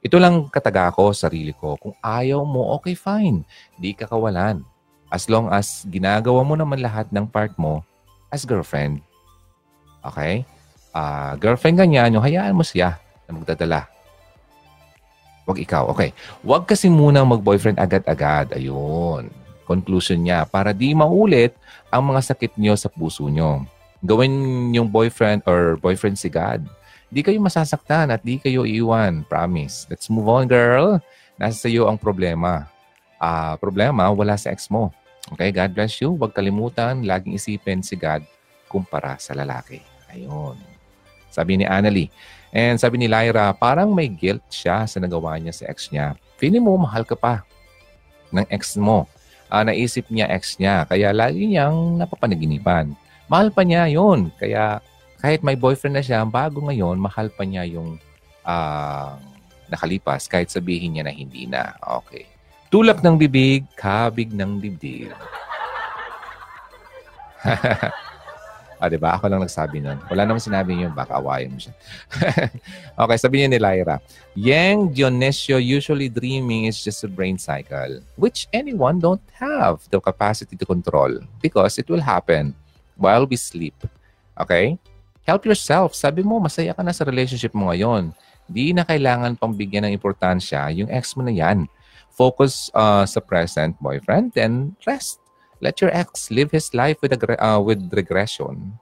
Ito 0.03 0.19
lang 0.19 0.51
kataga 0.51 0.91
ko, 0.91 1.15
sarili 1.15 1.55
ko. 1.55 1.79
Kung 1.79 1.95
ayaw 2.03 2.43
mo, 2.43 2.75
okay, 2.75 2.97
fine. 2.97 3.47
Di 3.79 3.95
ka 3.95 4.03
kawalan. 4.03 4.67
As 5.07 5.31
long 5.31 5.47
as 5.47 5.87
ginagawa 5.87 6.43
mo 6.43 6.59
naman 6.59 6.83
lahat 6.83 7.07
ng 7.07 7.23
part 7.23 7.55
mo 7.55 7.87
as 8.31 8.43
girlfriend 8.43 9.03
Okay? 10.01 10.43
Uh, 10.91 11.37
girlfriend 11.39 11.79
ka 11.79 11.85
niya, 11.87 12.11
yung 12.11 12.23
hayaan 12.23 12.57
mo 12.57 12.65
siya 12.65 12.99
na 13.25 13.31
magdadala. 13.37 13.87
Huwag 15.47 15.57
ikaw. 15.57 15.89
Okay. 15.91 16.13
Huwag 16.45 16.69
kasi 16.69 16.87
muna 16.87 17.25
mag-boyfriend 17.25 17.81
agad-agad. 17.81 18.53
Ayun. 18.53 19.31
Conclusion 19.65 20.21
niya. 20.21 20.45
Para 20.45 20.71
di 20.75 20.93
maulit 20.93 21.57
ang 21.89 22.13
mga 22.13 22.33
sakit 22.33 22.55
niyo 22.55 22.77
sa 22.77 22.91
puso 22.91 23.25
niyo. 23.27 23.65
Gawin 24.01 24.31
yung 24.73 24.89
boyfriend 24.89 25.45
or 25.45 25.77
boyfriend 25.81 26.17
si 26.17 26.29
God. 26.29 26.65
Di 27.11 27.19
kayo 27.25 27.41
masasaktan 27.43 28.13
at 28.13 28.21
di 28.23 28.37
kayo 28.37 28.63
iiwan. 28.63 29.25
Promise. 29.27 29.89
Let's 29.89 30.07
move 30.07 30.29
on, 30.29 30.45
girl. 30.47 31.01
Nasa 31.35 31.67
iyo 31.67 31.89
ang 31.89 31.97
problema. 31.97 32.69
Uh, 33.21 33.53
problema, 33.59 34.09
wala 34.09 34.37
sa 34.37 34.49
ex 34.49 34.69
mo. 34.69 34.89
Okay, 35.35 35.53
God 35.53 35.77
bless 35.77 36.01
you. 36.01 36.17
Huwag 36.17 36.33
kalimutan, 36.33 37.05
laging 37.05 37.37
isipin 37.37 37.85
si 37.85 37.93
God 37.93 38.25
kumpara 38.71 39.19
sa 39.19 39.35
lalaki. 39.35 39.90
Ayun. 40.11 40.59
Sabi 41.31 41.55
ni 41.55 41.65
Annalie. 41.65 42.11
And 42.51 42.75
sabi 42.75 42.99
ni 42.99 43.07
Lyra, 43.07 43.55
parang 43.55 43.95
may 43.95 44.11
guilt 44.11 44.43
siya 44.51 44.83
sa 44.83 44.99
nagawa 44.99 45.39
niya 45.39 45.55
sa 45.55 45.63
ex 45.71 45.87
niya. 45.87 46.19
Feeling 46.35 46.67
mo, 46.67 46.75
mahal 46.75 47.07
ka 47.07 47.15
pa 47.15 47.47
ng 48.35 48.43
ex 48.51 48.75
mo. 48.75 49.07
Uh, 49.47 49.63
naisip 49.63 50.07
niya 50.11 50.27
ex 50.31 50.59
niya, 50.59 50.83
kaya 50.87 51.15
lagi 51.15 51.47
niyang 51.47 51.95
napapanaginipan. 51.99 52.91
Mahal 53.31 53.51
pa 53.51 53.63
niya 53.63 53.87
yon 53.87 54.31
Kaya 54.35 54.83
kahit 55.23 55.39
may 55.43 55.55
boyfriend 55.55 55.95
na 55.95 56.03
siya, 56.03 56.27
bago 56.27 56.59
ngayon, 56.67 56.99
mahal 56.99 57.31
pa 57.31 57.47
niya 57.47 57.63
yung 57.67 57.95
uh, 58.43 59.15
nakalipas 59.71 60.27
kahit 60.27 60.51
sabihin 60.51 60.99
niya 60.99 61.07
na 61.07 61.13
hindi 61.15 61.47
na. 61.47 61.71
Okay. 62.03 62.27
Tulak 62.67 62.99
ng 62.99 63.15
bibig, 63.15 63.63
kabig 63.79 64.35
ng 64.35 64.59
dibdib. 64.59 65.15
Ah, 68.81 68.89
di 68.89 68.97
ba? 68.97 69.13
Ako 69.13 69.29
lang 69.29 69.45
nagsabi 69.45 69.77
nun. 69.77 70.01
Wala 70.09 70.25
namang 70.25 70.41
sinabi 70.41 70.73
yun. 70.73 70.89
Baka 70.97 71.21
awayin 71.21 71.53
mo 71.53 71.61
siya. 71.61 71.69
okay, 73.05 73.17
sabi 73.21 73.45
niya 73.45 73.53
ni 73.53 73.59
Lyra. 73.61 74.01
Yang 74.33 74.97
Dionisio 74.97 75.61
usually 75.61 76.09
dreaming 76.09 76.65
is 76.65 76.81
just 76.81 77.05
a 77.05 77.09
brain 77.11 77.37
cycle, 77.37 78.01
which 78.17 78.49
anyone 78.49 78.97
don't 78.97 79.21
have 79.37 79.85
the 79.93 80.01
capacity 80.01 80.57
to 80.57 80.65
control 80.65 81.13
because 81.45 81.77
it 81.77 81.85
will 81.93 82.01
happen 82.01 82.57
while 82.97 83.29
we 83.29 83.37
sleep. 83.37 83.77
Okay? 84.33 84.81
Help 85.29 85.45
yourself. 85.45 85.93
Sabi 85.93 86.25
mo, 86.25 86.41
masaya 86.41 86.73
ka 86.73 86.81
na 86.81 86.89
sa 86.89 87.05
relationship 87.05 87.53
mo 87.53 87.69
ngayon. 87.69 88.09
Di 88.49 88.73
na 88.73 88.81
kailangan 88.81 89.37
pang 89.37 89.53
bigyan 89.53 89.85
ng 89.85 89.93
importansya 89.93 90.73
yung 90.73 90.89
ex 90.89 91.13
mo 91.13 91.21
na 91.21 91.29
yan. 91.29 91.69
Focus 92.09 92.73
uh, 92.73 93.05
sa 93.05 93.21
present 93.21 93.77
boyfriend, 93.77 94.33
then 94.33 94.73
rest. 94.89 95.20
Let 95.61 95.79
your 95.79 95.93
ex 95.93 96.33
live 96.33 96.49
his 96.49 96.73
life 96.73 96.97
with, 96.99 97.13
uh, 97.13 97.61
with 97.61 97.79
regression. 97.93 98.75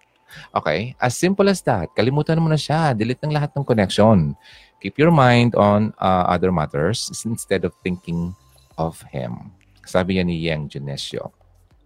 Okay? 0.56 0.96
As 0.98 1.20
simple 1.20 1.52
as 1.52 1.60
that. 1.68 1.92
Kalimutan 1.94 2.40
mo 2.40 2.48
na 2.48 2.58
siya. 2.58 2.96
Delete 2.96 3.22
ng 3.28 3.36
lahat 3.36 3.52
ng 3.54 3.68
connection. 3.68 4.34
Keep 4.80 4.96
your 4.96 5.12
mind 5.12 5.60
on 5.60 5.92
uh, 6.00 6.26
other 6.32 6.56
matters 6.56 7.12
instead 7.28 7.68
of 7.68 7.76
thinking 7.84 8.32
of 8.80 9.04
him. 9.12 9.52
Sabi 9.84 10.24
yan 10.24 10.32
ni 10.32 10.40
Yang 10.48 10.80
Genesio. 10.80 11.36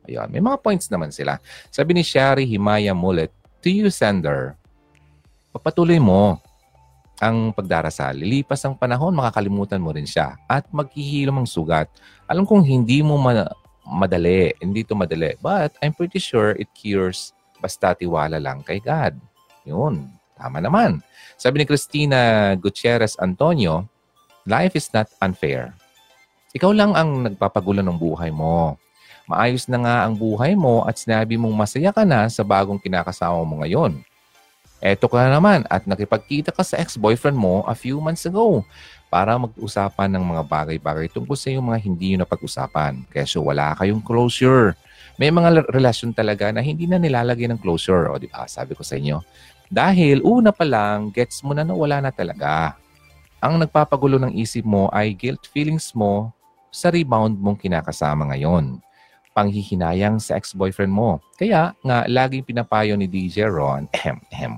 Ayun. 0.06 0.30
May 0.30 0.44
mga 0.44 0.61
points 0.61 0.91
naman 0.94 1.10
sila. 1.10 1.41
Sabi 1.74 1.98
ni 1.98 2.03
Shari 2.06 2.45
Himaya 2.45 2.94
Mullet, 2.94 3.34
to 3.64 3.72
you, 3.72 3.90
sender, 3.90 4.53
papatuloy 5.49 5.98
mo 5.98 6.38
ang 7.24 7.56
pagdarasal. 7.56 8.20
Lilipas 8.20 8.60
ang 8.68 8.76
panahon, 8.76 9.15
makakalimutan 9.15 9.80
mo 9.80 9.95
rin 9.95 10.03
siya. 10.03 10.36
At 10.45 10.68
maghihilom 10.70 11.40
ang 11.40 11.48
sugat. 11.48 11.88
Alam 12.28 12.44
kong 12.44 12.68
hindi 12.68 12.99
mo 12.99 13.15
ma- 13.15 13.48
madali. 13.88 14.55
Hindi 14.60 14.88
to 14.88 14.95
madali. 14.95 15.35
But 15.39 15.76
I'm 15.84 15.93
pretty 15.93 16.19
sure 16.19 16.55
it 16.55 16.72
cures 16.73 17.35
basta 17.64 17.95
tiwala 17.95 18.43
lang 18.43 18.64
kay 18.64 18.84
God. 18.84 19.15
Yun. 19.64 20.11
Tama 20.35 20.60
naman. 20.60 20.99
Sabi 21.39 21.64
ni 21.64 21.65
Christina 21.68 22.51
Gutierrez 22.60 23.15
Antonio, 23.22 23.88
life 24.43 24.76
is 24.76 24.91
not 24.91 25.07
unfair. 25.23 25.72
Ikaw 26.51 26.72
lang 26.76 26.91
ang 26.93 27.31
nagpapagulo 27.31 27.80
ng 27.80 27.95
buhay 27.95 28.30
mo. 28.30 28.76
Maayos 29.23 29.72
na 29.72 29.80
nga 29.80 29.95
ang 30.03 30.19
buhay 30.19 30.53
mo 30.53 30.84
at 30.84 30.99
sinabi 30.99 31.39
mong 31.39 31.55
masaya 31.55 31.95
ka 31.95 32.03
na 32.03 32.27
sa 32.27 32.43
bagong 32.43 32.77
kinakasama 32.77 33.39
mo 33.47 33.64
ngayon. 33.64 34.03
Eto 34.84 35.07
ka 35.07 35.15
na 35.23 35.39
naman 35.39 35.64
at 35.72 35.88
nakipagkita 35.88 36.51
ka 36.51 36.60
sa 36.60 36.76
ex-boyfriend 36.76 37.39
mo 37.39 37.64
a 37.64 37.72
few 37.72 38.03
months 38.03 38.27
ago 38.27 38.68
para 39.14 39.38
mag-usapan 39.38 40.10
ng 40.10 40.26
mga 40.26 40.44
bagay-bagay 40.49 41.06
tungkol 41.14 41.38
sa 41.38 41.53
yung 41.53 41.69
mga 41.69 41.85
hindi 41.85 42.18
nyo 42.18 42.26
napag-usapan. 42.26 43.06
Kaya 43.14 43.30
so 43.30 43.45
wala 43.45 43.77
kayong 43.77 44.02
closure. 44.02 44.73
May 45.22 45.30
mga 45.30 45.69
relasyon 45.69 46.18
talaga 46.18 46.49
na 46.49 46.65
hindi 46.65 46.90
na 46.90 46.98
nilalagay 46.98 47.45
ng 47.45 47.61
closure. 47.61 48.10
O 48.10 48.18
di 48.18 48.26
ba? 48.26 48.49
Sabi 48.49 48.73
ko 48.73 48.81
sa 48.81 48.98
inyo. 48.98 49.22
Dahil 49.69 50.26
una 50.26 50.49
pa 50.49 50.65
lang, 50.65 51.14
gets 51.14 51.45
mo 51.45 51.53
na 51.53 51.61
na 51.61 51.77
wala 51.77 52.02
na 52.02 52.10
talaga. 52.10 52.73
Ang 53.38 53.61
nagpapagulo 53.61 54.18
ng 54.18 54.34
isip 54.34 54.65
mo 54.65 54.90
ay 54.90 55.14
guilt 55.14 55.45
feelings 55.53 55.94
mo 55.94 56.34
sa 56.73 56.90
rebound 56.90 57.38
mong 57.38 57.61
kinakasama 57.61 58.34
ngayon. 58.34 58.81
Panghihinayang 59.38 60.18
sa 60.18 60.41
ex-boyfriend 60.41 60.90
mo. 60.90 61.22
Kaya 61.38 61.77
nga, 61.85 62.10
laging 62.10 62.49
pinapayo 62.49 62.98
ni 62.98 63.06
DJ 63.06 63.45
Ron, 63.45 63.85
ehem, 63.94 64.18
ehem, 64.34 64.57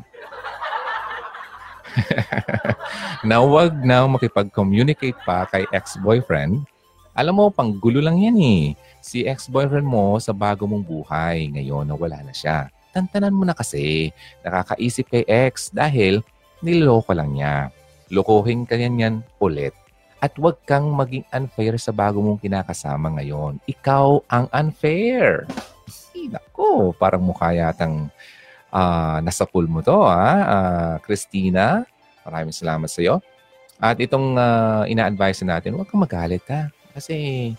na 3.28 3.42
huwag 3.42 3.74
na 3.82 4.06
makipag-communicate 4.06 5.18
pa 5.24 5.48
kay 5.50 5.66
ex-boyfriend. 5.72 6.64
Alam 7.16 7.34
mo, 7.40 7.46
panggulo 7.48 8.04
lang 8.04 8.20
yan 8.20 8.36
eh. 8.40 8.64
Si 9.00 9.24
ex-boyfriend 9.24 9.88
mo 9.88 10.20
sa 10.20 10.36
bago 10.36 10.68
mong 10.68 10.84
buhay 10.84 11.48
ngayon 11.56 11.88
na 11.88 11.96
wala 11.96 12.20
na 12.20 12.36
siya. 12.36 12.68
Tantanan 12.92 13.36
mo 13.36 13.48
na 13.48 13.56
kasi. 13.56 14.12
Nakakaisip 14.44 15.08
kay 15.08 15.24
ex 15.28 15.72
dahil 15.72 16.20
niloko 16.60 17.16
lang 17.16 17.32
niya. 17.32 17.72
Lokohin 18.12 18.68
ka 18.68 18.76
yan 18.76 19.00
yan 19.00 19.16
ulit. 19.40 19.72
At 20.20 20.36
huwag 20.40 20.60
kang 20.64 20.92
maging 20.92 21.28
unfair 21.32 21.76
sa 21.78 21.92
bago 21.96 22.20
mong 22.24 22.42
kinakasama 22.42 23.20
ngayon. 23.20 23.60
Ikaw 23.68 24.26
ang 24.32 24.48
unfair. 24.52 25.46
Ay, 26.16 26.32
nako, 26.32 26.96
parang 26.96 27.22
mukha 27.22 27.52
yatang 27.52 28.10
uh, 28.76 29.24
nasa 29.24 29.48
pool 29.48 29.72
mo 29.72 29.80
to, 29.80 29.96
ha? 29.96 30.32
Uh, 30.44 30.96
Christina, 31.00 31.88
maraming 32.28 32.52
salamat 32.52 32.92
sa 32.92 33.00
iyo. 33.00 33.24
At 33.80 33.96
itong 34.04 34.36
uh, 34.36 34.84
ina-advise 34.92 35.48
natin, 35.48 35.80
huwag 35.80 35.88
kang 35.88 36.04
magalit, 36.04 36.44
ha? 36.52 36.68
Kasi 36.92 37.52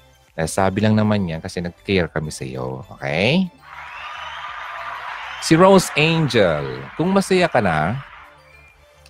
sabi 0.44 0.84
lang 0.84 0.92
naman 0.92 1.24
yan 1.24 1.40
kasi 1.40 1.64
nag-care 1.64 2.12
kami 2.12 2.28
sa 2.28 2.44
iyo. 2.44 2.84
Okay? 2.92 3.48
Si 5.40 5.56
Rose 5.56 5.88
Angel, 5.96 6.84
kung 7.00 7.08
masaya 7.08 7.48
ka 7.48 7.64
na 7.64 7.96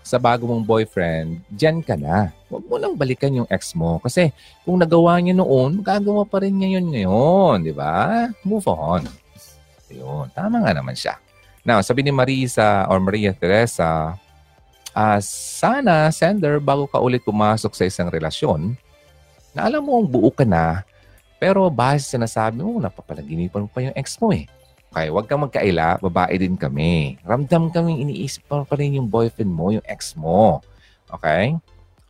sa 0.06 0.22
bago 0.22 0.46
mong 0.46 0.62
boyfriend, 0.62 1.42
dyan 1.50 1.82
ka 1.82 1.98
na. 1.98 2.30
Huwag 2.46 2.62
mo 2.70 2.78
lang 2.78 2.94
balikan 2.94 3.34
yung 3.34 3.50
ex 3.50 3.74
mo. 3.74 3.98
Kasi 3.98 4.30
kung 4.62 4.78
nagawa 4.78 5.18
niya 5.18 5.34
noon, 5.34 5.82
gagawa 5.82 6.22
pa 6.22 6.38
rin 6.46 6.54
niya 6.54 6.78
yun 6.78 6.94
ngayon. 6.94 7.56
Di 7.66 7.74
ba? 7.74 8.30
Move 8.46 8.70
on. 8.70 9.02
Yun. 9.90 10.30
Tama 10.30 10.62
nga 10.62 10.70
naman 10.70 10.94
siya. 10.94 11.18
Now, 11.66 11.82
sabi 11.82 12.06
ni 12.06 12.14
Marisa 12.14 12.86
or 12.86 13.02
Maria 13.02 13.34
Teresa, 13.34 14.14
uh, 14.94 15.18
sana, 15.18 16.14
sender, 16.14 16.62
bago 16.62 16.86
ka 16.86 17.02
ulit 17.02 17.26
pumasok 17.26 17.74
sa 17.74 17.90
isang 17.90 18.06
relasyon, 18.06 18.78
na 19.50 19.66
alam 19.66 19.82
mo, 19.82 19.98
buo 20.06 20.30
ka 20.30 20.46
na, 20.46 20.86
pero 21.42 21.66
base 21.66 22.06
sa 22.06 22.22
nasabi 22.22 22.62
mo, 22.62 22.78
napapalaginipan 22.78 23.66
mo 23.66 23.68
pa 23.68 23.82
yung 23.82 23.98
ex 23.98 24.14
mo 24.22 24.30
eh. 24.30 24.46
Okay, 24.94 25.10
huwag 25.10 25.26
kang 25.26 25.42
magkaila, 25.42 25.98
babae 25.98 26.38
din 26.38 26.54
kami. 26.54 27.18
Ramdam 27.26 27.74
kami 27.74 27.98
iniisip 27.98 28.46
pa, 28.46 28.62
pa 28.62 28.78
rin 28.78 29.02
yung 29.02 29.10
boyfriend 29.10 29.50
mo, 29.50 29.74
yung 29.74 29.82
ex 29.90 30.14
mo. 30.14 30.62
Okay? 31.10 31.58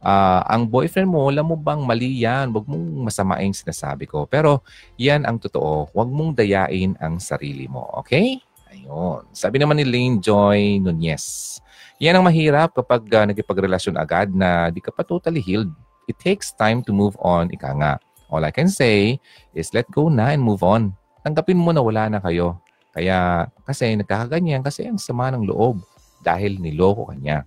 Uh, 0.04 0.44
ang 0.52 0.68
boyfriend 0.68 1.08
mo, 1.08 1.32
alam 1.32 1.48
mo 1.48 1.56
bang 1.56 1.80
mali 1.80 2.12
yan? 2.20 2.52
Huwag 2.52 2.68
mong 2.68 3.08
masamain 3.08 3.56
sinasabi 3.56 4.04
ko. 4.04 4.28
Pero 4.28 4.60
yan 5.00 5.24
ang 5.24 5.40
totoo. 5.40 5.88
Huwag 5.96 6.12
mong 6.12 6.36
dayain 6.36 6.92
ang 7.00 7.16
sarili 7.18 7.64
mo. 7.66 7.88
Okay? 8.04 8.38
Ayun. 8.86 9.26
Sabi 9.34 9.58
naman 9.58 9.82
ni 9.82 9.84
Lane 9.84 10.22
Joy 10.22 10.78
Nunez, 10.78 11.58
yan 11.98 12.14
ang 12.14 12.22
mahirap 12.22 12.70
kapag 12.70 13.02
uh, 13.10 13.26
nagipagrelasyon 13.26 13.98
agad 13.98 14.30
na 14.30 14.70
di 14.70 14.78
ka 14.78 14.94
pa 14.94 15.02
totally 15.02 15.42
healed. 15.42 15.74
It 16.06 16.22
takes 16.22 16.54
time 16.54 16.86
to 16.86 16.94
move 16.94 17.18
on, 17.18 17.50
ika 17.50 17.74
nga. 17.74 17.98
All 18.30 18.46
I 18.46 18.54
can 18.54 18.70
say 18.70 19.18
is 19.58 19.74
let 19.74 19.90
go 19.90 20.06
na 20.06 20.30
and 20.30 20.38
move 20.38 20.62
on. 20.62 20.94
Tanggapin 21.26 21.58
mo 21.58 21.74
na 21.74 21.82
wala 21.82 22.06
na 22.06 22.22
kayo. 22.22 22.62
Kaya, 22.94 23.50
kasi 23.66 23.98
nagkakaganyan 23.98 24.62
kasi 24.62 24.86
ang 24.86 25.02
sama 25.02 25.34
ng 25.34 25.50
loob 25.50 25.82
dahil 26.22 26.62
niloko 26.62 27.10
ka 27.10 27.14
niya. 27.18 27.42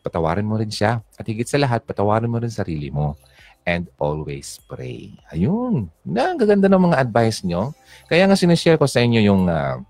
Patawarin 0.00 0.48
mo 0.48 0.56
rin 0.56 0.72
siya. 0.72 1.04
At 1.20 1.28
higit 1.28 1.44
sa 1.44 1.60
lahat, 1.60 1.84
patawarin 1.84 2.32
mo 2.32 2.40
rin 2.40 2.48
sarili 2.48 2.88
mo. 2.88 3.20
And 3.68 3.92
always 4.00 4.56
pray. 4.64 5.12
Ayun. 5.28 5.92
Na, 6.08 6.32
ang 6.32 6.40
gaganda 6.40 6.72
ng 6.72 6.88
mga 6.88 6.96
advice 7.04 7.44
nyo. 7.44 7.76
Kaya 8.08 8.24
nga 8.24 8.40
sinashare 8.40 8.80
ko 8.80 8.88
sa 8.88 9.04
inyo 9.04 9.20
yung 9.20 9.44
uh, 9.52 9.84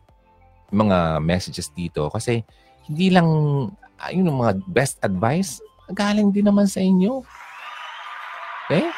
mga 0.69 1.21
messages 1.25 1.73
dito 1.73 2.09
kasi 2.13 2.45
hindi 2.89 3.13
lang 3.13 3.29
uh, 3.99 4.11
yung 4.13 4.41
mga 4.41 4.65
best 4.69 4.97
advice, 5.05 5.61
galing 5.93 6.33
din 6.33 6.49
naman 6.49 6.69
sa 6.69 6.81
inyo. 6.81 7.25
Okay? 8.69 8.89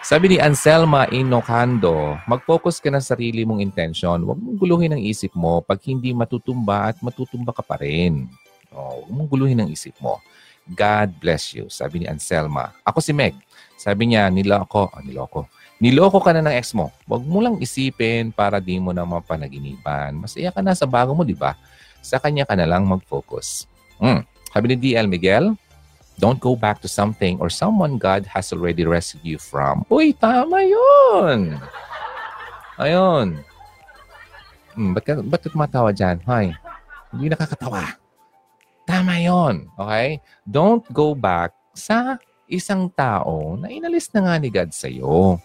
Sabi 0.00 0.32
ni 0.32 0.36
Anselma 0.40 1.04
Inocando, 1.12 2.16
mag-focus 2.24 2.80
ka 2.80 2.88
na 2.88 3.04
sa 3.04 3.12
sarili 3.12 3.44
mong 3.44 3.60
intention. 3.60 4.24
Huwag 4.24 4.40
mong 4.40 4.56
guluhin 4.56 4.96
ang 4.96 5.02
isip 5.04 5.36
mo 5.36 5.60
pag 5.60 5.76
hindi 5.84 6.16
matutumba 6.16 6.88
at 6.88 6.96
matutumba 7.04 7.52
ka 7.52 7.60
pa 7.60 7.76
rin. 7.76 8.24
Oh, 8.72 9.04
huwag 9.04 9.12
mong 9.12 9.28
guluhin 9.28 9.60
ang 9.60 9.68
isip 9.68 9.92
mo. 10.00 10.16
God 10.64 11.20
bless 11.20 11.52
you, 11.52 11.68
sabi 11.68 12.00
ni 12.00 12.06
Anselma. 12.08 12.72
Ako 12.80 13.04
si 13.04 13.12
Meg. 13.12 13.36
Sabi 13.76 14.12
niya, 14.12 14.32
niloko, 14.32 14.88
oh, 14.88 15.00
niloko. 15.04 15.52
Niloko 15.80 16.20
ka 16.20 16.36
na 16.36 16.44
ng 16.44 16.56
ex 16.60 16.76
mo. 16.76 16.92
Huwag 17.08 17.24
mo 17.24 17.40
lang 17.40 17.56
isipin 17.56 18.30
para 18.36 18.60
di 18.60 18.76
mo 18.76 18.92
na 18.92 19.08
mapanaginipan. 19.08 20.12
Masaya 20.12 20.52
ka 20.52 20.60
na 20.60 20.76
sa 20.76 20.84
bago 20.84 21.16
mo, 21.16 21.24
di 21.24 21.32
ba? 21.32 21.56
Sa 22.04 22.20
kanya 22.20 22.44
ka 22.44 22.52
na 22.52 22.68
lang 22.68 22.84
mag-focus. 22.84 23.64
Hmm. 23.96 24.20
Sabi 24.52 24.72
ni 24.72 24.76
DL 24.76 25.08
Miguel, 25.08 25.56
Don't 26.20 26.36
go 26.36 26.52
back 26.52 26.84
to 26.84 26.88
something 26.88 27.40
or 27.40 27.48
someone 27.48 27.96
God 27.96 28.28
has 28.28 28.52
already 28.52 28.84
rescued 28.84 29.24
you 29.24 29.40
from. 29.40 29.88
Uy, 29.88 30.12
tama 30.12 30.60
yun! 30.60 31.56
Ayun. 32.76 33.40
Hmm, 34.76 34.92
ba't 34.92 35.04
ka, 35.08 35.16
ba't 35.24 35.40
ka 35.40 35.48
tumatawa 35.48 35.96
dyan? 35.96 36.20
Hoy, 36.28 36.52
hindi 37.08 37.32
nakakatawa. 37.32 37.96
Tama 38.84 39.16
yon, 39.16 39.64
okay? 39.80 40.20
Don't 40.44 40.84
go 40.92 41.16
back 41.16 41.56
sa 41.72 42.20
isang 42.52 42.92
tao 42.92 43.56
na 43.56 43.72
inalis 43.72 44.12
na 44.12 44.28
nga 44.28 44.34
ni 44.36 44.52
God 44.52 44.76
sa'yo. 44.76 45.40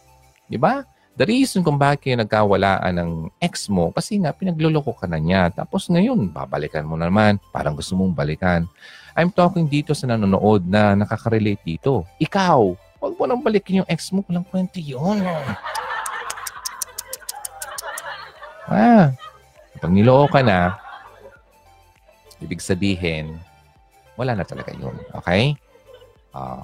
Di 0.46 0.58
ba? 0.58 0.86
The 1.16 1.24
reason 1.24 1.64
kung 1.64 1.80
bakit 1.80 2.20
nagkawalaan 2.20 3.00
ng 3.00 3.12
ex 3.40 3.72
mo, 3.72 3.88
kasi 3.96 4.20
nga 4.20 4.36
pinagluloko 4.36 4.92
ka 4.92 5.08
na 5.08 5.16
niya. 5.16 5.48
Tapos 5.48 5.88
ngayon, 5.88 6.28
babalikan 6.28 6.84
mo 6.84 7.00
naman. 7.00 7.40
Parang 7.56 7.72
gusto 7.72 7.96
mong 7.96 8.12
balikan. 8.12 8.68
I'm 9.16 9.32
talking 9.32 9.64
dito 9.64 9.96
sa 9.96 10.12
nanonood 10.12 10.68
na 10.68 10.92
nakaka-relate 10.92 11.64
dito. 11.64 12.04
Ikaw, 12.20 12.60
huwag 13.00 13.14
mo 13.16 13.24
nang 13.32 13.40
balikin 13.40 13.80
yung 13.80 13.88
ex 13.88 14.12
mo. 14.12 14.28
Walang 14.28 14.44
kwento 14.44 14.76
yun. 14.76 15.24
Ah, 18.68 19.16
pag 19.80 19.92
niloo 19.94 20.28
ka 20.28 20.44
na, 20.44 20.76
ibig 22.44 22.60
sabihin, 22.60 23.40
wala 24.20 24.36
na 24.36 24.44
talaga 24.44 24.76
yun. 24.76 25.00
Okay? 25.16 25.56
Uh, 26.36 26.60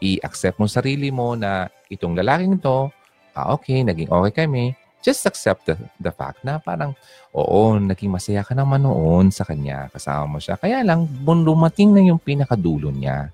i-accept 0.00 0.56
mo 0.56 0.64
sarili 0.64 1.12
mo 1.12 1.36
na 1.36 1.68
itong 1.92 2.16
lalaking 2.16 2.56
to, 2.56 2.88
ah, 3.34 3.54
okay, 3.54 3.82
naging 3.82 4.10
okay 4.10 4.46
kami, 4.46 4.72
just 5.04 5.28
accept 5.28 5.68
the, 5.68 5.76
the 6.00 6.08
fact 6.08 6.40
na 6.40 6.56
parang, 6.56 6.96
oo, 7.36 7.76
naging 7.76 8.08
masaya 8.08 8.40
ka 8.40 8.56
naman 8.56 8.82
noon 8.86 9.28
sa 9.28 9.44
kanya, 9.44 9.92
kasama 9.92 10.24
mo 10.24 10.38
siya. 10.40 10.56
Kaya 10.56 10.80
lang, 10.80 11.04
dumating 11.22 11.92
na 11.92 12.00
yung 12.00 12.18
pinakadulo 12.18 12.88
niya. 12.88 13.28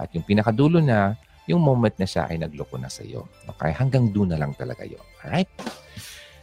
At 0.00 0.10
yung 0.10 0.26
pinakadulo 0.26 0.82
na, 0.82 1.14
yung 1.46 1.62
moment 1.62 1.94
na 1.94 2.06
siya 2.10 2.26
ay 2.26 2.42
nagloko 2.42 2.74
na 2.74 2.90
sa 2.90 3.06
iyo. 3.06 3.30
Okay? 3.54 3.70
Hanggang 3.70 4.10
doon 4.10 4.34
na 4.34 4.38
lang 4.42 4.50
talaga 4.58 4.82
yun. 4.82 5.02
Alright? 5.22 5.50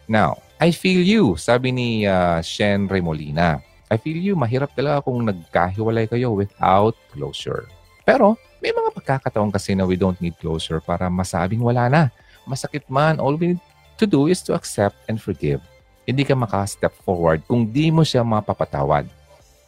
Now, 0.07 0.39
I 0.57 0.71
feel 0.71 1.03
you, 1.03 1.35
sabi 1.35 1.75
ni 1.75 2.07
uh, 2.07 2.39
Shen 2.39 2.87
Remolina. 2.87 3.59
I 3.91 3.97
feel 3.99 4.17
you, 4.17 4.39
mahirap 4.39 4.71
talaga 4.73 5.03
kung 5.03 5.21
nagkahiwalay 5.27 6.07
kayo 6.07 6.33
without 6.33 6.95
closure. 7.11 7.67
Pero, 8.07 8.39
may 8.59 8.75
mga 8.75 8.91
pagkakataon 8.95 9.51
kasi 9.51 9.75
na 9.75 9.87
we 9.87 9.95
don't 9.95 10.19
need 10.19 10.35
closure 10.39 10.83
para 10.83 11.07
masabing 11.07 11.63
wala 11.63 11.87
na. 11.87 12.01
Masakit 12.49 12.89
man, 12.89 13.21
all 13.21 13.37
we 13.37 13.53
need 13.53 13.61
to 14.01 14.09
do 14.09 14.25
is 14.25 14.41
to 14.49 14.57
accept 14.57 14.97
and 15.05 15.21
forgive. 15.21 15.61
Hindi 16.09 16.25
ka 16.25 16.33
maka-step 16.33 16.89
forward 17.05 17.45
kung 17.45 17.69
di 17.69 17.93
mo 17.93 18.01
siya 18.01 18.25
mapapatawad. 18.25 19.05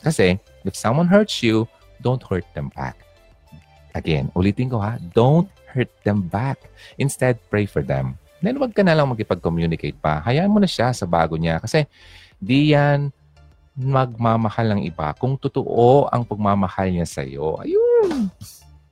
Kasi, 0.02 0.42
if 0.66 0.74
someone 0.74 1.06
hurts 1.06 1.46
you, 1.46 1.70
don't 2.02 2.26
hurt 2.26 2.50
them 2.58 2.74
back. 2.74 2.98
Again, 3.94 4.34
ulitin 4.34 4.74
ko 4.74 4.82
ha, 4.82 4.98
don't 5.14 5.46
hurt 5.70 5.94
them 6.02 6.26
back. 6.26 6.58
Instead, 6.98 7.38
pray 7.54 7.70
for 7.70 7.86
them. 7.86 8.18
Then, 8.42 8.58
wag 8.58 8.74
ka 8.74 8.82
na 8.82 8.98
lang 8.98 9.14
magkipag-communicate 9.14 10.02
pa. 10.02 10.18
Hayaan 10.26 10.50
mo 10.50 10.58
na 10.58 10.66
siya 10.66 10.90
sa 10.98 11.06
bago 11.06 11.38
niya. 11.38 11.62
Kasi, 11.62 11.86
di 12.42 12.74
yan 12.74 13.14
magmamahal 13.78 14.76
ng 14.76 14.82
iba 14.84 15.16
kung 15.16 15.40
totoo 15.40 16.10
ang 16.12 16.26
pagmamahal 16.28 16.92
niya 16.92 17.08
sa 17.08 17.22
iyo. 17.22 17.62
Ayun. 17.62 18.28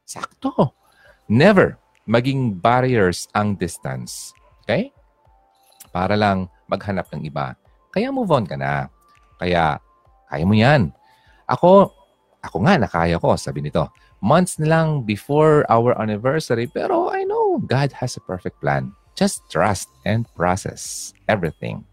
Sakto. 0.05 0.77
Never 1.25 1.75
maging 2.09 2.57
barriers 2.57 3.29
ang 3.37 3.53
distance. 3.53 4.33
Okay? 4.65 4.89
para 5.91 6.13
lang 6.13 6.47
maghanap 6.69 7.09
ng 7.13 7.25
iba. 7.25 7.57
Kaya 7.89 8.13
move 8.13 8.29
on 8.29 8.45
ka 8.45 8.55
na. 8.55 8.87
Kaya, 9.41 9.81
kaya 10.29 10.43
mo 10.45 10.53
yan. 10.53 10.93
Ako, 11.49 11.89
ako 12.45 12.57
nga, 12.65 12.77
nakaya 12.77 13.17
ko, 13.17 13.33
sabi 13.33 13.65
nito. 13.65 13.89
Months 14.21 14.59
na 14.61 14.69
lang 14.69 15.07
before 15.07 15.65
our 15.71 15.95
anniversary, 15.97 16.69
pero 16.69 17.09
I 17.09 17.25
know 17.25 17.57
God 17.65 17.89
has 17.97 18.19
a 18.19 18.23
perfect 18.23 18.61
plan. 18.61 18.93
Just 19.17 19.43
trust 19.49 19.89
and 20.05 20.27
process 20.37 21.11
everything. 21.27 21.83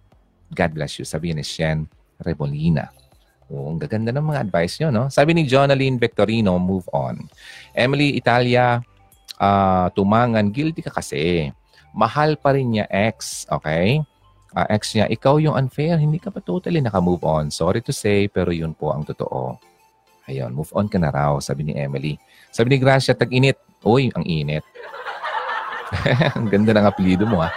God 0.55 0.77
bless 0.77 1.01
you, 1.01 1.07
sabi 1.09 1.33
ni 1.33 1.43
Shen 1.43 1.89
Rebolina. 2.23 2.93
Oh, 3.47 3.71
ang 3.71 3.79
gaganda 3.79 4.11
ng 4.11 4.27
mga 4.27 4.43
advice 4.51 4.83
nyo, 4.83 4.91
no? 4.91 5.05
Sabi 5.07 5.31
ni 5.31 5.47
Jonaline 5.47 6.03
Victorino, 6.03 6.59
move 6.59 6.87
on. 6.91 7.31
Emily 7.79 8.19
Italia, 8.19 8.83
uh, 9.41 9.89
tumangan, 9.93 10.53
guilty 10.53 10.81
ka 10.85 10.93
kasi 10.93 11.53
mahal 11.97 12.37
pa 12.37 12.53
rin 12.53 12.77
niya 12.77 12.87
ex, 12.93 13.49
okay? 13.49 14.05
Uh, 14.53 14.69
ex 14.69 14.93
niya, 14.93 15.09
ikaw 15.09 15.41
yung 15.41 15.57
unfair, 15.57 15.97
hindi 15.97 16.21
ka 16.21 16.29
pa 16.29 16.45
totally 16.45 16.81
naka-move 16.81 17.25
on. 17.25 17.49
Sorry 17.49 17.81
to 17.81 17.93
say, 17.93 18.29
pero 18.29 18.53
yun 18.53 18.77
po 18.77 18.93
ang 18.93 19.05
totoo. 19.05 19.57
Ayun, 20.29 20.53
move 20.53 20.73
on 20.77 20.89
ka 20.89 21.01
na 21.01 21.09
raw, 21.09 21.37
sabi 21.41 21.65
ni 21.65 21.73
Emily. 21.77 22.21
Sabi 22.53 22.77
ni 22.77 22.79
Gracia, 22.81 23.17
tag-init. 23.17 23.57
Uy, 23.87 24.13
ang 24.13 24.25
init. 24.29 24.65
ang 26.37 26.51
ganda 26.51 26.77
ng 26.77 26.87
apelido 26.89 27.25
mo, 27.25 27.41
ha? 27.41 27.53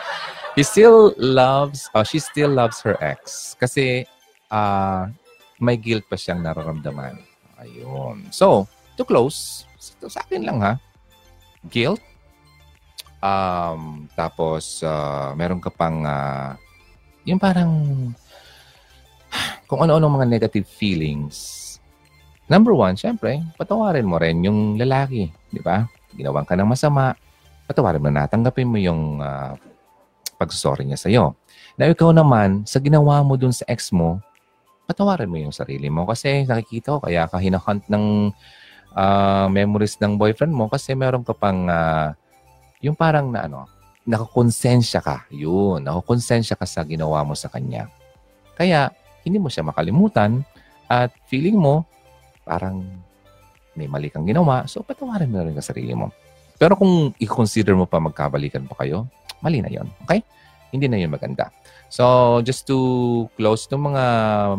He 0.53 0.63
still 0.63 1.15
loves, 1.17 1.87
oh, 1.95 2.03
she 2.03 2.19
still 2.19 2.51
loves 2.51 2.83
her 2.83 2.99
ex. 2.99 3.55
Kasi, 3.59 4.03
uh, 4.51 5.07
may 5.59 5.75
guilt 5.75 6.07
pa 6.07 6.15
siyang 6.15 6.43
nararamdaman. 6.43 7.19
Ayun. 7.59 8.31
So, 8.31 8.67
to 8.95 9.03
close, 9.03 9.67
sa 9.79 10.23
akin 10.23 10.47
lang 10.47 10.59
ha, 10.63 10.79
guilt, 11.67 11.99
Um, 13.19 14.07
tapos, 14.15 14.79
uh, 14.79 15.35
meron 15.35 15.59
ka 15.59 15.67
pang, 15.67 16.07
uh, 16.07 16.55
yung 17.27 17.39
parang, 17.39 17.71
kung 19.69 19.83
ano-ano 19.83 20.07
mga 20.07 20.27
negative 20.27 20.65
feelings. 20.65 21.67
Number 22.49 22.73
one, 22.73 22.97
syempre, 22.97 23.43
patawarin 23.59 24.07
mo 24.07 24.17
rin 24.17 24.41
yung 24.41 24.79
lalaki. 24.79 25.29
Di 25.53 25.61
ba? 25.61 25.85
Ginawan 26.15 26.47
ka 26.47 26.57
ng 26.57 26.65
masama. 26.65 27.13
Patawarin 27.69 28.01
mo 28.01 28.09
na. 28.09 28.25
Tanggapin 28.25 28.65
mo 28.65 28.81
yung 28.81 29.21
uh, 29.21 29.53
pagsusorry 30.41 30.87
niya 30.87 30.97
sa'yo. 30.97 31.37
Na 31.77 31.91
ikaw 31.91 32.09
naman, 32.09 32.65
sa 32.65 32.81
ginawa 32.81 33.21
mo 33.21 33.37
dun 33.37 33.53
sa 33.53 33.67
ex 33.69 33.93
mo, 33.93 34.17
patawarin 34.89 35.29
mo 35.29 35.37
yung 35.37 35.53
sarili 35.53 35.91
mo. 35.91 36.09
Kasi 36.09 36.49
nakikita 36.49 36.97
ko, 36.97 36.99
kaya 37.05 37.29
ka 37.29 37.37
hinahunt 37.37 37.85
ng 37.85 38.33
uh, 38.95 39.47
memories 39.51 39.97
ng 40.01 40.17
boyfriend 40.17 40.53
mo 40.53 40.69
kasi 40.71 40.93
meron 40.97 41.25
ka 41.25 41.33
pang 41.35 41.67
uh, 41.69 42.13
yung 42.79 42.95
parang 42.95 43.29
na 43.29 43.45
ano, 43.45 43.67
nakakonsensya 44.07 45.03
ka. 45.03 45.27
Yun, 45.29 45.83
nakakonsensya 45.83 46.55
ka 46.55 46.65
sa 46.65 46.81
ginawa 46.87 47.21
mo 47.21 47.35
sa 47.35 47.51
kanya. 47.51 47.91
Kaya, 48.55 48.89
hindi 49.27 49.37
mo 49.37 49.51
siya 49.51 49.67
makalimutan 49.67 50.41
at 50.89 51.13
feeling 51.27 51.59
mo, 51.59 51.85
parang 52.47 52.81
may 53.77 53.85
mali 53.85 54.09
kang 54.09 54.25
ginawa, 54.25 54.65
so 54.65 54.81
patawarin 54.81 55.29
mo 55.29 55.39
na 55.39 55.45
rin 55.47 55.55
sa 55.59 55.71
sarili 55.71 55.93
mo. 55.93 56.09
Pero 56.59 56.75
kung 56.75 57.15
i-consider 57.21 57.71
mo 57.77 57.87
pa 57.87 58.03
magkabalikan 58.03 58.67
pa 58.67 58.83
kayo, 58.83 59.07
mali 59.39 59.63
na 59.63 59.71
yon 59.71 59.87
Okay? 60.03 60.19
Hindi 60.75 60.91
na 60.91 60.99
yun 60.99 61.13
maganda. 61.13 61.49
So, 61.89 62.37
just 62.45 62.69
to 62.69 62.77
close 63.33 63.65
itong 63.65 63.89
mga 63.89 64.03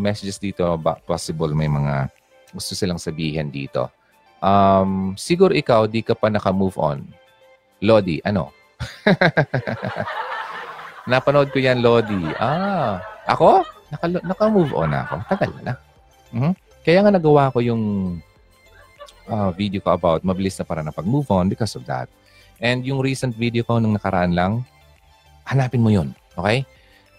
messages 0.01 0.43
dito, 0.43 0.66
possible 1.07 1.55
may 1.55 1.70
mga 1.70 2.11
gusto 2.51 2.74
silang 2.74 2.98
sabihin 2.98 3.52
dito. 3.52 3.93
Um, 4.41 5.12
siguro 5.21 5.53
ikaw, 5.53 5.85
di 5.85 6.01
ka 6.01 6.17
pa 6.17 6.33
naka-move 6.33 6.77
on 6.81 7.05
Lodi, 7.81 8.21
ano? 8.25 8.53
Napanood 11.11 11.53
ko 11.53 11.59
yan, 11.61 11.81
Lodi. 11.81 12.21
Ah, 12.37 13.01
ako? 13.29 13.65
Naka, 13.93 14.05
naka-move 14.21 14.73
on 14.77 14.93
ako. 14.93 15.15
Tagal 15.29 15.51
na. 15.65 15.75
Mm-hmm. 16.33 16.53
Kaya 16.85 16.99
nga 17.05 17.12
nagawa 17.12 17.53
ko 17.53 17.61
yung 17.61 17.83
uh, 19.29 19.51
video 19.53 19.85
ko 19.85 19.97
about 19.97 20.25
mabilis 20.25 20.57
na 20.61 20.69
para 20.69 20.85
na 20.85 20.93
pag-move 20.93 21.29
on 21.33 21.49
because 21.49 21.77
of 21.77 21.85
that. 21.89 22.09
And 22.61 22.85
yung 22.85 23.01
recent 23.01 23.37
video 23.37 23.65
ko 23.65 23.81
nung 23.81 23.97
nakaraan 23.97 24.37
lang, 24.37 24.65
hanapin 25.49 25.85
mo 25.85 25.89
yun. 25.89 26.12
Okay? 26.37 26.69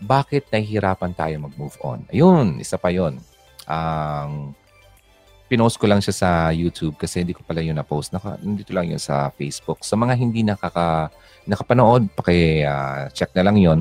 bakit 0.01 0.49
nahihirapan 0.49 1.13
tayo 1.13 1.45
mag-move 1.45 1.77
on? 1.85 2.01
Ayun, 2.09 2.57
isa 2.57 2.81
pa 2.81 2.89
yon. 2.89 3.21
Ang 3.69 4.57
um, 4.57 4.60
pinost 5.51 5.75
ko 5.75 5.83
lang 5.83 5.99
siya 5.99 6.15
sa 6.15 6.29
YouTube 6.55 6.95
kasi 6.95 7.27
hindi 7.27 7.35
ko 7.35 7.43
pala 7.43 7.59
yun 7.59 7.75
na-post. 7.75 8.15
Naka, 8.15 8.39
nandito 8.39 8.71
lang 8.71 8.87
yun 8.87 9.03
sa 9.03 9.27
Facebook. 9.35 9.83
Sa 9.83 9.99
mga 9.99 10.15
hindi 10.15 10.47
nakaka, 10.47 11.11
nakapanood, 11.43 12.07
paki-check 12.15 13.31
uh, 13.31 13.35
na 13.35 13.43
lang 13.43 13.59
yun. 13.59 13.79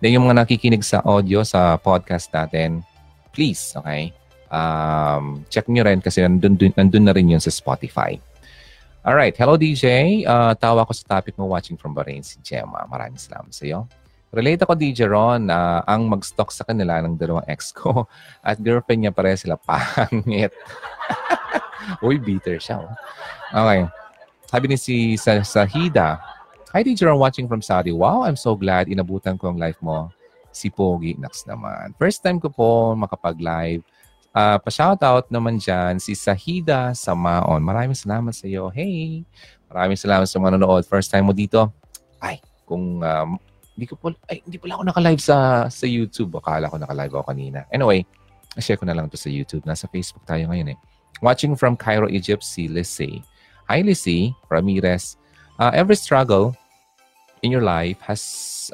Then 0.00 0.16
yung 0.16 0.24
mga 0.24 0.48
nakikinig 0.48 0.80
sa 0.80 1.04
audio, 1.04 1.44
sa 1.44 1.76
podcast 1.76 2.32
natin, 2.32 2.80
please, 3.36 3.76
okay? 3.76 4.16
Um, 4.48 5.44
check 5.52 5.68
nyo 5.68 5.84
rin 5.84 6.00
kasi 6.00 6.24
nandun, 6.24 6.56
nandun 6.56 7.04
na 7.04 7.12
rin 7.12 7.28
yun 7.28 7.42
sa 7.44 7.52
Spotify. 7.52 8.16
Alright, 9.04 9.36
hello 9.36 9.60
DJ. 9.60 10.24
Uh, 10.24 10.56
tawa 10.56 10.88
ko 10.88 10.96
sa 10.96 11.20
topic 11.20 11.36
mo 11.36 11.44
watching 11.52 11.76
from 11.76 11.92
Bahrain 11.92 12.24
si 12.24 12.40
Gemma. 12.40 12.88
Maraming 12.88 13.20
salamat 13.20 13.52
sa 13.52 13.68
iyo. 13.68 13.84
Relate 14.30 14.62
ako, 14.62 14.78
DJ 14.78 15.10
Ron, 15.10 15.50
uh, 15.50 15.82
ang 15.90 16.06
mag-stalk 16.06 16.54
sa 16.54 16.62
kanila 16.62 17.02
ng 17.02 17.18
dalawang 17.18 17.42
ex 17.50 17.74
ko 17.74 18.06
at 18.46 18.62
girlfriend 18.62 19.02
niya 19.02 19.12
pare 19.14 19.34
sila 19.34 19.58
pangit. 19.58 20.54
Uy, 22.06 22.22
bitter 22.22 22.62
siya. 22.62 22.78
Oh. 22.78 22.94
Okay. 23.50 23.90
Sabi 24.46 24.64
ni 24.70 24.78
si 24.78 25.18
sa 25.18 25.42
Sahida, 25.42 26.22
Hi, 26.70 26.86
DJ 26.86 27.10
Ron, 27.10 27.18
watching 27.18 27.50
from 27.50 27.58
Saudi. 27.58 27.90
Wow, 27.90 28.22
I'm 28.22 28.38
so 28.38 28.54
glad 28.54 28.86
inabutan 28.86 29.34
ko 29.34 29.50
ang 29.50 29.58
live 29.58 29.74
mo. 29.82 30.14
Si 30.54 30.70
Pogi 30.70 31.18
Nax 31.18 31.42
naman. 31.42 31.98
First 31.98 32.22
time 32.22 32.38
ko 32.38 32.46
po 32.46 32.94
makapag-live. 32.94 33.82
Uh, 34.30 34.54
pa-shoutout 34.62 35.26
naman 35.34 35.58
dyan 35.58 35.98
si 35.98 36.14
Sahida 36.14 36.94
Samaon. 36.94 37.58
Maraming 37.58 37.98
salamat 37.98 38.30
sa 38.30 38.46
iyo. 38.46 38.70
Hey! 38.70 39.26
Maraming 39.66 39.98
salamat 39.98 40.30
sa 40.30 40.38
mga 40.38 40.54
nanonood. 40.54 40.86
First 40.86 41.10
time 41.10 41.26
mo 41.26 41.34
dito. 41.34 41.74
Ay, 42.22 42.38
kung 42.62 43.02
um, 43.02 43.28
hindi 43.80 43.88
ko 43.88 43.96
po, 43.96 44.12
ay, 44.28 44.44
hindi 44.44 44.60
pala 44.60 44.76
ako 44.76 44.92
naka-live 44.92 45.22
sa, 45.24 45.64
sa 45.72 45.88
YouTube. 45.88 46.36
Akala 46.36 46.68
ko 46.68 46.76
naka-live 46.76 47.16
ako 47.16 47.32
kanina. 47.32 47.64
Anyway, 47.72 48.04
share 48.60 48.76
ko 48.76 48.84
na 48.84 48.92
lang 48.92 49.08
to 49.08 49.16
sa 49.16 49.32
YouTube. 49.32 49.64
Nasa 49.64 49.88
Facebook 49.88 50.20
tayo 50.28 50.44
ngayon 50.52 50.76
eh. 50.76 50.78
Watching 51.24 51.56
from 51.56 51.80
Cairo, 51.80 52.04
Egypt, 52.12 52.44
si 52.44 52.68
Lissy. 52.68 53.24
Hi, 53.72 53.80
Lissy 53.80 54.36
Ramirez. 54.52 55.16
Uh, 55.56 55.72
every 55.72 55.96
struggle 55.96 56.52
in 57.40 57.48
your 57.48 57.64
life 57.64 57.96
has 58.04 58.20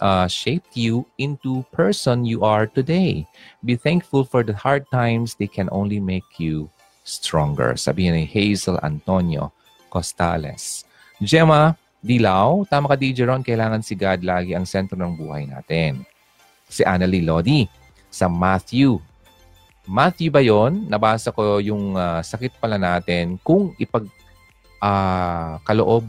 uh, 0.02 0.26
shaped 0.26 0.74
you 0.74 1.06
into 1.22 1.62
person 1.70 2.26
you 2.26 2.42
are 2.42 2.66
today. 2.66 3.22
Be 3.62 3.78
thankful 3.78 4.26
for 4.26 4.42
the 4.42 4.58
hard 4.58 4.90
times. 4.90 5.38
They 5.38 5.46
can 5.46 5.70
only 5.70 6.02
make 6.02 6.42
you 6.42 6.66
stronger. 7.06 7.78
Sabi 7.78 8.10
ni 8.10 8.26
Hazel 8.26 8.82
Antonio 8.82 9.54
Costales. 9.86 10.82
Gemma, 11.22 11.78
Dilaw, 12.06 12.62
tama 12.70 12.86
ka 12.86 12.94
DJ 12.94 13.26
Ron, 13.26 13.42
kailangan 13.42 13.82
si 13.82 13.98
God 13.98 14.22
lagi 14.22 14.54
ang 14.54 14.62
sentro 14.62 14.94
ng 14.94 15.18
buhay 15.18 15.50
natin. 15.50 16.06
Si 16.70 16.86
Annalie 16.86 17.26
Lodi 17.26 17.66
sa 18.06 18.30
Matthew. 18.30 19.02
Matthew 19.90 20.30
ba 20.30 20.38
yon? 20.38 20.86
Nabasa 20.86 21.34
ko 21.34 21.58
yung 21.58 21.98
uh, 21.98 22.22
sakit 22.22 22.62
pala 22.62 22.78
natin. 22.78 23.42
Kung 23.42 23.74
ipag 23.82 24.06
uh, 24.78 25.58
kaloob 25.66 26.06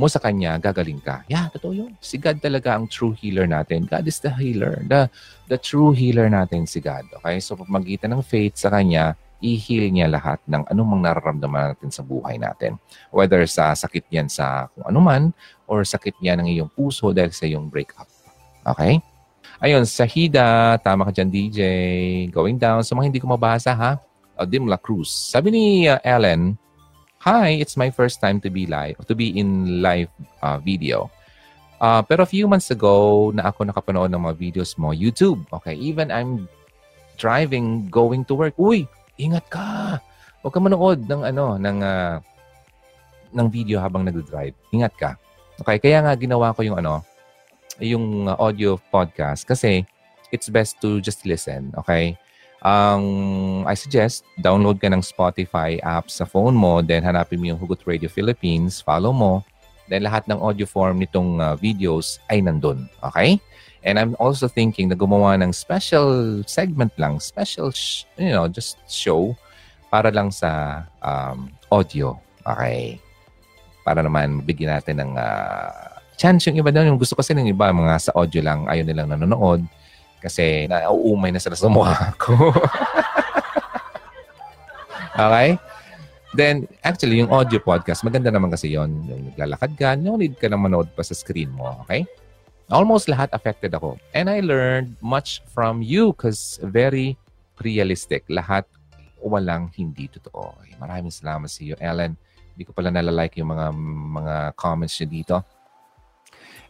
mo 0.00 0.08
sa 0.08 0.16
Kanya, 0.16 0.56
gagaling 0.56 0.98
ka. 0.98 1.28
Yeah, 1.28 1.52
totoo 1.52 1.76
yun. 1.76 1.92
Si 2.00 2.16
God 2.16 2.40
talaga 2.40 2.72
ang 2.72 2.88
true 2.88 3.12
healer 3.12 3.44
natin. 3.44 3.84
God 3.84 4.08
is 4.08 4.16
the 4.18 4.32
healer. 4.32 4.80
The, 4.88 5.12
the 5.46 5.60
true 5.60 5.92
healer 5.92 6.32
natin 6.32 6.64
si 6.64 6.80
God. 6.80 7.04
Okay? 7.20 7.36
So, 7.38 7.54
pagmagitan 7.54 8.16
ng 8.16 8.24
faith 8.24 8.56
sa 8.56 8.72
Kanya, 8.72 9.12
i-heal 9.44 9.92
niya 9.92 10.08
lahat 10.08 10.40
ng 10.48 10.64
anumang 10.72 11.04
nararamdaman 11.04 11.76
natin 11.76 11.92
sa 11.92 12.00
buhay 12.00 12.40
natin. 12.40 12.80
Whether 13.12 13.44
sa 13.44 13.76
sakit 13.76 14.08
yan 14.08 14.32
sa 14.32 14.72
kung 14.72 14.88
anuman 14.88 15.36
or 15.68 15.84
sakit 15.84 16.16
yan 16.24 16.40
ng 16.40 16.48
iyong 16.48 16.70
puso 16.72 17.12
dahil 17.12 17.36
sa 17.36 17.44
iyong 17.44 17.68
breakup. 17.68 18.08
Okay? 18.64 19.04
Ayun, 19.60 19.84
Sahida, 19.84 20.80
tama 20.80 21.04
ka 21.04 21.12
dyan 21.12 21.28
DJ. 21.28 21.60
Going 22.32 22.56
down. 22.56 22.80
Sa 22.80 22.96
mga 22.96 23.12
hindi 23.12 23.20
ko 23.20 23.28
mabasa 23.28 23.76
ha, 23.76 24.00
Dim 24.48 24.64
La 24.66 24.80
Cruz. 24.80 25.12
Sabi 25.12 25.52
ni 25.52 25.64
uh, 25.86 26.00
Ellen, 26.00 26.56
Hi, 27.24 27.56
it's 27.56 27.80
my 27.80 27.88
first 27.88 28.20
time 28.20 28.36
to 28.44 28.52
be 28.52 28.68
live, 28.68 29.00
to 29.08 29.16
be 29.16 29.32
in 29.32 29.80
live 29.80 30.12
uh, 30.44 30.60
video. 30.60 31.08
Uh, 31.80 32.04
pero 32.04 32.20
a 32.20 32.28
few 32.28 32.44
months 32.44 32.68
ago 32.68 33.32
na 33.32 33.48
ako 33.48 33.64
nakapanood 33.64 34.12
ng 34.12 34.20
mga 34.28 34.36
videos 34.36 34.76
mo, 34.76 34.92
YouTube. 34.92 35.40
Okay, 35.48 35.72
even 35.72 36.12
I'm 36.12 36.44
driving, 37.16 37.88
going 37.88 38.28
to 38.28 38.36
work. 38.36 38.52
Uy, 38.60 38.84
ingat 39.18 39.46
ka. 39.50 39.98
Huwag 40.44 40.52
ka 40.52 40.60
manood 40.60 41.00
ng 41.08 41.22
ano, 41.24 41.56
ng 41.56 41.78
uh, 41.80 42.16
ng 43.34 43.46
video 43.50 43.82
habang 43.82 44.06
nagdo-drive. 44.06 44.54
Ingat 44.70 44.94
ka. 44.94 45.10
Okay, 45.62 45.78
kaya 45.78 46.02
nga 46.02 46.12
ginawa 46.14 46.54
ko 46.54 46.62
yung 46.62 46.78
ano, 46.78 47.02
yung 47.82 48.30
uh, 48.30 48.38
audio 48.38 48.78
podcast 48.90 49.46
kasi 49.46 49.82
it's 50.30 50.50
best 50.50 50.78
to 50.82 50.98
just 51.02 51.22
listen, 51.26 51.70
okay? 51.78 52.18
Ang 52.64 53.04
um, 53.62 53.68
I 53.68 53.76
suggest, 53.76 54.24
download 54.40 54.80
ka 54.80 54.88
ng 54.88 55.04
Spotify 55.04 55.76
app 55.84 56.08
sa 56.08 56.24
phone 56.24 56.56
mo, 56.56 56.80
then 56.80 57.04
hanapin 57.04 57.38
mo 57.38 57.52
yung 57.52 57.60
Hugot 57.60 57.84
Radio 57.84 58.08
Philippines, 58.08 58.80
follow 58.80 59.12
mo, 59.12 59.44
then 59.86 60.02
lahat 60.02 60.24
ng 60.26 60.40
audio 60.40 60.64
form 60.64 60.98
nitong 60.98 61.38
uh, 61.44 61.54
videos 61.60 62.18
ay 62.32 62.40
nandun, 62.40 62.88
okay? 63.04 63.36
And 63.84 64.00
I'm 64.00 64.16
also 64.16 64.48
thinking 64.48 64.88
na 64.88 64.96
gumawa 64.96 65.36
ng 65.44 65.52
special 65.52 66.40
segment 66.48 66.96
lang, 66.96 67.20
special, 67.20 67.68
sh- 67.68 68.08
you 68.16 68.32
know, 68.32 68.48
just 68.48 68.80
show 68.88 69.36
para 69.92 70.08
lang 70.08 70.32
sa 70.32 70.82
um, 71.04 71.52
audio. 71.68 72.16
Okay. 72.48 72.96
Para 73.84 74.00
naman 74.00 74.40
mabigyan 74.40 74.80
natin 74.80 75.04
ng 75.04 75.12
uh, 75.20 76.00
chance 76.16 76.48
yung 76.48 76.56
iba 76.56 76.72
doon. 76.72 76.96
Yung 76.96 77.00
gusto 77.00 77.12
kasi 77.12 77.36
ng 77.36 77.44
iba, 77.44 77.68
mga 77.76 78.08
sa 78.08 78.10
audio 78.16 78.40
lang, 78.40 78.64
ayaw 78.64 78.88
nilang 78.88 79.12
nanonood. 79.12 79.60
Kasi 80.24 80.64
nauumay 80.64 81.28
na 81.28 81.38
sila 81.44 81.52
sa 81.52 81.68
mukha 81.68 82.16
ko. 82.16 82.32
okay? 85.28 85.60
Then, 86.32 86.64
actually, 86.80 87.20
yung 87.20 87.28
audio 87.28 87.60
podcast, 87.60 88.00
maganda 88.02 88.32
naman 88.32 88.48
kasi 88.48 88.72
yon 88.72 88.90
Yung 89.06 89.22
naglalakad 89.30 89.76
ka, 89.76 89.92
no 90.00 90.16
need 90.16 90.40
ka 90.40 90.48
na 90.48 90.56
manood 90.56 90.88
pa 90.96 91.04
sa 91.04 91.12
screen 91.12 91.52
mo. 91.52 91.84
Okay? 91.84 92.08
Almost 92.72 93.10
lahat 93.10 93.28
affected 93.32 93.74
ako. 93.76 94.00
And 94.16 94.30
I 94.30 94.40
learned 94.40 94.96
much 95.04 95.44
from 95.52 95.84
you 95.84 96.14
because 96.14 96.60
very 96.62 97.18
realistic. 97.60 98.24
Lahat 98.30 98.64
walang 99.20 99.72
hindi 99.72 100.08
totoo. 100.08 100.56
Maraming 100.80 101.12
salamat 101.12 101.48
sa 101.48 101.60
iyo, 101.64 101.76
Ellen. 101.80 102.16
Hindi 102.54 102.62
ko 102.68 102.72
pala 102.76 102.92
nalalike 102.92 103.40
yung 103.40 103.50
mga 103.50 103.66
mga 104.20 104.34
comments 104.54 105.00
niya 105.00 105.08
dito. 105.10 105.36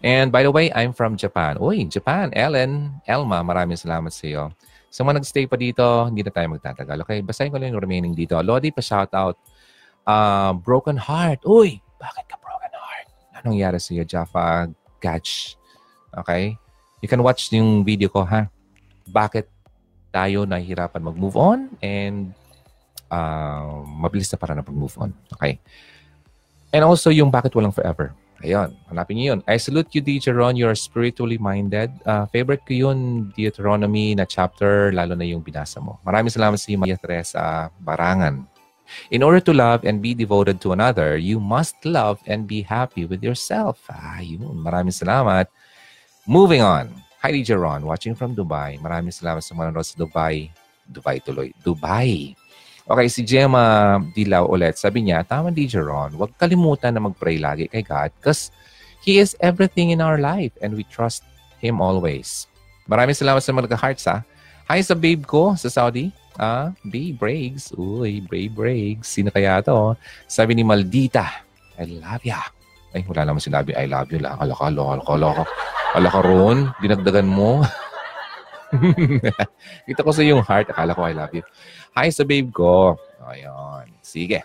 And 0.04 0.28
by 0.28 0.44
the 0.44 0.52
way, 0.52 0.68
I'm 0.76 0.92
from 0.92 1.16
Japan. 1.16 1.56
Uy, 1.56 1.88
Japan. 1.88 2.28
Ellen, 2.36 3.00
Elma, 3.08 3.40
maraming 3.40 3.80
salamat 3.80 4.12
sa 4.12 4.24
iyo. 4.28 4.44
Sa 4.92 5.02
mga 5.02 5.18
nagstay 5.18 5.48
pa 5.50 5.56
dito, 5.58 5.82
hindi 6.06 6.22
na 6.22 6.30
tayo 6.30 6.54
magtatagal. 6.54 7.02
Okay, 7.02 7.18
basahin 7.24 7.50
ko 7.50 7.58
lang 7.58 7.74
yung 7.74 7.82
remaining 7.82 8.14
dito. 8.14 8.38
Lodi, 8.38 8.70
pa-shoutout. 8.70 9.34
Uh, 10.04 10.52
broken 10.60 11.00
heart. 11.00 11.40
Uy, 11.48 11.80
bakit 11.96 12.28
ka 12.28 12.36
broken 12.38 12.72
heart? 12.76 13.08
Anong 13.40 13.58
nangyari 13.58 13.80
sa 13.80 13.90
iyo, 13.96 14.04
Jaffa 14.04 14.68
Gatch? 15.00 15.56
Okay? 16.22 16.58
You 17.02 17.08
can 17.08 17.22
watch 17.22 17.52
yung 17.52 17.82
video 17.82 18.08
ko, 18.08 18.24
ha? 18.24 18.48
Bakit 19.04 19.50
tayo 20.14 20.46
nahihirapan 20.46 21.02
mag-move 21.02 21.34
on 21.34 21.74
and 21.82 22.30
uh, 23.10 23.82
mabilis 23.82 24.30
na 24.30 24.38
para 24.38 24.54
na 24.54 24.62
pag-move 24.62 24.94
on. 24.96 25.10
Okay? 25.34 25.58
And 26.70 26.86
also 26.86 27.10
yung 27.10 27.34
bakit 27.34 27.54
walang 27.54 27.74
forever. 27.74 28.14
Ayun, 28.44 28.76
hanapin 28.90 29.16
niyo 29.16 29.26
yun. 29.34 29.40
I 29.48 29.56
salute 29.56 29.88
you, 29.94 30.02
DJ 30.04 30.34
Ron. 30.34 30.58
You're 30.58 30.76
spiritually 30.76 31.38
minded. 31.38 31.88
Uh, 32.04 32.26
favorite 32.28 32.66
ko 32.66 32.90
yun, 32.90 33.30
Deuteronomy 33.32 34.12
na 34.12 34.28
chapter, 34.28 34.92
lalo 34.92 35.16
na 35.16 35.24
yung 35.24 35.40
binasa 35.40 35.80
mo. 35.80 36.02
Maraming 36.04 36.34
salamat 36.34 36.58
sa 36.60 36.68
iyo, 36.68 36.76
Maria 36.76 36.98
Teresa 36.98 37.72
Barangan. 37.80 38.44
In 39.08 39.24
order 39.24 39.40
to 39.40 39.56
love 39.56 39.88
and 39.88 40.04
be 40.04 40.12
devoted 40.12 40.60
to 40.60 40.76
another, 40.76 41.16
you 41.16 41.40
must 41.40 41.80
love 41.88 42.20
and 42.28 42.44
be 42.44 42.60
happy 42.60 43.08
with 43.08 43.24
yourself. 43.24 43.80
Ayun, 43.88 44.44
maraming 44.60 44.92
salamat. 44.92 45.48
Moving 46.24 46.64
on. 46.64 46.88
Hi, 47.20 47.36
DJ 47.36 47.60
Ron. 47.60 47.84
Watching 47.84 48.16
from 48.16 48.32
Dubai. 48.32 48.80
Maraming 48.80 49.12
salamat 49.12 49.44
sa 49.44 49.52
manonood 49.52 49.84
sa 49.84 49.92
Dubai. 49.92 50.48
Dubai 50.88 51.20
tuloy. 51.20 51.52
Dubai. 51.60 52.32
Okay, 52.88 53.08
si 53.12 53.20
Gemma 53.28 54.00
Dilaw 54.16 54.48
ulit. 54.48 54.80
Sabi 54.80 55.04
niya, 55.04 55.20
tama 55.20 55.52
DJ 55.52 55.84
Ron, 55.84 56.16
huwag 56.16 56.32
kalimutan 56.40 56.96
na 56.96 57.04
mag-pray 57.04 57.36
lagi 57.36 57.68
kay 57.68 57.84
God 57.84 58.08
because 58.16 58.48
He 59.04 59.20
is 59.20 59.36
everything 59.44 59.92
in 59.92 60.00
our 60.00 60.16
life 60.16 60.56
and 60.64 60.72
we 60.72 60.88
trust 60.88 61.28
Him 61.60 61.84
always. 61.84 62.48
Maraming 62.88 63.20
salamat 63.20 63.44
sa 63.44 63.52
mga 63.52 63.76
hearts 63.76 64.08
ha. 64.08 64.24
Hi 64.72 64.80
sa 64.80 64.96
babe 64.96 65.28
ko 65.28 65.52
sa 65.60 65.68
Saudi. 65.68 66.08
Ah, 66.40 66.72
Babe 66.88 67.20
Briggs. 67.20 67.68
Uy, 67.76 68.24
Babe 68.24 68.48
Briggs. 68.48 69.12
Sino 69.12 69.28
kaya 69.28 69.60
to? 69.60 69.92
Sabi 70.24 70.56
ni 70.56 70.64
Maldita, 70.64 71.44
I 71.76 71.84
love 72.00 72.24
ya. 72.24 72.40
Ay, 72.94 73.02
wala 73.10 73.26
naman 73.26 73.42
sinabi, 73.42 73.74
I 73.74 73.90
love 73.90 74.08
you 74.14 74.22
lang. 74.22 74.38
Alaka, 74.38 74.70
alaka, 74.70 75.12
alaka. 75.18 75.44
Ala 75.94 76.08
ka 76.10 76.20
ron, 76.22 76.70
dinagdagan 76.78 77.26
mo. 77.26 77.62
Kita 79.86 80.02
ko 80.02 80.10
sa 80.10 80.22
yung 80.26 80.42
heart. 80.42 80.70
Akala 80.70 80.94
ko 80.94 81.06
I 81.06 81.14
love 81.14 81.34
you. 81.34 81.44
Hi 81.94 82.10
sa 82.10 82.26
babe 82.26 82.50
ko. 82.50 82.98
Ayun. 83.22 83.90
Sige. 84.02 84.42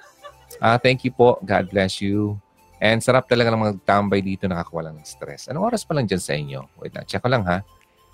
Uh, 0.62 0.78
thank 0.78 1.06
you 1.06 1.14
po. 1.14 1.42
God 1.42 1.70
bless 1.70 2.02
you. 2.02 2.38
And 2.80 3.04
sarap 3.04 3.28
talaga 3.28 3.52
ng 3.52 3.82
magtambay 3.82 4.24
dito 4.24 4.48
nakakawalan 4.48 5.02
ng 5.02 5.08
stress. 5.08 5.52
Anong 5.52 5.74
oras 5.74 5.84
pa 5.84 5.98
lang 5.98 6.08
dyan 6.08 6.22
sa 6.22 6.34
inyo? 6.38 6.60
Wait 6.80 6.94
lang. 6.96 7.04
Check 7.10 7.26
ko 7.26 7.30
lang 7.30 7.44
ha. 7.44 7.66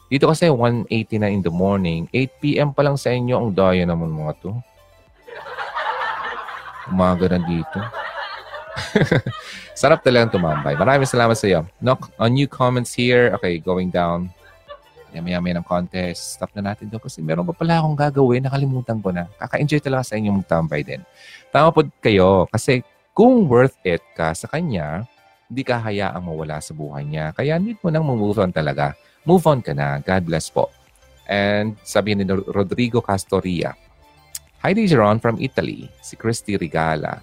Dito 0.10 0.30
kasi 0.30 0.50
1.80 0.50 1.22
na 1.22 1.30
in 1.30 1.42
the 1.42 1.54
morning. 1.54 2.10
8 2.14 2.42
p.m. 2.42 2.70
pa 2.74 2.86
lang 2.86 2.98
sa 2.98 3.14
inyo. 3.14 3.36
Ang 3.36 3.52
daya 3.54 3.84
naman 3.86 4.10
mga 4.10 4.34
to. 4.42 4.52
Umaga 6.90 7.26
na 7.30 7.42
dito. 7.42 7.78
Sarap 9.80 10.04
talagang 10.04 10.32
tumambay. 10.32 10.76
Maraming 10.76 11.08
salamat 11.08 11.36
sa 11.36 11.48
iyo. 11.48 11.68
No, 11.80 11.96
on 12.20 12.32
new 12.36 12.48
comments 12.48 12.96
here. 12.96 13.32
Okay, 13.40 13.60
going 13.60 13.92
down. 13.92 14.32
Yami-yami 15.16 15.56
ng 15.56 15.64
contest. 15.64 16.36
Stop 16.36 16.52
na 16.60 16.76
natin 16.76 16.92
doon 16.92 17.00
kasi 17.00 17.24
meron 17.24 17.48
pa 17.48 17.56
pala 17.56 17.80
akong 17.80 17.96
gagawin. 17.96 18.44
Nakalimutan 18.44 19.00
ko 19.00 19.16
na. 19.16 19.32
Kaka-enjoy 19.40 19.80
talaga 19.80 20.12
sa 20.12 20.20
inyo 20.20 20.44
magtambay 20.44 20.84
din. 20.84 21.02
Tama 21.56 21.72
po 21.72 21.88
kayo 22.04 22.52
kasi 22.52 22.84
kung 23.16 23.48
worth 23.48 23.80
it 23.88 24.04
ka 24.12 24.36
sa 24.36 24.52
kanya, 24.52 25.08
hindi 25.48 25.64
ka 25.64 25.80
hayaang 25.80 26.20
mawala 26.20 26.60
sa 26.60 26.76
buhay 26.76 27.08
niya. 27.08 27.32
Kaya 27.32 27.56
need 27.56 27.80
mo 27.80 27.88
nang 27.88 28.04
move 28.04 28.44
on 28.44 28.52
talaga. 28.52 28.92
Move 29.24 29.48
on 29.48 29.64
ka 29.64 29.72
na. 29.72 30.04
God 30.04 30.28
bless 30.28 30.52
po. 30.52 30.68
And 31.26 31.80
sabi 31.88 32.14
ni 32.14 32.28
Rodrigo 32.28 33.00
Castoria, 33.00 33.74
Hi, 34.66 34.74
Dijeron 34.74 35.22
from 35.22 35.38
Italy. 35.38 35.86
Si 36.02 36.18
Christy 36.18 36.58
Regala. 36.58 37.22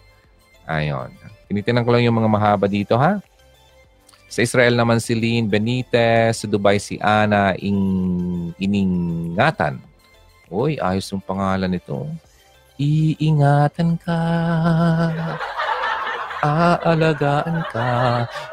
Ayon. 0.70 1.10
Tinitinan 1.52 1.84
ko 1.84 1.92
lang 1.92 2.08
yung 2.08 2.16
mga 2.16 2.32
mahaba 2.32 2.64
dito, 2.64 2.96
ha? 2.96 3.20
Sa 4.32 4.40
Israel 4.40 4.72
naman 4.72 4.96
si 5.04 5.12
Lynn 5.12 5.52
Benitez. 5.52 6.40
Sa 6.40 6.48
Dubai 6.48 6.80
si 6.80 6.96
Ana 6.96 7.52
Ing 7.60 8.56
Iningatan. 8.56 9.76
Uy, 10.48 10.80
ayos 10.80 11.12
yung 11.12 11.20
pangalan 11.20 11.68
nito. 11.68 12.08
Iingatan 12.80 14.00
ka. 14.00 14.20
Aalagaan 16.40 17.60
ka. 17.68 17.88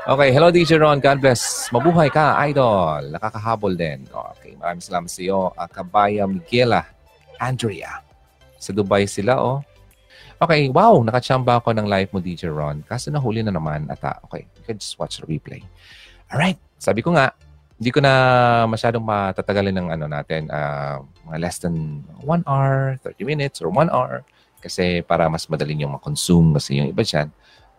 Okay, 0.03 0.29
hello 0.35 0.51
DJ 0.51 0.75
Ron. 0.83 0.99
God 0.99 1.23
bless. 1.23 1.71
Mabuhay 1.71 2.11
ka, 2.11 2.35
idol. 2.51 3.15
Nakakahabol 3.15 3.79
din. 3.79 4.03
Okay, 4.11 4.59
maraming 4.59 4.83
salamat 4.83 5.07
sa 5.07 5.23
iyo. 5.23 5.55
Kabaya 5.71 6.27
Miguela. 6.27 6.83
Andrea. 7.39 8.03
Sa 8.59 8.75
Dubai 8.75 9.07
sila, 9.07 9.39
oh. 9.39 9.63
Okay, 10.39 10.71
wow, 10.71 10.95
nakachamba 11.03 11.59
ako 11.59 11.75
ng 11.75 11.83
live 11.83 12.15
mo, 12.15 12.23
DJ 12.23 12.47
Ron. 12.47 12.79
Kaso 12.87 13.11
nahuli 13.11 13.43
na 13.43 13.51
naman 13.51 13.91
ata. 13.91 14.23
Okay, 14.23 14.47
you 14.55 14.63
can 14.63 14.79
just 14.79 14.95
watch 14.95 15.19
the 15.19 15.27
replay. 15.27 15.59
Alright, 16.31 16.55
sabi 16.79 17.03
ko 17.03 17.11
nga, 17.11 17.35
hindi 17.75 17.91
ko 17.91 17.99
na 17.99 18.13
masyadong 18.63 19.03
matatagalin 19.03 19.75
ng 19.75 19.87
ano 19.99 20.07
natin, 20.07 20.47
uh, 20.47 21.03
mga 21.27 21.37
less 21.43 21.59
than 21.59 22.07
1 22.23 22.47
hour, 22.47 22.95
30 23.03 23.27
minutes, 23.27 23.59
or 23.59 23.67
1 23.67 23.91
hour. 23.91 24.23
Kasi 24.63 25.03
para 25.03 25.27
mas 25.27 25.43
madali 25.51 25.75
yung 25.75 25.99
makonsume 25.99 26.55
kasi 26.55 26.79
yung 26.79 26.87
iba 26.87 27.03
dyan 27.03 27.27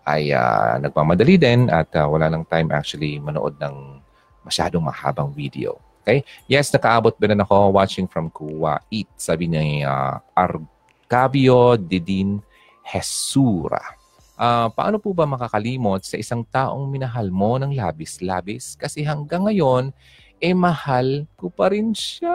ay 0.05 0.28
uh, 0.37 0.77
nagmamadali 0.85 1.41
din 1.41 1.73
at 1.73 1.89
uh, 1.97 2.12
wala 2.12 2.28
lang 2.28 2.45
time 2.45 2.69
actually 2.77 3.16
manood 3.16 3.57
ng 3.57 4.05
masyadong 4.45 4.85
mahabang 4.85 5.32
video. 5.32 5.81
Okay? 6.05 6.28
Yes, 6.45 6.69
nakaabot 6.69 7.16
ba 7.16 7.24
na 7.24 7.41
ako 7.41 7.73
watching 7.73 8.05
from 8.05 8.28
Kuwa 8.28 8.85
Eat. 8.93 9.09
Sabi 9.16 9.49
ni 9.49 9.81
uh, 9.81 10.20
Argabio 10.37 11.81
Didin 11.81 12.49
Hesura. 12.85 14.01
Uh, 14.40 14.73
paano 14.73 14.97
po 14.97 15.12
ba 15.12 15.28
makakalimot 15.28 16.01
sa 16.01 16.16
isang 16.16 16.40
taong 16.48 16.89
minahal 16.89 17.28
mo 17.28 17.61
ng 17.61 17.77
labis-labis? 17.77 18.73
Kasi 18.73 19.05
hanggang 19.05 19.44
ngayon, 19.44 19.93
eh 20.40 20.57
mahal 20.57 21.28
ko 21.36 21.52
pa 21.52 21.69
rin 21.69 21.93
siya. 21.93 22.32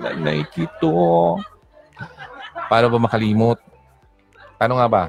Nanay 0.00 0.48
kito. 0.48 1.36
Paano 2.72 2.86
ba 2.88 2.98
makalimot? 3.04 3.60
Paano 4.56 4.80
nga 4.80 4.88
ba? 4.88 5.04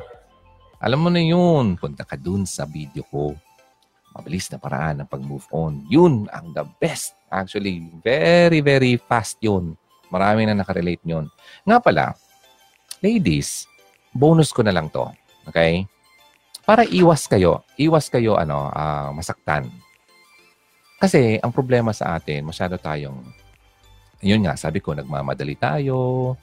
Alam 0.84 1.08
mo 1.08 1.10
na 1.10 1.24
yun. 1.24 1.80
Punta 1.80 2.04
ka 2.04 2.20
dun 2.20 2.44
sa 2.44 2.68
video 2.68 3.08
ko. 3.08 3.32
Mabilis 4.12 4.52
na 4.52 4.60
paraan 4.60 5.00
ng 5.00 5.08
pag-move 5.08 5.48
on. 5.56 5.88
Yun 5.88 6.28
ang 6.32 6.52
the 6.52 6.68
best. 6.84 7.16
Actually, 7.32 7.88
very, 8.04 8.60
very 8.60 9.00
fast 9.00 9.40
yun. 9.40 9.80
Marami 10.10 10.46
na 10.46 10.58
nakarelate 10.58 11.04
nyon. 11.06 11.30
Nga 11.66 11.78
pala, 11.82 12.06
ladies, 13.02 13.66
bonus 14.16 14.54
ko 14.56 14.64
na 14.64 14.74
lang 14.74 14.88
to. 14.90 15.06
Okay? 15.50 15.86
Para 16.66 16.82
iwas 16.88 17.30
kayo, 17.30 17.62
iwas 17.78 18.10
kayo 18.10 18.40
ano, 18.42 18.74
uh, 18.74 19.14
masaktan. 19.14 19.70
Kasi 20.98 21.38
ang 21.44 21.54
problema 21.54 21.94
sa 21.94 22.18
atin, 22.18 22.48
masyado 22.48 22.82
tayong, 22.82 23.22
yun 24.26 24.42
nga, 24.48 24.58
sabi 24.58 24.82
ko, 24.82 24.98
nagmamadali 24.98 25.54
tayo. 25.60 26.34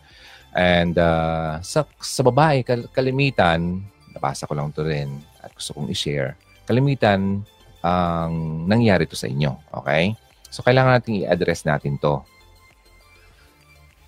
And 0.55 0.95
uh, 0.95 1.59
sa, 1.65 1.89
sa 1.99 2.23
babae, 2.23 2.63
kal- 2.63 2.87
kalimitan, 2.95 3.83
nabasa 4.13 4.47
ko 4.47 4.55
lang 4.55 4.71
to 4.71 4.85
rin 4.87 5.09
at 5.43 5.51
gusto 5.57 5.75
kong 5.75 5.91
i-share, 5.91 6.39
kalimitan 6.69 7.43
ang 7.83 8.65
nangyari 8.71 9.09
to 9.09 9.19
sa 9.19 9.27
inyo. 9.27 9.59
Okay? 9.83 10.15
So, 10.53 10.63
kailangan 10.63 11.03
natin 11.03 11.25
i-address 11.25 11.67
natin 11.67 11.99
to. 11.99 12.23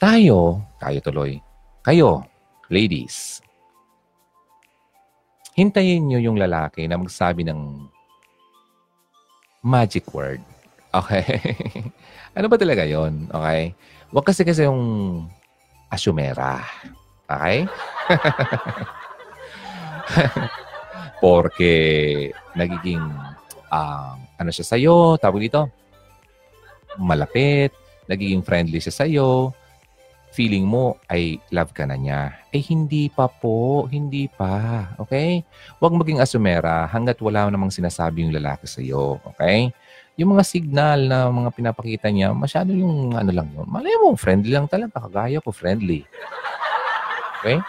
Tayo, 0.05 0.61
tayo 0.77 1.01
tuloy, 1.01 1.41
kayo, 1.81 2.29
ladies, 2.69 3.41
hintayin 5.57 6.05
nyo 6.05 6.21
yung 6.21 6.37
lalaki 6.37 6.85
na 6.85 7.01
magsabi 7.01 7.41
ng 7.41 7.89
magic 9.65 10.05
word. 10.13 10.45
Okay? 10.93 11.25
ano 12.37 12.53
ba 12.53 12.61
talaga 12.61 12.85
yon 12.85 13.33
Okay? 13.33 13.73
Huwag 14.13 14.29
kasi 14.29 14.45
kasi 14.45 14.69
yung 14.69 15.25
asumera. 15.89 16.61
Okay? 17.25 17.65
Porque 21.25 21.73
nagiging 22.53 23.09
uh, 23.73 24.21
ano 24.37 24.51
siya 24.53 24.69
sa'yo, 24.69 25.17
tawag 25.17 25.49
dito, 25.49 25.65
malapit, 27.01 27.73
nagiging 28.05 28.45
friendly 28.45 28.85
siya 28.85 29.01
sa'yo, 29.01 29.64
feeling 30.35 30.67
mo 30.67 30.99
ay 31.07 31.39
love 31.55 31.71
ka 31.71 31.87
na 31.87 31.95
niya. 31.95 32.35
Eh, 32.51 32.59
hindi 32.59 33.07
pa 33.07 33.31
po. 33.31 33.87
Hindi 33.87 34.27
pa. 34.27 34.91
Okay? 34.99 35.47
Huwag 35.79 35.95
maging 35.95 36.19
asumera 36.19 36.91
hanggat 36.91 37.23
wala 37.23 37.47
namang 37.47 37.71
sinasabi 37.71 38.27
yung 38.27 38.35
lalaki 38.35 38.67
sa 38.67 38.83
iyo. 38.83 39.23
Okay? 39.35 39.71
Yung 40.19 40.35
mga 40.35 40.43
signal 40.43 41.07
na 41.07 41.31
mga 41.31 41.55
pinapakita 41.55 42.11
niya, 42.11 42.35
masyado 42.35 42.75
yung 42.75 43.15
ano 43.15 43.31
lang 43.31 43.47
yun. 43.55 43.67
Malay 43.71 43.95
mo, 44.03 44.19
friendly 44.19 44.51
lang 44.51 44.67
talaga. 44.67 45.07
Kagaya 45.07 45.39
ko, 45.39 45.55
friendly. 45.55 46.03
Okay? 47.39 47.63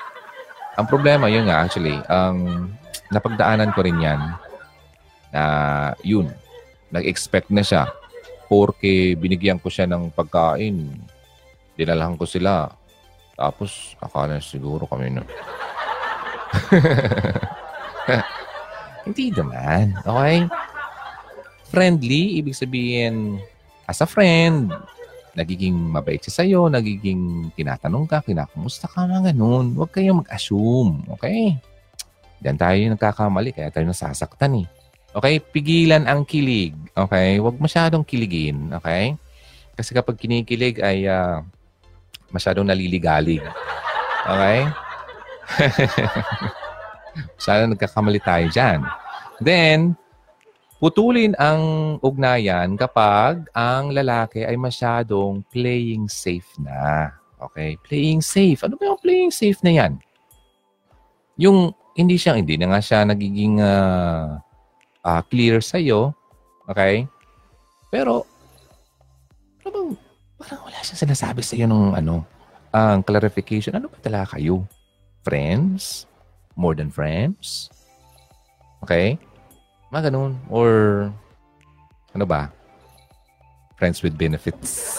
Ang 0.75 0.89
problema, 0.89 1.29
yun 1.29 1.45
nga 1.45 1.61
actually, 1.61 1.95
um, 2.09 2.73
napagdaanan 3.13 3.71
ko 3.77 3.85
rin 3.85 4.01
yan 4.01 4.21
na 5.29 5.43
yun, 6.01 6.33
nag-expect 6.89 7.53
na 7.53 7.61
siya 7.61 7.85
porque 8.45 9.17
binigyan 9.17 9.57
ko 9.57 9.69
siya 9.73 9.89
ng 9.89 10.13
pagkain 10.13 10.85
dinalahan 11.75 12.15
ko 12.15 12.25
sila. 12.27 12.71
Tapos, 13.35 13.99
akala 13.99 14.39
siguro 14.39 14.87
kami 14.87 15.11
na. 15.11 15.23
Hindi 19.05 19.35
naman. 19.35 19.99
Okay? 20.01 20.47
Friendly, 21.69 22.39
ibig 22.39 22.55
sabihin, 22.55 23.43
as 23.85 23.99
a 23.99 24.07
friend, 24.07 24.71
nagiging 25.35 25.75
mabait 25.75 26.23
siya 26.23 26.41
sa'yo, 26.41 26.71
nagiging 26.71 27.51
tinatanong 27.53 28.07
ka, 28.07 28.23
kinakamusta 28.23 28.87
ka, 28.87 29.03
mga 29.03 29.35
ganun. 29.35 29.75
Huwag 29.75 29.91
kayong 29.91 30.23
mag-assume. 30.23 31.03
Okay? 31.19 31.59
Diyan 32.39 32.57
tayo 32.57 32.79
nagkakamali, 32.95 33.51
kaya 33.51 33.69
tayo 33.69 33.85
nasasaktan 33.85 34.63
eh. 34.63 34.67
Okay? 35.11 35.43
Pigilan 35.43 36.07
ang 36.07 36.23
kilig. 36.23 36.71
Okay? 36.95 37.37
Huwag 37.43 37.59
masyadong 37.59 38.07
kiligin. 38.07 38.71
Okay? 38.79 39.19
Kasi 39.75 39.91
kapag 39.91 40.15
kinikilig 40.15 40.79
ay 40.79 41.03
uh, 41.11 41.43
masyadong 42.35 42.67
naliligalig. 42.67 43.39
Okay? 44.27 44.67
Sana 47.45 47.71
nagkakamali 47.71 48.19
tayo 48.19 48.51
dyan. 48.51 48.83
Then, 49.39 49.95
putulin 50.83 51.31
ang 51.39 51.95
ugnayan 52.03 52.75
kapag 52.75 53.47
ang 53.55 53.95
lalaki 53.95 54.43
ay 54.43 54.59
masyadong 54.59 55.47
playing 55.47 56.11
safe 56.11 56.49
na. 56.59 57.15
Okay? 57.39 57.79
Playing 57.87 58.19
safe. 58.19 58.59
Ano 58.67 58.75
ba 58.75 58.91
yung 58.91 58.99
playing 58.99 59.31
safe 59.31 59.59
na 59.63 59.71
yan? 59.71 59.93
Yung 61.39 61.71
hindi 61.95 62.19
siya, 62.19 62.35
hindi 62.35 62.59
na 62.59 62.75
nga 62.75 62.83
siya 62.83 63.07
nagiging 63.07 63.63
uh, 63.63 64.35
uh, 65.03 65.21
clear 65.31 65.63
sa'yo. 65.63 66.11
Okay? 66.67 67.07
Pero, 67.87 68.27
ano 69.63 69.69
bang 69.71 69.91
parang 70.45 70.69
wala 70.69 70.77
siyang 70.85 71.09
sinasabi 71.09 71.41
sa 71.41 71.57
iyo 71.57 71.65
nung 71.65 71.97
ano, 71.97 72.21
ang 72.69 73.01
clarification. 73.01 73.73
Ano 73.73 73.89
ba 73.89 73.97
talaga 73.97 74.37
kayo? 74.37 74.61
Friends? 75.25 76.05
More 76.53 76.77
than 76.77 76.93
friends? 76.93 77.73
Okay? 78.85 79.17
Mga 79.89 80.13
ganun. 80.13 80.37
Or, 80.53 80.69
ano 82.13 82.25
ba? 82.29 82.53
Friends 83.81 84.05
with 84.05 84.13
benefits. 84.13 84.93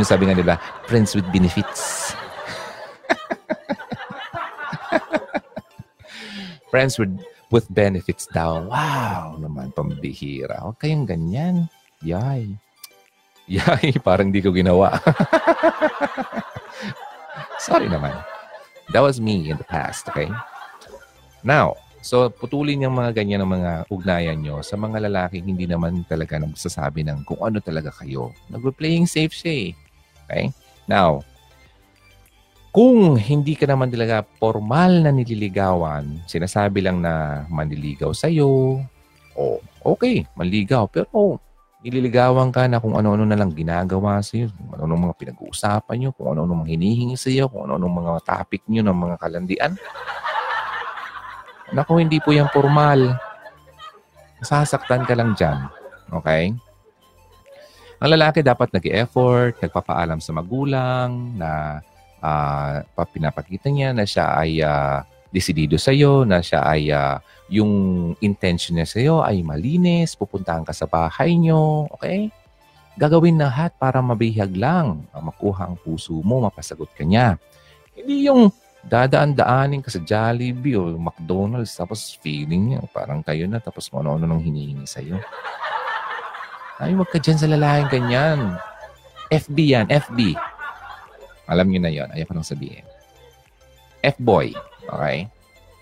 Yung 0.00 0.08
sabi 0.08 0.32
nga 0.32 0.38
nila, 0.38 0.56
friends 0.88 1.12
with 1.12 1.28
benefits. 1.28 2.16
friends 6.72 6.96
with 6.96 7.12
with 7.50 7.66
benefits 7.68 8.30
daw. 8.30 8.62
Wow 8.70 9.36
naman, 9.36 9.74
pambihira. 9.74 10.62
Huwag 10.62 10.78
kayong 10.78 11.04
ganyan. 11.04 11.66
Yay. 12.06 12.54
Yay, 13.50 13.98
parang 14.06 14.30
di 14.30 14.38
ko 14.38 14.54
ginawa. 14.54 14.94
Sorry 17.58 17.90
naman. 17.90 18.14
That 18.94 19.02
was 19.02 19.18
me 19.18 19.50
in 19.50 19.58
the 19.58 19.66
past, 19.66 20.06
okay? 20.06 20.30
Now, 21.42 21.74
so 21.98 22.30
putulin 22.30 22.86
yung 22.86 22.94
mga 22.94 23.10
ganyan 23.22 23.42
ng 23.42 23.52
mga 23.58 23.72
ugnayan 23.90 24.38
nyo 24.38 24.62
sa 24.62 24.78
mga 24.78 25.10
lalaking 25.10 25.50
hindi 25.50 25.66
naman 25.66 26.06
talaga 26.06 26.38
nagsasabi 26.38 27.02
ng 27.06 27.26
kung 27.26 27.42
ano 27.42 27.58
talaga 27.58 27.90
kayo. 27.90 28.30
Nag-playing 28.46 29.10
safe 29.10 29.34
siya 29.34 29.52
eh. 29.52 29.70
Okay? 30.26 30.46
Now, 30.86 31.26
kung 32.70 33.18
hindi 33.18 33.58
ka 33.58 33.66
naman 33.66 33.90
talaga 33.90 34.22
formal 34.38 35.02
na 35.02 35.10
nililigawan, 35.10 36.22
sinasabi 36.30 36.86
lang 36.86 37.02
na 37.02 37.42
manliligaw 37.50 38.14
sa'yo, 38.14 38.78
oh, 39.34 39.58
okay, 39.82 40.22
manligaw. 40.38 40.86
Pero 40.86 41.42
nililigawan 41.80 42.52
ka 42.52 42.68
na 42.68 42.76
kung 42.76 42.92
ano-ano 42.92 43.24
na 43.24 43.36
lang 43.36 43.56
ginagawa 43.56 44.20
sa 44.20 44.36
iyo, 44.36 44.52
kung 44.52 44.76
ano-ano 44.76 45.08
mga 45.08 45.16
pinag-uusapan 45.16 45.96
niyo, 45.96 46.10
kung 46.12 46.36
ano-ano 46.36 46.60
mga 46.60 46.76
hinihingi 46.76 47.16
sa 47.16 47.32
iyo, 47.32 47.48
kung 47.48 47.64
ano-ano 47.68 47.88
mga 47.88 48.12
topic 48.24 48.62
niyo 48.68 48.84
ng 48.84 48.96
mga 48.96 49.16
kalandian. 49.16 49.72
Naku, 51.72 52.02
hindi 52.02 52.20
po 52.20 52.36
yan 52.36 52.52
formal. 52.52 53.16
Sasaktan 54.44 55.08
ka 55.08 55.16
lang 55.16 55.32
dyan. 55.32 55.56
Okay? 56.20 56.52
Ang 58.00 58.10
lalaki 58.16 58.44
dapat 58.44 58.72
nag-effort, 58.76 59.60
nagpapaalam 59.60 60.20
sa 60.20 60.32
magulang 60.36 61.36
na 61.36 61.80
uh, 62.20 63.04
pinapakita 63.12 63.72
niya 63.72 63.92
na 63.96 64.04
siya 64.04 64.36
ay 64.36 64.60
uh, 64.64 65.00
desidido 65.30 65.78
sa 65.78 65.94
iyo, 65.94 66.26
na 66.26 66.42
siya 66.42 66.66
ay 66.66 66.90
uh, 66.90 67.18
yung 67.50 67.72
intention 68.22 68.78
niya 68.78 68.86
sa 68.86 68.98
iyo 68.98 69.16
ay 69.22 69.42
malinis, 69.42 70.18
pupuntahan 70.18 70.66
ka 70.66 70.74
sa 70.74 70.86
bahay 70.90 71.38
niyo, 71.38 71.86
okay? 71.90 72.30
Gagawin 72.98 73.38
lahat 73.38 73.74
para 73.78 74.02
mabihag 74.02 74.52
lang, 74.58 75.06
makuha 75.14 75.70
ang 75.70 75.78
puso 75.78 76.18
mo, 76.20 76.42
mapasagot 76.44 76.90
ka 76.92 77.06
niya. 77.06 77.38
Hindi 77.94 78.26
yung 78.26 78.50
dadaan-daanin 78.84 79.84
ka 79.84 79.92
sa 79.92 80.00
Jollibee 80.00 80.76
o 80.76 80.96
McDonald's 80.96 81.76
tapos 81.76 82.16
feeling 82.24 82.72
niya 82.72 82.80
parang 82.88 83.20
kayo 83.20 83.44
na 83.44 83.60
tapos 83.60 83.92
kung 83.92 84.04
ano-ano 84.04 84.24
nang 84.24 84.42
hinihingi 84.42 84.88
sa 84.88 85.04
iyo. 85.04 85.20
Ay, 86.80 86.96
wag 86.96 87.12
ka 87.12 87.20
dyan 87.20 87.36
sa 87.36 87.44
lalaking 87.44 87.92
ganyan. 87.92 88.56
FB 89.28 89.56
yan, 89.68 89.86
FB. 89.92 90.32
Alam 91.44 91.66
niyo 91.68 91.80
na 91.84 91.92
yon 91.92 92.08
Ayaw 92.08 92.24
ko 92.24 92.32
nang 92.32 92.46
sabihin. 92.46 92.86
F-boy. 94.00 94.56
Okay? 94.90 95.30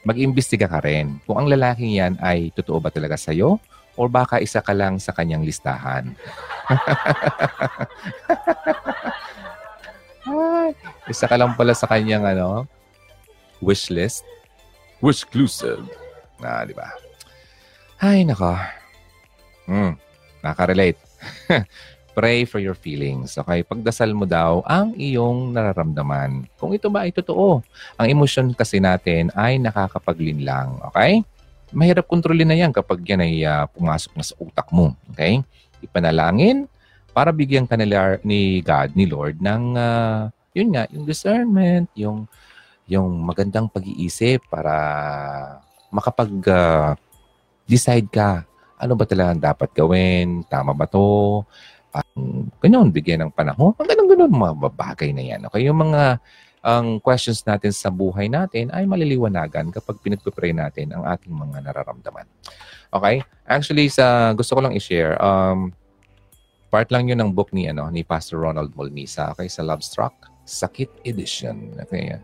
Mag-imbestiga 0.04 0.68
ka 0.70 0.80
rin 0.84 1.18
kung 1.26 1.38
ang 1.40 1.48
lalaking 1.50 1.90
yan 1.96 2.16
ay 2.22 2.52
totoo 2.54 2.80
ba 2.80 2.90
talaga 2.92 3.16
sa'yo 3.18 3.58
or 3.98 4.06
baka 4.06 4.38
isa 4.38 4.62
ka 4.62 4.70
lang 4.70 5.02
sa 5.02 5.10
kanyang 5.10 5.42
listahan. 5.42 6.14
isa 11.10 11.26
ka 11.26 11.34
lang 11.34 11.58
pala 11.58 11.74
sa 11.74 11.90
kanyang 11.90 12.22
ano, 12.22 12.62
wish 13.58 13.90
list. 13.90 14.22
Wish 15.02 15.26
exclusive. 15.26 15.82
Na, 16.38 16.62
di 16.62 16.74
ba? 16.74 16.86
Ay, 17.98 18.22
nako. 18.22 18.54
Hmm, 19.66 19.98
nakaka-relate. 20.46 21.02
Pray 22.18 22.42
for 22.42 22.58
your 22.58 22.74
feelings. 22.74 23.38
Okay? 23.38 23.62
Pagdasal 23.62 24.10
mo 24.10 24.26
daw 24.26 24.66
ang 24.66 24.90
iyong 24.98 25.54
nararamdaman. 25.54 26.50
Kung 26.58 26.74
ito 26.74 26.90
ba 26.90 27.06
ay 27.06 27.14
totoo. 27.14 27.62
Ang 27.94 28.06
emosyon 28.10 28.58
kasi 28.58 28.82
natin 28.82 29.30
ay 29.38 29.62
nakakapaglinlang. 29.62 30.82
Okay? 30.90 31.22
Mahirap 31.70 32.10
kontrolin 32.10 32.50
na 32.50 32.58
yan 32.58 32.74
kapag 32.74 33.06
yan 33.06 33.22
ay 33.22 33.46
uh, 33.46 33.70
pumasok 33.70 34.18
na 34.18 34.26
sa 34.26 34.34
utak 34.42 34.66
mo. 34.74 34.98
Okay? 35.14 35.46
Ipanalangin 35.78 36.66
para 37.14 37.30
bigyan 37.30 37.70
ka 37.70 37.78
ni 37.78 37.86
God, 38.66 38.98
ni 38.98 39.06
Lord, 39.06 39.38
ng 39.38 39.78
uh, 39.78 40.26
yun 40.58 40.74
nga, 40.74 40.90
yung 40.90 41.06
discernment, 41.06 41.86
yung 41.94 42.26
yung 42.90 43.22
magandang 43.22 43.70
pag-iisip 43.70 44.42
para 44.50 44.74
makapag 45.94 46.34
uh, 46.50 46.98
decide 47.68 48.10
ka 48.10 48.48
ano 48.78 48.94
ba 48.94 49.04
talaga 49.04 49.50
dapat 49.52 49.74
gawin, 49.74 50.46
tama 50.46 50.70
ba 50.70 50.86
to, 50.86 51.42
um, 52.16 52.50
ganyan, 52.62 52.90
bigyan 52.90 53.28
ng 53.28 53.32
panahon. 53.34 53.74
Ang 53.78 53.88
ganun-ganun 53.88 54.32
mga 54.32 54.54
bagay 54.74 55.10
na 55.14 55.22
yan. 55.24 55.40
Okay? 55.50 55.66
Yung 55.66 55.78
mga 55.78 56.18
ang 56.62 56.98
questions 56.98 57.46
natin 57.46 57.70
sa 57.70 57.88
buhay 57.88 58.26
natin 58.26 58.68
ay 58.74 58.82
maliliwanagan 58.84 59.70
kapag 59.70 60.02
pinagpipray 60.02 60.50
natin 60.50 60.90
ang 60.90 61.06
ating 61.06 61.30
mga 61.30 61.70
nararamdaman. 61.70 62.26
Okay? 62.90 63.22
Actually, 63.46 63.86
sa 63.88 64.34
gusto 64.34 64.58
ko 64.58 64.60
lang 64.66 64.74
i-share, 64.74 65.14
um, 65.22 65.70
part 66.68 66.90
lang 66.90 67.08
yun 67.08 67.22
ng 67.22 67.32
book 67.32 67.54
ni, 67.54 67.70
ano, 67.70 67.86
ni 67.88 68.02
Pastor 68.02 68.42
Ronald 68.42 68.74
Molmisa 68.74 69.32
okay, 69.32 69.46
sa 69.48 69.64
Love 69.64 69.86
Struck, 69.86 70.28
Sakit 70.44 71.06
Edition. 71.06 71.78
Okay? 71.88 72.18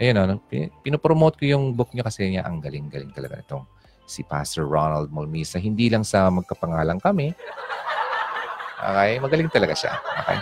Ayun, 0.00 0.16
ano, 0.16 0.40
pinopromote 0.80 1.36
ko 1.36 1.44
yung 1.44 1.76
book 1.76 1.92
niya 1.92 2.06
kasi 2.06 2.30
niya 2.30 2.48
ang 2.48 2.62
galing-galing 2.62 3.12
talaga 3.12 3.42
nitong 3.42 3.68
si 4.08 4.24
Pastor 4.24 4.66
Ronald 4.66 5.12
Molmisa. 5.12 5.60
Hindi 5.60 5.92
lang 5.92 6.02
sa 6.02 6.26
magkapangalan 6.32 6.98
kami, 6.98 7.36
Okay? 8.80 9.10
Magaling 9.20 9.50
talaga 9.52 9.74
siya. 9.76 9.92
Okay? 10.24 10.38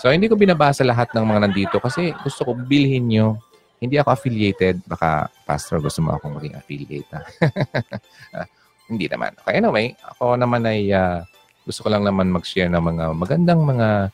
So, 0.00 0.10
hindi 0.10 0.28
ko 0.28 0.34
binabasa 0.34 0.82
lahat 0.84 1.12
ng 1.14 1.24
mga 1.24 1.40
nandito 1.48 1.76
kasi 1.80 2.12
gusto 2.24 2.44
ko 2.44 2.52
bilhin 2.56 3.08
nyo. 3.08 3.38
Hindi 3.78 4.00
ako 4.00 4.16
affiliated. 4.16 4.80
Baka, 4.88 5.28
Pastor, 5.44 5.80
gusto 5.80 6.00
mo 6.00 6.16
akong 6.16 6.40
maging 6.40 6.56
affiliate. 6.56 7.08
uh, 7.12 7.24
hindi 8.90 9.06
naman. 9.08 9.36
Okay, 9.44 9.60
anyway, 9.60 9.92
ako 10.04 10.36
naman 10.36 10.64
ay 10.64 10.92
uh, 10.92 11.24
gusto 11.64 11.84
ko 11.84 11.88
lang 11.88 12.04
naman 12.04 12.28
mag-share 12.28 12.68
ng 12.68 12.84
mga 12.84 13.04
magandang 13.16 13.60
mga 13.64 14.12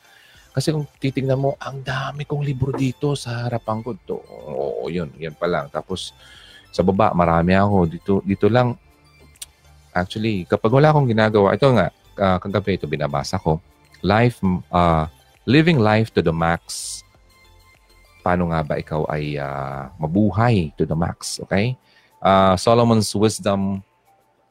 kasi 0.51 0.75
kung 0.75 0.87
titingnan 0.99 1.39
mo, 1.39 1.55
ang 1.63 1.79
dami 1.87 2.27
kong 2.27 2.43
libro 2.43 2.75
dito 2.75 3.15
sa 3.15 3.47
harapan 3.47 3.87
ko. 3.87 3.95
To. 4.03 4.19
Oo, 4.51 4.91
yun. 4.91 5.15
Yan 5.23 5.39
pa 5.39 5.47
lang. 5.47 5.71
Tapos, 5.71 6.11
sa 6.75 6.83
baba, 6.83 7.15
marami 7.15 7.55
ako. 7.55 7.87
Dito, 7.87 8.13
dito 8.27 8.51
lang, 8.51 8.75
actually, 9.95 10.43
kapag 10.51 10.75
wala 10.75 10.91
akong 10.91 11.07
ginagawa, 11.07 11.55
ito 11.55 11.71
nga, 11.71 11.95
uh, 12.21 12.39
kagabi 12.39 12.77
ito 12.77 12.85
binabasa 12.85 13.41
ko. 13.41 13.57
Life, 14.05 14.45
uh, 14.71 15.09
living 15.49 15.81
life 15.81 16.13
to 16.13 16.21
the 16.21 16.33
max. 16.33 17.01
Paano 18.21 18.53
nga 18.53 18.61
ba 18.61 18.77
ikaw 18.77 19.09
ay 19.09 19.41
uh, 19.41 19.89
mabuhay 19.97 20.77
to 20.77 20.85
the 20.85 20.97
max? 20.97 21.41
Okay? 21.49 21.73
Uh, 22.21 22.53
Solomon's 22.61 23.17
Wisdom 23.17 23.81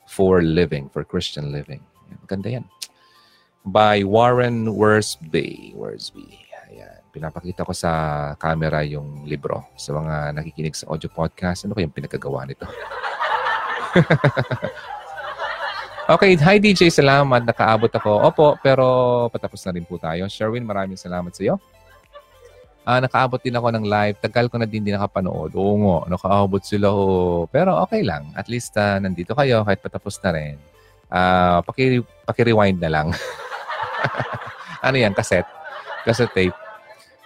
for 0.10 0.42
Living, 0.42 0.90
for 0.90 1.06
Christian 1.06 1.54
Living. 1.54 1.86
Maganda 2.26 2.58
yan. 2.58 2.66
By 3.62 4.02
Warren 4.02 4.74
Worsby. 4.74 5.78
Worsby. 5.78 6.26
Ayan. 6.74 6.98
Pinapakita 7.14 7.62
ko 7.62 7.74
sa 7.78 8.34
camera 8.42 8.82
yung 8.82 9.30
libro 9.30 9.70
sa 9.78 9.94
mga 9.94 10.34
nakikinig 10.34 10.74
sa 10.74 10.90
audio 10.90 11.14
podcast. 11.14 11.70
Ano 11.70 11.78
kayong 11.78 11.94
pinagkagawa 11.94 12.50
nito? 12.50 12.66
Okay, 16.10 16.34
hi 16.42 16.58
DJ, 16.58 16.90
salamat. 16.90 17.46
Nakaabot 17.46 17.94
ako. 17.94 18.10
Opo, 18.26 18.58
pero 18.66 18.82
patapos 19.30 19.62
na 19.62 19.78
rin 19.78 19.86
po 19.86 20.02
tayo. 20.02 20.26
Sherwin, 20.26 20.66
maraming 20.66 20.98
salamat 20.98 21.30
sa 21.30 21.46
iyo. 21.46 21.62
Ah, 22.82 22.98
nakaabot 22.98 23.38
din 23.38 23.54
ako 23.54 23.70
ng 23.78 23.86
live. 23.86 24.18
Tagal 24.18 24.50
ko 24.50 24.58
na 24.58 24.66
din 24.66 24.82
din 24.82 24.98
nakapanood. 24.98 25.54
Oo 25.54 25.78
nga, 25.78 26.18
nakaabot 26.18 26.66
sila. 26.66 26.90
Oh. 26.90 27.46
Pero 27.54 27.78
okay 27.86 28.02
lang. 28.02 28.34
At 28.34 28.50
least 28.50 28.74
uh, 28.74 28.98
nandito 28.98 29.38
kayo 29.38 29.62
kahit 29.62 29.86
patapos 29.86 30.18
na 30.26 30.34
rin. 30.34 30.58
Ah, 31.14 31.62
paki, 31.62 32.02
paki-rewind 32.26 32.82
na 32.82 32.90
lang. 32.90 33.14
ano 34.90 34.98
yan? 34.98 35.14
Cassette? 35.14 35.46
Cassette 36.10 36.34
tape. 36.34 36.58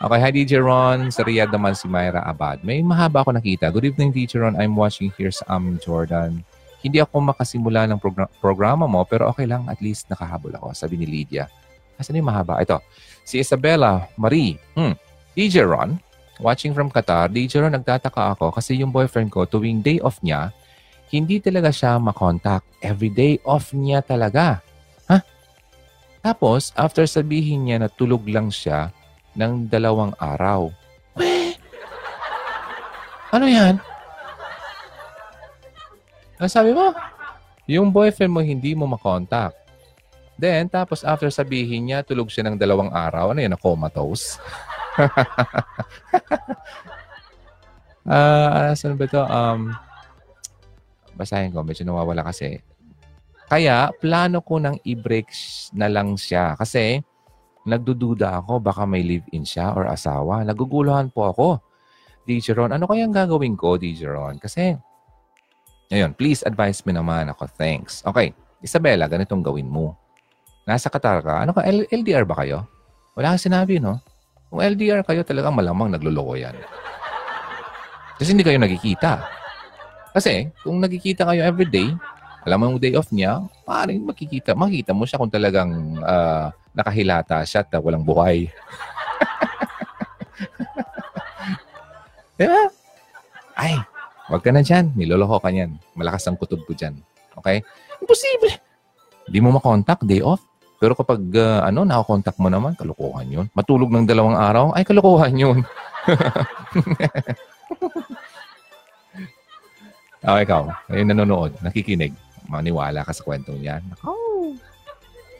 Okay, 0.03 0.19
hi 0.19 0.31
DJ 0.35 0.59
Ron. 0.59 1.07
Sa 1.07 1.23
Riyadh 1.23 1.55
naman 1.55 1.71
si 1.71 1.87
Myra 1.87 2.19
Abad. 2.27 2.59
May 2.67 2.83
mahaba 2.83 3.23
ako 3.23 3.31
nakita. 3.31 3.71
Good 3.71 3.95
evening 3.95 4.11
DJ 4.11 4.43
Ron. 4.43 4.59
I'm 4.59 4.75
watching 4.75 5.07
here 5.15 5.31
sa 5.31 5.47
Am 5.55 5.79
Jordan. 5.79 6.43
Hindi 6.83 6.99
ako 6.99 7.31
makasimula 7.31 7.87
ng 7.87 7.99
program- 7.99 8.31
programa 8.43 8.83
mo, 8.85 9.07
pero 9.07 9.31
okay 9.31 9.47
lang, 9.47 9.63
at 9.71 9.79
least 9.79 10.11
nakahabol 10.11 10.51
ako. 10.51 10.75
Sabi 10.75 10.99
ni 10.99 11.07
Lydia. 11.07 11.47
Asan 11.95 12.19
yung 12.19 12.27
mahaba? 12.27 12.59
Ito. 12.59 12.83
Si 13.23 13.39
Isabella 13.39 14.11
Marie. 14.19 14.59
Hmm. 14.75 14.99
DJ 15.31 15.63
Ron, 15.63 15.95
watching 16.43 16.75
from 16.75 16.91
Qatar, 16.91 17.31
DJ 17.31 17.63
Ron, 17.63 17.73
nagtataka 17.73 18.35
ako 18.35 18.51
kasi 18.51 18.75
yung 18.75 18.91
boyfriend 18.91 19.31
ko, 19.31 19.47
tuwing 19.47 19.79
day 19.79 20.03
off 20.03 20.19
niya, 20.19 20.51
hindi 21.13 21.39
talaga 21.39 21.71
siya 21.71 22.01
makontakt. 22.01 22.67
Every 22.83 23.13
day 23.13 23.39
off 23.47 23.71
niya 23.71 24.03
talaga. 24.03 24.59
Ha? 25.07 25.23
Tapos, 26.19 26.75
after 26.75 27.07
sabihin 27.07 27.69
niya 27.69 27.77
na 27.79 27.87
tulog 27.87 28.27
lang 28.27 28.51
siya 28.51 28.91
ng 29.37 29.69
dalawang 29.69 30.11
araw. 30.17 30.73
Weh! 31.17 31.53
Ano 33.33 33.45
yan? 33.49 33.81
Ang 36.43 36.51
sabi 36.51 36.75
mo, 36.75 36.91
yung 37.63 37.87
boyfriend 37.87 38.35
mo 38.35 38.43
hindi 38.43 38.75
mo 38.75 38.83
makontakt. 38.83 39.55
Then, 40.35 40.67
tapos 40.67 41.07
after 41.07 41.31
sabihin 41.31 41.87
niya, 41.87 42.03
tulog 42.03 42.27
siya 42.27 42.51
ng 42.51 42.59
dalawang 42.59 42.91
araw. 42.91 43.31
Ano 43.31 43.39
yan, 43.39 43.55
na 43.55 43.59
comatose? 43.59 44.35
Ah, 48.03 48.67
uh, 48.67 48.71
saan 48.75 48.99
ba 48.99 49.07
ito? 49.07 49.15
Um, 49.15 49.71
Basahin 51.15 51.55
ko, 51.55 51.63
medyo 51.63 51.87
nawawala 51.87 52.27
kasi. 52.27 52.59
Kaya, 53.47 53.95
plano 53.95 54.43
ko 54.43 54.59
nang 54.59 54.75
i-break 54.83 55.31
na 55.71 55.87
lang 55.87 56.19
siya. 56.19 56.59
Kasi, 56.59 56.99
nagdududa 57.63 58.43
ako, 58.43 58.59
baka 58.59 58.83
may 58.83 59.07
live-in 59.07 59.47
siya 59.47 59.71
or 59.71 59.87
asawa. 59.87 60.43
Naguguluhan 60.43 61.15
po 61.15 61.31
ako. 61.31 61.47
DJ 62.27 62.59
Ron, 62.59 62.75
ano 62.75 62.91
kayang 62.91 63.15
gagawin 63.15 63.55
ko, 63.55 63.79
DJ 63.79 64.11
Ron? 64.11 64.35
Kasi, 64.35 64.75
ngayon, 65.93 66.17
please 66.17 66.41
advise 66.41 66.81
me 66.89 66.97
naman 66.97 67.29
ako. 67.29 67.45
Thanks. 67.53 68.01
Okay, 68.01 68.33
Isabella, 68.65 69.05
ganitong 69.05 69.45
gawin 69.45 69.69
mo. 69.69 69.93
Nasa 70.65 70.89
Qatar 70.89 71.21
ka. 71.21 71.45
Ano 71.45 71.53
ka, 71.53 71.61
L- 71.69 71.85
LDR 71.85 72.25
ba 72.25 72.41
kayo? 72.41 72.65
Wala 73.13 73.37
kang 73.37 73.45
sinabi, 73.45 73.77
no? 73.77 74.01
Kung 74.49 74.57
LDR 74.57 75.05
kayo, 75.05 75.21
talagang 75.21 75.53
malamang 75.53 75.93
nagluloko 75.93 76.33
yan. 76.33 76.57
Kasi 78.17 78.33
hindi 78.33 78.41
kayo 78.41 78.57
nagkikita. 78.57 79.21
Kasi, 80.17 80.49
kung 80.65 80.81
nagkikita 80.81 81.29
kayo 81.29 81.45
everyday, 81.45 81.93
alam 82.41 82.57
mo 82.57 82.73
yung 82.73 82.81
day 82.81 82.97
off 82.97 83.13
niya, 83.13 83.45
maaaring 83.69 84.01
makikita, 84.01 84.57
makikita 84.57 84.97
mo 84.97 85.05
siya 85.05 85.21
kung 85.21 85.29
talagang 85.29 86.01
uh, 86.01 86.49
nakahilata 86.73 87.45
siya 87.45 87.61
at 87.61 87.69
walang 87.77 88.01
buhay. 88.01 88.49
diba? 92.41 92.65
Ay, 93.53 93.77
wag 94.29 94.43
ka 94.43 94.51
na 94.51 94.61
dyan. 94.63 94.91
Niloloko 94.95 95.39
ka 95.41 95.49
niyan. 95.51 95.79
Malakas 95.97 96.27
ang 96.29 96.37
kutob 96.39 96.63
ko 96.63 96.73
dyan. 96.75 96.95
Okay? 97.39 97.63
Imposible. 97.99 98.53
Hindi 99.27 99.39
mo 99.39 99.51
makontakt, 99.55 100.03
day 100.03 100.21
off. 100.21 100.43
Pero 100.83 100.99
kapag 100.99 101.23
uh, 101.39 101.63
ano, 101.63 101.87
nakakontakt 101.87 102.35
mo 102.43 102.51
naman, 102.51 102.75
kalokohan 102.75 103.31
yun. 103.31 103.47
Matulog 103.55 103.87
ng 103.87 104.03
dalawang 104.03 104.35
araw, 104.35 104.75
ay 104.75 104.83
kalokohan 104.83 105.31
yun. 105.31 105.63
oh, 110.27 110.37
ikaw, 110.43 110.67
ayun 110.91 111.07
nanonood, 111.07 111.55
nakikinig 111.63 112.11
maniwala 112.51 113.07
ka 113.07 113.15
sa 113.15 113.23
kwentong 113.23 113.63
yan. 113.63 113.79
Oh. 114.03 114.51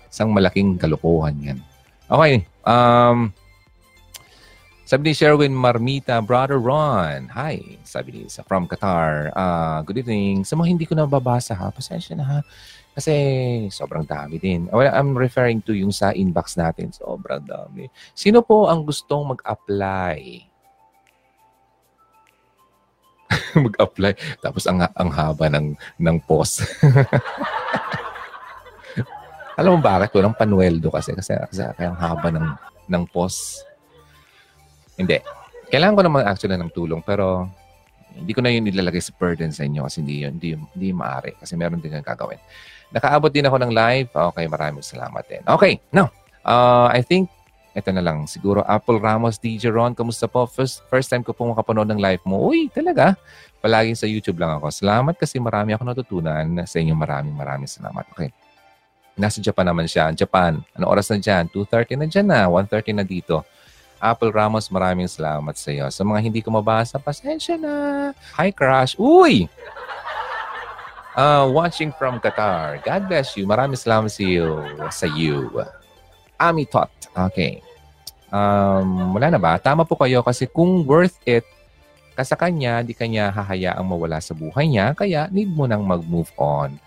Isang 0.07 0.31
malaking 0.31 0.79
kalokohan 0.79 1.35
yan. 1.43 1.59
Okay. 2.07 2.47
Um, 2.63 3.35
sabi 4.93 5.09
ni 5.09 5.17
Sherwin 5.17 5.57
Marmita, 5.57 6.21
Brother 6.21 6.61
Ron. 6.61 7.25
Hi, 7.33 7.81
sabi 7.81 8.13
ni 8.13 8.29
sa 8.29 8.45
from 8.45 8.69
Qatar. 8.69 9.33
Uh, 9.33 9.81
good 9.89 9.97
evening. 9.97 10.45
Sa 10.45 10.53
mga 10.53 10.69
hindi 10.69 10.85
ko 10.85 10.93
nababasa 10.93 11.57
ha, 11.57 11.73
pasensya 11.73 12.13
na 12.13 12.21
ha. 12.21 12.39
Kasi 12.93 13.09
sobrang 13.73 14.05
dami 14.05 14.37
din. 14.37 14.69
Well, 14.69 14.85
I'm 14.85 15.17
referring 15.17 15.65
to 15.65 15.73
yung 15.73 15.89
sa 15.89 16.13
inbox 16.13 16.61
natin. 16.61 16.93
Sobrang 16.93 17.41
dami. 17.41 17.89
Sino 18.13 18.45
po 18.45 18.69
ang 18.69 18.85
gustong 18.85 19.33
mag-apply? 19.33 20.45
mag-apply. 23.65 24.13
Tapos 24.45 24.61
ang, 24.69 24.77
ang 24.77 25.09
haba 25.09 25.49
ng, 25.49 25.73
ng 25.73 26.17
post. 26.21 26.61
Alam 29.57 29.73
mo 29.73 29.79
bakit? 29.81 30.13
Walang 30.13 30.37
panueldo 30.37 30.93
kasi. 30.93 31.17
Kasi, 31.17 31.33
kasi 31.49 31.65
kaya 31.81 31.89
ang 31.89 31.97
haba 31.97 32.29
ng, 32.29 32.45
ng 32.93 33.03
post. 33.09 33.72
Hindi. 34.99 35.17
Kailangan 35.73 35.95
ko 35.97 36.03
naman 36.05 36.21
actually 36.29 36.57
ng 36.57 36.73
tulong 36.73 37.01
pero 37.01 37.49
hindi 38.13 38.31
ko 38.31 38.45
na 38.45 38.53
yun 38.53 38.69
nilalagay 38.69 39.01
sa 39.01 39.13
burden 39.17 39.49
sa 39.49 39.65
inyo 39.65 39.89
kasi 39.89 40.05
hindi 40.05 40.21
yun, 40.21 40.37
hindi, 40.37 40.53
hindi 40.53 40.89
maaari 40.93 41.33
kasi 41.41 41.57
meron 41.57 41.81
din 41.81 41.97
yung 41.97 42.05
gagawin. 42.05 42.37
Nakaabot 42.93 43.33
din 43.33 43.49
ako 43.49 43.57
ng 43.57 43.71
live. 43.73 44.09
Okay, 44.13 44.45
maraming 44.45 44.85
salamat 44.85 45.25
din. 45.25 45.41
Okay, 45.49 45.81
now, 45.89 46.13
uh, 46.45 46.93
I 46.93 47.01
think 47.01 47.25
ito 47.73 47.89
na 47.89 48.05
lang. 48.05 48.29
Siguro 48.29 48.61
Apple 48.69 49.01
Ramos, 49.01 49.41
DJ 49.41 49.73
Ron, 49.73 49.97
kamusta 49.97 50.29
po? 50.29 50.45
First, 50.45 50.85
first 50.93 51.09
time 51.09 51.25
ko 51.25 51.33
pong 51.33 51.57
makapanood 51.57 51.89
ng 51.89 51.97
live 51.97 52.21
mo. 52.21 52.37
Uy, 52.37 52.69
talaga? 52.69 53.17
Palaging 53.65 53.97
sa 53.97 54.05
YouTube 54.05 54.37
lang 54.37 54.61
ako. 54.61 54.69
Salamat 54.69 55.17
kasi 55.17 55.41
marami 55.41 55.73
ako 55.73 55.81
natutunan 55.81 56.45
sa 56.69 56.77
inyo. 56.77 56.93
Maraming 56.93 57.33
maraming 57.33 57.65
salamat. 57.65 58.05
Okay. 58.13 58.29
Nasa 59.17 59.41
Japan 59.41 59.73
naman 59.73 59.89
siya. 59.89 60.13
Japan. 60.13 60.61
Ano 60.77 60.85
oras 60.85 61.09
na 61.09 61.17
dyan? 61.17 61.49
2.30 61.49 61.97
na 61.97 62.05
dyan 62.05 62.27
na. 62.29 62.45
1.30 62.45 62.93
na 63.01 63.05
dito. 63.05 63.41
Apple 64.03 64.35
Ramos, 64.35 64.67
maraming 64.67 65.07
salamat 65.07 65.55
sa 65.55 65.71
iyo. 65.71 65.87
Sa 65.87 66.03
mga 66.03 66.19
hindi 66.19 66.43
ko 66.43 66.51
mabasa, 66.51 66.99
pasensya 66.99 67.55
na. 67.55 68.11
Hi, 68.35 68.51
Crush. 68.51 68.99
Uy! 68.99 69.47
Uh, 71.15 71.47
watching 71.47 71.95
from 71.95 72.19
Qatar. 72.19 72.83
God 72.83 73.07
bless 73.07 73.39
you. 73.39 73.47
Maraming 73.47 73.79
salamat 73.79 74.11
sa 74.11 74.19
iyo. 74.27 74.59
Sa 74.91 75.07
you. 75.07 75.47
Ami 76.35 76.67
Tot. 76.67 76.91
Okay. 77.15 77.63
Um, 78.27 79.15
wala 79.15 79.31
na 79.31 79.39
ba? 79.39 79.55
Tama 79.55 79.87
po 79.87 79.95
kayo 79.95 80.19
kasi 80.19 80.51
kung 80.51 80.83
worth 80.83 81.15
it 81.23 81.47
ka 82.13 82.27
kanya, 82.37 82.83
di 82.85 82.93
kanya 82.93 83.33
hahayaang 83.33 83.87
mawala 83.87 84.21
sa 84.21 84.37
buhay 84.37 84.69
niya, 84.69 84.93
kaya 84.93 85.31
need 85.33 85.49
mo 85.49 85.65
nang 85.65 85.81
mag-move 85.81 86.29
on. 86.37 86.77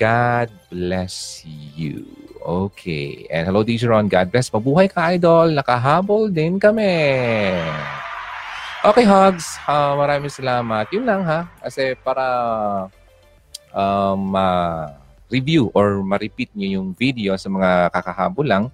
God 0.00 0.48
bless 0.72 1.44
you. 1.76 2.08
Okay. 2.44 3.24
And 3.32 3.48
hello, 3.48 3.64
DJ 3.64 3.88
Ron. 3.88 4.04
God 4.04 4.28
bless. 4.28 4.52
Mabuhay 4.52 4.92
ka, 4.92 5.16
idol. 5.16 5.56
Nakahabol 5.56 6.28
din 6.28 6.60
kami. 6.60 6.92
Okay, 8.84 9.08
hugs. 9.08 9.56
Uh, 9.64 9.96
maraming 9.96 10.28
salamat. 10.28 10.84
Yun 10.92 11.08
lang, 11.08 11.24
ha? 11.24 11.48
Kasi 11.64 11.96
para 12.04 12.24
um, 13.72 14.36
uh, 14.36 14.92
review 15.32 15.72
or 15.72 16.04
ma-repeat 16.04 16.52
nyo 16.52 16.68
yung 16.84 16.88
video 16.92 17.32
sa 17.40 17.48
mga 17.48 17.88
kakahabol 17.96 18.44
lang, 18.44 18.64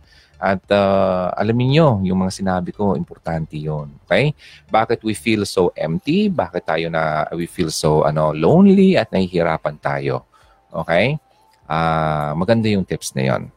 at 0.40 0.64
uh, 0.72 1.30
alamin 1.36 1.68
nyo, 1.76 1.88
yung 2.02 2.24
mga 2.24 2.32
sinabi 2.32 2.72
ko, 2.72 2.96
importante 2.96 3.60
yon 3.60 3.92
Okay? 4.08 4.32
Bakit 4.72 5.04
we 5.04 5.12
feel 5.12 5.44
so 5.44 5.68
empty? 5.76 6.32
Bakit 6.32 6.64
tayo 6.64 6.88
na 6.88 7.28
we 7.36 7.44
feel 7.44 7.68
so 7.68 8.08
ano 8.08 8.32
lonely 8.32 8.96
at 8.96 9.12
nahihirapan 9.12 9.76
tayo? 9.78 10.24
Okay? 10.72 11.20
Uh, 11.68 12.32
maganda 12.34 12.72
yung 12.72 12.88
tips 12.88 13.12
na 13.12 13.30
yon. 13.30 13.52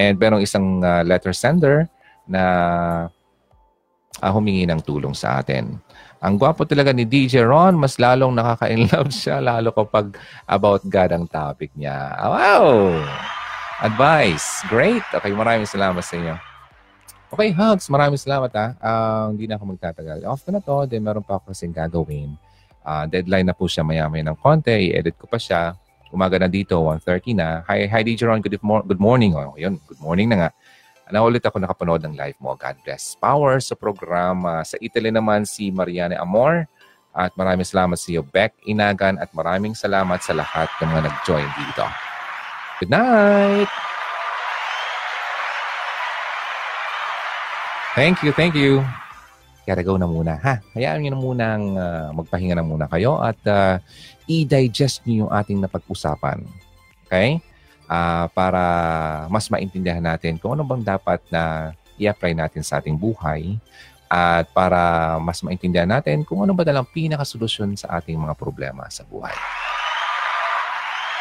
And 0.00 0.16
merong 0.16 0.40
isang 0.40 0.80
uh, 0.80 1.04
letter 1.04 1.36
sender 1.36 1.84
na 2.24 2.42
uh, 4.24 4.30
humingi 4.32 4.64
ng 4.64 4.80
tulong 4.80 5.12
sa 5.12 5.44
atin. 5.44 5.76
Ang 6.24 6.40
gwapo 6.40 6.64
talaga 6.64 6.96
ni 6.96 7.04
DJ 7.04 7.44
Ron, 7.44 7.76
mas 7.76 8.00
lalong 8.00 8.32
nakaka-inlove 8.32 9.12
siya, 9.20 9.44
lalo 9.44 9.76
kapag 9.76 10.16
about 10.48 10.80
God 10.88 11.10
ang 11.12 11.24
topic 11.28 11.68
niya. 11.76 12.16
Wow! 12.16 13.04
advice. 13.80 14.60
Great. 14.68 15.02
Okay, 15.08 15.32
maraming 15.32 15.64
salamat 15.64 16.04
sa 16.04 16.14
inyo. 16.20 16.36
Okay, 17.30 17.54
Hugs, 17.54 17.88
maraming 17.88 18.20
salamat 18.20 18.50
ha. 18.52 18.66
Uh, 18.76 19.24
hindi 19.32 19.48
na 19.48 19.56
ako 19.56 19.72
magtatagal. 19.76 20.18
Off 20.28 20.44
ko 20.44 20.50
na 20.52 20.60
to, 20.60 20.84
then 20.84 21.00
meron 21.00 21.24
pa 21.24 21.40
ako 21.40 21.54
kasing 21.54 21.72
gagawin. 21.72 22.36
Uh, 22.84 23.06
deadline 23.08 23.46
na 23.48 23.56
po 23.56 23.70
siya 23.70 23.86
maya-maya 23.86 24.24
ng 24.28 24.38
konti. 24.40 24.92
I-edit 24.92 25.16
ko 25.16 25.30
pa 25.30 25.40
siya. 25.40 25.78
Umaga 26.10 26.42
na 26.42 26.50
dito, 26.50 26.74
1.30 26.82 27.38
na. 27.38 27.62
Hi, 27.70 27.86
hi 27.86 28.02
DJ 28.02 28.26
Ron. 28.26 28.42
Good, 28.42 28.58
mo- 28.66 28.82
good 28.82 28.98
morning. 28.98 29.38
Oh, 29.38 29.54
yun, 29.54 29.78
good 29.86 30.02
morning 30.02 30.26
na 30.26 30.36
nga. 30.46 30.50
Na 31.10 31.22
ulit 31.22 31.42
ako 31.42 31.62
nakapanood 31.62 32.02
ng 32.06 32.14
live 32.18 32.38
mo. 32.42 32.54
God 32.58 32.78
bless. 32.82 33.14
Power 33.18 33.62
sa 33.62 33.74
programa. 33.78 34.62
Sa 34.66 34.74
Italy 34.82 35.10
naman 35.14 35.46
si 35.46 35.70
Mariane 35.70 36.18
Amor. 36.18 36.66
At 37.10 37.34
maraming 37.34 37.66
salamat 37.66 37.98
sa 37.98 38.10
iyo, 38.10 38.22
Beck 38.22 38.54
Inagan. 38.66 39.18
At 39.18 39.30
maraming 39.34 39.74
salamat 39.74 40.22
sa 40.22 40.34
lahat 40.34 40.70
ng 40.82 40.90
mga 40.90 41.02
nag-join 41.10 41.50
dito. 41.58 41.86
Good 42.82 42.90
night. 42.90 43.70
Thank 47.98 48.22
you, 48.22 48.30
thank 48.30 48.54
you. 48.54 48.86
Gotta 49.66 49.82
go 49.82 49.98
na 49.98 50.06
muna, 50.06 50.38
ha? 50.38 50.62
Hayaan 50.74 51.02
nyo 51.02 51.10
na 51.10 51.20
munang 51.20 51.64
uh, 51.74 52.08
magpahinga 52.14 52.58
na 52.58 52.66
muna 52.66 52.86
kayo 52.86 53.18
at 53.18 53.38
uh, 53.46 53.76
i-digest 54.30 55.02
nyo 55.02 55.26
yung 55.26 55.32
ating 55.34 55.58
napag-usapan. 55.58 56.46
Okay? 57.10 57.42
Uh, 57.90 58.30
para 58.30 58.62
mas 59.26 59.50
maintindihan 59.50 59.98
natin 59.98 60.38
kung 60.38 60.54
ano 60.54 60.62
bang 60.62 60.86
dapat 60.86 61.18
na 61.26 61.74
i-apply 61.98 62.38
natin 62.38 62.62
sa 62.62 62.78
ating 62.78 62.94
buhay 62.94 63.58
at 64.06 64.46
para 64.54 65.18
mas 65.18 65.42
maintindihan 65.42 65.90
natin 65.90 66.22
kung 66.22 66.42
ano 66.46 66.54
ba 66.54 66.62
dalang 66.62 66.86
pinakasolusyon 66.86 67.74
sa 67.74 67.98
ating 67.98 68.14
mga 68.14 68.38
problema 68.38 68.86
sa 68.90 69.02
buhay. 69.02 69.34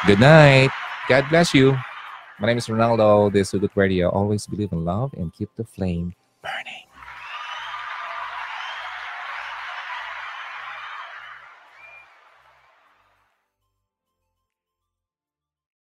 Good 0.06 0.22
night! 0.22 0.70
God 1.10 1.26
bless 1.30 1.58
you. 1.58 1.74
My 2.38 2.48
name 2.48 2.62
is 2.62 2.70
Ronaldo. 2.70 3.34
This 3.34 3.52
is 3.52 3.60
Good 3.60 3.74
Radio. 3.76 4.14
Always 4.14 4.46
believe 4.46 4.72
in 4.72 4.86
love 4.86 5.12
and 5.18 5.34
keep 5.34 5.50
the 5.58 5.66
flame 5.66 6.14
burning. 6.40 6.89